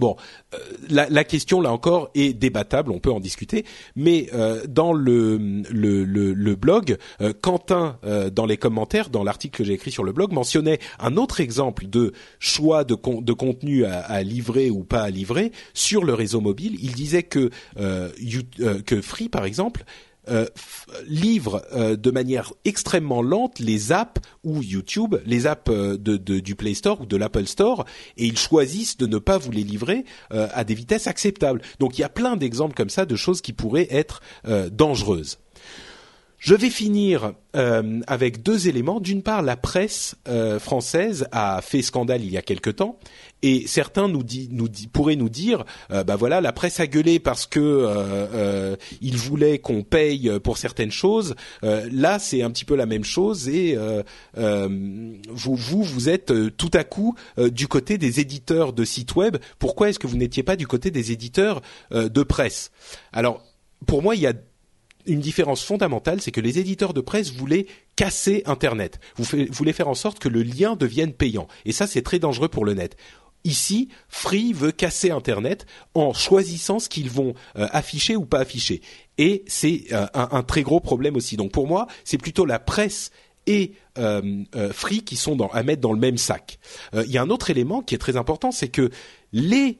Bon, 0.00 0.16
euh, 0.54 0.58
la, 0.88 1.24
question 1.24 1.60
là 1.60 1.70
encore 1.70 2.10
est 2.14 2.32
débattable, 2.32 2.90
on 2.90 3.00
peut 3.00 3.12
en 3.12 3.20
discuter, 3.20 3.66
mais 3.96 4.30
euh, 4.32 4.64
dans 4.66 4.94
le, 4.94 5.36
le, 5.70 6.04
le, 6.04 6.56
blog, 6.56 6.96
euh, 7.20 7.34
Quentin, 7.38 7.98
dans 8.32 8.46
les 8.46 8.56
commentaires, 8.56 9.10
dans 9.10 9.22
l'article 9.22 9.58
que 9.58 9.64
j'ai 9.64 9.74
écrit 9.74 9.90
sur 9.90 10.02
le 10.02 10.12
blog, 10.12 10.32
mentionnait 10.32 10.78
un 11.00 11.18
autre 11.18 11.40
exemple 11.40 11.86
de 11.86 12.14
choix 12.38 12.84
de, 12.84 12.96
de 13.20 13.32
contenu 13.34 13.84
à, 13.84 13.98
à, 14.00 14.22
livrer 14.22 14.70
ou 14.70 14.84
pas 14.84 15.02
à 15.02 15.10
livrer 15.10 15.52
sur 15.74 16.02
le 16.02 16.14
réseau 16.14 16.40
mobile. 16.40 16.78
Il 16.80 16.92
disait 16.92 17.22
que, 17.22 17.50
que 17.76 19.02
Free, 19.02 19.28
par 19.28 19.44
exemple, 19.44 19.84
euh, 20.28 20.46
livre 21.06 21.62
euh, 21.72 21.96
de 21.96 22.10
manière 22.10 22.52
extrêmement 22.64 23.22
lente 23.22 23.58
les 23.58 23.90
apps 23.90 24.20
ou 24.44 24.62
YouTube, 24.62 25.16
les 25.24 25.46
apps 25.46 25.70
euh, 25.70 25.96
de, 25.96 26.16
du 26.16 26.54
Play 26.54 26.74
Store 26.74 27.00
ou 27.00 27.06
de 27.06 27.16
l'Apple 27.16 27.46
Store, 27.46 27.86
et 28.16 28.26
ils 28.26 28.38
choisissent 28.38 28.98
de 28.98 29.06
ne 29.06 29.18
pas 29.18 29.38
vous 29.38 29.50
les 29.50 29.64
livrer 29.64 30.04
à 30.30 30.64
des 30.64 30.74
vitesses 30.74 31.06
acceptables. 31.06 31.62
Donc 31.78 31.98
il 31.98 32.02
y 32.02 32.04
a 32.04 32.08
plein 32.08 32.36
d'exemples 32.36 32.74
comme 32.74 32.90
ça 32.90 33.06
de 33.06 33.16
choses 33.16 33.40
qui 33.40 33.52
pourraient 33.52 33.88
être 33.90 34.20
dangereuses. 34.70 35.38
Je 36.40 36.54
vais 36.54 36.70
finir 36.70 37.34
euh, 37.54 38.00
avec 38.06 38.42
deux 38.42 38.66
éléments. 38.66 38.98
D'une 38.98 39.22
part, 39.22 39.42
la 39.42 39.58
presse 39.58 40.16
euh, 40.26 40.58
française 40.58 41.28
a 41.32 41.60
fait 41.60 41.82
scandale 41.82 42.24
il 42.24 42.30
y 42.30 42.38
a 42.38 42.42
quelque 42.42 42.70
temps, 42.70 42.98
et 43.42 43.66
certains 43.66 44.08
nous, 44.08 44.22
nous 44.50 44.68
pourraient 44.92 45.16
nous 45.16 45.28
dire, 45.28 45.64
euh, 45.90 46.04
bah 46.04 46.16
voilà, 46.16 46.40
la 46.40 46.52
presse 46.52 46.80
a 46.80 46.86
gueulé 46.86 47.18
parce 47.18 47.46
que 47.46 47.60
euh, 47.60 48.76
il 49.00 49.16
voulait 49.16 49.58
qu'on 49.58 49.82
paye 49.82 50.30
pour 50.42 50.58
certaines 50.58 50.90
choses. 50.90 51.34
là, 51.62 52.18
c'est 52.18 52.42
un 52.42 52.50
petit 52.50 52.64
peu 52.64 52.76
la 52.76 52.86
même 52.86 53.04
chose, 53.04 53.48
et 53.48 53.76
vous, 54.36 55.56
vous, 55.56 55.82
vous 55.82 56.08
êtes 56.08 56.32
tout 56.56 56.70
à 56.74 56.84
coup 56.84 57.14
du 57.38 57.68
côté 57.68 57.98
des 57.98 58.20
éditeurs 58.20 58.72
de 58.72 58.84
sites 58.84 59.14
web. 59.14 59.36
Pourquoi 59.58 59.88
est-ce 59.90 59.98
que 59.98 60.06
vous 60.06 60.16
n'étiez 60.16 60.42
pas 60.42 60.56
du 60.56 60.66
côté 60.66 60.90
des 60.90 61.12
éditeurs 61.12 61.62
de 61.90 62.22
presse? 62.22 62.70
Alors, 63.12 63.42
pour 63.86 64.02
moi, 64.02 64.14
il 64.14 64.22
y 64.22 64.26
a 64.26 64.34
une 65.06 65.20
différence 65.20 65.64
fondamentale, 65.64 66.20
c'est 66.20 66.30
que 66.30 66.40
les 66.40 66.58
éditeurs 66.58 66.92
de 66.92 67.00
presse 67.00 67.32
voulaient 67.32 67.66
casser 67.96 68.42
Internet. 68.46 69.00
Vous 69.16 69.24
voulez 69.50 69.72
faire 69.72 69.88
en 69.88 69.94
sorte 69.94 70.18
que 70.18 70.28
le 70.28 70.42
lien 70.42 70.76
devienne 70.76 71.12
payant. 71.12 71.48
Et 71.64 71.72
ça, 71.72 71.86
c'est 71.86 72.02
très 72.02 72.18
dangereux 72.18 72.48
pour 72.48 72.64
le 72.64 72.74
net. 72.74 72.96
Ici, 73.44 73.88
Free 74.08 74.52
veut 74.52 74.72
casser 74.72 75.10
Internet 75.10 75.66
en 75.94 76.12
choisissant 76.12 76.78
ce 76.78 76.88
qu'ils 76.88 77.10
vont 77.10 77.34
euh, 77.56 77.66
afficher 77.72 78.16
ou 78.16 78.26
pas 78.26 78.40
afficher. 78.40 78.82
Et 79.18 79.44
c'est 79.46 79.84
euh, 79.92 80.06
un, 80.14 80.42
très 80.42 80.62
gros 80.62 80.80
problème 80.80 81.16
aussi. 81.16 81.36
Donc 81.36 81.52
pour 81.52 81.66
moi, 81.66 81.86
c'est 82.04 82.18
plutôt 82.18 82.44
la 82.44 82.58
presse 82.58 83.10
et 83.46 83.72
euh, 83.98 84.44
Free 84.72 85.02
qui 85.02 85.16
sont 85.16 85.40
à 85.52 85.62
mettre 85.62 85.80
dans 85.80 85.92
le 85.92 85.98
même 85.98 86.18
sac. 86.18 86.58
Il 86.92 87.10
y 87.10 87.18
a 87.18 87.22
un 87.22 87.30
autre 87.30 87.50
élément 87.50 87.80
qui 87.80 87.94
est 87.94 87.98
très 87.98 88.16
important, 88.16 88.52
c'est 88.52 88.68
que 88.68 88.90
les 89.32 89.78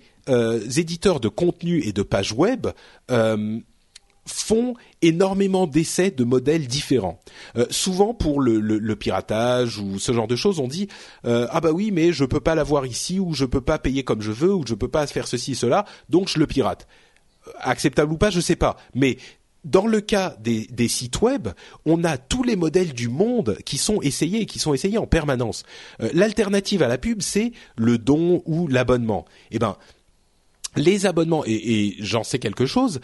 éditeurs 0.77 1.21
de 1.21 1.29
contenu 1.29 1.83
et 1.83 1.93
de 1.93 2.03
pages 2.03 2.33
web 2.33 2.69
font 4.31 4.75
énormément 5.03 5.67
d'essais 5.67 6.11
de 6.11 6.25
modèles 6.25 6.67
différents. 6.67 7.21
Euh, 7.57 7.67
souvent 7.71 8.15
pour 8.15 8.41
le, 8.41 8.61
le, 8.61 8.97
piratage 8.97 9.79
ou 9.79 9.99
ce 9.99 10.13
genre 10.13 10.29
de 10.29 10.37
choses, 10.37 10.59
on 10.59 10.69
dit 10.69 10.89
euh, 11.25 11.47
ah 11.51 11.61
bah 11.61 11.73
oui 11.73 11.91
mais 11.91 12.13
je 12.13 12.25
peux 12.25 12.41
pas 12.41 12.55
l'avoir 12.55 12.87
ici 12.87 13.19
ou 13.19 13.33
je 13.35 13.45
peux 13.45 13.61
pas 13.61 13.79
payer 13.79 14.05
comme 14.05 14.21
je 14.21 14.33
veux 14.33 14.55
ou 14.55 14.65
je 14.67 14.75
peux 14.75 14.89
pas 14.89 15.07
faire 15.07 15.27
ceci 15.27 15.55
cela 15.55 15.85
donc 16.09 16.29
je 16.29 16.39
le 16.39 16.47
pirate. 16.47 16.87
Euh, 17.47 17.53
acceptable 17.61 18.13
ou 18.13 18.19
pas, 18.19 18.31
je 18.31 18.41
sais 18.41 18.57
pas. 18.57 18.77
Mais 18.95 19.17
dans 19.65 19.87
le 19.87 20.01
cas 20.01 20.37
des, 20.41 20.67
des, 20.67 20.89
sites 20.89 21.21
web, 21.21 21.49
on 21.85 22.05
a 22.05 22.19
tous 22.19 22.43
les 22.43 22.57
modèles 22.57 22.93
du 22.93 23.09
monde 23.09 23.59
qui 23.65 23.79
sont 23.79 24.01
essayés 24.01 24.47
qui 24.47 24.59
sont 24.59 24.75
essayés 24.75 24.99
en 24.99 25.07
permanence. 25.07 25.65
L'alternative 25.99 26.83
à 26.83 26.89
la 26.89 26.99
pub, 26.99 27.21
c'est 27.21 27.53
le 27.77 27.99
don 27.99 28.43
ou 28.47 28.69
l'abonnement. 28.69 29.27
Eh 29.51 29.59
ben, 29.59 29.77
les 30.77 31.05
abonnements 31.05 31.45
et, 31.45 31.53
et 31.53 31.97
j'en 32.01 32.25
sais 32.25 32.39
quelque 32.39 32.65
chose 32.65 33.01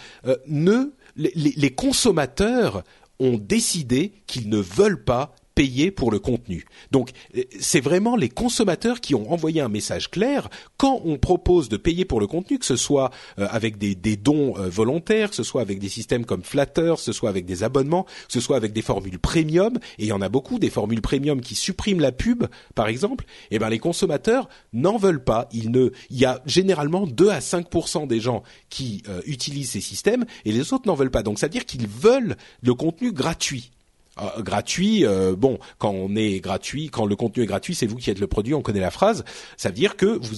ne 0.47 0.93
les, 1.17 1.75
consommateurs 1.75 2.83
ont 3.19 3.39
décidé 3.39 4.13
qu'ils 4.27 4.49
ne 4.49 4.59
veulent 4.59 5.05
pas 5.05 5.35
payer 5.57 5.91
pour 5.91 6.13
le 6.13 6.21
contenu. 6.21 6.67
Donc 6.93 7.11
euh, 7.37 7.43
c'est 7.59 7.81
vraiment 7.81 8.15
les 8.15 8.29
consommateurs 8.29 9.01
qui 9.01 9.17
ont 9.17 9.33
envoyé 9.33 9.61
un 9.61 9.69
message 9.69 10.11
clair 10.11 10.49
quand 10.77 11.01
on 11.05 11.17
propose 11.17 11.69
de 11.69 11.79
payer 11.79 12.05
pour 12.05 12.21
le 12.21 12.29
contenu, 12.29 12.59
que 12.59 12.67
ce 12.67 12.77
soit 12.77 13.11
euh, 13.41 13.49
avec 13.51 13.79
des, 13.79 13.97
dons 14.17 14.55
euh, 14.59 14.69
volontaires, 14.69 15.31
que 15.31 15.37
ce 15.37 15.43
soit 15.43 15.63
avec 15.63 15.79
des 15.81 15.89
systèmes 15.89 16.27
comme 16.27 16.43
Flatter, 16.45 16.95
que 16.97 17.01
ce 17.01 17.13
soit 17.13 17.31
avec 17.31 17.47
des 17.47 17.65
abonnements, 17.65 18.05
que 18.05 18.33
ce 18.35 18.41
soit 18.41 18.57
avec 18.57 18.75
des 18.75 18.83
formules 18.83 19.19
premium, 19.19 19.79
et 19.99 20.05
il 20.05 20.07
y 20.09 20.13
en 20.13 20.21
a 20.21 20.29
beaucoup 20.29 20.59
des 20.59 20.69
formules 20.69 21.01
premium 21.01 21.41
qui 21.41 21.55
suppriment 21.55 22.01
la 22.01 22.13
pub, 22.13 22.45
par 22.75 22.87
exemple. 22.87 23.25
Eh 23.51 23.59
ben 23.59 23.71
les 23.71 23.79
consommateurs 23.79 24.51
n'en 24.75 24.99
veulent 24.99 25.25
pas. 25.25 25.49
Il 25.53 25.91
y 26.11 26.27
a 26.27 26.43
généralement 26.45 27.07
2 27.07 27.31
à 27.31 27.41
5 27.41 27.67
des 28.07 28.21
gens 28.21 28.43
qui 28.69 29.03
utilisent 29.25 29.71
ces 29.71 29.81
systèmes 29.81 30.27
et 30.45 30.53
les 30.53 30.75
autres 30.75 30.87
n'en 30.87 30.95
veulent 30.95 31.11
pas. 31.11 31.23
Donc, 31.23 31.39
c'est 31.39 31.47
à 31.47 31.49
dire 31.49 31.65
qu'ils 31.65 31.89
veulent 31.89 32.37
le 32.63 32.75
contenu 32.75 33.13
gratuit. 33.13 33.71
Euh, 34.19 34.41
gratuit. 34.41 35.05
Euh, 35.05 35.37
bon, 35.37 35.59
quand 35.79 35.91
on 35.91 36.17
est 36.17 36.41
gratuit, 36.41 36.89
quand 36.89 37.05
le 37.05 37.17
contenu 37.17 37.43
est 37.43 37.47
gratuit, 37.47 37.75
c'est 37.75 37.87
vous 37.87 37.97
qui 37.97 38.11
êtes 38.11 38.19
le 38.19 38.27
produit. 38.27 38.55
On 38.55 38.63
connaît 38.63 38.81
la 38.81 38.91
phrase. 38.91 39.25
Ça 39.59 39.69
veut 39.69 39.75
dire 39.75 39.97
que 39.97 40.07
vous, 40.07 40.37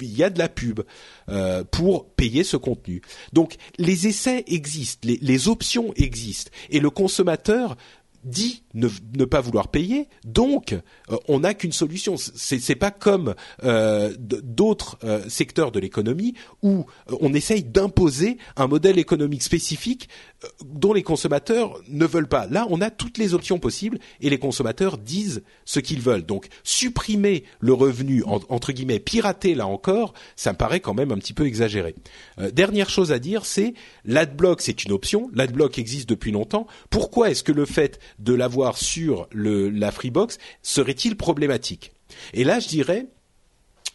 il 0.00 0.16
y 0.16 0.22
a 0.22 0.30
de 0.30 0.38
la 0.38 0.48
pub 0.48 0.80
euh, 1.28 1.64
pour 1.64 2.08
payer 2.10 2.44
ce 2.44 2.56
contenu. 2.56 3.02
Donc 3.32 3.56
les 3.78 4.06
essais 4.06 4.44
existent, 4.46 5.08
les, 5.08 5.18
les 5.22 5.48
options 5.48 5.92
existent, 5.96 6.52
et 6.70 6.78
le 6.78 6.90
consommateur 6.90 7.76
dit 8.22 8.62
ne, 8.74 9.24
pas 9.24 9.40
vouloir 9.40 9.68
payer, 9.68 10.08
donc 10.24 10.72
euh, 10.72 11.16
on 11.28 11.40
n'a 11.40 11.54
qu'une 11.54 11.72
solution. 11.72 12.16
C'est, 12.16 12.60
c'est 12.60 12.74
pas 12.74 12.90
comme 12.90 13.34
euh, 13.64 14.14
d'autres 14.18 14.98
euh, 15.04 15.28
secteurs 15.28 15.72
de 15.72 15.80
l'économie 15.80 16.34
où 16.62 16.86
on 17.20 17.34
essaye 17.34 17.62
d'imposer 17.62 18.38
un 18.56 18.66
modèle 18.66 18.98
économique 18.98 19.42
spécifique 19.42 20.08
dont 20.64 20.92
les 20.92 21.02
consommateurs 21.02 21.78
ne 21.88 22.06
veulent 22.06 22.28
pas. 22.28 22.46
Là, 22.46 22.66
on 22.70 22.80
a 22.80 22.90
toutes 22.90 23.18
les 23.18 23.34
options 23.34 23.58
possibles 23.58 23.98
et 24.20 24.30
les 24.30 24.38
consommateurs 24.38 24.98
disent 24.98 25.42
ce 25.64 25.80
qu'ils 25.80 26.00
veulent. 26.00 26.24
Donc 26.24 26.48
supprimer 26.64 27.44
le 27.60 27.72
revenu 27.72 28.22
entre 28.24 28.72
guillemets 28.72 29.00
pirater 29.00 29.54
là 29.54 29.66
encore, 29.66 30.14
ça 30.36 30.52
me 30.52 30.56
paraît 30.56 30.80
quand 30.80 30.94
même 30.94 31.12
un 31.12 31.18
petit 31.18 31.34
peu 31.34 31.46
exagéré. 31.46 31.94
dernière 32.52 32.88
chose 32.88 33.12
à 33.12 33.18
dire, 33.18 33.44
c'est 33.44 33.74
l'adblock, 34.04 34.62
c'est 34.62 34.84
une 34.84 34.92
option. 34.92 35.30
L'adblock 35.34 35.78
existe 35.78 36.08
depuis 36.08 36.30
longtemps. 36.30 36.66
Pourquoi 36.88 37.30
est-ce 37.30 37.42
que 37.42 37.52
le 37.52 37.66
fait 37.66 37.98
de 38.18 38.32
l'avoir 38.32 38.59
sur 38.76 39.28
la 39.32 39.90
Freebox 39.90 40.38
serait-il 40.62 41.16
problématique? 41.16 41.92
Et 42.34 42.44
là, 42.44 42.60
je 42.60 42.68
dirais, 42.68 43.06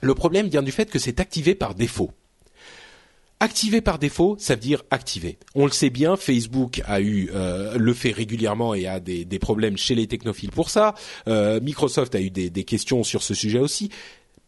le 0.02 0.16
problème 0.16 0.48
vient 0.48 0.64
du 0.64 0.72
fait 0.72 0.90
que 0.90 1.00
c'est 1.00 1.20
activé 1.20 1.56
par 1.56 1.76
défaut. 1.76 2.12
Activé 3.42 3.82
par 3.82 4.00
défaut, 4.00 4.38
ça 4.40 4.56
veut 4.56 4.62
dire 4.62 4.84
activé. 4.92 5.38
On 5.56 5.66
le 5.66 5.72
sait 5.72 5.90
bien, 5.90 6.16
Facebook 6.16 6.82
a 6.86 7.02
eu 7.02 7.30
euh, 7.34 7.78
le 7.78 7.94
fait 7.94 8.12
régulièrement 8.12 8.74
et 8.74 8.88
a 8.88 9.02
des, 9.02 9.26
des, 9.26 9.40
problèmes 9.40 9.78
chez 9.78 9.94
les 9.94 10.08
technophiles 10.08 10.52
pour 10.52 10.70
ça. 10.70 10.96
Euh, 11.28 11.60
Microsoft 11.60 12.16
a 12.16 12.22
eu 12.22 12.30
des, 12.30 12.50
des 12.50 12.64
questions 12.64 13.04
sur 13.04 13.24
ce 13.24 13.34
sujet 13.34 13.60
aussi. 13.60 13.90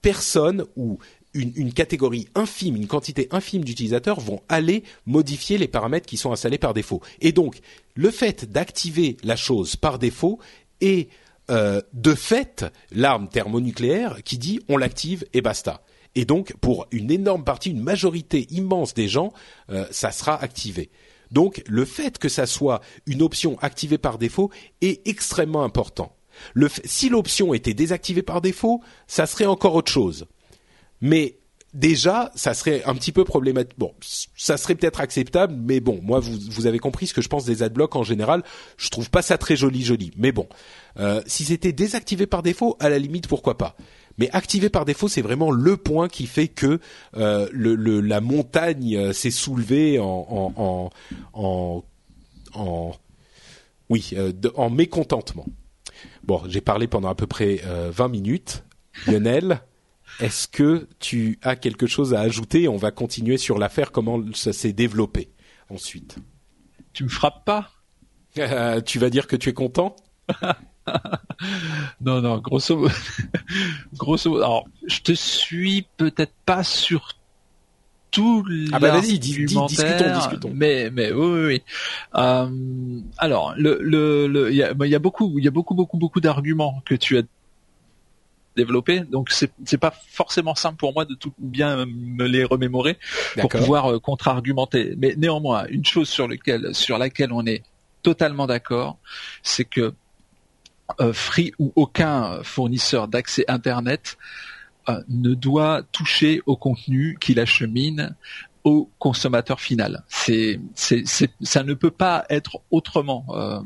Personne 0.01 0.65
ou 0.77 0.99
une, 1.37 1.73
catégorie 1.73 2.27
infime, 2.35 2.75
une 2.75 2.87
quantité 2.87 3.27
infime 3.31 3.63
d'utilisateurs 3.63 4.19
vont 4.19 4.41
aller 4.49 4.83
modifier 5.05 5.57
les 5.57 5.67
paramètres 5.67 6.05
qui 6.05 6.17
sont 6.17 6.31
installés 6.31 6.57
par 6.57 6.73
défaut. 6.73 7.01
Et 7.21 7.31
donc, 7.31 7.59
le 7.95 8.11
fait 8.11 8.51
d'activer 8.51 9.17
la 9.23 9.35
chose 9.35 9.75
par 9.75 9.99
défaut 9.99 10.39
est 10.81 11.09
euh, 11.49 11.81
de 11.93 12.13
fait 12.13 12.65
l'arme 12.91 13.29
thermonucléaire 13.29 14.23
qui 14.23 14.37
dit 14.37 14.59
on 14.67 14.77
l'active 14.77 15.25
et 15.33 15.41
basta. 15.41 15.83
Et 16.15 16.25
donc, 16.25 16.55
pour 16.61 16.87
une 16.91 17.11
énorme 17.11 17.43
partie, 17.43 17.69
une 17.69 17.83
majorité 17.83 18.47
immense 18.49 18.93
des 18.93 19.07
gens, 19.07 19.31
euh, 19.69 19.85
ça 19.91 20.11
sera 20.11 20.41
activé. 20.41 20.89
Donc, 21.31 21.61
le 21.67 21.85
fait 21.85 22.17
que 22.17 22.29
ça 22.29 22.45
soit 22.45 22.81
une 23.05 23.21
option 23.21 23.57
activée 23.59 23.97
par 23.97 24.17
défaut 24.17 24.49
est 24.81 25.07
extrêmement 25.07 25.63
important. 25.63 26.15
si 26.85 27.09
l'option 27.09 27.53
était 27.53 27.73
désactivée 27.73 28.21
par 28.21 28.41
défaut, 28.41 28.81
ça 29.07 29.25
serait 29.25 29.45
encore 29.45 29.75
autre 29.75 29.91
chose 29.91 30.27
mais 31.01 31.37
déjà, 31.73 32.31
ça 32.35 32.53
serait 32.53 32.83
un 32.85 32.95
petit 32.95 33.11
peu 33.11 33.23
problématique. 33.23 33.77
Bon, 33.77 33.93
ça 34.35 34.57
serait 34.57 34.75
peut-être 34.75 34.99
acceptable, 34.99 35.55
mais 35.57 35.79
bon, 35.79 35.99
moi, 36.01 36.19
vous, 36.19 36.37
vous 36.49 36.65
avez 36.65 36.79
compris 36.79 37.07
ce 37.07 37.13
que 37.13 37.21
je 37.21 37.29
pense 37.29 37.45
des 37.45 37.63
adblocks 37.63 37.95
en 37.95 38.03
général. 38.03 38.43
Je 38.77 38.89
trouve 38.89 39.09
pas 39.09 39.21
ça 39.21 39.37
très 39.37 39.55
joli, 39.55 39.83
joli. 39.83 40.11
Mais 40.17 40.31
bon, 40.31 40.47
euh, 40.99 41.21
si 41.27 41.45
c'était 41.45 41.73
désactivé 41.73 42.25
par 42.25 42.43
défaut, 42.43 42.75
à 42.79 42.89
la 42.89 42.99
limite, 42.99 43.27
pourquoi 43.27 43.57
pas. 43.57 43.75
Mais 44.17 44.29
activé 44.31 44.69
par 44.69 44.83
défaut, 44.85 45.07
c'est 45.07 45.21
vraiment 45.21 45.51
le 45.51 45.77
point 45.77 46.07
qui 46.07 46.25
fait 46.25 46.47
que 46.47 46.79
euh, 47.15 47.47
la 47.53 48.19
montagne 48.19 48.97
euh, 48.97 49.13
s'est 49.13 49.29
soulevée 49.31 49.99
en, 49.99 50.89
oui, 53.89 54.13
en 54.55 54.69
mécontentement. 54.71 55.45
Bon, 56.23 56.41
j'ai 56.47 56.61
parlé 56.61 56.87
pendant 56.87 57.09
à 57.09 57.15
peu 57.15 57.27
près 57.27 57.61
20 57.91 58.07
minutes. 58.07 58.63
Lionel 59.05 59.61
est-ce 60.19 60.47
que 60.47 60.87
tu 60.99 61.39
as 61.41 61.55
quelque 61.55 61.87
chose 61.87 62.13
à 62.13 62.21
ajouter? 62.21 62.67
On 62.67 62.77
va 62.77 62.91
continuer 62.91 63.37
sur 63.37 63.57
l'affaire, 63.57 63.91
comment 63.91 64.21
ça 64.33 64.53
s'est 64.53 64.73
développé 64.73 65.29
ensuite. 65.69 66.17
Tu 66.93 67.03
me 67.03 67.09
frappes 67.09 67.45
pas? 67.45 67.69
Euh, 68.37 68.81
Tu 68.81 68.99
vas 68.99 69.09
dire 69.09 69.27
que 69.27 69.35
tu 69.35 69.49
es 69.49 69.53
content? 69.53 69.95
Non, 72.01 72.21
non, 72.21 72.37
grosso 72.39 72.77
modo. 72.77 72.93
grosso 73.93 74.29
modo. 74.29 74.43
Alors, 74.43 74.65
je 74.87 75.01
te 75.01 75.11
suis 75.11 75.85
peut-être 75.97 76.33
pas 76.45 76.63
sur 76.63 77.17
tout 78.09 78.45
ah 78.71 78.79
bah 78.79 78.91
vas-y, 78.91 79.19
discutons, 79.19 79.65
discutons. 79.65 80.51
Mais 80.53 80.89
mais 80.89 81.11
oui 81.11 81.27
oui. 81.27 81.45
oui. 81.47 81.61
Euh, 82.15 83.01
alors 83.17 83.53
le 83.57 83.79
le 83.81 84.49
il 84.49 84.55
y 84.55 84.63
a, 84.63 84.73
y 84.73 84.95
a 84.95 84.99
beaucoup 84.99 85.37
il 85.37 85.43
y 85.43 85.47
a 85.47 85.51
beaucoup 85.51 85.75
beaucoup 85.75 85.97
beaucoup 85.97 86.21
d'arguments 86.21 86.81
que 86.85 86.95
tu 86.95 87.17
as 87.17 87.23
développer. 88.57 88.99
Donc 88.99 89.31
c'est 89.31 89.51
c'est 89.63 89.77
pas 89.77 89.93
forcément 90.09 90.55
simple 90.55 90.77
pour 90.77 90.93
moi 90.93 91.05
de 91.05 91.15
tout 91.15 91.33
bien 91.37 91.85
me 91.85 92.25
les 92.25 92.43
remémorer 92.43 92.97
pour 93.39 93.49
pouvoir 93.49 93.91
euh, 93.91 93.99
contre-argumenter. 93.99 94.95
Mais 94.97 95.15
néanmoins, 95.17 95.65
une 95.67 95.85
chose 95.85 96.09
sur 96.09 96.27
laquelle 96.27 96.75
sur 96.75 96.97
laquelle 96.97 97.31
on 97.31 97.45
est 97.45 97.63
totalement 98.03 98.47
d'accord, 98.47 98.97
c'est 99.43 99.65
que 99.65 99.93
euh, 100.99 101.13
Free 101.13 101.53
ou 101.59 101.71
aucun 101.75 102.41
fournisseur 102.43 103.07
d'accès 103.07 103.45
Internet 103.47 104.17
euh, 104.89 105.01
ne 105.09 105.33
doit 105.33 105.83
toucher 105.91 106.41
au 106.45 106.55
contenu 106.55 107.17
qu'il 107.19 107.39
achemine 107.39 108.15
au 108.63 108.89
consommateur 108.99 109.59
final. 109.59 110.03
C'est, 110.07 110.59
c'est, 110.75 111.03
ça 111.41 111.63
ne 111.63 111.73
peut 111.73 111.91
pas 111.91 112.25
être 112.29 112.61
autrement. 112.71 113.25
Euh, 113.29 113.59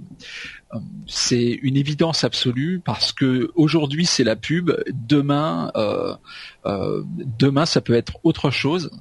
c'est 1.08 1.60
une 1.62 1.76
évidence 1.76 2.24
absolue 2.24 2.82
parce 2.84 3.12
que 3.12 3.52
aujourd'hui 3.56 4.06
c'est 4.06 4.24
la 4.24 4.36
pub, 4.36 4.72
demain, 4.94 5.72
euh, 5.76 6.16
demain 7.40 7.66
ça 7.66 7.82
peut 7.82 7.94
être 7.94 8.20
autre 8.24 8.52
chose, 8.52 8.92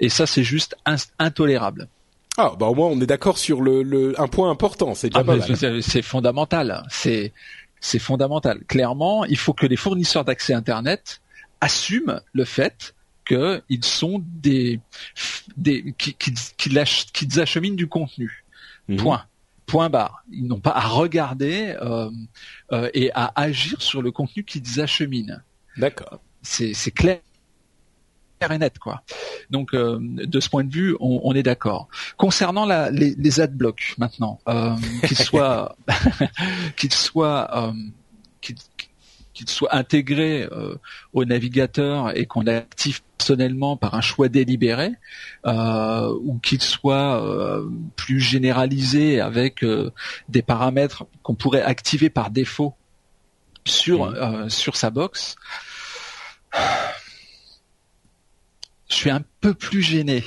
et 0.00 0.08
ça 0.08 0.26
c'est 0.26 0.44
juste 0.44 0.76
intolérable. 1.18 1.88
Ah 2.38 2.52
bah 2.58 2.66
au 2.66 2.74
moins 2.74 2.88
on 2.88 3.00
est 3.00 3.06
d'accord 3.06 3.38
sur 3.38 3.62
le, 3.62 4.14
un 4.20 4.28
point 4.28 4.50
important, 4.50 4.94
c'est 4.94 5.10
déjà 5.10 5.24
ah, 5.26 5.80
C'est 5.80 6.02
fondamental, 6.02 6.84
c'est 6.90 7.32
c'est 7.80 7.98
fondamental. 7.98 8.64
Clairement, 8.66 9.24
il 9.24 9.36
faut 9.36 9.52
que 9.52 9.66
les 9.66 9.76
fournisseurs 9.76 10.24
d'accès 10.24 10.54
Internet 10.54 11.20
assument 11.60 12.20
le 12.32 12.44
fait 12.44 12.94
qu'ils 13.26 13.84
sont 13.84 14.22
des, 14.24 14.80
des 15.56 15.94
qui, 15.98 16.14
qui, 16.14 16.32
qui, 16.56 17.40
acheminent 17.40 17.76
du 17.76 17.88
contenu. 17.88 18.44
Mhm. 18.88 18.96
Point. 18.98 19.24
Point 19.66 19.90
barre. 19.90 20.22
Ils 20.30 20.46
n'ont 20.46 20.60
pas 20.60 20.70
à 20.70 20.86
regarder 20.86 21.76
euh, 21.82 22.10
euh, 22.72 22.88
et 22.94 23.10
à 23.12 23.32
agir 23.34 23.82
sur 23.82 24.00
le 24.00 24.12
contenu 24.12 24.44
qu'ils 24.44 24.80
acheminent. 24.80 25.40
D'accord. 25.76 26.20
C'est, 26.42 26.72
c'est 26.72 26.92
clair 26.92 27.20
et 28.50 28.58
net 28.58 28.78
quoi. 28.78 29.02
Donc 29.50 29.74
euh, 29.74 29.98
de 30.00 30.40
ce 30.40 30.48
point 30.48 30.64
de 30.64 30.72
vue, 30.72 30.96
on, 31.00 31.20
on 31.24 31.34
est 31.34 31.42
d'accord. 31.42 31.88
Concernant 32.16 32.66
la, 32.66 32.90
les, 32.90 33.14
les 33.16 33.40
adblocks 33.40 33.94
maintenant, 33.98 34.40
euh, 34.48 34.74
qu'ils 35.06 35.16
soient 35.16 35.76
qu'ils 36.76 36.92
soient 36.92 37.48
euh, 37.56 37.72
qu'ils, 38.40 38.56
qu'il 39.32 39.48
soit 39.48 39.74
intégré 39.74 40.48
euh, 40.52 40.76
au 41.12 41.24
navigateur 41.24 42.16
et 42.16 42.26
qu'on 42.26 42.46
active 42.46 43.00
personnellement 43.18 43.76
par 43.76 43.94
un 43.94 44.00
choix 44.00 44.28
délibéré, 44.28 44.92
euh, 45.46 46.12
ou 46.22 46.38
qu'il 46.38 46.62
soit 46.62 47.22
euh, 47.22 47.68
plus 47.96 48.20
généralisé 48.20 49.20
avec 49.20 49.64
des 50.28 50.42
paramètres 50.42 51.06
qu'on 51.22 51.34
pourrait 51.34 51.62
activer 51.62 52.10
par 52.10 52.30
défaut 52.30 52.74
sur 53.64 54.10
mmh. 54.10 54.50
sur 54.50 54.76
sa 54.76 54.90
box. 54.90 55.36
Je 58.88 58.94
suis 58.94 59.10
un 59.10 59.22
peu 59.40 59.52
plus 59.52 59.82
gêné. 59.82 60.22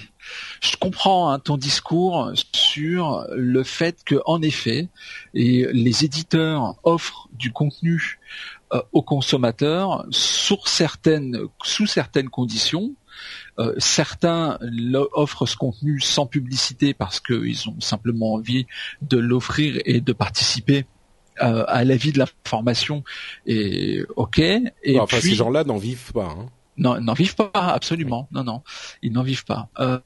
Je 0.62 0.76
comprends 0.76 1.32
hein, 1.32 1.40
ton 1.40 1.58
discours 1.58 2.32
sur 2.54 3.26
le 3.32 3.64
fait 3.64 4.04
que, 4.04 4.16
en 4.26 4.42
effet, 4.42 4.90
et 5.34 5.68
les 5.72 6.04
éditeurs 6.04 6.76
offrent 6.84 7.30
du 7.34 7.52
contenu 7.52 8.20
euh, 8.74 8.82
aux 8.92 9.02
consommateurs 9.02 10.06
sur 10.12 10.68
certaines, 10.68 11.40
sous 11.64 11.88
certaines 11.88 12.30
conditions. 12.30 12.94
Euh, 13.58 13.74
certains 13.78 14.58
offrent 15.14 15.46
ce 15.46 15.58
contenu 15.58 16.00
sans 16.00 16.26
publicité 16.26 16.94
parce 16.94 17.20
qu'ils 17.20 17.68
ont 17.68 17.82
simplement 17.82 18.34
envie 18.34 18.66
de 19.02 19.18
l'offrir 19.18 19.82
et 19.86 20.00
de 20.00 20.14
participer 20.14 20.86
euh, 21.42 21.64
à 21.68 21.84
la 21.86 21.96
vie 21.96 22.12
de 22.12 22.20
l'information 22.20 23.04
et 23.46 24.04
ok. 24.18 24.40
Et 24.40 25.00
enfin, 25.00 25.20
puis, 25.20 25.30
ces 25.30 25.36
gens-là 25.36 25.64
n'en 25.64 25.78
vivent 25.78 26.12
pas. 26.12 26.36
Hein. 26.38 26.48
Non, 26.78 27.00
n'en 27.00 27.14
vivent 27.14 27.36
pas 27.36 27.52
absolument. 27.54 28.28
Non, 28.32 28.44
non, 28.44 28.62
ils 29.02 29.12
n'en 29.12 29.24
vivent 29.24 29.46
pas. 29.46 29.70
Euh, 29.80 30.00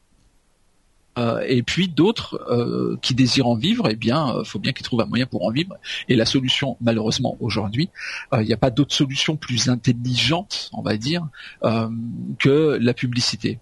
euh, 1.18 1.44
et 1.48 1.64
puis 1.64 1.88
d'autres 1.88 2.44
euh, 2.50 2.98
qui 3.02 3.14
désirent 3.14 3.48
en 3.48 3.56
vivre, 3.56 3.88
eh 3.90 3.96
bien, 3.96 4.36
euh, 4.36 4.44
faut 4.44 4.60
bien 4.60 4.72
qu'ils 4.72 4.86
trouvent 4.86 5.02
un 5.02 5.06
moyen 5.06 5.26
pour 5.26 5.46
en 5.46 5.52
vivre. 5.52 5.76
Et 6.10 6.16
la 6.16 6.26
solution, 6.26 6.78
malheureusement, 6.82 7.38
aujourd'hui, 7.40 7.90
il 8.34 8.46
n'y 8.46 8.54
a 8.54 8.58
pas 8.58 8.72
d'autre 8.72 8.94
solution 8.94 9.36
plus 9.36 9.70
intelligente, 9.70 10.70
on 10.74 10.82
va 10.82 10.98
dire, 10.98 11.28
que 12.40 12.78
la 12.82 12.94
publicité. 12.94 13.60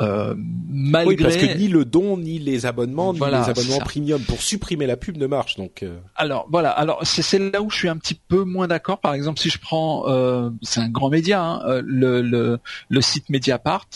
Euh, 0.00 0.34
malgré... 0.68 1.14
Oui, 1.14 1.22
parce 1.22 1.36
que 1.36 1.56
ni 1.56 1.68
le 1.68 1.84
don, 1.86 2.18
ni 2.18 2.38
les 2.38 2.66
abonnements, 2.66 3.12
Voilà, 3.14 3.38
ni 3.40 3.44
les 3.44 3.50
abonnements 3.50 3.78
premium 3.78 4.20
pour 4.22 4.42
supprimer 4.42 4.86
la 4.86 4.96
pub 4.96 5.16
ne 5.16 5.26
marchent. 5.26 5.56
Donc, 5.56 5.82
euh, 5.82 5.98
Alors 6.16 6.46
voilà, 6.50 6.70
alors 6.70 7.00
c'est 7.04 7.38
là 7.38 7.62
où 7.62 7.70
je 7.70 7.76
suis 7.76 7.88
un 7.88 7.96
petit 7.96 8.14
peu 8.28 8.44
moins 8.44 8.68
d'accord. 8.68 8.98
Par 9.00 9.14
exemple, 9.14 9.40
si 9.40 9.48
je 9.48 9.58
prends, 9.58 10.06
euh, 10.08 10.50
c'est 10.62 10.80
un 10.80 10.88
grand 10.90 11.08
média, 11.08 11.42
hein, 11.42 11.62
euh, 11.66 11.82
le, 11.84 12.20
le 12.20 12.58
le 12.90 13.00
site 13.00 13.30
Mediapart, 13.30 13.86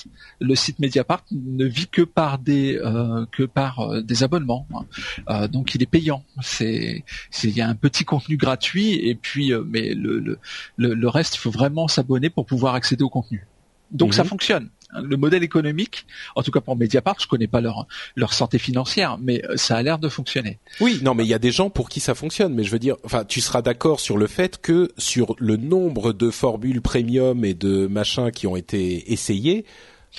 le 0.41 0.55
site 0.55 0.79
Mediapart 0.79 1.23
ne 1.33 1.65
vit 1.67 1.89
que 1.89 2.03
par 2.03 2.39
des 2.39 2.77
euh, 2.83 3.27
que 3.31 3.43
par 3.43 3.81
euh, 3.81 4.01
des 4.01 4.23
abonnements, 4.23 4.67
hein. 4.75 4.85
Euh, 5.29 5.49
donc 5.49 5.75
il 5.75 5.83
est 5.83 5.87
payant. 5.91 6.25
C'est 6.41 7.05
c'est- 7.31 7.49
il 7.49 7.57
y 7.57 7.61
a 7.61 7.69
un 7.69 7.75
petit 7.75 8.05
contenu 8.05 8.37
gratuit 8.39 8.95
et 8.95 9.15
puis 9.15 9.53
euh, 9.53 9.63
mais 9.69 9.93
le 9.95 10.19
le 10.19 10.39
le, 10.79 11.09
reste, 11.09 11.35
il 11.35 11.39
faut 11.39 11.51
vraiment 11.51 11.89
s'abonner 11.89 12.31
pour 12.31 12.47
pouvoir 12.47 12.75
accéder 12.75 13.03
au 13.05 13.11
contenu. 13.11 13.47
Donc 13.91 14.09
Mhm. 14.11 14.15
ça 14.15 14.25
fonctionne. 14.25 14.69
Le 14.93 15.17
modèle 15.17 15.43
économique, 15.43 16.07
en 16.35 16.43
tout 16.43 16.51
cas 16.51 16.61
pour 16.61 16.77
Mediapart, 16.77 17.17
je 17.21 17.27
connais 17.27 17.47
pas 17.47 17.61
leur 17.61 17.87
leur 18.17 18.33
santé 18.33 18.59
financière, 18.59 19.19
mais 19.21 19.43
euh, 19.45 19.57
ça 19.57 19.77
a 19.77 19.83
l'air 19.83 19.99
de 19.99 20.09
fonctionner. 20.09 20.59
Oui, 20.81 21.01
non, 21.03 21.15
mais 21.15 21.25
il 21.25 21.29
y 21.29 21.35
a 21.35 21.39
des 21.39 21.53
gens 21.53 21.71
pour 21.71 21.89
qui 21.89 22.01
ça 22.01 22.15
fonctionne. 22.15 22.55
Mais 22.55 22.65
je 22.65 22.71
veux 22.71 22.79
dire, 22.79 22.97
enfin, 23.05 23.25
tu 23.25 23.41
seras 23.41 23.63
d'accord 23.63 24.01
sur 24.01 24.17
le 24.17 24.27
fait 24.27 24.61
que 24.61 24.91
sur 24.99 25.35
le 25.39 25.57
nombre 25.57 26.13
de 26.13 26.31
formules 26.31 26.83
premium 26.83 27.45
et 27.45 27.55
de 27.55 27.87
machins 27.87 28.31
qui 28.31 28.47
ont 28.47 28.57
été 28.57 29.13
essayés 29.13 29.65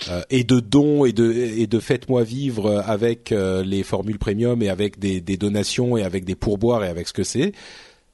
euh, 0.09 0.21
et 0.29 0.43
de 0.43 0.59
dons 0.59 1.05
et 1.05 1.11
de 1.11 1.31
et 1.31 1.67
de 1.67 1.79
faites-moi 1.79 2.23
vivre 2.23 2.81
avec 2.85 3.31
euh, 3.31 3.63
les 3.63 3.83
formules 3.83 4.19
premium 4.19 4.61
et 4.61 4.69
avec 4.69 4.99
des, 4.99 5.19
des 5.19 5.37
donations 5.37 5.97
et 5.97 6.03
avec 6.03 6.23
des 6.23 6.35
pourboires 6.35 6.83
et 6.83 6.87
avec 6.87 7.07
ce 7.07 7.13
que 7.13 7.23
c'est, 7.23 7.51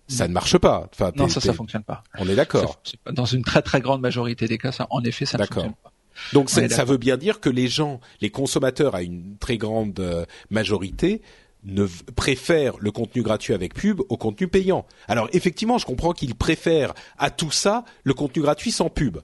ça 0.08 0.28
ne 0.28 0.34
marche 0.34 0.58
pas. 0.58 0.90
Enfin, 0.94 1.12
Non, 1.16 1.28
ça, 1.28 1.42
ça 1.42 1.54
fonctionne 1.54 1.84
pas. 1.84 2.04
On 2.18 2.28
est 2.28 2.36
d'accord. 2.36 2.82
Dans 3.12 3.26
une 3.26 3.44
très 3.44 3.62
très 3.62 3.82
grande 3.82 4.02
majorité 4.02 4.48
des 4.48 4.58
cas, 4.58 4.72
ça, 4.72 4.88
en 4.90 5.04
effet, 5.04 5.26
ça 5.26 5.38
ne 5.38 5.46
fonctionne 5.46 5.74
pas. 5.84 5.87
Donc 6.34 6.50
ça 6.50 6.86
veut 6.86 6.98
bien 6.98 7.18
dire 7.18 7.40
que 7.40 7.50
les 7.50 7.68
gens, 7.68 8.00
les 8.22 8.30
consommateurs 8.30 8.96
à 8.96 9.02
une 9.02 9.38
très 9.38 9.58
grande 9.58 10.00
euh, 10.00 10.26
majorité, 10.50 11.22
ne 11.64 11.86
préfèrent 12.16 12.78
le 12.80 12.92
contenu 12.92 13.22
gratuit 13.22 13.54
avec 13.54 13.74
pub 13.74 14.02
au 14.10 14.18
contenu 14.18 14.48
payant. 14.48 14.86
Alors 15.08 15.28
effectivement, 15.34 15.78
je 15.78 15.86
comprends 15.86 16.14
qu'ils 16.14 16.36
préfèrent 16.36 16.94
à 17.18 17.30
tout 17.30 17.52
ça 17.52 17.84
le 18.04 18.14
contenu 18.14 18.42
gratuit 18.42 18.72
sans 18.72 18.90
pub. 18.90 19.18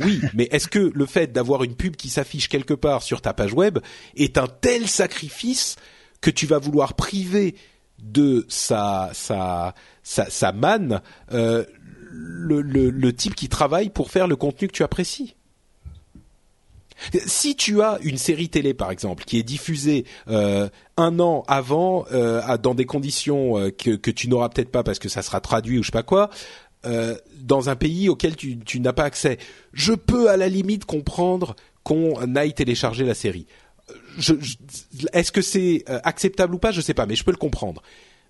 Oui, 0.00 0.20
mais 0.34 0.48
est-ce 0.50 0.68
que 0.68 0.90
le 0.94 1.06
fait 1.06 1.32
d'avoir 1.32 1.62
une 1.62 1.76
pub 1.76 1.96
qui 1.96 2.08
s'affiche 2.08 2.48
quelque 2.48 2.74
part 2.74 3.02
sur 3.02 3.20
ta 3.20 3.34
page 3.34 3.52
web 3.52 3.78
est 4.16 4.38
un 4.38 4.46
tel 4.46 4.88
sacrifice 4.88 5.76
que 6.20 6.30
tu 6.30 6.46
vas 6.46 6.58
vouloir 6.58 6.94
priver 6.94 7.54
de 8.02 8.46
sa 8.48 9.10
sa 9.12 9.74
sa, 10.02 10.30
sa 10.30 10.52
manne 10.52 11.02
euh, 11.32 11.64
le, 12.10 12.62
le, 12.62 12.90
le 12.90 13.12
type 13.12 13.34
qui 13.34 13.48
travaille 13.48 13.90
pour 13.90 14.10
faire 14.10 14.26
le 14.26 14.36
contenu 14.36 14.68
que 14.68 14.72
tu 14.72 14.82
apprécies? 14.82 15.36
Si 17.26 17.56
tu 17.56 17.82
as 17.82 17.98
une 18.02 18.18
série 18.18 18.48
télé, 18.48 18.74
par 18.74 18.90
exemple, 18.90 19.24
qui 19.24 19.38
est 19.38 19.42
diffusée 19.42 20.04
euh, 20.28 20.68
un 20.96 21.18
an 21.20 21.44
avant, 21.48 22.04
euh, 22.12 22.40
dans 22.58 22.74
des 22.74 22.84
conditions 22.86 23.58
euh, 23.58 23.70
que, 23.70 23.96
que 23.96 24.10
tu 24.10 24.28
n'auras 24.28 24.48
peut-être 24.48 24.70
pas 24.70 24.82
parce 24.82 24.98
que 24.98 25.08
ça 25.08 25.22
sera 25.22 25.40
traduit 25.40 25.78
ou 25.78 25.82
je 25.82 25.88
sais 25.88 25.92
pas 25.92 26.02
quoi, 26.02 26.30
euh, 26.86 27.16
dans 27.40 27.68
un 27.68 27.76
pays 27.76 28.08
auquel 28.08 28.36
tu, 28.36 28.58
tu 28.58 28.80
n'as 28.80 28.92
pas 28.92 29.04
accès, 29.04 29.38
je 29.72 29.92
peux 29.92 30.30
à 30.30 30.36
la 30.36 30.48
limite 30.48 30.84
comprendre 30.84 31.56
qu'on 31.82 32.34
aille 32.36 32.54
télécharger 32.54 33.04
la 33.04 33.14
série. 33.14 33.46
Je, 34.18 34.34
je- 34.40 34.56
Est-ce 35.12 35.32
que 35.32 35.42
c'est 35.42 35.84
euh, 35.88 35.98
acceptable 36.04 36.54
ou 36.54 36.58
pas? 36.58 36.70
Je 36.72 36.80
sais 36.80 36.94
pas, 36.94 37.06
mais 37.06 37.16
je 37.16 37.24
peux 37.24 37.30
le 37.32 37.36
comprendre. 37.36 37.82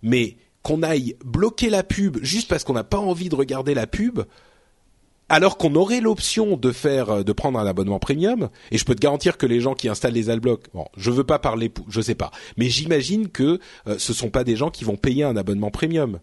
Mais 0.02 0.36
qu'on 0.62 0.82
aille 0.82 1.16
bloquer 1.24 1.70
la 1.70 1.82
pub 1.82 2.18
juste 2.22 2.48
parce 2.48 2.64
qu'on 2.64 2.74
n'a 2.74 2.84
pas 2.84 2.98
envie 2.98 3.28
de 3.28 3.34
regarder 3.34 3.74
la 3.74 3.86
pub, 3.86 4.20
alors 5.30 5.56
qu'on 5.56 5.74
aurait 5.74 6.00
l'option 6.00 6.58
de 6.58 6.72
faire 6.72 7.10
euh, 7.10 7.22
de 7.22 7.32
prendre 7.32 7.58
un 7.58 7.66
abonnement 7.66 7.98
premium 7.98 8.50
et 8.70 8.76
je 8.76 8.84
peux 8.84 8.94
te 8.94 9.00
garantir 9.00 9.38
que 9.38 9.46
les 9.46 9.60
gens 9.60 9.72
qui 9.72 9.88
installent 9.88 10.12
les 10.12 10.28
adblocks 10.28 10.66
bon 10.74 10.86
je 10.96 11.10
veux 11.10 11.24
pas 11.24 11.38
parler 11.38 11.72
je 11.88 12.00
sais 12.02 12.14
pas 12.14 12.30
mais 12.58 12.68
j'imagine 12.68 13.28
que 13.28 13.58
euh, 13.86 13.96
ce 13.98 14.12
sont 14.12 14.28
pas 14.28 14.44
des 14.44 14.56
gens 14.56 14.70
qui 14.70 14.84
vont 14.84 14.96
payer 14.96 15.24
un 15.24 15.36
abonnement 15.36 15.70
premium 15.70 16.18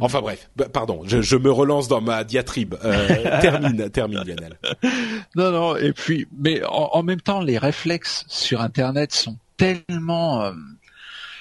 enfin 0.00 0.20
bref 0.20 0.48
bah, 0.56 0.66
pardon 0.72 1.02
je, 1.04 1.20
je 1.20 1.36
me 1.36 1.50
relance 1.50 1.88
dans 1.88 2.00
ma 2.00 2.24
diatribe 2.24 2.76
euh, 2.84 3.38
termine 3.40 3.90
termine 3.90 4.22
Lionel 4.24 4.58
Non, 5.36 5.50
non. 5.52 5.76
Et 5.76 5.92
puis, 5.92 6.26
mais 6.36 6.64
en, 6.64 6.90
en 6.92 7.02
même 7.02 7.20
temps, 7.20 7.40
les 7.40 7.58
réflexes 7.58 8.24
sur 8.28 8.60
Internet 8.60 9.12
sont 9.12 9.36
tellement, 9.56 10.42
euh, 10.42 10.52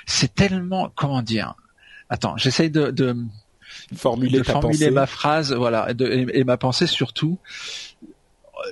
c'est 0.06 0.34
tellement, 0.34 0.92
comment 0.96 1.22
dire. 1.22 1.56
Attends, 2.10 2.38
j'essaye 2.38 2.70
de, 2.70 2.92
de, 2.92 3.16
formuler 3.96 4.40
de 4.40 4.44
ta 4.44 4.54
formuler 4.54 4.74
pensée 4.78 4.92
ma 4.92 5.06
phrase, 5.08 5.54
voilà, 5.54 5.94
de- 5.94 6.08
et, 6.08 6.40
et 6.40 6.44
ma 6.44 6.58
pensée 6.58 6.88
surtout. 6.88 7.38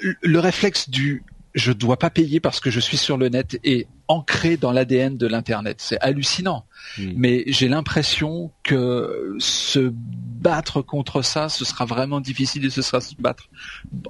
Le, 0.02 0.16
le 0.22 0.40
réflexe 0.40 0.90
du 0.90 1.24
je 1.56 1.72
dois 1.72 1.98
pas 1.98 2.10
payer 2.10 2.40
parce 2.41 2.60
que 2.60 2.69
je 2.69 2.82
suis 2.82 2.98
sur 2.98 3.18
le 3.18 3.30
net 3.30 3.57
est 3.64 3.88
ancré 4.07 4.57
dans 4.57 4.72
l'ADN 4.72 5.18
de 5.18 5.26
l'internet. 5.26 5.77
C'est 5.80 5.98
hallucinant. 6.02 6.65
Hmm. 6.98 7.14
Mais 7.15 7.44
j'ai 7.48 7.69
l'impression 7.69 8.52
que 8.61 9.36
se 9.40 9.91
battre 9.94 10.82
contre 10.82 11.22
ça, 11.22 11.49
ce 11.49 11.65
sera 11.65 11.86
vraiment 11.86 12.19
difficile 12.19 12.65
et 12.65 12.69
ce 12.69 12.82
sera 12.82 13.02
se 13.02 13.15
battre 13.18 13.49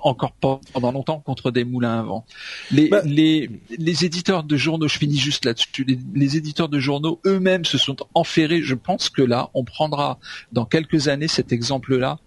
encore 0.01 0.33
pendant 0.73 0.91
longtemps 0.91 1.19
contre 1.19 1.51
des 1.51 1.63
moulins 1.63 1.99
à 1.99 2.03
vent. 2.03 2.25
Les, 2.71 2.89
Bah- 2.89 3.03
les, 3.05 3.49
les 3.77 4.05
éditeurs 4.05 4.43
de 4.43 4.57
journaux, 4.57 4.87
je 4.87 4.97
finis 4.97 5.17
juste 5.17 5.45
là-dessus, 5.45 5.85
les, 5.87 5.99
les 6.13 6.37
éditeurs 6.37 6.67
de 6.67 6.79
journaux 6.79 7.21
eux-mêmes 7.25 7.63
se 7.63 7.77
sont 7.77 7.97
enferrés. 8.15 8.63
Je 8.63 8.75
pense 8.75 9.09
que 9.09 9.21
là, 9.21 9.49
on 9.53 9.63
prendra 9.63 10.19
dans 10.51 10.65
quelques 10.65 11.07
années 11.07 11.27
cet 11.27 11.53
exemple-là 11.53 12.17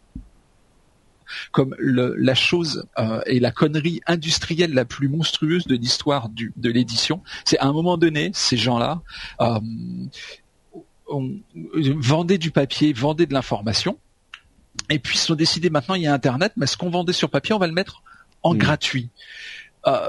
comme 1.53 1.75
le- 1.79 2.15
la 2.17 2.35
chose 2.35 2.87
euh, 2.99 3.21
et 3.27 3.41
la 3.41 3.51
connerie 3.51 4.01
industrielle 4.07 4.73
la 4.75 4.85
plus 4.85 5.09
monstrueuse 5.09 5.67
de 5.67 5.77
l'histoire 5.77 6.29
de 6.29 6.71
l'édition. 6.71 7.23
C'est 7.45 7.59
à 7.59 7.67
un 7.67 7.73
moment 7.73 7.97
donné, 7.99 8.31
ces 8.35 8.57
gens-là 8.57 9.03
euh, 9.41 9.59
vendaient 11.11 12.39
du 12.39 12.51
papier, 12.51 12.93
vendaient 12.93 13.27
de 13.27 13.33
l'information, 13.35 13.99
et 14.91 14.99
puis 14.99 15.17
ils 15.17 15.21
se 15.21 15.27
sont 15.27 15.35
décidés 15.35 15.71
maintenant 15.71 15.95
il 15.95 16.03
y 16.03 16.07
a 16.07 16.13
Internet, 16.13 16.53
mais 16.57 16.67
ce 16.67 16.77
qu'on 16.77 16.91
vendait 16.91 17.13
sur 17.13 17.31
papier, 17.31 17.55
on 17.55 17.59
va 17.59 17.67
le 17.67 17.73
mettre 17.73 18.03
en 18.43 18.55
Mm. 18.55 18.59
gratuit. 18.59 19.09
Euh, 19.87 20.09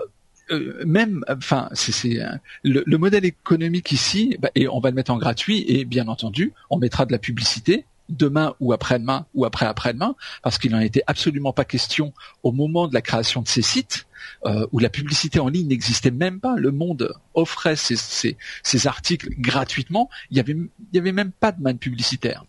euh, 0.52 0.84
même, 0.86 1.24
enfin, 1.30 1.70
c'est 1.74 1.92
c'est, 1.92 2.20
le, 2.64 2.84
le 2.86 2.98
modèle 2.98 3.24
économique 3.26 3.92
ici, 3.92 4.36
bah, 4.40 4.50
et 4.56 4.68
on 4.68 4.80
va 4.80 4.90
le 4.90 4.96
mettre 4.96 5.12
en 5.12 5.18
gratuit, 5.18 5.64
et 5.68 5.86
bien 5.86 6.08
entendu, 6.08 6.54
on 6.70 6.78
mettra 6.78 7.06
de 7.06 7.12
la 7.12 7.20
publicité 7.20 7.86
demain 8.10 8.56
ou 8.60 8.74
après-demain 8.74 9.26
ou 9.34 9.46
après-après-demain, 9.46 10.16
parce 10.44 10.58
qu'il 10.58 10.72
n'en 10.72 10.80
était 10.80 11.04
absolument 11.08 11.54
pas 11.54 11.66
question 11.66 12.14
au 12.44 12.52
moment 12.52 12.88
de 12.88 12.94
la 12.94 13.02
création 13.02 13.42
de 13.42 13.48
ces 13.48 13.62
sites, 13.62 14.08
euh, 14.46 14.68
où 14.72 14.80
la 14.80 14.90
publicité 14.90 15.40
en 15.40 15.48
ligne 15.48 15.68
n'existait 15.68 16.12
même 16.12 16.40
pas. 16.40 16.56
Le 16.58 16.72
Monde 16.72 17.14
offrait 17.34 17.76
ces 17.76 18.88
articles 18.88 19.30
gratuitement. 19.38 20.10
Il 20.32 20.38
y 20.38 20.40
avait, 20.40 20.56
avait 20.96 21.12
même 21.12 21.32
pas 21.32 21.52
de 21.52 21.62
manne 21.62 21.78
publicitaire. 21.78 22.46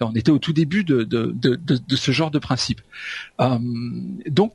On 0.00 0.14
était 0.14 0.30
au 0.30 0.38
tout 0.38 0.52
début 0.52 0.84
de, 0.84 1.02
de, 1.02 1.32
de, 1.34 1.96
ce 1.96 2.12
genre 2.12 2.30
de 2.30 2.38
principe. 2.38 2.80
Euh, 3.40 3.58
donc, 4.26 4.54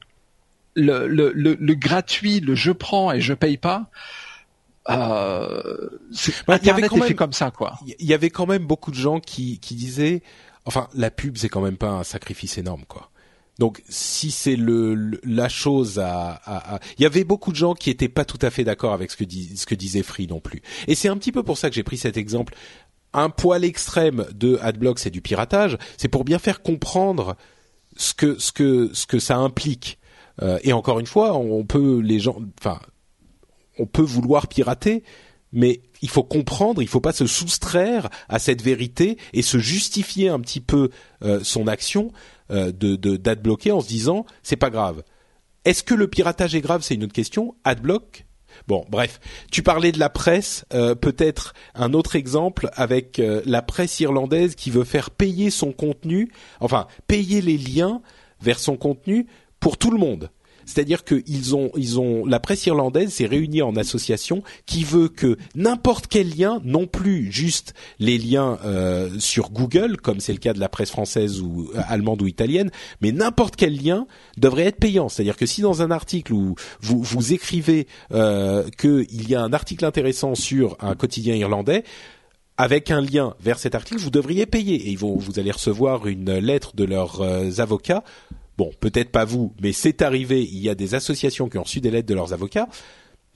le, 0.76 1.08
le, 1.08 1.32
le 1.34 1.74
gratuit, 1.76 2.40
le 2.40 2.56
je 2.56 2.72
prends 2.72 3.12
et 3.12 3.22
je 3.22 3.34
paye 3.34 3.58
pas, 3.58 3.90
euh, 4.90 5.90
Bah, 6.48 6.58
il 6.62 6.68
y 6.68 6.70
avait 6.70 6.88
quand 6.88 6.98
même- 6.98 7.14
comme 7.16 7.34
ça, 7.34 7.52
quoi. 7.52 7.80
il 8.00 8.06
y 8.06 8.14
avait 8.14 8.30
quand 8.30 8.46
même 8.46 8.66
beaucoup 8.66 8.92
de 8.92 8.96
gens 8.96 9.20
qui, 9.20 9.60
qui 9.60 9.76
disaient, 9.76 10.22
enfin, 10.66 10.88
la 10.94 11.12
pub 11.12 11.38
c'est 11.38 11.50
quand 11.50 11.62
même 11.62 11.78
pas 11.78 11.90
un 11.90 12.04
sacrifice 12.04 12.58
énorme, 12.58 12.84
quoi. 12.88 13.10
Donc, 13.60 13.84
si 13.88 14.32
c'est 14.32 14.56
le, 14.56 14.96
le- 14.96 15.22
la 15.24 15.48
chose 15.48 16.00
à, 16.00 16.32
à- 16.44 16.76
à- 16.76 16.80
il 16.98 17.04
y 17.04 17.06
avait 17.06 17.24
beaucoup 17.24 17.52
de 17.52 17.56
gens 17.56 17.76
qui 17.76 17.92
étaient 17.92 18.10
pas 18.10 18.26
tout 18.26 18.40
à 18.42 18.50
fait 18.50 18.64
d'accord 18.64 18.94
avec 18.94 19.12
ce 19.12 19.16
que, 19.18 19.24
dis- 19.24 19.56
ce 19.58 19.68
que 19.68 19.76
disait 19.76 20.02
Free 20.02 20.26
non 20.26 20.40
plus. 20.40 20.64
Et 20.88 20.96
c'est 20.96 21.08
un 21.08 21.18
petit 21.18 21.32
peu 21.32 21.44
pour 21.44 21.58
ça 21.60 21.70
que 21.70 21.76
j'ai 21.76 21.84
pris 21.84 21.98
cet 21.98 22.18
exemple. 22.18 22.56
Un 23.14 23.30
poil 23.30 23.64
extrême 23.64 24.26
de 24.34 24.58
AdBlock, 24.60 24.98
c'est 24.98 25.12
du 25.12 25.22
piratage. 25.22 25.78
C'est 25.98 26.08
pour 26.08 26.24
bien 26.24 26.40
faire 26.40 26.64
comprendre 26.64 27.36
ce 27.96 28.16
que 28.16 28.40
ce 28.40 28.52
que 28.52 28.90
ce 28.94 29.06
que 29.06 29.20
ça 29.20 29.38
implique. 29.38 30.00
Euh, 30.42 30.58
et 30.64 30.74
encore 30.74 31.00
une 31.00 31.06
fois, 31.06 31.38
on 31.38 31.64
peut 31.64 32.00
les 32.00 32.20
gens, 32.20 32.38
enfin, 32.60 32.80
on 33.78 33.86
peut 33.86 34.02
vouloir 34.04 34.48
pirater, 34.48 35.04
mais 35.52 35.82
il 36.02 36.10
faut 36.10 36.24
comprendre, 36.24 36.82
il 36.82 36.88
faut 36.88 37.00
pas 37.00 37.14
se 37.14 37.28
soustraire 37.28 38.10
à 38.28 38.40
cette 38.40 38.62
vérité 38.62 39.18
et 39.32 39.42
se 39.42 39.60
justifier 39.60 40.28
un 40.28 40.40
petit 40.40 40.60
peu 40.60 40.90
euh, 41.24 41.40
son 41.44 41.68
action 41.68 42.12
euh, 42.52 42.72
de 42.72 43.72
en 43.72 43.82
se 43.82 43.88
disant 43.88 44.26
c'est 44.42 44.58
pas 44.58 44.70
grave. 44.70 45.04
Est-ce 45.64 45.84
que 45.84 45.94
le 45.94 46.08
piratage 46.08 46.56
est 46.56 46.62
grave 46.62 46.82
C'est 46.82 46.96
une 46.96 47.06
autre 47.06 47.14
question. 47.14 47.56
Adblock? 47.64 48.26
Bon, 48.68 48.86
bref, 48.90 49.20
tu 49.50 49.64
parlais 49.64 49.92
de 49.92 50.00
la 50.00 50.10
presse, 50.10 50.66
euh, 50.74 50.94
peut-être 50.94 51.54
un 51.74 51.94
autre 51.94 52.16
exemple 52.16 52.70
avec 52.74 53.20
la 53.46 53.62
presse 53.62 54.00
irlandaise 54.00 54.56
qui 54.56 54.70
veut 54.70 54.84
faire 54.84 55.10
payer 55.10 55.50
son 55.50 55.72
contenu, 55.72 56.32
enfin 56.60 56.88
payer 57.08 57.42
les 57.42 57.58
liens 57.58 58.02
vers 58.42 58.60
son 58.60 58.76
contenu 58.76 59.26
pour 59.60 59.78
tout 59.78 59.90
le 59.90 59.98
monde. 59.98 60.30
C'est-à-dire 60.66 61.04
qu'ils 61.04 61.56
ont, 61.56 61.72
ils 61.76 62.00
ont, 62.00 62.26
la 62.26 62.40
presse 62.40 62.66
irlandaise 62.66 63.12
s'est 63.12 63.26
réunie 63.26 63.62
en 63.62 63.76
association 63.76 64.44
qui 64.66 64.84
veut 64.84 65.10
que 65.10 65.38
n'importe 65.56 66.08
quel 66.08 66.36
lien, 66.36 66.62
non 66.64 66.88
plus 66.88 67.32
juste 67.32 67.74
les 68.00 68.18
liens 68.18 68.60
euh, 68.66 69.10
sur 69.20 69.52
Google, 69.52 69.98
comme 69.98 70.20
c'est 70.20 70.34
le 70.34 70.40
cas 70.40 70.54
de 70.54 70.60
la 70.60 70.70
presse 70.70 70.92
française 70.92 71.42
ou 71.42 71.72
euh, 71.76 71.82
allemande 71.88 72.22
ou 72.22 72.28
italienne, 72.28 72.72
mais 73.02 73.12
n'importe 73.12 73.56
quel 73.56 73.76
lien 73.82 74.08
devrait 74.38 74.66
être 74.66 74.80
payant. 74.80 75.10
C'est-à-dire 75.10 75.38
que 75.38 75.46
si 75.46 75.62
dans 75.62 75.82
un 75.82 75.92
article 75.92 76.34
où 76.34 76.56
vous, 76.82 77.34
écrivez 77.34 77.88
euh, 78.12 78.68
qu'il 78.78 79.30
y 79.30 79.36
a 79.36 79.42
un 79.42 79.54
article 79.54 79.86
intéressant 79.86 80.36
sur 80.36 80.78
un 80.80 80.96
quotidien 80.96 81.36
irlandais, 81.36 81.84
avec 82.58 82.92
un 82.92 83.02
lien 83.02 83.34
vers 83.40 83.58
cet 83.58 83.74
article, 83.74 84.00
vous 84.00 84.12
devriez 84.12 84.46
payer 84.46 84.76
et 84.76 84.90
ils 84.92 84.98
vont, 84.98 85.18
vous 85.18 85.40
allez 85.40 85.52
recevoir 85.52 86.06
une 86.06 86.38
lettre 86.38 86.76
de 86.76 86.84
leurs 86.84 87.22
avocats 87.60 88.04
bon, 88.58 88.72
peut-être 88.80 89.12
pas 89.12 89.26
vous, 89.26 89.54
mais 89.62 89.74
c'est 89.74 90.02
arrivé, 90.02 90.44
il 90.44 90.60
y 90.60 90.70
a 90.70 90.76
des 90.76 90.96
associations 90.96 91.50
qui 91.50 91.58
ont 91.58 91.64
reçu 91.64 91.82
des 91.82 91.92
lettres 91.92 92.08
de 92.08 92.14
leurs 92.14 92.34
avocats 92.34 92.68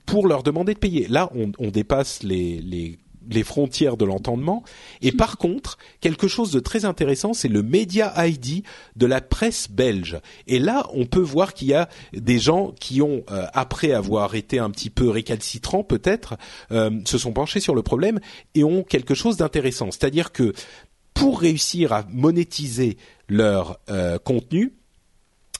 pour 0.06 0.26
leur 0.26 0.42
demander 0.42 0.74
de 0.74 0.78
payer. 0.78 1.06
Là, 1.08 1.30
on, 1.34 1.68
dépasse 1.68 2.22
les 2.22 2.98
frontières 3.44 3.98
de 3.98 4.06
l'entendement. 4.06 4.64
Et 5.02 5.12
par 5.12 5.36
contre, 5.36 5.76
quelque 6.00 6.28
chose 6.28 6.50
de 6.50 6.60
très 6.60 6.86
intéressant, 6.86 7.34
c'est 7.34 7.48
le 7.48 7.62
Media 7.62 8.14
ID 8.26 8.62
de 8.96 9.06
la 9.06 9.20
presse 9.20 9.70
belge. 9.70 10.18
Et 10.46 10.58
là, 10.58 10.88
on 10.94 11.04
peut 11.04 11.20
voir 11.20 11.52
qu'il 11.52 11.68
y 11.68 11.74
a 11.74 11.90
des 12.14 12.38
gens 12.38 12.72
qui 12.80 13.02
ont, 13.02 13.22
euh, 13.30 13.44
après 13.52 13.92
avoir 13.92 14.34
été 14.34 14.58
un 14.58 14.70
petit 14.70 14.88
peu 14.88 15.10
récalcitrants 15.10 15.84
peut-être, 15.84 16.38
euh, 16.72 16.90
se 17.04 17.18
sont 17.18 17.32
penchés 17.32 17.60
sur 17.60 17.74
le 17.74 17.82
problème 17.82 18.18
et 18.54 18.64
ont 18.64 18.82
quelque 18.82 19.14
chose 19.14 19.36
d'intéressant. 19.36 19.90
C'est-à-dire 19.90 20.32
que 20.32 20.54
pour 21.12 21.40
réussir 21.40 21.92
à 21.92 22.04
monétiser 22.10 22.96
leur 23.28 23.78
euh, 23.90 24.18
contenu, 24.18 24.77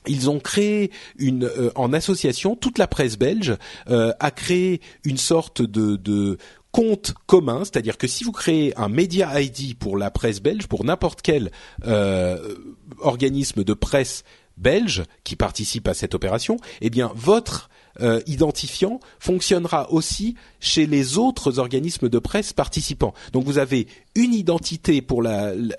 ils 0.07 0.31
ont 0.31 0.39
créé 0.39 0.91
une 1.19 1.45
euh, 1.45 1.71
en 1.75 1.93
association 1.93 2.57
toute 2.57 2.79
la 2.79 2.87
presse 2.87 3.19
belge 3.19 3.57
euh, 3.89 4.13
a 4.21 4.31
créé 4.31 4.81
une 5.05 5.19
sorte 5.19 5.63
de, 5.63 6.39
compte 6.71 7.15
commun, 7.27 7.65
c'est-à-dire 7.65 7.97
que 7.97 8.07
si 8.07 8.25
vous 8.25 8.31
créez 8.31 8.79
un 8.79 8.91
Media 8.91 9.41
ID 9.41 9.77
pour 9.77 9.97
la 9.97 10.11
presse 10.11 10.41
belge, 10.41 10.67
pour 10.67 10.85
n'importe 10.85 11.23
quel 11.23 11.51
euh, 11.87 12.55
organisme 12.99 13.65
de 13.65 13.73
presse 13.73 14.23
belge 14.59 15.03
qui 15.25 15.35
participe 15.35 15.89
à 15.89 15.95
cette 15.95 16.15
opération, 16.15 16.59
eh 16.83 16.91
bien 16.91 17.11
votre 17.15 17.71
euh, 18.01 18.21
identifiant 18.27 19.01
fonctionnera 19.19 19.91
aussi 19.93 20.37
chez 20.61 20.87
les 20.87 21.19
autres 21.19 21.59
organismes 21.59 22.09
de 22.09 22.19
presse 22.19 22.53
participants. 22.53 23.15
Donc 23.33 23.45
vous 23.45 23.59
avez 23.59 23.87
une 24.15 24.35
identité 24.35 25.03
pour 25.03 25.25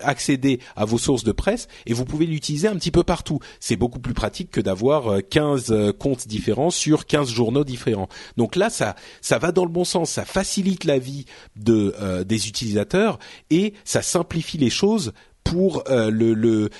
accéder 0.00 0.60
à 0.76 0.84
vos 0.84 0.98
sources 0.98 1.24
de 1.24 1.32
presse 1.32 1.68
et 1.86 1.92
vous 1.92 2.04
pouvez 2.04 2.26
l'utiliser 2.26 2.68
un 2.68 2.76
petit 2.76 2.90
peu 2.90 3.02
partout. 3.02 3.38
C'est 3.58 3.76
beaucoup 3.76 4.00
plus 4.00 4.14
pratique 4.14 4.50
que 4.50 4.60
d'avoir 4.60 5.20
15 5.28 5.70
euh, 5.70 5.74
euh, 5.74 5.92
comptes 5.92 6.28
différents 6.28 6.70
sur 6.70 7.06
15 7.06 7.30
journaux 7.30 7.64
différents. 7.64 8.08
Donc 8.36 8.56
là, 8.56 8.70
ça, 8.70 8.96
ça 9.20 9.38
va 9.38 9.52
dans 9.52 9.64
le 9.64 9.70
bon 9.70 9.84
sens, 9.84 10.10
ça 10.10 10.24
facilite 10.24 10.84
la 10.84 10.98
vie 10.98 11.24
de, 11.56 12.22
des 12.24 12.48
utilisateurs 12.48 13.18
et 13.50 13.74
ça 13.84 14.02
simplifie 14.02 14.58
les 14.58 14.70
choses 14.70 15.12
pour 15.44 15.84
euh, 15.88 16.10
le 16.10 16.70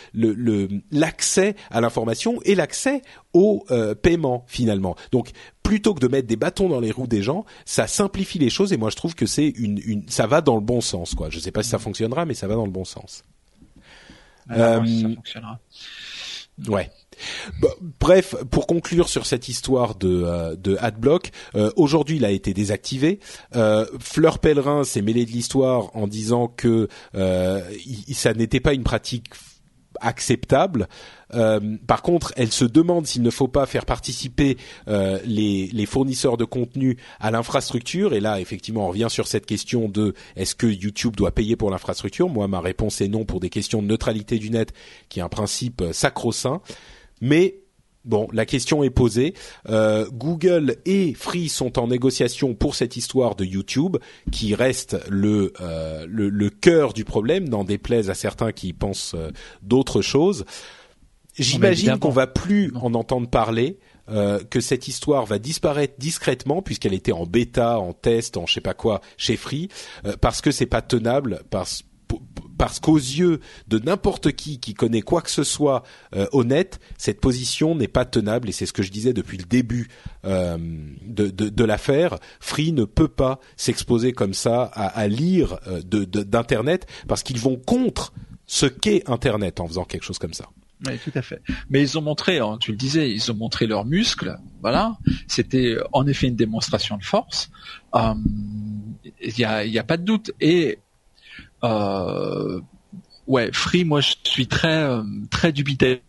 l'accès 0.91 1.57
à 1.70 1.81
l'information 1.81 2.41
et 2.45 2.55
l'accès 2.55 3.03
au 3.32 3.65
euh, 3.70 3.95
paiement 3.95 4.45
finalement. 4.47 4.97
Donc 5.12 5.31
plutôt 5.62 5.95
que 5.95 6.01
de 6.01 6.09
mettre 6.09 6.27
des 6.27 6.37
bâtons 6.37 6.69
dans 6.69 6.81
les 6.81 6.91
roues 6.91 7.07
des 7.07 7.23
gens, 7.23 7.45
ça 7.65 7.87
simplifie 7.87 8.39
les 8.39 8.51
choses 8.51 8.73
et 8.73 8.77
moi 8.77 8.91
je 8.91 8.97
trouve 8.97 9.15
que 9.15 9.27
c'est 9.27 9.49
une, 9.49 9.81
une 9.85 10.09
ça 10.09 10.27
va 10.27 10.41
dans 10.41 10.55
le 10.55 10.61
bon 10.61 10.81
sens 10.81 11.15
quoi. 11.15 11.31
Je 11.31 11.39
sais 11.39 11.53
pas 11.53 11.62
si 11.62 11.70
ça 11.70 11.78
fonctionnera 11.78 12.24
mais 12.24 12.35
ça 12.35 12.47
va 12.47 12.55
dans 12.55 12.66
le 12.66 12.73
bon 12.73 12.85
sens. 12.85 13.23
Alors, 14.49 14.85
ça 14.85 14.91
euh, 14.91 15.15
fonctionnera. 15.15 15.61
Ouais. 16.69 16.91
Bah, 17.60 17.68
bref, 17.98 18.34
pour 18.51 18.66
conclure 18.66 19.09
sur 19.09 19.26
cette 19.26 19.48
histoire 19.48 19.94
de, 19.94 20.22
euh, 20.24 20.76
AdBlock, 20.78 21.30
euh, 21.55 21.70
aujourd'hui 21.76 22.16
il 22.16 22.24
a 22.24 22.30
été 22.30 22.55
désactivé. 22.55 23.20
Euh, 23.56 23.86
Fleur 23.98 24.38
Pellerin 24.38 24.84
s'est 24.84 25.02
mêlée 25.02 25.26
de 25.26 25.30
l'histoire 25.30 25.94
en 25.94 26.06
disant 26.06 26.48
que 26.48 26.88
ça 27.14 28.34
n'était 28.34 28.60
pas 28.60 28.74
une 28.74 28.84
pratique 28.84 29.26
acceptable. 30.01 30.88
par 31.86 32.02
contre, 32.02 32.32
elle 32.36 32.52
se 32.52 32.64
demande 32.64 33.06
s'il 33.06 33.22
ne 33.22 33.30
faut 33.30 33.48
pas 33.48 33.66
faire 33.66 33.84
participer 33.84 34.56
les, 34.86 35.68
les, 35.72 35.86
fournisseurs 35.86 36.36
de 36.36 36.44
contenu 36.44 36.97
à 37.18 37.30
l'infrastructure. 37.30 38.14
Et 38.14 38.20
là, 38.20 38.40
effectivement, 38.40 38.84
on 38.86 38.88
revient 38.88 39.09
sur 39.10 39.26
cette 39.26 39.47
question 39.47 39.88
de 39.88 40.14
est-ce 40.36 40.55
que 40.55 40.66
YouTube 40.66 41.16
doit 41.16 41.32
payer 41.32 41.56
pour 41.56 41.70
l'infrastructure? 41.70 42.28
Moi, 42.28 42.48
ma 42.48 42.60
réponse 42.60 43.01
est 43.01 43.09
non 43.09 43.24
pour 43.24 43.40
des 43.40 43.51
questions 43.51 43.82
de 43.82 43.88
neutralité 43.88 44.38
du 44.38 44.51
net, 44.51 44.72
qui 45.09 45.18
est 45.18 45.22
un 45.22 45.28
principe 45.28 45.82
sacro-saint. 45.92 46.62
Mais 47.20 47.60
Bon, 48.05 48.28
la 48.32 48.47
question 48.47 48.82
est 48.82 48.90
posée. 48.90 49.34
Euh, 49.68 50.06
Google 50.10 50.76
et 50.86 51.12
Free 51.12 51.51
sont 51.51 51.78
en 51.78 51.88
négociation 51.88 52.55
pour 52.55 52.74
cette 52.74 52.97
histoire 52.97 53.34
de 53.34 53.44
YouTube, 53.44 53.98
qui 54.32 54.55
reste 54.55 54.97
le 55.10 55.52
euh, 55.60 56.06
le, 56.09 56.51
cœur 56.51 56.94
du 56.94 57.05
problème, 57.05 57.48
n'en 57.48 57.62
déplaise 57.62 58.09
à 58.09 58.14
certains 58.14 58.52
qui 58.52 58.72
pensent 58.72 59.14
euh, 59.14 59.30
d'autres 59.62 60.01
choses. 60.01 60.47
J'imagine 61.38 61.98
qu'on 61.98 62.10
va 62.10 62.26
plus 62.26 62.72
en 62.74 62.94
entendre 62.94 63.28
parler. 63.28 63.78
que 64.51 64.60
cette 64.60 64.88
histoire 64.88 65.24
va 65.24 65.38
disparaître 65.38 65.94
discrètement 65.97 66.62
puisqu'elle 66.62 66.94
était 66.94 67.12
en 67.12 67.24
bêta, 67.24 67.78
en 67.78 67.92
test, 67.92 68.36
en 68.36 68.44
je 68.44 68.55
sais 68.55 68.60
pas 68.60 68.74
quoi 68.74 69.01
chez 69.16 69.36
Free, 69.36 69.68
parce 70.20 70.40
que 70.40 70.51
c'est 70.51 70.66
pas 70.66 70.82
tenable, 70.82 71.42
parce 71.48 71.84
parce 72.61 72.78
qu'aux 72.78 72.99
yeux 72.99 73.41
de 73.69 73.78
n'importe 73.78 74.32
qui 74.32 74.61
qui 74.61 74.74
connaît 74.74 75.01
quoi 75.01 75.23
que 75.23 75.31
ce 75.31 75.45
soit 75.45 75.82
euh, 76.15 76.27
honnête, 76.32 76.78
cette 76.99 77.19
position 77.19 77.74
n'est 77.74 77.89
pas 77.89 78.05
tenable 78.05 78.51
et 78.51 78.53
c'est 78.53 78.66
ce 78.66 78.74
que 78.74 78.82
je 78.82 78.91
disais 78.91 79.15
depuis 79.15 79.39
le 79.39 79.45
début 79.45 79.89
euh, 80.27 80.59
de, 81.07 81.31
de, 81.31 81.65
l'affaire. 81.65 82.19
Free 82.39 82.73
ne 82.73 82.85
peut 82.85 83.09
pas 83.09 83.41
s'exposer 83.57 84.12
comme 84.12 84.35
ça 84.35 84.65
à, 84.65 85.09
lire 85.09 85.59
euh, 85.69 85.81
de 85.81 86.05
d'internet 86.05 86.87
parce 87.09 87.23
qu'ils 87.23 87.39
vont 87.39 87.57
contre 87.57 88.12
ce 88.45 88.66
qu'est 88.66 89.09
Internet 89.09 89.59
en 89.61 89.66
faisant 89.66 89.87
quelque 89.87 90.05
chose 90.05 90.19
comme 90.19 90.35
ça. 90.35 90.51
Oui, 90.87 90.99
tout 91.03 91.12
à 91.15 91.23
fait. 91.23 91.41
Mais 91.70 91.81
ils 91.81 91.97
ont 91.97 92.03
montré, 92.03 92.41
hein, 92.41 92.59
tu 92.61 92.73
le 92.73 92.77
disais, 92.77 93.11
ils 93.11 93.32
ont 93.32 93.37
montré 93.37 93.66
leurs 93.66 93.87
muscles. 93.87 94.37
Voilà, 94.61 94.99
c'était 95.28 95.78
en 95.93 96.07
effet 96.07 96.27
une 96.27 96.37
démonstration 96.37 96.99
de 96.99 97.05
force. 97.05 97.51
Il 97.95 99.32
n'y 99.39 99.45
a, 99.45 99.65
y 99.65 99.78
a 99.78 99.85
pas 99.85 99.97
de 99.97 100.05
doute. 100.05 100.32
Et 100.43 100.78
euh, 100.78 100.89
ouais, 101.62 103.51
Free, 103.53 103.85
moi 103.85 104.01
je 104.01 104.15
suis 104.24 104.47
très 104.47 104.82
euh, 104.82 105.03
très 105.31 105.53
dubitatif 105.53 106.03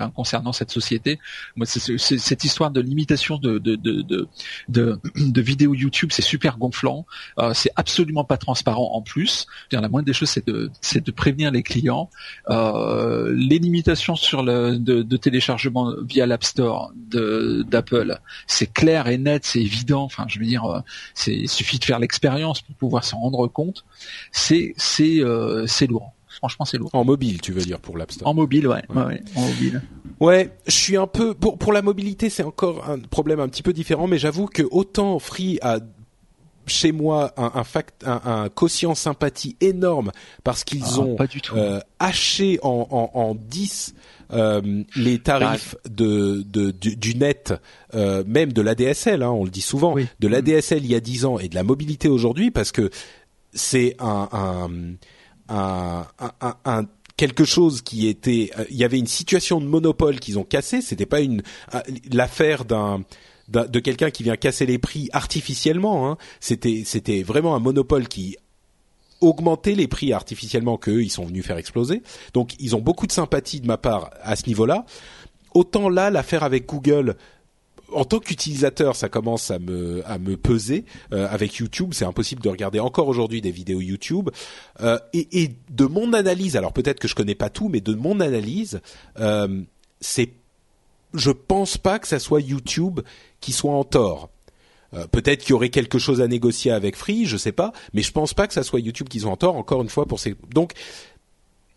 Hein, 0.00 0.10
concernant 0.14 0.52
cette 0.52 0.70
société. 0.70 1.18
Moi, 1.54 1.66
cette 1.66 2.44
histoire 2.44 2.70
de 2.70 2.80
limitation 2.80 3.36
de 3.36 3.58
de 3.58 3.76
de 3.76 4.26
de, 4.68 5.40
vidéos 5.40 5.74
YouTube, 5.74 6.10
c'est 6.12 6.22
super 6.22 6.56
gonflant. 6.56 7.06
Euh, 7.38 7.52
c'est 7.52 7.70
absolument 7.76 8.24
pas 8.24 8.38
transparent 8.38 8.92
en 8.94 9.02
plus. 9.02 9.46
la 9.70 9.88
moindre 9.88 10.06
des 10.06 10.12
choses, 10.12 10.30
c'est 10.30 10.46
de 10.46 10.70
c'est 10.80 11.04
de 11.04 11.10
prévenir 11.12 11.50
les 11.50 11.62
clients. 11.62 12.08
Euh, 12.48 13.34
les 13.36 13.58
limitations 13.58 14.16
sur 14.16 14.42
le 14.42 14.78
de, 14.78 15.16
téléchargement 15.16 15.94
via 16.02 16.26
l'App 16.26 16.44
Store 16.44 16.92
d'Apple, 16.94 18.18
c'est 18.46 18.72
clair 18.72 19.08
et 19.08 19.18
net, 19.18 19.44
c'est 19.44 19.60
évident. 19.60 20.04
Enfin, 20.04 20.24
je 20.28 20.38
veux 20.38 20.46
dire, 20.46 20.64
euh, 20.64 20.80
c'est 21.14 21.34
il 21.34 21.48
suffit 21.48 21.78
de 21.78 21.84
faire 21.84 21.98
l'expérience 21.98 22.62
pour 22.62 22.74
pouvoir 22.76 23.04
s'en 23.04 23.18
rendre 23.18 23.46
compte. 23.46 23.84
C'est 24.32 24.74
c'est 24.76 25.20
c'est 25.66 25.86
lourd. 25.86 26.15
Franchement, 26.36 26.64
c'est 26.64 26.78
lourd. 26.78 26.90
En 26.92 27.04
mobile, 27.04 27.40
tu 27.40 27.52
veux 27.52 27.62
dire 27.62 27.80
pour 27.80 27.96
l'App 27.96 28.12
Store 28.12 28.28
En 28.28 28.34
mobile, 28.34 28.68
ouais. 28.68 28.82
ouais. 28.94 29.22
en 29.34 29.40
mobile. 29.40 29.82
Ouais, 30.20 30.50
je 30.66 30.74
suis 30.74 30.96
un 30.96 31.06
peu 31.06 31.34
pour 31.34 31.58
pour 31.58 31.72
la 31.72 31.82
mobilité, 31.82 32.30
c'est 32.30 32.42
encore 32.42 32.88
un 32.88 32.98
problème 32.98 33.40
un 33.40 33.48
petit 33.48 33.62
peu 33.62 33.72
différent, 33.72 34.06
mais 34.06 34.18
j'avoue 34.18 34.46
que 34.46 34.62
autant 34.70 35.18
Free 35.18 35.58
a 35.62 35.78
chez 36.66 36.92
moi 36.92 37.32
un, 37.36 37.52
un, 37.54 37.64
fact, 37.64 38.04
un, 38.06 38.20
un 38.24 38.48
quotient 38.48 38.94
sympathie 38.94 39.56
énorme 39.60 40.12
parce 40.44 40.64
qu'ils 40.64 40.84
ah, 40.84 41.00
ont 41.00 41.16
euh, 41.54 41.80
haché 41.98 42.58
en, 42.62 42.88
en, 42.90 43.10
en 43.18 43.34
10 43.34 43.94
euh, 44.32 44.82
les 44.96 45.20
tarifs 45.20 45.76
de, 45.88 46.42
de 46.42 46.70
du, 46.72 47.14
net, 47.14 47.54
euh, 47.94 48.24
même 48.26 48.52
de 48.52 48.60
l'ADSL, 48.62 49.22
hein, 49.22 49.30
on 49.30 49.44
le 49.44 49.50
dit 49.50 49.60
souvent, 49.60 49.94
de 49.94 50.28
l'ADSL 50.28 50.84
il 50.84 50.90
y 50.90 50.94
a 50.94 51.00
10 51.00 51.24
ans 51.24 51.38
et 51.38 51.48
de 51.48 51.54
la 51.54 51.62
mobilité 51.62 52.08
aujourd'hui 52.08 52.50
parce 52.50 52.72
que 52.72 52.90
c'est 53.52 53.94
un, 54.00 54.28
un 54.32 54.70
un, 55.48 56.06
un, 56.64 56.82
quelque 57.16 57.44
chose 57.44 57.82
qui 57.82 58.06
était, 58.08 58.50
euh, 58.58 58.64
il 58.70 58.76
y 58.76 58.84
avait 58.84 58.98
une 58.98 59.06
situation 59.06 59.60
de 59.60 59.66
monopole 59.66 60.20
qu'ils 60.20 60.38
ont 60.38 60.44
cassé. 60.44 60.82
C'était 60.82 61.06
pas 61.06 61.20
une 61.20 61.42
l'affaire 62.10 62.64
d'un 62.64 63.02
de 63.48 63.78
quelqu'un 63.78 64.10
qui 64.10 64.24
vient 64.24 64.36
casser 64.36 64.66
les 64.66 64.78
prix 64.78 65.08
artificiellement. 65.12 66.10
Hein. 66.10 66.18
C'était 66.40 66.82
c'était 66.84 67.22
vraiment 67.22 67.54
un 67.54 67.60
monopole 67.60 68.08
qui 68.08 68.36
augmentait 69.20 69.74
les 69.74 69.86
prix 69.86 70.12
artificiellement 70.12 70.76
qu'eux 70.76 71.02
ils 71.02 71.10
sont 71.10 71.24
venus 71.24 71.44
faire 71.46 71.56
exploser. 71.56 72.02
Donc 72.34 72.54
ils 72.58 72.74
ont 72.74 72.80
beaucoup 72.80 73.06
de 73.06 73.12
sympathie 73.12 73.60
de 73.60 73.66
ma 73.66 73.78
part 73.78 74.10
à 74.22 74.36
ce 74.36 74.46
niveau-là. 74.46 74.84
Autant 75.54 75.88
là 75.88 76.10
l'affaire 76.10 76.42
avec 76.42 76.66
Google 76.66 77.16
en 77.92 78.04
tant 78.04 78.18
qu'utilisateur, 78.18 78.96
ça 78.96 79.08
commence 79.08 79.50
à 79.50 79.58
me 79.58 80.02
à 80.06 80.18
me 80.18 80.36
peser. 80.36 80.84
Euh, 81.12 81.28
avec 81.30 81.56
YouTube, 81.56 81.90
c'est 81.92 82.04
impossible 82.04 82.42
de 82.42 82.48
regarder 82.48 82.80
encore 82.80 83.08
aujourd'hui 83.08 83.40
des 83.40 83.50
vidéos 83.50 83.80
YouTube. 83.80 84.30
Euh, 84.80 84.98
et, 85.12 85.42
et, 85.42 85.56
de 85.70 85.84
mon 85.84 86.12
analyse, 86.12 86.56
alors 86.56 86.72
peut-être 86.72 86.98
que 86.98 87.08
je 87.08 87.14
connais 87.14 87.34
pas 87.34 87.50
tout, 87.50 87.68
mais 87.68 87.80
de 87.80 87.94
mon 87.94 88.20
analyse, 88.20 88.80
euh, 89.18 89.62
c'est, 90.00 90.32
je 91.14 91.30
pense 91.30 91.78
pas 91.78 91.98
que 91.98 92.08
ça 92.08 92.18
soit 92.18 92.40
YouTube 92.40 93.00
qui 93.40 93.52
soit 93.52 93.72
en 93.72 93.84
tort. 93.84 94.30
Euh, 94.94 95.06
peut-être 95.06 95.40
qu'il 95.40 95.50
y 95.50 95.52
aurait 95.54 95.70
quelque 95.70 95.98
chose 95.98 96.20
à 96.20 96.28
négocier 96.28 96.70
avec 96.70 96.96
Free, 96.96 97.26
je 97.26 97.36
sais 97.36 97.52
pas, 97.52 97.72
mais 97.92 98.02
je 98.02 98.12
pense 98.12 98.34
pas 98.34 98.46
que 98.46 98.54
ça 98.54 98.62
soit 98.62 98.80
YouTube 98.80 99.08
qui 99.08 99.20
soit 99.20 99.30
en 99.30 99.36
tort. 99.36 99.56
Encore 99.56 99.82
une 99.82 99.88
fois 99.88 100.06
pour 100.06 100.20
ces 100.20 100.36
donc 100.52 100.72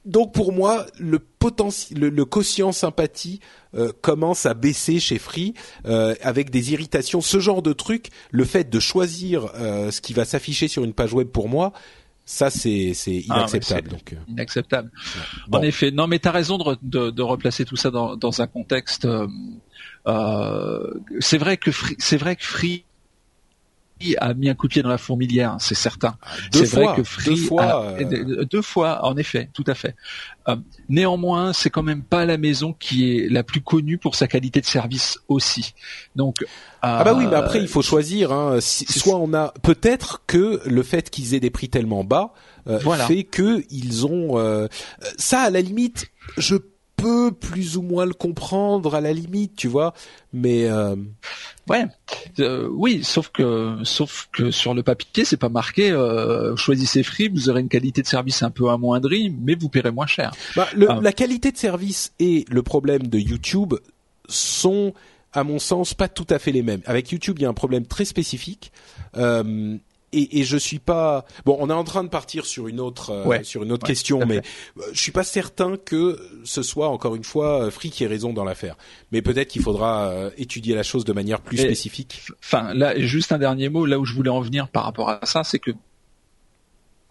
donc 0.09 0.33
pour 0.33 0.51
moi, 0.51 0.85
le 0.99 1.19
potentiel, 1.19 1.99
le, 1.99 2.25
quotient 2.25 2.71
sympathie 2.71 3.39
euh, 3.75 3.91
commence 4.01 4.45
à 4.45 4.53
baisser 4.53 4.99
chez 4.99 5.19
Free 5.19 5.53
euh, 5.85 6.15
avec 6.21 6.49
des 6.49 6.73
irritations. 6.73 7.21
Ce 7.21 7.39
genre 7.39 7.61
de 7.61 7.73
truc, 7.73 8.09
le 8.31 8.43
fait 8.43 8.69
de 8.69 8.79
choisir 8.79 9.51
euh, 9.55 9.91
ce 9.91 10.01
qui 10.01 10.13
va 10.13 10.25
s'afficher 10.25 10.67
sur 10.67 10.83
une 10.83 10.93
page 10.93 11.13
web 11.13 11.27
pour 11.27 11.47
moi, 11.47 11.73
ça 12.25 12.49
c'est 12.49 12.93
c'est 12.93 13.23
ah, 13.29 13.37
inacceptable. 13.37 13.89
donc 13.89 14.15
inacceptable. 14.27 14.91
En 15.51 15.61
effet, 15.61 15.91
non, 15.91 16.07
mais 16.07 16.19
tu 16.19 16.27
as 16.27 16.31
raison 16.31 16.57
de, 16.57 16.77
de, 16.81 17.09
de, 17.11 17.21
replacer 17.21 17.65
tout 17.65 17.75
ça 17.75 17.91
dans, 17.91 18.15
dans 18.15 18.41
un 18.41 18.47
contexte. 18.47 19.07
c'est 21.19 21.37
vrai 21.37 21.57
que 21.57 21.71
c'est 21.99 22.17
vrai 22.17 22.35
que 22.35 22.43
Free 22.43 22.83
a 24.19 24.33
mis 24.33 24.49
un 24.49 24.55
coup 24.55 24.67
de 24.67 24.73
pied 24.73 24.81
dans 24.81 24.89
la 24.89 24.97
fourmilière, 24.97 25.57
c'est 25.59 25.75
certain. 25.75 26.15
Ah, 26.21 26.29
c'est 26.51 26.65
vrai 26.71 26.87
que 26.95 27.03
Free 27.03 27.31
deux 27.31 27.35
fois, 27.35 27.85
euh, 27.99 28.45
deux 28.45 28.61
fois, 28.61 29.05
en 29.05 29.17
effet, 29.17 29.49
tout 29.53 29.63
à 29.67 29.73
fait. 29.73 29.95
Euh, 30.47 30.55
néanmoins, 30.87 31.53
c'est 31.53 31.69
quand 31.69 31.83
même 31.83 32.03
pas 32.03 32.25
la 32.25 32.37
maison 32.37 32.73
qui 32.73 33.17
est 33.17 33.29
la 33.29 33.43
plus 33.43 33.61
connue 33.61 33.97
pour 33.97 34.15
sa 34.15 34.27
qualité 34.27 34.61
de 34.61 34.65
service 34.65 35.19
aussi. 35.27 35.73
Donc 36.15 36.45
ah 36.81 37.03
bah 37.03 37.13
oui, 37.13 37.25
mais 37.27 37.35
après 37.35 37.59
il 37.59 37.67
faut 37.67 37.81
choisir. 37.81 38.31
Hein. 38.31 38.59
soit 38.61 39.17
on 39.17 39.33
a 39.33 39.53
peut-être 39.61 40.23
que 40.27 40.61
le 40.65 40.83
fait 40.83 41.09
qu'ils 41.09 41.33
aient 41.33 41.39
des 41.39 41.49
prix 41.49 41.69
tellement 41.69 42.03
bas 42.03 42.33
euh, 42.67 42.79
fait 42.79 43.23
que 43.23 43.63
ils 43.69 44.05
ont 44.05 44.67
ça 45.17 45.41
à 45.41 45.49
la 45.49 45.61
limite. 45.61 46.07
Je 46.37 46.55
peux 47.01 47.31
plus 47.31 47.77
ou 47.77 47.81
moins 47.81 48.05
le 48.05 48.13
comprendre 48.13 48.95
à 48.95 49.01
la 49.01 49.13
limite, 49.13 49.55
tu 49.55 49.67
vois. 49.67 49.93
Mais 50.33 50.65
euh... 50.65 50.95
ouais, 51.69 51.85
euh, 52.39 52.67
oui, 52.71 53.03
sauf 53.03 53.29
que 53.29 53.77
sauf 53.83 54.29
que 54.31 54.51
sur 54.51 54.73
le 54.73 54.83
papier, 54.83 55.25
c'est 55.25 55.37
pas 55.37 55.49
marqué. 55.49 55.91
Euh, 55.91 56.55
choisissez 56.55 57.03
Free, 57.03 57.29
vous 57.29 57.49
aurez 57.49 57.61
une 57.61 57.69
qualité 57.69 58.01
de 58.01 58.07
service 58.07 58.43
un 58.43 58.51
peu 58.51 58.69
amoindrie, 58.69 59.33
mais 59.41 59.55
vous 59.55 59.69
paierez 59.69 59.91
moins 59.91 60.07
cher. 60.07 60.33
Bah, 60.55 60.67
le, 60.75 60.89
ah. 60.89 60.99
La 61.01 61.13
qualité 61.13 61.51
de 61.51 61.57
service 61.57 62.13
et 62.19 62.45
le 62.49 62.61
problème 62.63 63.07
de 63.07 63.17
YouTube 63.17 63.75
sont 64.27 64.93
à 65.33 65.43
mon 65.43 65.59
sens, 65.59 65.93
pas 65.93 66.07
tout 66.07 66.27
à 66.29 66.39
fait 66.39 66.51
les 66.51 66.63
mêmes. 66.63 66.81
Avec 66.85 67.11
YouTube, 67.11 67.37
il 67.39 67.43
y 67.43 67.45
a 67.45 67.49
un 67.49 67.53
problème 67.53 67.85
très 67.85 68.05
spécifique. 68.05 68.71
Euh, 69.17 69.77
et, 70.11 70.39
et 70.39 70.43
je 70.43 70.57
suis 70.57 70.79
pas 70.79 71.25
bon. 71.45 71.57
On 71.59 71.69
est 71.69 71.73
en 71.73 71.83
train 71.83 72.03
de 72.03 72.09
partir 72.09 72.45
sur 72.45 72.67
une 72.67 72.79
autre 72.79 73.11
euh, 73.11 73.43
sur 73.43 73.63
une 73.63 73.71
autre 73.71 73.85
question, 73.85 74.25
mais 74.25 74.37
euh, 74.37 74.81
je 74.93 74.99
suis 74.99 75.11
pas 75.11 75.23
certain 75.23 75.77
que 75.77 76.19
ce 76.43 76.61
soit 76.61 76.89
encore 76.89 77.15
une 77.15 77.23
fois 77.23 77.65
euh, 77.65 77.71
Free 77.71 77.89
qui 77.89 78.03
ait 78.03 78.07
raison 78.07 78.33
dans 78.33 78.43
l'affaire. 78.43 78.77
Mais 79.11 79.21
peut-être 79.21 79.49
qu'il 79.49 79.61
faudra 79.61 80.13
étudier 80.37 80.75
la 80.75 80.83
chose 80.83 81.05
de 81.05 81.13
manière 81.13 81.41
plus 81.41 81.57
spécifique. 81.57 82.21
Enfin, 82.43 82.73
là, 82.73 82.99
juste 82.99 83.31
un 83.31 83.37
dernier 83.37 83.69
mot. 83.69 83.85
Là 83.85 83.99
où 83.99 84.05
je 84.05 84.13
voulais 84.13 84.29
en 84.29 84.41
venir 84.41 84.67
par 84.67 84.83
rapport 84.83 85.09
à 85.09 85.19
ça, 85.23 85.43
c'est 85.43 85.59
que 85.59 85.71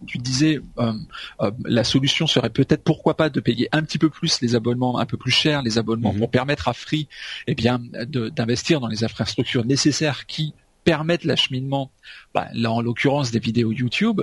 tu 0.06 0.18
disais 0.18 0.60
euh, 0.78 0.92
la 1.64 1.84
solution 1.84 2.26
serait 2.26 2.50
peut-être 2.50 2.82
pourquoi 2.84 3.16
pas 3.16 3.30
de 3.30 3.40
payer 3.40 3.68
un 3.72 3.82
petit 3.82 3.98
peu 3.98 4.10
plus 4.10 4.40
les 4.40 4.54
abonnements 4.54 4.98
un 4.98 5.06
peu 5.06 5.16
plus 5.16 5.30
chers 5.30 5.62
les 5.62 5.78
abonnements 5.78 6.12
mhm. 6.12 6.20
pour 6.20 6.30
permettre 6.30 6.68
à 6.68 6.72
Free 6.72 7.08
eh 7.46 7.54
bien 7.54 7.80
d'investir 7.80 8.80
dans 8.80 8.86
les 8.86 9.04
infrastructures 9.04 9.64
nécessaires 9.64 10.26
qui 10.26 10.54
permettre 10.88 11.26
l'acheminement, 11.26 11.92
bah, 12.32 12.48
là 12.54 12.72
en 12.72 12.80
l'occurrence 12.80 13.30
des 13.30 13.40
vidéos 13.40 13.72
YouTube, 13.72 14.22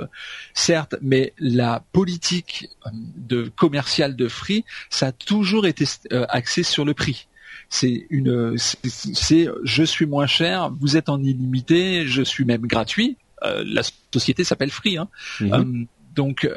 certes, 0.56 0.96
mais 1.00 1.32
la 1.38 1.84
politique 1.92 2.70
euh, 2.88 2.90
de 2.92 3.52
commerciale 3.56 4.16
de 4.16 4.28
Free, 4.28 4.66
ça 4.90 5.08
a 5.08 5.12
toujours 5.12 5.68
été 5.68 5.86
euh, 6.12 6.26
axé 6.28 6.64
sur 6.64 6.84
le 6.84 6.96
prix. 6.96 7.28
C'est 7.70 8.08
une, 8.10 8.58
c'est 8.58 9.48
je 9.64 9.84
suis 9.84 10.08
moins 10.08 10.26
cher, 10.26 10.72
vous 10.72 10.98
êtes 10.98 11.08
en 11.08 11.22
illimité, 11.22 12.08
je 12.08 12.24
suis 12.24 12.46
même 12.46 12.66
gratuit. 12.66 13.18
Euh, 13.44 13.64
la 13.68 13.84
société 14.12 14.44
s'appelle 14.44 14.72
Free, 14.72 14.98
hein. 14.98 15.08
Mhm. 15.42 15.86
donc 16.16 16.50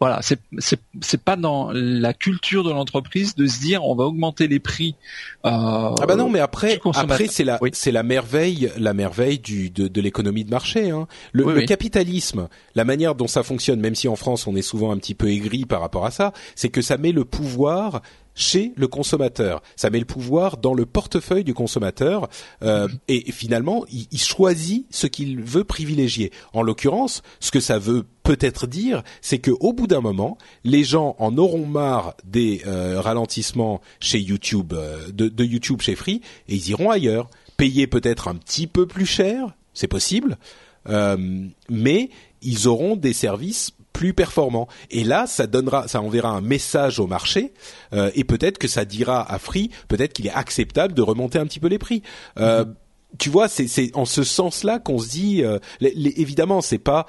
voilà, 0.00 0.20
c'est 0.22 0.40
c'est 0.58 1.22
pas 1.22 1.36
dans 1.36 1.70
la 1.74 2.14
culture 2.14 2.64
de 2.64 2.70
l'entreprise 2.70 3.34
de 3.34 3.46
se 3.46 3.60
dire 3.60 3.84
on 3.84 3.94
va 3.94 4.04
augmenter 4.04 4.48
les 4.48 4.58
prix. 4.58 4.94
Euh, 5.44 5.50
ah 5.50 6.06
bah 6.08 6.16
non, 6.16 6.30
mais 6.30 6.40
après 6.40 6.80
après 6.94 7.26
c'est 7.26 7.44
la 7.44 7.58
c'est 7.72 7.92
la 7.92 8.02
merveille 8.02 8.72
la 8.78 8.94
merveille 8.94 9.38
du 9.38 9.68
de, 9.68 9.88
de 9.88 10.00
l'économie 10.00 10.44
de 10.44 10.50
marché. 10.50 10.88
Hein. 10.88 11.06
Le, 11.32 11.52
le 11.52 11.62
capitalisme, 11.62 12.48
la 12.74 12.86
manière 12.86 13.14
dont 13.14 13.26
ça 13.26 13.42
fonctionne, 13.42 13.78
même 13.80 13.94
si 13.94 14.08
en 14.08 14.16
France 14.16 14.46
on 14.46 14.56
est 14.56 14.62
souvent 14.62 14.90
un 14.90 14.96
petit 14.96 15.14
peu 15.14 15.28
aigri 15.30 15.66
par 15.66 15.82
rapport 15.82 16.06
à 16.06 16.10
ça, 16.10 16.32
c'est 16.54 16.70
que 16.70 16.80
ça 16.80 16.96
met 16.96 17.12
le 17.12 17.26
pouvoir 17.26 18.00
chez 18.34 18.72
le 18.76 18.88
consommateur. 18.88 19.62
Ça 19.76 19.90
met 19.90 19.98
le 19.98 20.04
pouvoir 20.04 20.56
dans 20.56 20.74
le 20.74 20.86
portefeuille 20.86 21.44
du 21.44 21.54
consommateur 21.54 22.28
euh, 22.62 22.88
et 23.08 23.30
finalement, 23.32 23.84
il, 23.92 24.06
il 24.10 24.20
choisit 24.20 24.86
ce 24.90 25.06
qu'il 25.06 25.42
veut 25.42 25.64
privilégier. 25.64 26.32
En 26.52 26.62
l'occurrence, 26.62 27.22
ce 27.40 27.50
que 27.50 27.60
ça 27.60 27.78
veut 27.78 28.04
peut-être 28.22 28.66
dire, 28.66 29.02
c'est 29.22 29.38
que 29.38 29.50
au 29.60 29.72
bout 29.72 29.86
d'un 29.86 30.00
moment, 30.00 30.38
les 30.64 30.84
gens 30.84 31.16
en 31.18 31.36
auront 31.36 31.66
marre 31.66 32.14
des 32.24 32.62
euh, 32.66 33.00
ralentissements 33.00 33.80
chez 33.98 34.20
YouTube, 34.20 34.72
euh, 34.72 35.10
de, 35.12 35.28
de, 35.28 35.44
YouTube 35.44 35.80
chez 35.80 35.94
Free, 35.94 36.20
et 36.48 36.54
ils 36.54 36.68
iront 36.70 36.90
ailleurs, 36.90 37.28
payer 37.56 37.86
peut-être 37.86 38.28
un 38.28 38.36
petit 38.36 38.66
peu 38.66 38.86
plus 38.86 39.06
cher, 39.06 39.54
c'est 39.74 39.88
possible, 39.88 40.38
euh, 40.88 41.16
mais 41.68 42.10
ils 42.42 42.68
auront 42.68 42.96
des 42.96 43.12
services 43.12 43.72
plus 44.00 44.14
performants. 44.14 44.66
Et 44.90 45.04
là, 45.04 45.26
ça 45.26 45.46
donnera, 45.46 45.86
ça 45.86 46.00
enverra 46.00 46.30
un 46.30 46.40
message 46.40 47.00
au 47.00 47.06
marché, 47.06 47.52
euh, 47.92 48.10
et 48.14 48.24
peut-être 48.24 48.56
que 48.56 48.66
ça 48.66 48.86
dira 48.86 49.30
à 49.30 49.38
Free, 49.38 49.68
peut-être 49.88 50.14
qu'il 50.14 50.26
est 50.26 50.32
acceptable 50.32 50.94
de 50.94 51.02
remonter 51.02 51.38
un 51.38 51.44
petit 51.44 51.60
peu 51.60 51.68
les 51.68 51.78
prix. 51.78 52.02
Euh, 52.38 52.64
mm-hmm. 52.64 52.74
tu 53.18 53.28
vois, 53.28 53.48
c'est 53.48 53.94
en 53.94 54.06
ce 54.06 54.24
sens-là 54.24 54.78
qu'on 54.78 54.98
se 54.98 55.10
dit. 55.10 55.44
Euh, 55.44 55.58
les, 55.80 55.92
les, 55.94 56.14
évidemment, 56.16 56.62
c'est 56.62 56.78
pas 56.78 57.04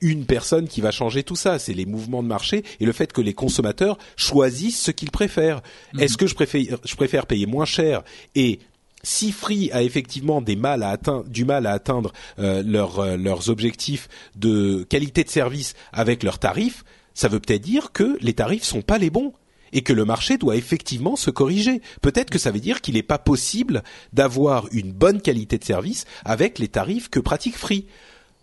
une 0.00 0.24
personne 0.24 0.66
qui 0.66 0.80
va 0.80 0.92
changer 0.92 1.24
tout 1.24 1.36
ça. 1.36 1.58
C'est 1.58 1.74
les 1.74 1.84
mouvements 1.84 2.22
de 2.22 2.28
marché 2.28 2.64
et 2.80 2.86
le 2.86 2.92
fait 2.92 3.12
que 3.12 3.20
les 3.20 3.34
consommateurs 3.34 3.98
choisissent 4.16 4.80
ce 4.80 4.90
qu'ils 4.90 5.10
préfèrent. 5.10 5.60
Mm-hmm. 5.60 6.00
Est-ce 6.00 6.16
que 6.16 6.26
je 6.26 6.34
préfère, 6.34 6.78
je 6.86 6.96
préfère 6.96 7.26
payer 7.26 7.44
moins 7.44 7.66
cher 7.66 8.02
et 8.34 8.60
si 9.02 9.32
Free 9.32 9.70
a 9.72 9.82
effectivement 9.82 10.42
du 10.42 10.56
mal 10.56 10.82
à 10.82 10.90
atteindre 10.90 12.12
euh, 12.38 12.62
euh, 12.64 13.16
leurs 13.16 13.50
objectifs 13.50 14.08
de 14.36 14.84
qualité 14.88 15.24
de 15.24 15.30
service 15.30 15.74
avec 15.92 16.22
leurs 16.22 16.38
tarifs, 16.38 16.84
ça 17.14 17.28
veut 17.28 17.40
peut-être 17.40 17.62
dire 17.62 17.92
que 17.92 18.16
les 18.20 18.34
tarifs 18.34 18.64
sont 18.64 18.82
pas 18.82 18.98
les 18.98 19.10
bons 19.10 19.32
et 19.72 19.82
que 19.82 19.92
le 19.92 20.04
marché 20.04 20.38
doit 20.38 20.56
effectivement 20.56 21.16
se 21.16 21.30
corriger. 21.30 21.82
Peut-être 22.00 22.30
que 22.30 22.38
ça 22.38 22.50
veut 22.50 22.60
dire 22.60 22.80
qu'il 22.80 22.94
n'est 22.94 23.02
pas 23.02 23.18
possible 23.18 23.82
d'avoir 24.12 24.66
une 24.72 24.92
bonne 24.92 25.20
qualité 25.20 25.58
de 25.58 25.64
service 25.64 26.04
avec 26.24 26.58
les 26.58 26.68
tarifs 26.68 27.08
que 27.08 27.20
pratique 27.20 27.56
Free. 27.56 27.86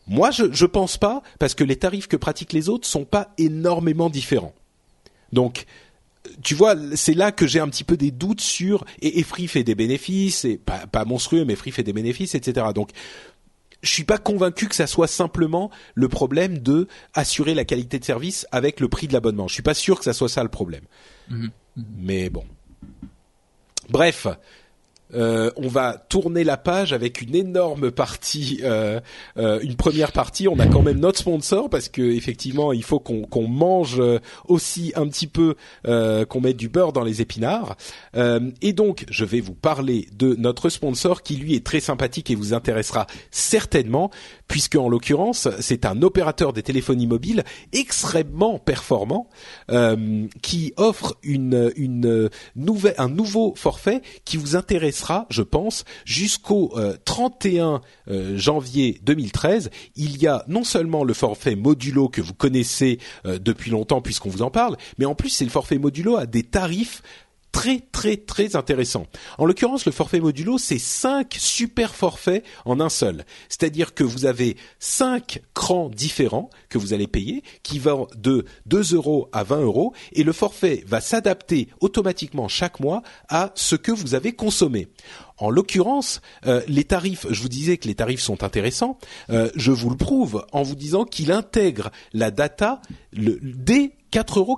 Moi, 0.08 0.30
je, 0.30 0.52
je 0.52 0.66
pense 0.66 0.98
pas, 0.98 1.24
parce 1.40 1.56
que 1.56 1.64
les 1.64 1.78
tarifs 1.78 2.08
que 2.08 2.18
pratiquent 2.18 2.54
les 2.54 2.70
autres 2.70 2.88
sont 2.88 3.06
pas 3.06 3.34
énormément 3.40 4.10
différents. 4.10 4.54
Donc, 5.34 5.66
tu 6.44 6.56
vois, 6.56 6.76
c'est 6.96 7.14
là 7.14 7.32
que 7.32 7.48
j'ai 7.48 7.60
un 7.60 7.70
petit 7.70 7.84
peu 7.84 7.98
des 7.98 8.12
doutes 8.12 8.42
sur 8.42 8.86
et, 9.02 9.24
Free 9.24 9.48
fait 9.48 9.64
des 9.64 9.76
bénéfices, 9.76 10.46
et 10.46 10.58
pas, 10.58 10.88
pas 10.88 11.06
monstrueux, 11.06 11.46
mais 11.46 11.56
Free 11.56 11.72
fait 11.72 11.84
des 11.84 11.94
bénéfices, 11.94 12.36
etc. 12.36 12.68
Donc 12.74 12.92
je 13.86 13.92
suis 13.92 14.04
pas 14.04 14.18
convaincu 14.18 14.68
que 14.68 14.76
ça 14.76 14.88
soit 14.88 15.08
simplement 15.08 15.70
le 15.94 16.10
problème 16.10 16.58
de 16.58 16.88
assurer 17.14 17.54
la 17.54 17.66
qualité 17.66 18.00
de 18.00 18.06
service 18.06 18.48
avec 18.52 18.80
le 18.80 18.88
prix 18.88 19.08
de 19.08 19.14
l'abonnement. 19.14 19.48
Je 19.48 19.54
suis 19.54 19.64
pas 19.64 19.74
sûr 19.74 20.00
que 20.00 20.04
ça 20.04 20.14
soit 20.14 20.30
ça 20.30 20.44
le 20.44 20.50
problème. 20.50 20.84
Mhm. 21.30 21.52
Mais 21.98 22.30
bon. 22.30 22.44
Bref, 23.90 24.28
euh, 25.16 25.52
on 25.56 25.68
va 25.68 25.98
tourner 26.10 26.44
la 26.44 26.58
page 26.58 26.94
avec 26.94 27.22
une 27.22 27.36
énorme 27.36 27.92
partie, 27.92 28.60
euh, 28.64 29.00
euh, 29.38 29.60
une 29.62 29.76
première 29.76 30.12
partie. 30.12 30.48
On 30.48 30.60
a 30.60 30.68
quand 30.68 30.82
même 30.82 31.00
notre 31.00 31.20
sponsor 31.20 31.70
parce 31.70 31.90
que 31.90 32.02
effectivement, 32.02 32.74
il 32.74 32.84
faut 32.84 33.00
qu'on 33.00 33.48
mange 33.48 34.02
aussi 34.48 34.92
un 34.96 35.08
petit 35.08 35.28
peu, 35.28 35.56
qu'on 35.84 36.42
mette 36.42 36.58
du 36.58 36.70
beurre 36.70 36.94
dans 36.94 37.04
les 37.04 37.22
épinards. 37.22 37.78
et 38.16 38.74
donc, 38.74 39.06
je 39.10 39.26
vais 39.26 39.40
vous 39.40 39.54
parler 39.54 40.08
de 40.14 40.36
notre 40.36 40.70
sponsor 40.70 41.24
qui 41.24 41.38
lui 41.38 41.56
est 41.56 41.66
très 41.66 41.80
sympathique 41.80 42.30
et 42.32 42.36
vous 42.36 42.54
intéressera 42.54 43.08
certainement, 43.32 44.10
puisque 44.48 44.76
en 44.76 44.90
l'occurrence, 44.90 45.48
c'est 45.60 45.86
un 45.86 46.02
opérateur 46.02 46.54
des 46.54 46.64
téléphonies 46.64 47.08
mobiles 47.08 47.44
extrêmement 47.74 48.60
performant 48.60 49.30
qui 50.42 50.74
offre 50.78 51.16
une, 51.24 51.72
une 51.76 52.30
nouvelle, 52.56 52.96
un 52.98 53.10
nouveau 53.10 53.54
forfait 53.56 54.02
qui 54.24 54.38
vous 54.38 54.56
intéressera 54.56 55.05
je 55.30 55.42
pense, 55.42 55.84
jusqu'au 56.06 56.74
31 57.06 57.82
euh, 58.10 58.14
euh, 58.14 58.38
janvier 58.38 59.00
2013. 59.04 59.70
Il 59.96 60.22
y 60.22 60.28
a 60.28 60.44
non 60.48 60.64
seulement 60.64 61.04
le 61.04 61.14
forfait 61.14 61.56
modulo 61.56 62.10
que 62.10 62.22
vous 62.22 62.34
connaissez 62.34 63.00
euh, 63.26 63.40
depuis 63.40 63.72
longtemps 63.72 64.02
puisqu'on 64.02 64.30
vous 64.30 64.42
en 64.42 64.52
parle, 64.52 64.78
mais 64.98 65.06
en 65.06 65.16
plus 65.16 65.30
c'est 65.30 65.46
le 65.46 65.52
forfait 65.52 65.78
modulo 65.78 66.18
à 66.18 66.26
des 66.26 66.44
tarifs 66.44 67.02
très 67.56 67.80
très 67.80 68.18
très 68.18 68.58
intéressant. 68.58 69.08
En 69.38 69.46
l'occurrence, 69.46 69.86
le 69.86 69.94
forfait 69.94 70.20
modulo, 70.20 70.58
c'est 70.58 70.78
cinq 70.78 71.38
super 71.40 71.96
forfaits 71.96 72.44
en 72.66 72.82
un 72.82 72.90
seul. 72.90 73.24
C'est-à-dire 73.48 73.94
que 73.94 74.04
vous 74.04 74.26
avez 74.26 74.58
cinq 74.80 75.42
crans 75.54 75.88
différents 75.88 76.50
que 76.68 76.78
vous 76.78 76.92
allez 76.92 77.08
payer, 77.08 77.44
qui 77.64 77.80
vont 77.80 78.08
de 78.18 78.44
2 78.66 78.96
euros 78.96 79.30
à 79.32 79.44
20 79.44 79.62
euros, 79.62 79.94
et 80.12 80.24
le 80.24 80.34
forfait 80.34 80.84
va 80.86 81.00
s'adapter 81.00 81.70
automatiquement 81.80 82.50
chaque 82.50 82.82
mois 82.82 83.04
à 83.30 83.54
ce 83.56 83.78
que 83.78 83.94
vous 83.94 84.16
avez 84.16 84.34
consommé. 84.34 84.90
En 85.38 85.50
l'occurrence, 85.50 86.22
euh, 86.46 86.62
les 86.68 86.86
tarifs, 86.86 87.26
je 87.30 87.42
vous 87.42 87.50
disais 87.50 87.78
que 87.78 87.88
les 87.88 87.96
tarifs 87.96 88.22
sont 88.22 88.44
intéressants, 88.44 88.98
euh, 89.30 89.50
je 89.56 89.72
vous 89.72 89.90
le 89.90 89.98
prouve 89.98 90.46
en 90.54 90.64
vous 90.64 90.76
disant 90.76 91.04
qu'il 91.04 91.32
intègre 91.32 91.92
la 92.14 92.32
data 92.32 92.82
le, 93.12 93.40
dès 93.42 93.92
4,90 94.14 94.38
euros. 94.40 94.58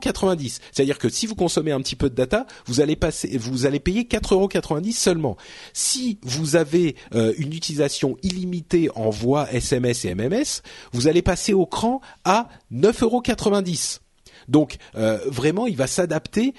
C'est-à-dire 0.71 0.99
que 0.99 1.09
si 1.09 1.25
vous 1.25 1.35
consommez 1.35 1.71
un 1.71 1.81
petit 1.81 1.95
peu 1.95 2.09
de 2.09 2.15
data, 2.15 2.45
vous 2.67 2.79
allez 2.79 2.95
passer, 2.95 3.37
vous 3.37 3.65
allez 3.65 3.79
payer 3.79 4.03
4,90 4.03 4.33
euros 4.33 4.49
seulement. 4.91 5.37
Si 5.73 6.19
vous 6.21 6.55
avez 6.55 6.95
euh, 7.15 7.33
une 7.37 7.53
utilisation 7.53 8.17
illimitée 8.21 8.89
en 8.95 9.09
voix 9.09 9.51
SMS 9.51 10.05
et 10.05 10.13
MMS, 10.13 10.61
vous 10.91 11.07
allez 11.07 11.23
passer 11.23 11.53
au 11.53 11.65
cran 11.65 12.01
à 12.23 12.49
9,90 12.71 13.03
euros. 13.03 14.06
Donc 14.47 14.77
euh, 14.95 15.19
vraiment, 15.27 15.67
il 15.67 15.75
va 15.75 15.87
s'adapter 15.87 16.53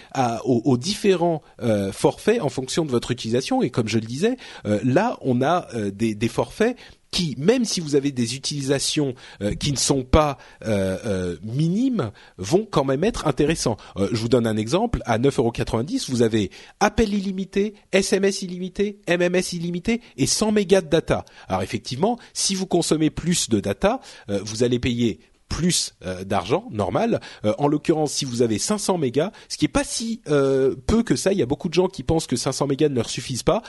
aux, 0.44 0.77
différents 0.77 1.43
euh, 1.62 1.93
forfaits 1.93 2.40
en 2.40 2.48
fonction 2.48 2.85
de 2.85 2.90
votre 2.90 3.10
utilisation. 3.10 3.62
Et 3.62 3.70
comme 3.70 3.89
je 3.89 3.98
le 3.98 4.06
disais, 4.06 4.36
euh, 4.66 4.81
là, 4.85 5.19
on 5.20 5.43
a 5.43 5.69
des, 5.93 6.15
des, 6.15 6.28
forfaits 6.28 6.77
qui, 7.10 7.35
même 7.39 7.65
si 7.65 7.81
vous 7.81 7.94
avez 7.94 8.12
des 8.12 8.36
utilisations 8.36 9.15
qui 9.59 9.73
ne 9.73 9.78
sont 9.78 10.05
pas 10.05 10.36
minimes, 11.43 12.10
vont 12.36 12.66
quand 12.70 12.85
même 12.85 13.02
être 13.02 13.27
intéressants. 13.27 13.77
je 13.97 14.16
vous 14.16 14.28
donne 14.28 14.47
un 14.47 14.56
exemple. 14.56 15.01
À 15.06 15.19
9,90€, 15.19 16.10
vous 16.10 16.23
avez 16.23 16.51
appel 16.81 17.15
illimité, 17.15 17.74
SMS 17.93 18.43
illimité, 18.43 19.01
MMS 19.09 19.52
illimité 19.52 20.02
et 20.16 20.27
100 20.27 20.52
mégas 20.52 20.82
de 20.82 20.89
data. 20.89 21.24
Alors 21.48 21.62
effectivement, 21.62 22.19
si 22.35 22.55
vous 22.55 22.66
consommez 22.66 23.10
plus 23.10 23.48
de 23.48 23.60
data, 23.60 24.01
vous 24.28 24.62
allez 24.62 24.78
payer 24.78 25.20
plus 25.49 25.95
euh, 26.05 26.25
d'argent 26.25 26.66
normal. 26.70 27.20
Euh, 27.45 27.55
en 27.59 27.69
l'occurrence, 27.69 28.12
si 28.12 28.25
vous 28.25 28.43
avez 28.43 28.59
500 28.59 28.99
mégas, 28.99 29.33
ce 29.49 29.57
qui 29.57 29.65
est 29.65 29.69
pas 29.69 29.85
si 29.85 30.20
euh, 30.29 30.75
peu 30.87 31.03
que 31.03 31.16
ça, 31.16 31.33
il 31.33 31.39
y 31.39 31.43
a 31.43 31.47
beaucoup 31.47 31.69
de 31.69 31.75
gens 31.75 31.89
qui 31.89 32.03
pensent 32.03 32.27
que 32.27 32.37
500 32.37 32.66
mégas 32.66 32.89
ne 32.89 32.95
leur 32.95 33.09
suffisent 33.11 33.43
pas. 33.43 33.62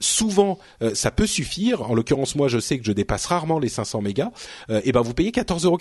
souvent, 0.00 0.58
ça 0.94 1.10
peut 1.10 1.26
suffire. 1.26 1.82
En 1.90 1.94
l'occurrence, 1.94 2.34
moi, 2.34 2.48
je 2.48 2.58
sais 2.58 2.78
que 2.78 2.84
je 2.84 2.92
dépasse 2.92 3.26
rarement 3.26 3.58
les 3.58 3.68
500 3.68 4.02
mégas. 4.02 4.30
et 4.68 4.92
ben, 4.92 5.00
vous 5.00 5.14
payez 5.14 5.30
14,90 5.30 5.66
euros 5.66 5.78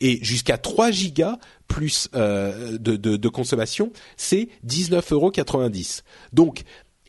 et 0.00 0.24
jusqu'à 0.24 0.58
3 0.58 0.90
gigas 0.90 1.38
plus 1.68 2.08
de, 2.12 2.76
de, 2.78 3.16
de, 3.16 3.28
consommation, 3.28 3.92
c'est 4.16 4.48
19,90 4.66 5.12
euros. 5.12 5.32
Donc 6.32 6.64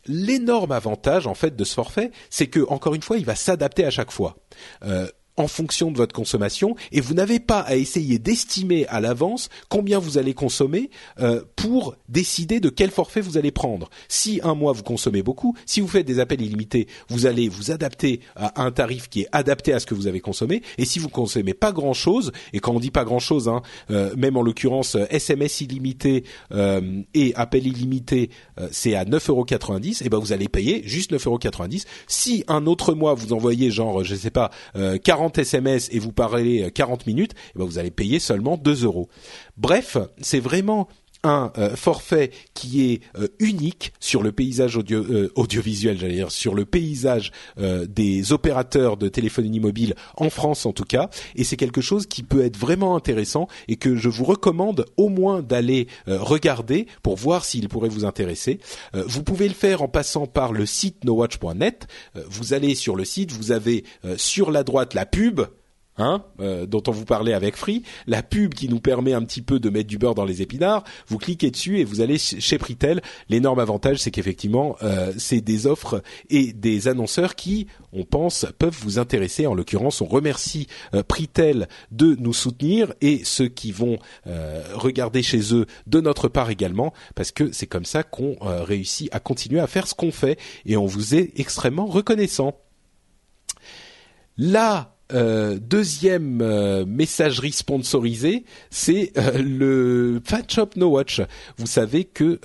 l'énorme 0.08 0.72
avantage 0.72 1.26
en 1.26 1.34
fait 1.34 1.54
de 1.54 1.64
ce 1.64 1.74
forfait, 1.74 2.10
c'est 2.30 2.48
que 2.48 2.60
encore 2.68 2.94
une 2.94 3.02
fois, 3.02 3.18
il 3.18 3.24
va 3.24 3.34
s'adapter 3.34 3.84
à 3.84 3.90
chaque 3.90 4.10
fois. 4.10 4.36
Euh, 4.84 5.06
en 5.38 5.48
fonction 5.48 5.90
de 5.90 5.96
votre 5.96 6.14
consommation 6.14 6.74
et 6.92 7.00
vous 7.00 7.14
n'avez 7.14 7.40
pas 7.40 7.60
à 7.60 7.76
essayer 7.76 8.18
d'estimer 8.18 8.86
à 8.88 9.00
l'avance 9.00 9.48
combien 9.68 9.98
vous 9.98 10.18
allez 10.18 10.34
consommer 10.34 10.90
euh, 11.20 11.42
pour 11.56 11.96
décider 12.08 12.60
de 12.60 12.68
quel 12.68 12.90
forfait 12.90 13.20
vous 13.20 13.38
allez 13.38 13.52
prendre. 13.52 13.88
Si 14.08 14.40
un 14.42 14.54
mois 14.54 14.72
vous 14.72 14.82
consommez 14.82 15.22
beaucoup, 15.22 15.56
si 15.64 15.80
vous 15.80 15.88
faites 15.88 16.06
des 16.06 16.18
appels 16.18 16.42
illimités, 16.42 16.88
vous 17.08 17.26
allez 17.26 17.48
vous 17.48 17.70
adapter 17.70 18.20
à 18.36 18.62
un 18.62 18.70
tarif 18.72 19.08
qui 19.08 19.22
est 19.22 19.28
adapté 19.32 19.72
à 19.72 19.80
ce 19.80 19.86
que 19.86 19.94
vous 19.94 20.06
avez 20.06 20.20
consommé. 20.20 20.62
Et 20.76 20.84
si 20.84 20.98
vous 20.98 21.08
consommez 21.08 21.54
pas 21.54 21.72
grand 21.72 21.94
chose, 21.94 22.32
et 22.52 22.58
quand 22.58 22.72
on 22.72 22.80
dit 22.80 22.90
pas 22.90 23.04
grand 23.04 23.20
chose, 23.20 23.48
hein, 23.48 23.62
euh, 23.90 24.14
même 24.16 24.36
en 24.36 24.42
l'occurrence 24.42 24.96
SMS 25.10 25.60
illimité 25.60 26.24
euh, 26.52 27.02
et 27.14 27.34
appel 27.36 27.66
illimité, 27.66 28.30
c'est 28.72 28.94
à 28.94 29.04
9,90€, 29.04 30.04
et 30.04 30.08
ben 30.08 30.18
vous 30.18 30.32
allez 30.32 30.48
payer 30.48 30.82
juste 30.84 31.12
9,90€. 31.12 31.84
Si 32.08 32.44
un 32.48 32.66
autre 32.66 32.94
mois 32.94 33.14
vous 33.14 33.32
envoyez 33.32 33.70
genre 33.70 34.02
je 34.02 34.14
sais 34.14 34.30
pas 34.30 34.50
40 34.74 35.27
SMS 35.36 35.88
et 35.92 35.98
vous 35.98 36.12
parlez 36.12 36.70
40 36.70 37.06
minutes, 37.06 37.34
eh 37.54 37.58
ben 37.58 37.64
vous 37.64 37.78
allez 37.78 37.90
payer 37.90 38.18
seulement 38.18 38.56
2 38.56 38.84
euros. 38.84 39.08
Bref, 39.56 39.96
c'est 40.20 40.40
vraiment 40.40 40.88
un 41.24 41.52
euh, 41.58 41.74
forfait 41.76 42.30
qui 42.54 42.92
est 42.92 43.00
euh, 43.16 43.28
unique 43.38 43.92
sur 44.00 44.22
le 44.22 44.32
paysage 44.32 44.76
audio, 44.76 45.00
euh, 45.00 45.32
audiovisuel, 45.34 45.98
j'allais 45.98 46.14
dire, 46.14 46.30
sur 46.30 46.54
le 46.54 46.64
paysage 46.64 47.32
des 47.58 48.32
opérateurs 48.32 48.96
de 48.96 49.08
téléphonie 49.08 49.60
mobile 49.60 49.94
en 50.16 50.30
France 50.30 50.66
en 50.66 50.72
tout 50.72 50.84
cas, 50.84 51.10
et 51.34 51.44
c'est 51.44 51.56
quelque 51.56 51.80
chose 51.80 52.06
qui 52.06 52.22
peut 52.22 52.44
être 52.44 52.56
vraiment 52.56 52.96
intéressant 52.96 53.48
et 53.68 53.76
que 53.76 53.96
je 53.96 54.08
vous 54.08 54.24
recommande 54.24 54.84
au 54.96 55.08
moins 55.08 55.42
d'aller 55.42 55.88
regarder 56.06 56.86
pour 57.02 57.16
voir 57.16 57.44
s'il 57.44 57.68
pourrait 57.68 57.88
vous 57.88 58.04
intéresser. 58.04 58.60
vous 58.94 59.22
pouvez 59.22 59.48
le 59.48 59.54
faire 59.54 59.82
en 59.82 59.88
passant 59.88 60.26
par 60.26 60.52
le 60.52 60.66
site 60.66 61.04
nowatch.net. 61.04 61.86
vous 62.28 62.52
allez 62.52 62.74
sur 62.74 62.96
le 62.96 63.04
site, 63.04 63.32
vous 63.32 63.52
avez 63.52 63.84
sur 64.16 64.50
la 64.50 64.62
droite 64.62 64.94
la 64.94 65.06
pub 65.06 65.42
Hein, 66.00 66.22
euh, 66.40 66.64
dont 66.64 66.82
on 66.86 66.92
vous 66.92 67.04
parlait 67.04 67.32
avec 67.32 67.56
Free, 67.56 67.82
la 68.06 68.22
pub 68.22 68.54
qui 68.54 68.68
nous 68.68 68.78
permet 68.78 69.14
un 69.14 69.22
petit 69.24 69.42
peu 69.42 69.58
de 69.58 69.68
mettre 69.68 69.88
du 69.88 69.98
beurre 69.98 70.14
dans 70.14 70.24
les 70.24 70.42
épinards, 70.42 70.84
vous 71.08 71.18
cliquez 71.18 71.50
dessus 71.50 71.80
et 71.80 71.84
vous 71.84 72.00
allez 72.00 72.18
chez 72.18 72.56
Pritel. 72.56 73.02
L'énorme 73.28 73.58
avantage, 73.58 73.98
c'est 73.98 74.12
qu'effectivement, 74.12 74.76
euh, 74.82 75.12
c'est 75.18 75.40
des 75.40 75.66
offres 75.66 76.00
et 76.30 76.52
des 76.52 76.86
annonceurs 76.86 77.34
qui, 77.34 77.66
on 77.92 78.04
pense, 78.04 78.46
peuvent 78.60 78.78
vous 78.80 79.00
intéresser. 79.00 79.48
En 79.48 79.54
l'occurrence, 79.54 80.00
on 80.00 80.06
remercie 80.06 80.68
euh, 80.94 81.02
Pritel 81.02 81.68
de 81.90 82.14
nous 82.20 82.32
soutenir 82.32 82.94
et 83.00 83.24
ceux 83.24 83.48
qui 83.48 83.72
vont 83.72 83.98
regarder 84.74 85.22
chez 85.22 85.54
eux 85.54 85.66
de 85.86 86.00
notre 86.00 86.28
part 86.28 86.50
également, 86.50 86.92
parce 87.14 87.32
que 87.32 87.50
c'est 87.52 87.66
comme 87.66 87.84
ça 87.84 88.02
qu'on 88.02 88.36
réussit 88.40 89.08
à 89.12 89.20
continuer 89.20 89.60
à 89.60 89.66
faire 89.66 89.86
ce 89.86 89.94
qu'on 89.94 90.12
fait 90.12 90.38
et 90.66 90.76
on 90.76 90.86
vous 90.86 91.14
est 91.14 91.32
extrêmement 91.40 91.86
reconnaissant. 91.86 92.54
Là, 94.36 94.97
euh, 95.12 95.58
deuxième 95.58 96.42
euh, 96.42 96.84
messagerie 96.84 97.52
sponsorisée, 97.52 98.44
c'est 98.70 99.12
euh, 99.16 99.38
le 99.42 100.20
fan 100.22 100.44
shop 100.46 100.70
No 100.76 100.88
Watch. 100.88 101.22
Vous 101.56 101.66
savez 101.66 102.04
que 102.04 102.38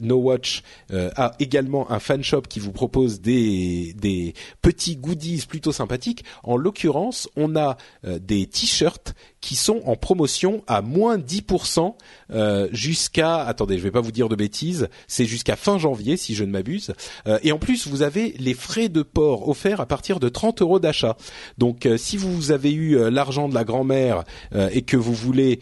No 0.00 0.16
Watch 0.16 0.62
a 0.92 1.34
également 1.38 1.90
un 1.90 1.98
fan 1.98 2.22
shop 2.22 2.42
qui 2.42 2.60
vous 2.60 2.72
propose 2.72 3.20
des 3.20 3.94
des 3.94 4.34
petits 4.62 4.96
goodies 4.96 5.44
plutôt 5.48 5.72
sympathiques. 5.72 6.24
En 6.42 6.56
l'occurrence, 6.56 7.28
on 7.36 7.56
a 7.56 7.76
des 8.04 8.46
t-shirts 8.46 9.14
qui 9.44 9.56
sont 9.56 9.82
en 9.84 9.94
promotion 9.94 10.64
à 10.66 10.80
moins 10.80 11.18
10% 11.18 11.96
euh, 12.30 12.66
jusqu'à 12.72 13.44
attendez 13.44 13.76
je 13.76 13.82
vais 13.82 13.90
pas 13.90 14.00
vous 14.00 14.10
dire 14.10 14.30
de 14.30 14.36
bêtises 14.36 14.88
c'est 15.06 15.26
jusqu'à 15.26 15.54
fin 15.54 15.76
janvier 15.76 16.16
si 16.16 16.34
je 16.34 16.44
ne 16.44 16.50
m'abuse. 16.50 16.94
Euh, 17.26 17.38
et 17.42 17.52
en 17.52 17.58
plus 17.58 17.86
vous 17.86 18.00
avez 18.00 18.34
les 18.38 18.54
frais 18.54 18.88
de 18.88 19.02
port 19.02 19.50
offerts 19.50 19.82
à 19.82 19.86
partir 19.86 20.18
de 20.18 20.30
30 20.30 20.62
euros 20.62 20.78
d'achat. 20.78 21.18
Donc 21.58 21.84
euh, 21.84 21.98
si 21.98 22.16
vous 22.16 22.52
avez 22.52 22.72
eu 22.72 22.96
euh, 22.96 23.10
l'argent 23.10 23.50
de 23.50 23.54
la 23.54 23.64
grand-mère 23.64 24.24
euh, 24.54 24.70
et 24.72 24.80
que 24.80 24.96
vous 24.96 25.12
voulez 25.12 25.60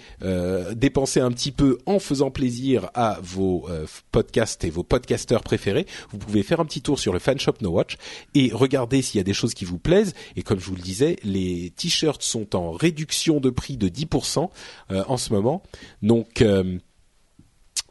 dépenser 0.77 1.19
un 1.19 1.33
petit 1.33 1.51
peu 1.51 1.79
en 1.87 1.99
faisant 1.99 2.31
plaisir 2.31 2.89
à 2.95 3.19
vos 3.23 3.67
podcasts 4.13 4.65
et 4.65 4.71
vos 4.71 4.85
podcasteurs 4.85 5.43
préférés 5.43 5.87
vous 6.11 6.19
pouvez 6.19 6.43
faire 6.43 6.61
un 6.61 6.65
petit 6.65 6.83
tour 6.83 6.99
sur 6.99 7.13
le 7.13 7.19
fan 7.19 7.39
shop 7.39 7.55
No 7.61 7.71
Watch 7.71 7.97
et 8.35 8.51
regarder 8.53 9.03
s'il 9.03 9.19
y 9.19 9.21
a 9.21 9.25
des 9.25 9.35
choses 9.35 9.55
qui 9.55 9.65
vous 9.65 9.79
plaisent. 9.79 10.15
Et 10.37 10.43
comme 10.43 10.61
je 10.61 10.67
vous 10.67 10.77
le 10.77 10.83
disais 10.83 11.17
les 11.25 11.73
t-shirts 11.77 12.23
sont 12.23 12.55
en 12.55 12.71
réduction 12.71 13.41
de 13.41 13.51
prix 13.51 13.72
de 13.77 13.89
10% 13.89 14.49
euh, 14.91 15.05
en 15.09 15.17
ce 15.17 15.33
moment. 15.33 15.63
Donc 16.03 16.43
euh, 16.43 16.79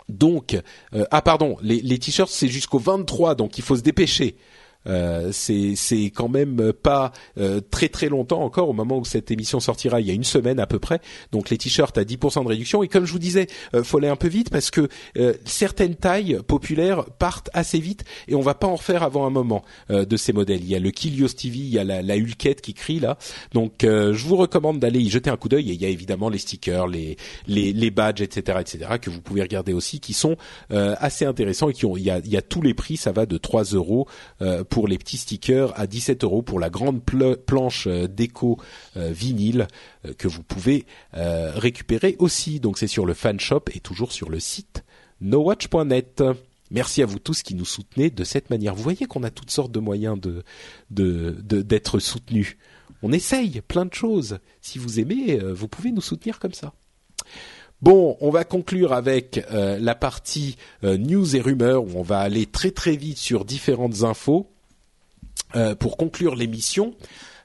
donc, 0.09 0.59
euh, 0.93 1.05
ah 1.09 1.21
pardon, 1.21 1.57
les, 1.61 1.79
les 1.81 1.97
t-shirts 1.97 2.29
c'est 2.29 2.49
jusqu'au 2.49 2.79
23, 2.79 3.35
donc 3.35 3.57
il 3.57 3.63
faut 3.63 3.77
se 3.77 3.81
dépêcher. 3.81 4.35
Euh, 4.87 5.29
c'est 5.31 5.75
c'est 5.75 6.05
quand 6.05 6.29
même 6.29 6.73
pas 6.73 7.11
euh, 7.37 7.61
très 7.61 7.89
très 7.89 8.09
longtemps 8.09 8.41
encore 8.41 8.69
au 8.69 8.73
moment 8.73 8.97
où 8.97 9.05
cette 9.05 9.29
émission 9.29 9.59
sortira 9.59 10.01
il 10.01 10.07
y 10.07 10.11
a 10.11 10.13
une 10.13 10.23
semaine 10.23 10.59
à 10.59 10.65
peu 10.65 10.79
près. 10.79 10.99
Donc 11.31 11.49
les 11.49 11.57
t-shirts 11.57 11.97
à 11.97 12.03
10% 12.03 12.43
de 12.43 12.47
réduction. 12.47 12.83
Et 12.83 12.87
comme 12.87 13.05
je 13.05 13.11
vous 13.11 13.19
disais 13.19 13.47
euh, 13.75 13.83
faut 13.83 13.97
aller 13.97 14.07
un 14.07 14.15
peu 14.15 14.27
vite 14.27 14.49
parce 14.49 14.71
que 14.71 14.87
certaines 15.45 15.95
tailles 15.95 16.39
populaires 16.47 17.05
partent 17.05 17.49
assez 17.53 17.79
vite 17.79 18.03
et 18.27 18.35
on 18.35 18.41
va 18.41 18.53
pas 18.53 18.67
en 18.67 18.75
refaire 18.75 19.03
avant 19.03 19.25
un 19.25 19.29
moment 19.29 19.63
de 19.89 20.17
ces 20.17 20.33
modèles. 20.33 20.61
Il 20.61 20.69
y 20.69 20.75
a 20.75 20.79
le 20.79 20.91
Kilios 20.91 21.29
TV 21.29 21.57
il 21.57 21.69
y 21.69 21.79
a 21.79 21.83
la, 21.83 22.01
la 22.01 22.15
Hulkette 22.15 22.61
qui 22.61 22.73
crie 22.73 22.99
là. 22.99 23.17
Donc 23.53 23.79
je 23.81 24.25
vous 24.25 24.35
recommande 24.35 24.79
d'aller 24.79 24.99
y 24.99 25.09
jeter 25.09 25.29
un 25.29 25.37
coup 25.37 25.49
d'œil. 25.49 25.69
Et 25.71 25.73
il 25.73 25.81
y 25.81 25.85
a 25.85 25.89
évidemment 25.89 26.29
les 26.29 26.37
stickers 26.37 26.87
les 26.87 27.17
les, 27.47 27.73
les 27.73 27.91
badges 27.91 28.21
etc 28.21 28.59
etc 28.61 28.97
que 29.01 29.09
vous 29.09 29.21
pouvez 29.21 29.41
regarder 29.41 29.73
aussi 29.73 29.99
qui 29.99 30.13
sont 30.13 30.37
assez 30.69 31.25
intéressants 31.25 31.69
et 31.69 31.73
qui 31.73 31.85
ont 31.85 31.97
il 31.97 32.03
y 32.03 32.09
a, 32.09 32.19
il 32.19 32.29
y 32.29 32.37
a 32.37 32.41
tous 32.41 32.61
les 32.61 32.73
prix. 32.73 32.97
Ça 32.97 33.11
va 33.11 33.25
de 33.25 33.37
3 33.37 33.63
euros 33.63 34.07
pour 34.71 34.87
les 34.87 34.97
petits 34.97 35.17
stickers 35.17 35.77
à 35.79 35.85
17 35.85 36.23
euros 36.23 36.41
pour 36.41 36.59
la 36.59 36.71
grande 36.71 37.01
planche 37.03 37.87
euh, 37.87 38.07
déco 38.07 38.57
euh, 38.97 39.11
vinyle 39.11 39.67
euh, 40.05 40.13
que 40.17 40.27
vous 40.27 40.41
pouvez 40.41 40.85
récupérer 41.13 42.15
aussi. 42.17 42.59
Donc 42.59 42.79
c'est 42.79 42.87
sur 42.87 43.05
le 43.05 43.13
fan 43.13 43.39
shop 43.39 43.65
et 43.73 43.79
toujours 43.79 44.11
sur 44.11 44.29
le 44.29 44.39
site 44.39 44.83
nowatch.net. 45.19 46.23
Merci 46.71 47.03
à 47.03 47.05
vous 47.05 47.19
tous 47.19 47.43
qui 47.43 47.53
nous 47.53 47.65
soutenez 47.65 48.09
de 48.09 48.23
cette 48.23 48.49
manière. 48.49 48.73
Vous 48.73 48.81
voyez 48.81 49.05
qu'on 49.05 49.23
a 49.23 49.29
toutes 49.29 49.51
sortes 49.51 49.71
de 49.71 49.79
moyens 49.79 50.17
de 50.19 50.43
d'être 50.89 51.99
soutenus. 51.99 52.57
On 53.03 53.11
essaye 53.11 53.61
plein 53.61 53.85
de 53.85 53.93
choses. 53.93 54.39
Si 54.61 54.79
vous 54.79 54.99
aimez, 54.99 55.37
vous 55.37 55.67
pouvez 55.67 55.91
nous 55.91 56.01
soutenir 56.01 56.39
comme 56.39 56.53
ça. 56.53 56.73
Bon, 57.81 58.15
on 58.21 58.29
va 58.29 58.43
conclure 58.43 58.93
avec 58.93 59.43
euh, 59.51 59.79
la 59.79 59.95
partie 59.95 60.55
euh, 60.83 60.97
news 60.97 61.35
et 61.35 61.41
rumeurs 61.41 61.83
où 61.83 61.89
on 61.95 62.03
va 62.03 62.19
aller 62.19 62.45
très 62.45 62.69
très 62.69 62.95
vite 62.95 63.17
sur 63.17 63.43
différentes 63.43 64.03
infos 64.03 64.50
euh, 65.55 65.75
pour 65.75 65.97
conclure 65.97 66.35
l'émission. 66.35 66.95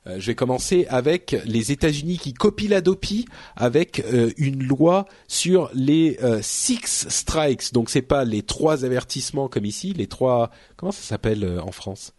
je 0.06 0.26
vais 0.26 0.36
commencer 0.36 0.86
avec 0.88 1.36
les 1.44 1.72
États-Unis 1.72 2.18
qui 2.18 2.32
copient 2.32 2.70
l'Adopi 2.70 3.26
avec 3.56 4.04
une 4.36 4.62
loi 4.62 5.06
sur 5.26 5.68
les 5.74 6.16
six 6.42 7.06
strikes. 7.08 7.72
Donc 7.72 7.90
c'est 7.90 8.02
pas 8.02 8.24
les 8.24 8.42
trois 8.42 8.84
avertissements 8.84 9.48
comme 9.48 9.64
ici, 9.64 9.92
les 9.94 10.06
trois 10.06 10.50
comment 10.76 10.92
ça 10.92 11.02
s'appelle 11.02 11.60
en 11.60 11.72
France? 11.72 12.12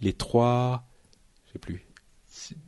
Les 0.00 0.12
trois, 0.12 0.88
je 1.46 1.52
sais 1.52 1.58
plus 1.60 1.89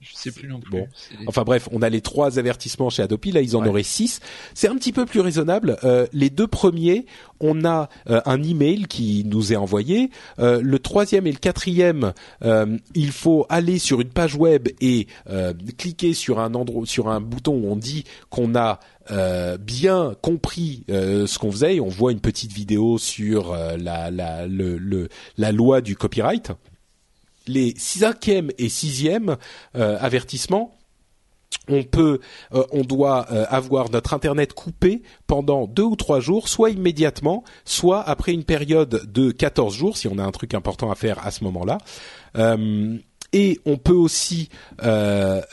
je 0.00 0.14
sais 0.14 0.30
plus 0.30 0.48
non 0.48 0.60
plus. 0.60 0.70
Bon. 0.70 0.88
Enfin 1.26 1.42
bref, 1.42 1.68
on 1.72 1.82
a 1.82 1.88
les 1.88 2.00
trois 2.00 2.38
avertissements 2.38 2.90
chez 2.90 3.02
Adopi. 3.02 3.32
Là, 3.32 3.40
ils 3.40 3.56
en 3.56 3.64
auraient 3.64 3.82
six. 3.82 4.20
C'est 4.54 4.68
un 4.68 4.76
petit 4.76 4.92
peu 4.92 5.06
plus 5.06 5.20
raisonnable. 5.20 5.76
Euh, 5.84 6.06
les 6.12 6.30
deux 6.30 6.46
premiers, 6.46 7.06
on 7.40 7.64
a 7.64 7.88
euh, 8.10 8.20
un 8.24 8.42
email 8.42 8.86
qui 8.86 9.24
nous 9.24 9.52
est 9.52 9.56
envoyé. 9.56 10.10
Euh, 10.38 10.60
le 10.62 10.78
troisième 10.78 11.26
et 11.26 11.32
le 11.32 11.38
quatrième, 11.38 12.12
il 12.94 13.12
faut 13.12 13.46
aller 13.48 13.78
sur 13.78 14.00
une 14.00 14.10
page 14.10 14.34
web 14.34 14.68
et 14.80 15.06
cliquer 15.78 16.14
sur 16.14 16.40
un 16.40 16.54
endroit, 16.54 16.86
sur 16.86 17.08
un 17.08 17.20
bouton 17.20 17.54
où 17.54 17.70
on 17.70 17.76
dit 17.76 18.04
qu'on 18.30 18.54
a 18.54 18.80
bien 19.58 20.14
compris 20.20 20.84
ce 20.88 21.38
qu'on 21.38 21.52
faisait. 21.52 21.76
Et 21.76 21.80
on 21.80 21.88
voit 21.88 22.12
une 22.12 22.20
petite 22.20 22.52
vidéo 22.52 22.98
sur 22.98 23.54
la, 23.54 24.10
la, 24.10 24.46
le, 24.46 25.08
la 25.36 25.52
loi 25.52 25.80
du 25.80 25.96
copyright 25.96 26.52
les 27.46 27.74
cinquième 27.76 28.50
et 28.58 28.68
sixième 28.68 29.36
euh, 29.76 29.98
avertissements, 30.00 30.76
on 31.68 31.82
peut, 31.84 32.18
euh, 32.54 32.64
on 32.72 32.82
doit 32.82 33.26
euh, 33.30 33.44
avoir 33.48 33.90
notre 33.90 34.14
internet 34.14 34.52
coupé 34.52 35.02
pendant 35.26 35.66
deux 35.66 35.84
ou 35.84 35.96
trois 35.96 36.20
jours, 36.20 36.48
soit 36.48 36.70
immédiatement, 36.70 37.44
soit 37.64 38.02
après 38.02 38.32
une 38.32 38.44
période 38.44 39.02
de 39.10 39.30
14 39.30 39.74
jours, 39.74 39.96
si 39.96 40.08
on 40.08 40.18
a 40.18 40.24
un 40.24 40.30
truc 40.32 40.54
important 40.54 40.90
à 40.90 40.94
faire 40.94 41.24
à 41.24 41.30
ce 41.30 41.44
moment-là. 41.44 41.78
et 43.34 43.60
on 43.64 43.76
peut 43.76 43.92
aussi 43.92 44.48
faire 44.80 45.44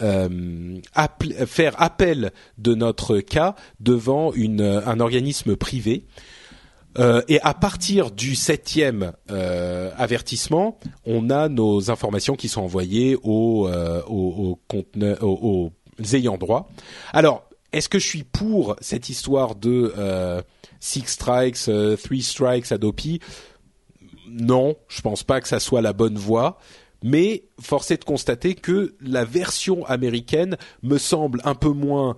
appel 1.77 2.31
de 2.57 2.75
notre 2.75 3.19
cas 3.19 3.55
devant 3.79 4.33
un 4.33 4.99
organisme 4.99 5.55
privé. 5.55 6.05
Euh, 6.97 7.21
et 7.27 7.39
à 7.41 7.53
partir 7.53 8.11
du 8.11 8.35
septième 8.35 9.13
euh, 9.29 9.91
avertissement, 9.97 10.79
on 11.05 11.29
a 11.29 11.47
nos 11.47 11.91
informations 11.91 12.35
qui 12.35 12.47
sont 12.47 12.61
envoyées 12.61 13.17
aux, 13.21 13.67
euh, 13.67 14.01
aux, 14.07 14.59
aux, 15.21 15.71
ayants 16.13 16.37
droit. 16.37 16.69
Alors, 17.13 17.47
est-ce 17.71 17.89
que 17.89 17.99
je 17.99 18.07
suis 18.07 18.23
pour 18.23 18.75
cette 18.81 19.09
histoire 19.09 19.55
de 19.55 19.93
euh, 19.97 20.41
six 20.79 21.03
strikes, 21.05 21.57
three 22.01 22.23
strikes, 22.23 22.71
Adopi 22.71 23.19
Non, 24.27 24.75
je 24.87 25.01
pense 25.01 25.23
pas 25.23 25.41
que 25.41 25.47
ça 25.47 25.59
soit 25.59 25.81
la 25.81 25.93
bonne 25.93 26.17
voie. 26.17 26.57
Mais 27.01 27.45
force 27.61 27.91
est 27.91 27.97
de 27.97 28.03
constater 28.03 28.55
que 28.55 28.95
la 28.99 29.23
version 29.23 29.85
américaine 29.85 30.57
me 30.83 30.97
semble 30.97 31.39
un 31.45 31.55
peu 31.55 31.69
moins 31.69 32.17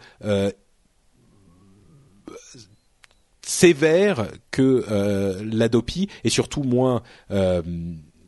sévère 3.51 4.27
que 4.49 4.85
euh, 4.89 5.41
l'Adopi 5.43 6.07
et 6.23 6.29
surtout 6.29 6.63
moins 6.63 7.03
euh, 7.31 7.61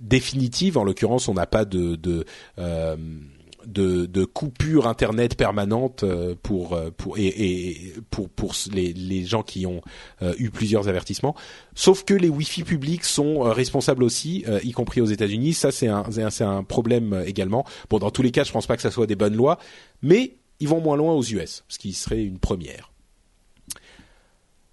définitive. 0.01 0.77
En 0.77 0.83
l'occurrence, 0.83 1.29
on 1.29 1.33
n'a 1.33 1.47
pas 1.47 1.63
de 1.63 2.25
euh, 2.59 2.97
coupure 4.33 4.85
internet 4.85 5.37
permanente 5.37 6.03
euh, 6.03 6.35
pour 6.43 6.77
les, 7.15 9.25
gens 9.25 9.43
qui 9.43 9.65
ont 9.65 9.81
eu 10.37 10.49
plusieurs 10.49 10.89
avertissements. 10.89 11.35
Sauf 11.73 12.03
que 12.03 12.13
les 12.13 12.29
Wi-Fi 12.29 12.63
publics 12.63 13.05
sont 13.05 13.39
responsables 13.39 14.03
aussi, 14.03 14.43
y 14.63 14.71
compris 14.73 14.99
aux 14.99 15.05
États-Unis. 15.05 15.53
Ça, 15.53 15.71
c'est 15.71 15.87
un 15.87 16.63
problème 16.63 17.23
également. 17.25 17.65
Bon, 17.89 17.97
dans 17.97 18.11
tous 18.11 18.23
les 18.23 18.31
cas, 18.31 18.43
je 18.43 18.51
pense 18.51 18.67
pas 18.67 18.75
que 18.75 18.81
ça 18.81 18.91
soit 18.91 19.07
des 19.07 19.15
bonnes 19.15 19.35
lois, 19.35 19.57
mais 20.01 20.35
ils 20.59 20.67
vont 20.67 20.81
moins 20.81 20.97
loin 20.97 21.13
aux 21.13 21.23
US, 21.23 21.63
ce 21.69 21.79
qui 21.79 21.93
serait 21.93 22.23
une 22.23 22.39
première. 22.39 22.92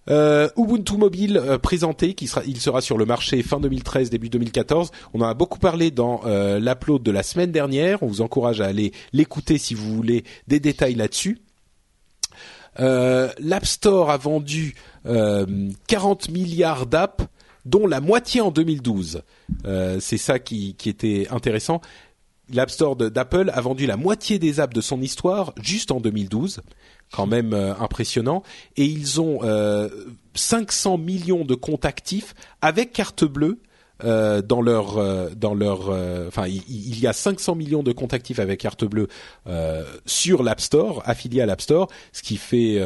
Euh, 0.09 0.48
Ubuntu 0.56 0.97
Mobile 0.97 1.36
euh, 1.36 1.59
présenté, 1.59 2.14
qui 2.14 2.27
sera, 2.27 2.43
il 2.47 2.60
sera 2.60 2.81
sur 2.81 2.97
le 2.97 3.05
marché 3.05 3.43
fin 3.43 3.60
2013, 3.60 4.10
début 4.10 4.31
2014. 4.31 4.90
On 5.12 5.20
en 5.20 5.28
a 5.28 5.35
beaucoup 5.35 5.59
parlé 5.59 5.90
dans 5.90 6.22
euh, 6.24 6.59
l'upload 6.59 7.02
de 7.02 7.10
la 7.10 7.22
semaine 7.22 7.52
dernière. 7.52 8.02
On 8.02 8.06
vous 8.06 8.22
encourage 8.22 8.60
à 8.60 8.66
aller 8.66 8.93
l'écouter 9.12 9.59
si 9.59 9.74
vous 9.74 9.94
voulez 9.94 10.24
des 10.48 10.60
détails 10.60 10.94
là-dessus. 10.94 11.39
Euh, 12.78 13.28
L'App 13.39 13.66
Store 13.66 14.10
a 14.10 14.16
vendu 14.16 14.74
40 15.89 16.31
milliards 16.31 16.86
d'apps, 16.86 17.24
dont 17.64 17.86
la 17.86 18.01
moitié 18.01 18.40
en 18.40 18.51
2012. 18.51 19.22
C'est 19.98 20.18
ça 20.18 20.39
qui, 20.39 20.74
qui 20.74 20.89
était 20.89 21.27
intéressant. 21.31 21.81
L'App 22.52 22.70
Store 22.70 22.97
d'Apple 22.97 23.51
a 23.52 23.60
vendu 23.60 23.86
la 23.86 23.97
moitié 23.97 24.39
des 24.39 24.60
apps 24.60 24.74
de 24.74 24.81
son 24.81 25.01
histoire 25.01 25.55
juste 25.62 25.90
en 25.90 26.01
2012 26.01 26.62
quand 27.12 27.27
même 27.27 27.53
euh, 27.53 27.74
impressionnant. 27.77 28.43
Et 28.77 28.85
ils 28.85 29.20
ont 29.20 29.41
euh, 29.43 29.89
500 30.35 30.99
millions 30.99 31.45
de 31.45 31.55
comptes 31.55 31.85
actifs 31.85 32.35
avec 32.61 32.93
carte 32.93 33.24
bleue 33.24 33.61
euh, 34.05 34.41
dans 34.41 34.62
leur 34.62 34.97
euh, 34.99 35.28
dans 35.37 35.55
leur 35.55 35.91
euh, 35.91 36.28
enfin 36.28 36.47
il, 36.47 36.99
y 36.99 37.07
a 37.07 37.12
500 37.12 37.55
millions 37.55 37.82
de 37.82 37.93
comptes 37.93 38.15
actifs 38.15 38.39
avec 38.39 38.61
carte 38.61 38.85
bleue 38.85 39.09
sur 40.07 40.43
l'App 40.43 40.61
Store 40.61 41.03
affilié 41.05 41.43
à 41.43 41.47
l'App 41.47 41.61
Store 41.61 41.89
ce 42.12 42.23
qui 42.23 42.37
fait 42.37 42.81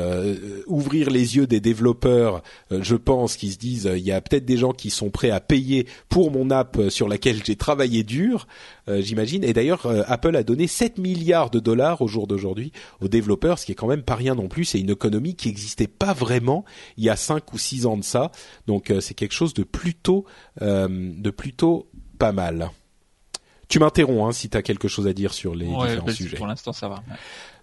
ouvrir 0.66 1.10
les 1.10 1.36
yeux 1.36 1.46
des 1.46 1.60
développeurs 1.60 2.42
je 2.70 2.96
pense 2.96 3.36
qui 3.36 3.52
se 3.52 3.58
disent 3.58 3.90
il 3.94 4.02
y 4.02 4.12
a 4.12 4.20
peut-être 4.20 4.44
des 4.44 4.56
gens 4.56 4.72
qui 4.72 4.90
sont 4.90 5.10
prêts 5.10 5.30
à 5.30 5.40
payer 5.40 5.86
pour 6.08 6.30
mon 6.30 6.50
app 6.50 6.78
sur 6.88 7.08
laquelle 7.08 7.44
j'ai 7.44 7.56
travaillé 7.56 8.02
dur 8.02 8.46
j'imagine 8.88 9.44
et 9.44 9.52
d'ailleurs 9.52 9.86
Apple 10.08 10.36
a 10.36 10.42
donné 10.42 10.66
7 10.66 10.98
milliards 10.98 11.50
de 11.50 11.58
dollars 11.58 12.02
au 12.02 12.08
jour 12.08 12.26
d'aujourd'hui 12.26 12.72
aux 13.00 13.08
développeurs 13.08 13.58
ce 13.58 13.66
qui 13.66 13.72
est 13.72 13.74
quand 13.74 13.86
même 13.86 14.02
pas 14.02 14.14
rien 14.14 14.34
non 14.34 14.48
plus 14.48 14.64
c'est 14.64 14.80
une 14.80 14.90
économie 14.90 15.34
qui 15.36 15.48
n'existait 15.48 15.86
pas 15.86 16.12
vraiment 16.12 16.64
il 16.96 17.04
y 17.04 17.10
a 17.10 17.16
5 17.16 17.52
ou 17.52 17.58
6 17.58 17.86
ans 17.86 17.96
de 17.96 18.04
ça 18.04 18.30
donc 18.66 18.92
c'est 19.00 19.14
quelque 19.14 19.32
chose 19.32 19.54
de 19.54 19.62
plutôt 19.62 20.26
de 20.60 21.30
plutôt 21.30 21.88
pas 22.18 22.32
mal. 22.32 22.70
Tu 23.68 23.78
m'interromps 23.78 24.28
hein, 24.28 24.32
si 24.32 24.48
tu 24.48 24.56
as 24.56 24.62
quelque 24.62 24.88
chose 24.88 25.06
à 25.06 25.12
dire 25.12 25.32
sur 25.32 25.54
les 25.54 25.66
différents 25.66 26.08
sujets. 26.08 26.36
Pour 26.36 26.46
l'instant, 26.46 26.72
ça 26.72 26.88
va. 26.88 27.02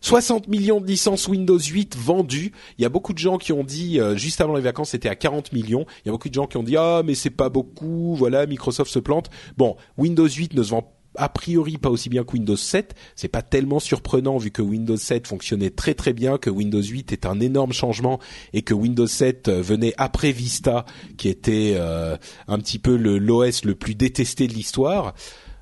60 0.01 0.47
millions 0.47 0.81
de 0.81 0.87
licences 0.87 1.27
Windows 1.27 1.59
8 1.59 1.95
vendues. 1.95 2.51
Il 2.77 2.81
y 2.81 2.85
a 2.85 2.89
beaucoup 2.89 3.13
de 3.13 3.19
gens 3.19 3.37
qui 3.37 3.53
ont 3.53 3.63
dit 3.63 3.99
euh, 3.99 4.15
juste 4.17 4.41
avant 4.41 4.55
les 4.55 4.61
vacances 4.61 4.89
c'était 4.89 5.09
à 5.09 5.15
40 5.15 5.53
millions. 5.53 5.85
Il 6.03 6.07
y 6.07 6.09
a 6.09 6.11
beaucoup 6.11 6.29
de 6.29 6.33
gens 6.33 6.47
qui 6.47 6.57
ont 6.57 6.63
dit 6.63 6.75
ah 6.75 7.03
mais 7.05 7.13
c'est 7.13 7.29
pas 7.29 7.49
beaucoup. 7.49 8.15
Voilà 8.15 8.45
Microsoft 8.47 8.91
se 8.91 8.99
plante. 8.99 9.29
Bon 9.57 9.77
Windows 9.97 10.27
8 10.27 10.55
ne 10.55 10.63
se 10.63 10.71
vend 10.71 10.91
a 11.15 11.29
priori 11.29 11.77
pas 11.77 11.89
aussi 11.89 12.09
bien 12.09 12.23
que 12.23 12.33
Windows 12.33 12.55
7. 12.55 12.95
C'est 13.15 13.27
pas 13.27 13.41
tellement 13.41 13.79
surprenant 13.79 14.37
vu 14.37 14.51
que 14.51 14.61
Windows 14.61 14.97
7 14.97 15.27
fonctionnait 15.27 15.69
très 15.69 15.93
très 15.93 16.13
bien, 16.13 16.37
que 16.37 16.49
Windows 16.49 16.81
8 16.81 17.11
est 17.11 17.25
un 17.25 17.39
énorme 17.39 17.73
changement 17.73 18.19
et 18.53 18.61
que 18.61 18.73
Windows 18.73 19.07
7 19.07 19.47
euh, 19.47 19.61
venait 19.61 19.93
après 19.97 20.31
Vista, 20.31 20.85
qui 21.17 21.29
était 21.29 21.73
euh, 21.75 22.17
un 22.47 22.57
petit 22.59 22.79
peu 22.79 22.95
le 22.95 23.17
l'OS 23.17 23.65
le 23.65 23.75
plus 23.75 23.95
détesté 23.95 24.47
de 24.47 24.53
l'histoire. 24.53 25.13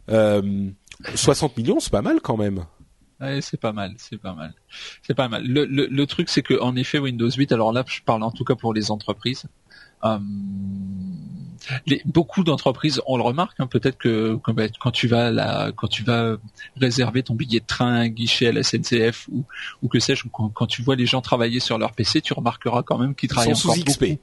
Euh, 0.10 0.70
60 1.16 1.58
millions, 1.58 1.80
c'est 1.80 1.92
pas 1.92 2.02
mal 2.02 2.20
quand 2.22 2.38
même. 2.38 2.66
Ouais, 3.22 3.42
c'est 3.42 3.60
pas 3.60 3.74
mal, 3.74 3.94
c'est 3.98 4.18
pas 4.18 4.34
mal, 4.34 4.54
c'est 5.02 5.14
pas 5.14 5.28
mal. 5.28 5.46
Le, 5.46 5.66
le, 5.66 5.88
le 5.88 6.06
truc, 6.06 6.30
c'est 6.30 6.42
que 6.42 6.60
en 6.62 6.76
effet, 6.78 7.00
Windows 7.00 7.30
8. 7.30 7.52
Alors 7.52 7.74
là, 7.74 7.84
je 7.86 8.02
parle 8.02 8.24
en 8.24 8.32
tout 8.32 8.46
cas 8.46 8.56
pour 8.56 8.74
les 8.74 8.92
entreprises. 8.92 9.46
Euh, 10.04 10.20
les, 11.86 12.02
beaucoup 12.06 12.44
d'entreprises, 12.44 13.02
on 13.06 13.18
le 13.18 13.24
remarque, 13.24 13.60
hein, 13.60 13.68
peut-être 13.68 13.98
que, 13.98 14.40
quand 14.80 14.92
tu 14.92 15.08
vas 15.08 15.32
là, 15.32 15.72
quand 15.76 15.88
tu 15.88 16.04
vas 16.04 16.38
réserver 16.78 17.24
ton 17.24 17.36
billet 17.36 17.60
de 17.60 17.66
train, 17.66 18.08
guichet 18.08 18.48
à 18.48 18.52
la 18.52 18.64
SNCF 18.64 19.28
ou, 19.32 19.46
ou 19.82 19.88
que 19.88 20.00
sais-je, 20.00 20.26
quand, 20.30 20.68
tu 20.68 20.82
vois 20.82 20.96
les 20.96 21.06
gens 21.06 21.22
travailler 21.22 21.60
sur 21.60 21.78
leur 21.78 21.92
PC, 21.94 22.22
tu 22.22 22.34
remarqueras 22.34 22.84
quand 22.84 22.98
même 22.98 23.16
qu'ils 23.16 23.30
travaillent 23.30 23.56
sous 23.56 23.72
XP. 23.72 24.20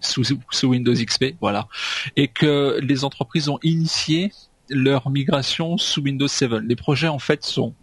Sous, 0.00 0.22
sous 0.50 0.68
Windows 0.68 0.94
XP, 0.94 1.34
voilà, 1.40 1.66
et 2.14 2.28
que 2.28 2.78
les 2.80 3.04
entreprises 3.04 3.48
ont 3.48 3.58
initié 3.64 4.30
leur 4.70 5.10
migration 5.10 5.76
sous 5.76 6.02
Windows 6.02 6.28
7. 6.28 6.52
Les 6.64 6.76
projets 6.76 7.08
en 7.08 7.18
fait 7.18 7.44
sont 7.44 7.74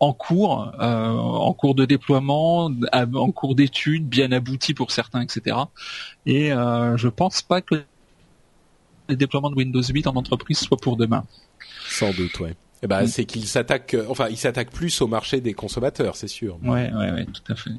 en 0.00 0.12
cours, 0.12 0.72
euh, 0.80 1.08
en 1.10 1.52
cours 1.52 1.74
de 1.74 1.84
déploiement, 1.84 2.70
en 2.92 3.32
cours 3.32 3.54
d'études, 3.54 4.06
bien 4.06 4.30
aboutis 4.32 4.74
pour 4.74 4.90
certains, 4.90 5.22
etc. 5.22 5.56
Et 6.26 6.52
euh, 6.52 6.96
je 6.96 7.08
pense 7.08 7.42
pas 7.42 7.60
que 7.60 7.82
le 9.08 9.16
déploiement 9.16 9.50
de 9.50 9.56
Windows 9.56 9.82
8 9.82 10.06
en 10.06 10.16
entreprise 10.16 10.58
soit 10.58 10.76
pour 10.76 10.96
demain. 10.96 11.24
Sans 11.88 12.12
doute, 12.12 12.38
ouais. 12.40 12.54
Eh 12.82 12.86
ben, 12.86 13.02
mm. 13.02 13.06
c'est 13.08 13.24
qu'il 13.24 13.46
s'attaque, 13.46 13.94
euh, 13.94 14.06
enfin, 14.08 14.28
il 14.30 14.36
s'attaque 14.36 14.70
plus 14.70 15.00
au 15.00 15.08
marché 15.08 15.40
des 15.40 15.54
consommateurs, 15.54 16.14
c'est 16.14 16.28
sûr. 16.28 16.58
Ouais, 16.62 16.92
ouais, 16.92 17.10
ouais, 17.10 17.26
tout 17.26 17.52
à 17.52 17.56
fait. 17.56 17.70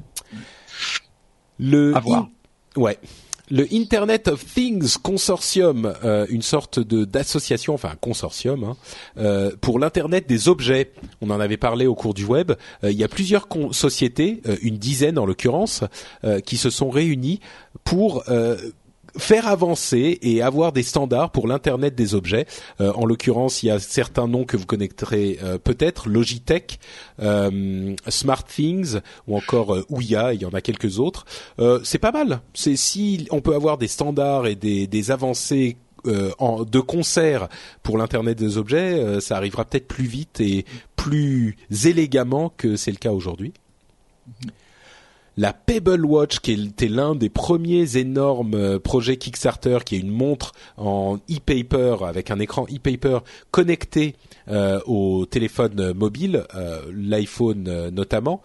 Le, 1.58 1.94
ouais. 2.76 2.98
Le 3.50 3.66
Internet 3.72 4.28
of 4.28 4.44
Things 4.44 4.96
Consortium, 4.96 5.92
euh, 6.04 6.26
une 6.30 6.42
sorte 6.42 6.78
de 6.78 7.04
d'association, 7.04 7.74
enfin 7.74 7.90
un 7.90 7.96
consortium, 7.96 8.64
hein, 8.64 8.76
euh, 9.18 9.50
pour 9.60 9.78
l'internet 9.78 10.28
des 10.28 10.48
objets. 10.48 10.92
On 11.20 11.30
en 11.30 11.40
avait 11.40 11.56
parlé 11.56 11.86
au 11.86 11.94
cours 11.94 12.14
du 12.14 12.24
web. 12.24 12.52
Euh, 12.84 12.90
il 12.90 12.96
y 12.96 13.04
a 13.04 13.08
plusieurs 13.08 13.48
sociétés, 13.72 14.42
une 14.62 14.78
dizaine 14.78 15.18
en 15.18 15.26
l'occurrence, 15.26 15.82
qui 16.44 16.56
se 16.56 16.70
sont 16.70 16.90
réunies 16.90 17.40
pour 17.84 18.24
faire 19.18 19.46
avancer 19.48 20.18
et 20.22 20.42
avoir 20.42 20.72
des 20.72 20.82
standards 20.82 21.30
pour 21.30 21.48
l'internet 21.48 21.94
des 21.94 22.14
objets. 22.14 22.46
Euh, 22.80 22.92
en 22.94 23.04
l'occurrence, 23.06 23.62
il 23.62 23.66
y 23.66 23.70
a 23.70 23.78
certains 23.78 24.28
noms 24.28 24.44
que 24.44 24.56
vous 24.56 24.66
connecterez 24.66 25.38
euh, 25.42 25.58
peut-être 25.58 26.08
Logitech, 26.08 26.78
euh, 27.20 27.94
SmartThings 28.08 29.00
ou 29.26 29.36
encore 29.36 29.78
Ouya. 29.88 30.34
Il 30.34 30.42
y 30.42 30.44
en 30.44 30.54
a 30.54 30.60
quelques 30.60 30.98
autres. 30.98 31.24
c'est 31.84 31.98
pas 31.98 32.12
mal. 32.12 32.40
C'est 32.54 32.76
si 32.76 33.26
on 33.30 33.40
peut 33.40 33.54
avoir 33.54 33.78
des 33.78 33.88
standards 33.88 34.46
et 34.46 34.54
des, 34.54 34.86
des 34.86 35.10
avancées 35.10 35.76
en, 36.38 36.64
de 36.64 36.80
concert 36.80 37.48
pour 37.82 37.98
l'internet 37.98 38.38
des 38.38 38.56
objets, 38.56 39.20
ça 39.20 39.36
arrivera 39.36 39.64
peut-être 39.64 39.86
plus 39.86 40.06
vite 40.06 40.40
et 40.40 40.64
plus 40.96 41.56
élégamment 41.84 42.52
que 42.56 42.76
c'est 42.76 42.90
le 42.90 42.96
cas 42.96 43.12
aujourd'hui. 43.12 43.52
Mm-hmm 44.42 44.50
la 45.36 45.52
Pebble 45.52 46.04
Watch, 46.04 46.40
qui 46.40 46.52
était 46.52 46.88
l'un 46.88 47.14
des 47.14 47.28
premiers 47.28 47.96
énormes 47.96 48.54
euh, 48.54 48.78
projets 48.78 49.16
Kickstarter, 49.16 49.78
qui 49.84 49.96
est 49.96 50.00
une 50.00 50.10
montre 50.10 50.52
en 50.76 51.18
e-paper 51.30 51.96
avec 52.06 52.30
un 52.30 52.38
écran 52.38 52.64
e-paper 52.64 53.20
connecté 53.50 54.16
euh, 54.48 54.80
au 54.86 55.26
téléphone 55.26 55.92
mobile, 55.94 56.44
euh, 56.54 56.82
l'iPhone 56.92 57.90
notamment. 57.90 58.42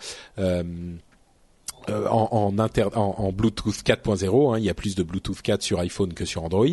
en, 1.88 2.52
Bluetooth 3.32 3.84
4.0, 3.84 4.53
hein, 4.53 4.60
il 4.60 4.66
y 4.66 4.70
a 4.70 4.74
plus 4.74 4.95
de 4.95 5.03
Bluetooth 5.03 5.41
4 5.41 5.62
sur 5.62 5.80
iPhone 5.80 6.14
que 6.14 6.26
sur 6.26 6.44
Android. 6.44 6.66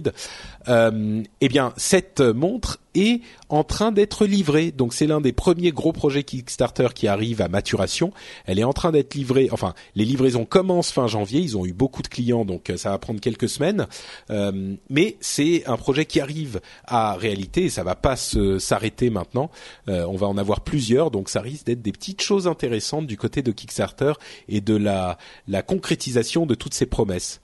eh 0.68 1.48
bien, 1.48 1.72
cette 1.76 2.20
montre 2.20 2.80
est 2.94 3.20
en 3.48 3.64
train 3.64 3.92
d'être 3.92 4.26
livrée. 4.26 4.70
Donc 4.70 4.94
c'est 4.94 5.06
l'un 5.06 5.20
des 5.20 5.32
premiers 5.32 5.72
gros 5.72 5.92
projets 5.92 6.22
Kickstarter 6.22 6.88
qui 6.94 7.08
arrive 7.08 7.42
à 7.42 7.48
maturation. 7.48 8.12
Elle 8.46 8.58
est 8.58 8.64
en 8.64 8.72
train 8.72 8.92
d'être 8.92 9.14
livrée. 9.14 9.48
Enfin, 9.52 9.74
les 9.94 10.04
livraisons 10.04 10.44
commencent 10.44 10.90
fin 10.90 11.06
janvier. 11.06 11.40
Ils 11.40 11.56
ont 11.56 11.66
eu 11.66 11.72
beaucoup 11.72 12.02
de 12.02 12.08
clients, 12.08 12.44
donc 12.44 12.70
euh, 12.70 12.76
ça 12.76 12.90
va 12.90 12.98
prendre 12.98 13.20
quelques 13.20 13.48
semaines. 13.48 13.86
Euh, 14.30 14.74
mais 14.90 15.16
c'est 15.20 15.64
un 15.66 15.76
projet 15.76 16.06
qui 16.06 16.20
arrive 16.20 16.60
à 16.84 17.14
réalité 17.14 17.64
et 17.64 17.70
ça 17.70 17.84
va 17.84 17.94
pas 17.94 18.16
s'arrêter 18.16 19.10
maintenant. 19.10 19.50
Euh, 19.88 20.04
on 20.06 20.16
va 20.16 20.26
en 20.26 20.38
avoir 20.38 20.60
plusieurs, 20.60 21.10
donc 21.10 21.28
ça 21.28 21.40
risque 21.40 21.66
d'être 21.66 21.82
des 21.82 21.92
petites 21.92 22.22
choses 22.22 22.46
intéressantes 22.46 23.06
du 23.06 23.16
côté 23.16 23.42
de 23.42 23.52
Kickstarter 23.52 24.12
et 24.48 24.60
de 24.60 24.76
la, 24.76 25.18
la 25.48 25.62
concrétisation 25.62 26.46
de 26.46 26.54
toutes 26.54 26.74
ces 26.74 26.86
promesses. 26.86 27.40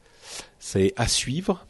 C'est 0.58 0.92
à 0.96 1.08
suivre. 1.08 1.66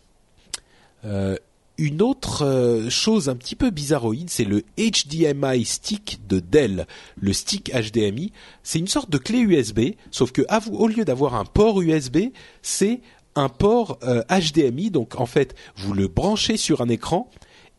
Euh, 1.05 1.37
une 1.79 2.03
autre 2.03 2.45
euh, 2.45 2.91
chose 2.91 3.29
un 3.29 3.37
petit 3.37 3.55
peu 3.55 3.71
bizarroïde, 3.71 4.29
c'est 4.29 4.45
le 4.45 4.65
HDMI 4.77 5.65
stick 5.65 6.21
de 6.29 6.41
Dell. 6.41 6.87
Le 7.21 7.33
stick 7.33 7.73
HDMI, 7.73 8.33
c'est 8.63 8.81
une 8.81 8.89
sorte 8.89 9.11
de 9.11 9.19
clé 9.19 9.39
USB, 9.39 9.93
sauf 10.11 10.33
que 10.33 10.43
au 10.73 10.89
lieu 10.89 11.05
d'avoir 11.05 11.35
un 11.35 11.45
port 11.45 11.81
USB, 11.81 12.19
c'est 12.63 13.01
un 13.37 13.49
port 13.49 13.99
HDMI. 14.03 14.89
Euh, 14.89 14.91
Donc 14.91 15.21
en 15.21 15.27
fait, 15.27 15.55
vous 15.77 15.95
le 15.95 16.09
branchez 16.09 16.57
sur 16.57 16.81
un 16.81 16.89
écran 16.89 17.31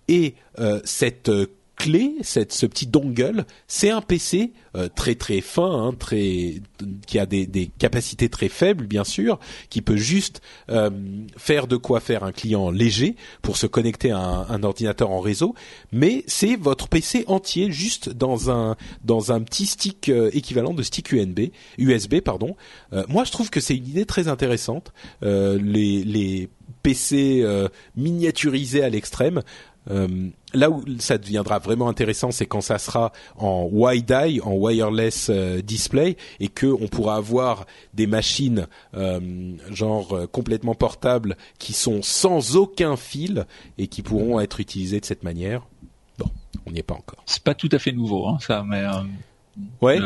et 0.07 0.35
euh, 0.59 0.81
cette 0.85 1.29
clé, 1.79 2.17
cette, 2.21 2.51
ce 2.51 2.65
petit 2.65 2.85
dongle, 2.85 3.45
c'est 3.67 3.89
un 3.89 4.01
PC 4.01 4.51
euh, 4.75 4.89
très 4.93 5.15
très 5.15 5.39
fin, 5.39 5.87
hein, 5.87 5.93
très 5.97 6.61
qui 7.07 7.17
a 7.17 7.25
des, 7.25 7.47
des, 7.47 7.67
capacités 7.67 8.27
très 8.27 8.49
faibles 8.49 8.85
bien 8.85 9.05
sûr, 9.05 9.39
qui 9.69 9.81
peut 9.81 9.95
juste 9.95 10.41
euh, 10.69 10.89
faire 11.37 11.67
de 11.67 11.77
quoi 11.77 12.01
faire 12.01 12.23
un 12.23 12.33
client 12.33 12.69
léger 12.69 13.15
pour 13.41 13.55
se 13.55 13.65
connecter 13.65 14.11
à 14.11 14.19
un, 14.19 14.61
ordinateur 14.63 15.09
en 15.09 15.21
réseau, 15.21 15.55
mais 15.93 16.23
c'est 16.27 16.57
votre 16.57 16.89
PC 16.89 17.23
entier 17.27 17.71
juste 17.71 18.09
dans 18.09 18.51
un 18.51 18.75
dans 19.05 19.31
un 19.31 19.41
petit 19.41 19.65
stick 19.65 20.09
euh, 20.09 20.29
équivalent 20.33 20.73
de 20.73 20.83
stick 20.83 21.13
USB, 21.13 21.51
USB 21.77 22.19
pardon. 22.19 22.57
moi 23.07 23.23
je 23.23 23.31
trouve 23.31 23.49
que 23.49 23.61
c'est 23.61 23.75
une 23.75 23.87
idée 23.87 24.05
très 24.05 24.27
intéressante. 24.27 24.91
les 25.21 26.03
les 26.03 26.49
PC 26.83 27.45
miniaturisés 27.95 28.83
à 28.83 28.89
l'extrême 28.89 29.41
euh, 29.89 30.29
là 30.53 30.69
où 30.69 30.83
ça 30.99 31.17
deviendra 31.17 31.59
vraiment 31.59 31.89
intéressant, 31.89 32.31
c'est 32.31 32.45
quand 32.45 32.61
ça 32.61 32.77
sera 32.77 33.11
en 33.37 33.67
wide-eye, 33.71 34.41
en 34.41 34.53
wireless 34.53 35.29
euh, 35.29 35.61
display, 35.61 36.17
et 36.39 36.47
que 36.47 36.67
on 36.67 36.87
pourra 36.87 37.15
avoir 37.15 37.65
des 37.93 38.07
machines 38.07 38.67
euh, 38.95 39.55
genre 39.71 40.29
complètement 40.31 40.75
portables 40.75 41.37
qui 41.57 41.73
sont 41.73 42.01
sans 42.01 42.55
aucun 42.55 42.95
fil 42.95 43.45
et 43.77 43.87
qui 43.87 44.01
pourront 44.01 44.39
être 44.39 44.59
utilisées 44.59 44.99
de 44.99 45.05
cette 45.05 45.23
manière. 45.23 45.67
Bon, 46.17 46.27
on 46.65 46.71
n'y 46.71 46.79
est 46.79 46.83
pas 46.83 46.95
encore. 46.95 47.23
C'est 47.25 47.43
pas 47.43 47.55
tout 47.55 47.69
à 47.71 47.79
fait 47.79 47.91
nouveau, 47.91 48.27
hein, 48.27 48.37
ça, 48.39 48.63
mais. 48.67 48.83
Ouais. 49.81 49.99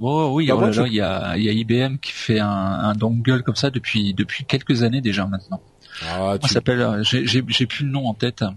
Oh, 0.00 0.30
oui, 0.34 0.48
bah, 0.48 0.56
oh 0.58 0.84
il 0.86 0.94
y 0.94 1.00
a, 1.00 1.36
y 1.36 1.48
a 1.48 1.52
IBM 1.52 1.96
qui 1.96 2.12
fait 2.12 2.40
un, 2.40 2.48
un 2.48 2.92
dongle 2.94 3.42
comme 3.42 3.56
ça 3.56 3.70
depuis 3.70 4.14
depuis 4.14 4.44
quelques 4.44 4.82
années 4.82 5.00
déjà 5.00 5.26
maintenant. 5.26 5.60
Ah, 6.02 6.36
tu... 6.40 6.48
s'appelle, 6.48 6.80
euh, 6.80 7.02
j'ai 7.02 7.66
plus 7.66 7.84
le 7.84 7.90
nom 7.90 8.06
en 8.06 8.14
tête. 8.14 8.42
Un 8.42 8.54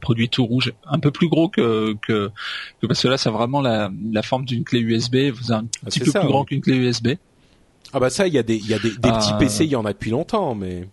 produit 0.00 0.28
tout 0.28 0.44
rouge, 0.44 0.72
un 0.84 0.98
peu 0.98 1.10
plus 1.10 1.28
gros 1.28 1.48
que 1.48 1.94
que, 2.02 2.30
que 2.80 2.86
parce 2.86 3.02
que 3.02 3.08
là, 3.08 3.16
c'est 3.16 3.30
vraiment 3.30 3.60
la, 3.60 3.90
la 4.12 4.22
forme 4.22 4.44
d'une 4.44 4.64
clé 4.64 4.80
USB, 4.80 5.16
un 5.50 5.64
ah, 5.82 5.86
petit 5.86 6.00
peu 6.00 6.10
plus 6.10 6.26
grand 6.26 6.44
qu'une 6.44 6.60
clé 6.60 6.76
USB. 6.76 7.08
Ah 7.92 8.00
bah 8.00 8.10
ça, 8.10 8.26
il 8.26 8.34
y 8.34 8.38
a 8.38 8.42
des 8.42 8.56
il 8.56 8.66
y 8.66 8.74
a 8.74 8.78
des, 8.78 8.90
des 8.90 8.96
petits 8.96 9.32
euh, 9.32 9.38
PC, 9.38 9.64
il 9.64 9.70
y 9.70 9.76
en 9.76 9.84
a 9.84 9.92
depuis 9.92 10.10
longtemps, 10.10 10.54
mais. 10.54 10.88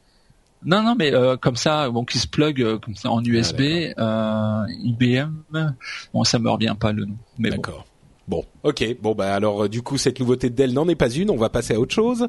Non, 0.66 0.82
non, 0.82 0.96
mais 0.98 1.14
euh, 1.14 1.36
comme 1.36 1.58
ça, 1.58 1.90
bon, 1.90 2.06
qui 2.06 2.18
se 2.18 2.28
plug 2.28 2.62
euh, 2.62 2.78
comme 2.78 2.96
ça 2.96 3.12
en 3.12 3.22
USB, 3.22 3.92
ah, 3.98 4.66
IBM, 4.70 5.44
bon, 6.14 6.24
ça 6.24 6.40
me 6.40 6.50
revient 6.50 6.76
pas 6.80 6.94
le 6.94 7.04
nom, 7.04 7.18
mais 7.38 7.50
D'accord. 7.50 7.80
Bon, 7.80 7.84
ok. 8.64 8.98
Bon, 9.02 9.14
bah 9.14 9.34
alors 9.34 9.66
euh, 9.66 9.70
du 9.70 9.82
coup, 9.82 9.98
cette 9.98 10.20
nouveauté 10.20 10.50
de 10.50 10.56
Dell 10.56 10.74
n'en 10.74 10.88
est 10.88 10.96
pas 10.96 11.10
une. 11.10 11.30
On 11.30 11.36
va 11.36 11.50
passer 11.50 11.76
à 11.76 11.80
autre 11.80 11.94
chose. 11.94 12.28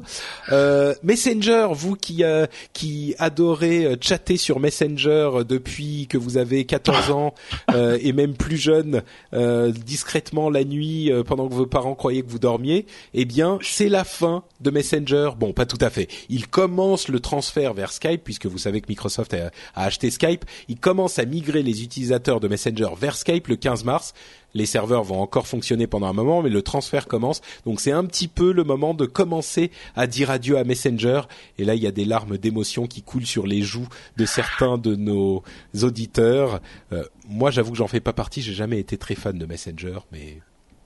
Euh, 0.51 0.93
Messenger, 1.03 1.67
vous 1.71 1.95
qui 1.95 2.23
euh, 2.23 2.45
qui 2.73 3.15
adorez 3.17 3.85
euh, 3.85 3.95
chatter 3.99 4.37
sur 4.37 4.59
Messenger 4.59 5.29
depuis 5.47 6.07
que 6.07 6.17
vous 6.17 6.37
avez 6.37 6.65
14 6.65 7.11
ans 7.11 7.33
et 7.99 8.13
même 8.13 8.33
plus 8.33 8.57
jeune, 8.57 9.03
discrètement 9.33 10.49
la 10.49 10.63
nuit 10.63 11.11
pendant 11.27 11.47
que 11.47 11.53
vos 11.53 11.65
parents 11.65 11.95
croyaient 11.95 12.21
que 12.21 12.29
vous 12.29 12.39
dormiez, 12.39 12.85
eh 13.13 13.25
bien, 13.25 13.59
c'est 13.61 13.89
la 13.89 14.03
fin 14.03 14.43
de 14.61 14.71
Messenger. 14.71 15.31
Bon, 15.37 15.53
pas 15.53 15.65
tout 15.65 15.77
à 15.81 15.89
fait. 15.89 16.07
Il 16.29 16.47
commence 16.47 17.07
le 17.07 17.19
transfert 17.19 17.73
vers 17.73 17.91
Skype 17.91 18.23
puisque 18.23 18.45
vous 18.45 18.57
savez 18.57 18.81
que 18.81 18.87
Microsoft 18.89 19.33
a, 19.33 19.51
a 19.75 19.85
acheté 19.85 20.09
Skype. 20.09 20.45
Il 20.67 20.79
commence 20.79 21.19
à 21.19 21.25
migrer 21.25 21.63
les 21.63 21.83
utilisateurs 21.83 22.39
de 22.39 22.47
Messenger 22.47 22.89
vers 22.99 23.15
Skype 23.15 23.47
le 23.47 23.55
15 23.55 23.83
mars 23.83 24.13
les 24.55 24.65
serveurs 24.65 25.03
vont 25.03 25.21
encore 25.21 25.47
fonctionner 25.47 25.85
pendant 25.85 26.07
un 26.07 26.13
moment, 26.13 26.41
mais 26.41 26.49
le 26.49 26.63
transfert 26.63 27.07
commence. 27.07 27.41
Donc 27.65 27.79
c'est 27.81 27.91
un 27.91 28.05
petit 28.05 28.27
peu 28.27 28.53
le 28.53 28.63
moment 28.63 28.95
de 28.95 29.05
commencer 29.05 29.69
à 29.95 30.07
dire 30.07 30.31
adieu 30.31 30.57
à 30.57 30.63
Messenger. 30.63 31.21
Et 31.59 31.65
là, 31.65 31.75
il 31.75 31.83
y 31.83 31.87
a 31.87 31.91
des 31.91 32.05
larmes 32.05 32.37
d'émotion 32.37 32.87
qui 32.87 33.03
coulent 33.03 33.25
sur 33.25 33.45
les 33.45 33.61
joues 33.61 33.87
de 34.17 34.25
certains 34.25 34.77
de 34.77 34.95
nos 34.95 35.43
auditeurs. 35.83 36.61
Euh, 36.93 37.03
moi, 37.27 37.51
j'avoue 37.51 37.71
que 37.71 37.77
j'en 37.77 37.87
fais 37.87 37.99
pas 37.99 38.13
partie. 38.13 38.41
J'ai 38.41 38.53
jamais 38.53 38.79
été 38.79 38.97
très 38.97 39.15
fan 39.15 39.37
de 39.37 39.45
Messenger, 39.45 39.99
mais 40.11 40.41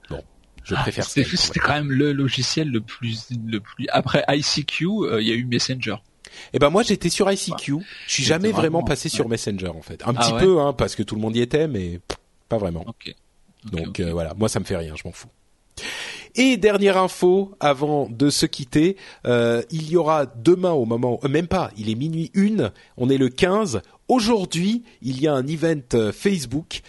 bon. 0.10 0.24
Je 0.64 0.74
ah, 0.76 0.82
préfère. 0.82 1.06
C'était 1.06 1.60
quand 1.60 1.74
même 1.74 1.91
le 1.91 2.12
logiciel 2.12 2.70
le 2.70 2.82
plus, 2.82 3.30
le 3.46 3.60
plus. 3.60 3.88
Après 3.90 4.26
ICQ, 4.28 4.86
euh, 4.86 5.22
il 5.22 5.28
y 5.28 5.32
a 5.32 5.36
eu 5.36 5.46
Messenger. 5.46 5.96
Eh 6.54 6.60
ben 6.60 6.70
moi 6.70 6.84
j'étais 6.84 7.10
sur 7.10 7.32
ICQ. 7.32 7.78
Je 8.08 8.14
suis 8.14 8.24
jamais 8.24 8.52
vraiment, 8.52 8.84
passé 8.84 9.10
sur 9.10 9.28
Messenger 9.28 9.70
en 9.70 9.82
fait. 9.82 10.04
Un 10.04 10.14
ah 10.16 10.20
petit 10.20 10.32
peu 10.40 10.60
hein 10.60 10.74
parce 10.74 10.96
que 10.96 11.02
tout 11.02 11.16
le 11.16 11.22
monde 11.22 11.36
y 11.36 11.41
était 11.41 11.68
mais 11.68 12.00
pas 12.50 12.58
vraiment. 12.58 12.86
Donc 13.65 13.99
euh, 13.99 14.11
voilà, 14.11 14.34
moi 14.38 14.49
ça 14.49 14.60
me 14.60 14.65
fait 14.65 14.77
rien, 14.77 14.95
je 14.95 15.03
m'en 15.06 15.11
fous. 15.11 15.30
Et 16.36 16.57
dernière 16.57 16.98
info 16.98 17.56
avant 17.60 18.07
de 18.10 18.30
se 18.30 18.45
quitter, 18.45 18.98
euh, 19.26 19.64
il 19.72 19.90
y 19.90 19.98
aura 19.98 20.26
demain 20.26 20.72
au 20.72 20.86
moment, 20.86 21.19
euh, 21.23 21.27
même 21.27 21.48
pas, 21.48 21.72
il 21.77 21.90
est 21.90 21.95
minuit 21.95 22.31
une, 22.34 22.72
on 22.98 23.10
est 23.10 23.18
le 23.18 23.30
15. 23.30 23.81
Aujourd'hui, 24.07 24.84
il 25.02 25.22
y 25.22 25.27
a 25.27 25.34
un 25.34 25.45
event 25.45 26.11
Facebook 26.11 26.81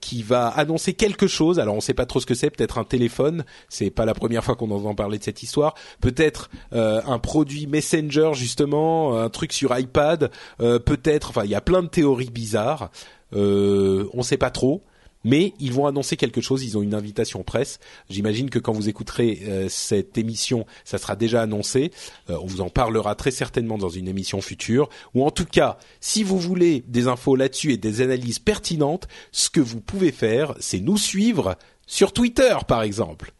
qui 0.00 0.22
va 0.22 0.46
annoncer 0.46 0.94
quelque 0.94 1.26
chose. 1.26 1.58
Alors, 1.58 1.74
on 1.74 1.78
ne 1.78 1.82
sait 1.82 1.94
pas 1.94 2.06
trop 2.06 2.20
ce 2.20 2.26
que 2.26 2.34
c'est. 2.34 2.48
Peut-être 2.48 2.78
un 2.78 2.84
téléphone. 2.84 3.44
C'est 3.68 3.90
pas 3.90 4.04
la 4.04 4.14
première 4.14 4.44
fois 4.44 4.54
qu'on 4.54 4.70
entend 4.70 4.94
parler 4.94 5.18
de 5.18 5.24
cette 5.24 5.42
histoire. 5.42 5.74
Peut-être 6.00 6.48
un 6.70 7.18
produit 7.18 7.66
Messenger 7.66 8.34
justement, 8.34 9.18
un 9.18 9.28
truc 9.30 9.52
sur 9.52 9.76
iPad. 9.76 10.30
Peut-être. 10.58 11.30
Enfin, 11.30 11.42
il 11.42 11.50
y 11.50 11.56
a 11.56 11.60
plein 11.60 11.82
de 11.82 11.88
théories 11.88 12.30
bizarres. 12.30 12.92
on 13.32 13.38
ne 13.38 14.22
sait 14.22 14.36
pas 14.36 14.50
trop 14.50 14.84
mais 15.24 15.54
ils 15.58 15.72
vont 15.72 15.86
annoncer 15.86 16.16
quelque 16.16 16.40
chose. 16.40 16.64
Ils 16.64 16.78
ont 16.78 16.82
une 16.82 16.94
invitation 16.94 17.42
presse. 17.42 17.78
J'imagine 18.08 18.50
que 18.50 18.58
quand 18.58 18.72
vous 18.72 18.88
écouterez 18.88 19.40
euh, 19.44 19.68
cette 19.68 20.18
émission, 20.18 20.66
ça 20.84 20.98
sera 20.98 21.16
déjà 21.16 21.42
annoncé. 21.42 21.90
Euh, 22.28 22.38
on 22.42 22.46
vous 22.46 22.60
en 22.60 22.70
parlera 22.70 23.14
très 23.14 23.30
certainement 23.30 23.78
dans 23.78 23.88
une 23.88 24.08
émission 24.08 24.40
future. 24.40 24.88
Ou 25.14 25.24
en 25.24 25.30
tout 25.30 25.46
cas, 25.46 25.78
si 26.00 26.22
vous 26.22 26.38
voulez 26.38 26.84
des 26.86 27.06
infos 27.08 27.36
là-dessus 27.36 27.72
et 27.72 27.76
des 27.76 28.00
analyses 28.00 28.38
pertinentes, 28.38 29.08
ce 29.32 29.50
que 29.50 29.60
vous 29.60 29.80
pouvez 29.80 30.12
faire, 30.12 30.54
c'est 30.60 30.80
nous 30.80 30.98
suivre 30.98 31.56
sur 31.86 32.12
Twitter, 32.12 32.56
par 32.66 32.82
exemple. 32.82 33.32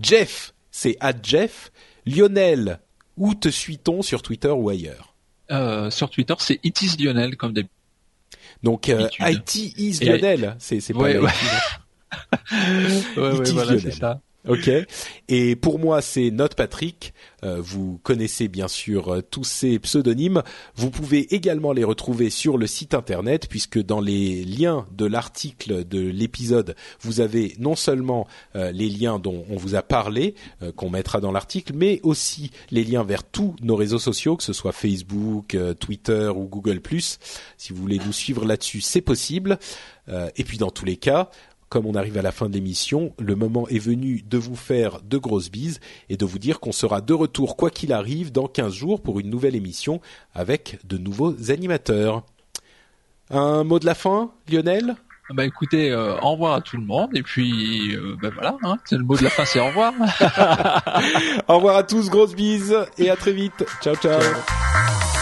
Jeff, 0.00 0.54
c'est 0.70 0.96
à 1.00 1.12
Jeff. 1.20 1.72
Lionel, 2.06 2.80
où 3.16 3.34
te 3.34 3.48
suit-on 3.50 4.02
sur 4.02 4.22
Twitter 4.22 4.48
ou 4.48 4.70
ailleurs? 4.70 5.14
Euh, 5.50 5.90
sur 5.90 6.10
Twitter, 6.10 6.34
c'est 6.38 6.60
It 6.62 6.80
is 6.82 7.02
Lionel 7.02 7.36
comme 7.36 7.52
des. 7.52 7.66
Donc 8.62 8.88
euh. 8.88 9.08
IT 9.20 9.54
is 9.78 10.04
Lionel, 10.04 10.56
c'est 10.58 10.80
c'est 10.80 10.92
pas 10.92 11.00
Ouais, 11.00 11.18
ouais. 11.18 11.28
ouais, 13.16 13.38
ouais, 13.38 13.48
is 13.48 13.52
voilà, 13.52 13.78
c'est 13.78 13.90
ça. 13.92 14.20
Ok. 14.46 14.70
Et 15.28 15.56
pour 15.56 15.78
moi, 15.78 16.00
c'est 16.00 16.30
Note 16.30 16.54
Patrick. 16.54 17.12
Euh, 17.44 17.60
vous 17.60 18.00
connaissez 18.02 18.48
bien 18.48 18.66
sûr 18.66 19.14
euh, 19.14 19.20
tous 19.20 19.44
ces 19.44 19.78
pseudonymes. 19.78 20.42
Vous 20.74 20.90
pouvez 20.90 21.34
également 21.34 21.72
les 21.72 21.84
retrouver 21.84 22.30
sur 22.30 22.56
le 22.56 22.66
site 22.66 22.94
internet, 22.94 23.48
puisque 23.48 23.80
dans 23.80 24.00
les 24.00 24.44
liens 24.44 24.86
de 24.92 25.06
l'article 25.06 25.86
de 25.86 26.00
l'épisode, 26.00 26.74
vous 27.00 27.20
avez 27.20 27.54
non 27.58 27.76
seulement 27.76 28.26
euh, 28.56 28.72
les 28.72 28.88
liens 28.88 29.18
dont 29.18 29.44
on 29.50 29.56
vous 29.56 29.74
a 29.74 29.82
parlé, 29.82 30.34
qu'on 30.76 30.90
mettra 30.90 31.20
dans 31.20 31.32
l'article, 31.32 31.72
mais 31.74 32.00
aussi 32.02 32.50
les 32.70 32.84
liens 32.84 33.04
vers 33.04 33.24
tous 33.24 33.54
nos 33.62 33.76
réseaux 33.76 33.98
sociaux, 33.98 34.36
que 34.36 34.42
ce 34.42 34.52
soit 34.52 34.72
Facebook, 34.72 35.56
Twitter 35.80 36.30
ou 36.34 36.44
Google+. 36.44 36.80
Si 37.56 37.72
vous 37.72 37.80
voulez 37.80 38.00
nous 38.04 38.12
suivre 38.12 38.44
là-dessus, 38.44 38.80
c'est 38.80 39.00
possible. 39.00 39.58
Et 40.36 40.44
puis 40.44 40.58
dans 40.58 40.70
tous 40.70 40.84
les 40.84 40.96
cas, 40.96 41.30
comme 41.68 41.86
on 41.86 41.94
arrive 41.94 42.16
à 42.18 42.22
la 42.22 42.32
fin 42.32 42.48
de 42.48 42.54
l'émission, 42.54 43.12
le 43.18 43.34
moment 43.34 43.68
est 43.68 43.78
venu 43.78 44.22
de 44.26 44.38
vous 44.38 44.56
faire 44.56 45.00
de 45.02 45.18
grosses 45.18 45.50
bises 45.50 45.80
et 46.08 46.16
de 46.16 46.24
vous 46.24 46.38
dire 46.38 46.60
qu'on 46.60 46.72
sera 46.72 47.00
de 47.00 47.12
retour 47.12 47.56
quoi 47.56 47.70
qu'il 47.70 47.92
arrive 47.92 48.32
dans 48.32 48.48
15 48.48 48.72
jours 48.72 49.02
pour 49.02 49.20
une 49.20 49.30
nouvelle 49.30 49.56
émission 49.56 50.00
avec 50.34 50.78
de 50.84 50.98
nouveaux 50.98 51.50
animateurs. 51.50 52.24
Un 53.30 53.64
mot 53.64 53.78
de 53.78 53.86
la 53.86 53.94
fin, 53.94 54.30
Lionel? 54.50 54.96
Bah 55.30 55.44
écoutez, 55.44 55.90
euh, 55.90 56.18
au 56.22 56.32
revoir 56.32 56.54
à 56.54 56.60
tout 56.62 56.78
le 56.78 56.84
monde 56.84 57.14
et 57.14 57.22
puis 57.22 57.94
euh, 57.94 58.16
bah 58.22 58.30
voilà, 58.32 58.56
hein, 58.62 58.78
c'est 58.86 58.96
le 58.96 59.04
mot 59.04 59.14
de 59.14 59.24
la 59.24 59.28
fin, 59.28 59.44
c'est 59.44 59.60
au 59.60 59.66
revoir. 59.66 59.92
Au 61.48 61.56
revoir 61.56 61.76
à 61.76 61.82
tous, 61.82 62.08
grosses 62.08 62.34
bises 62.34 62.74
et 62.96 63.10
à 63.10 63.16
très 63.16 63.32
vite. 63.32 63.62
ciao. 63.82 63.94
ciao. 63.96 64.18
Ciao. 64.22 65.17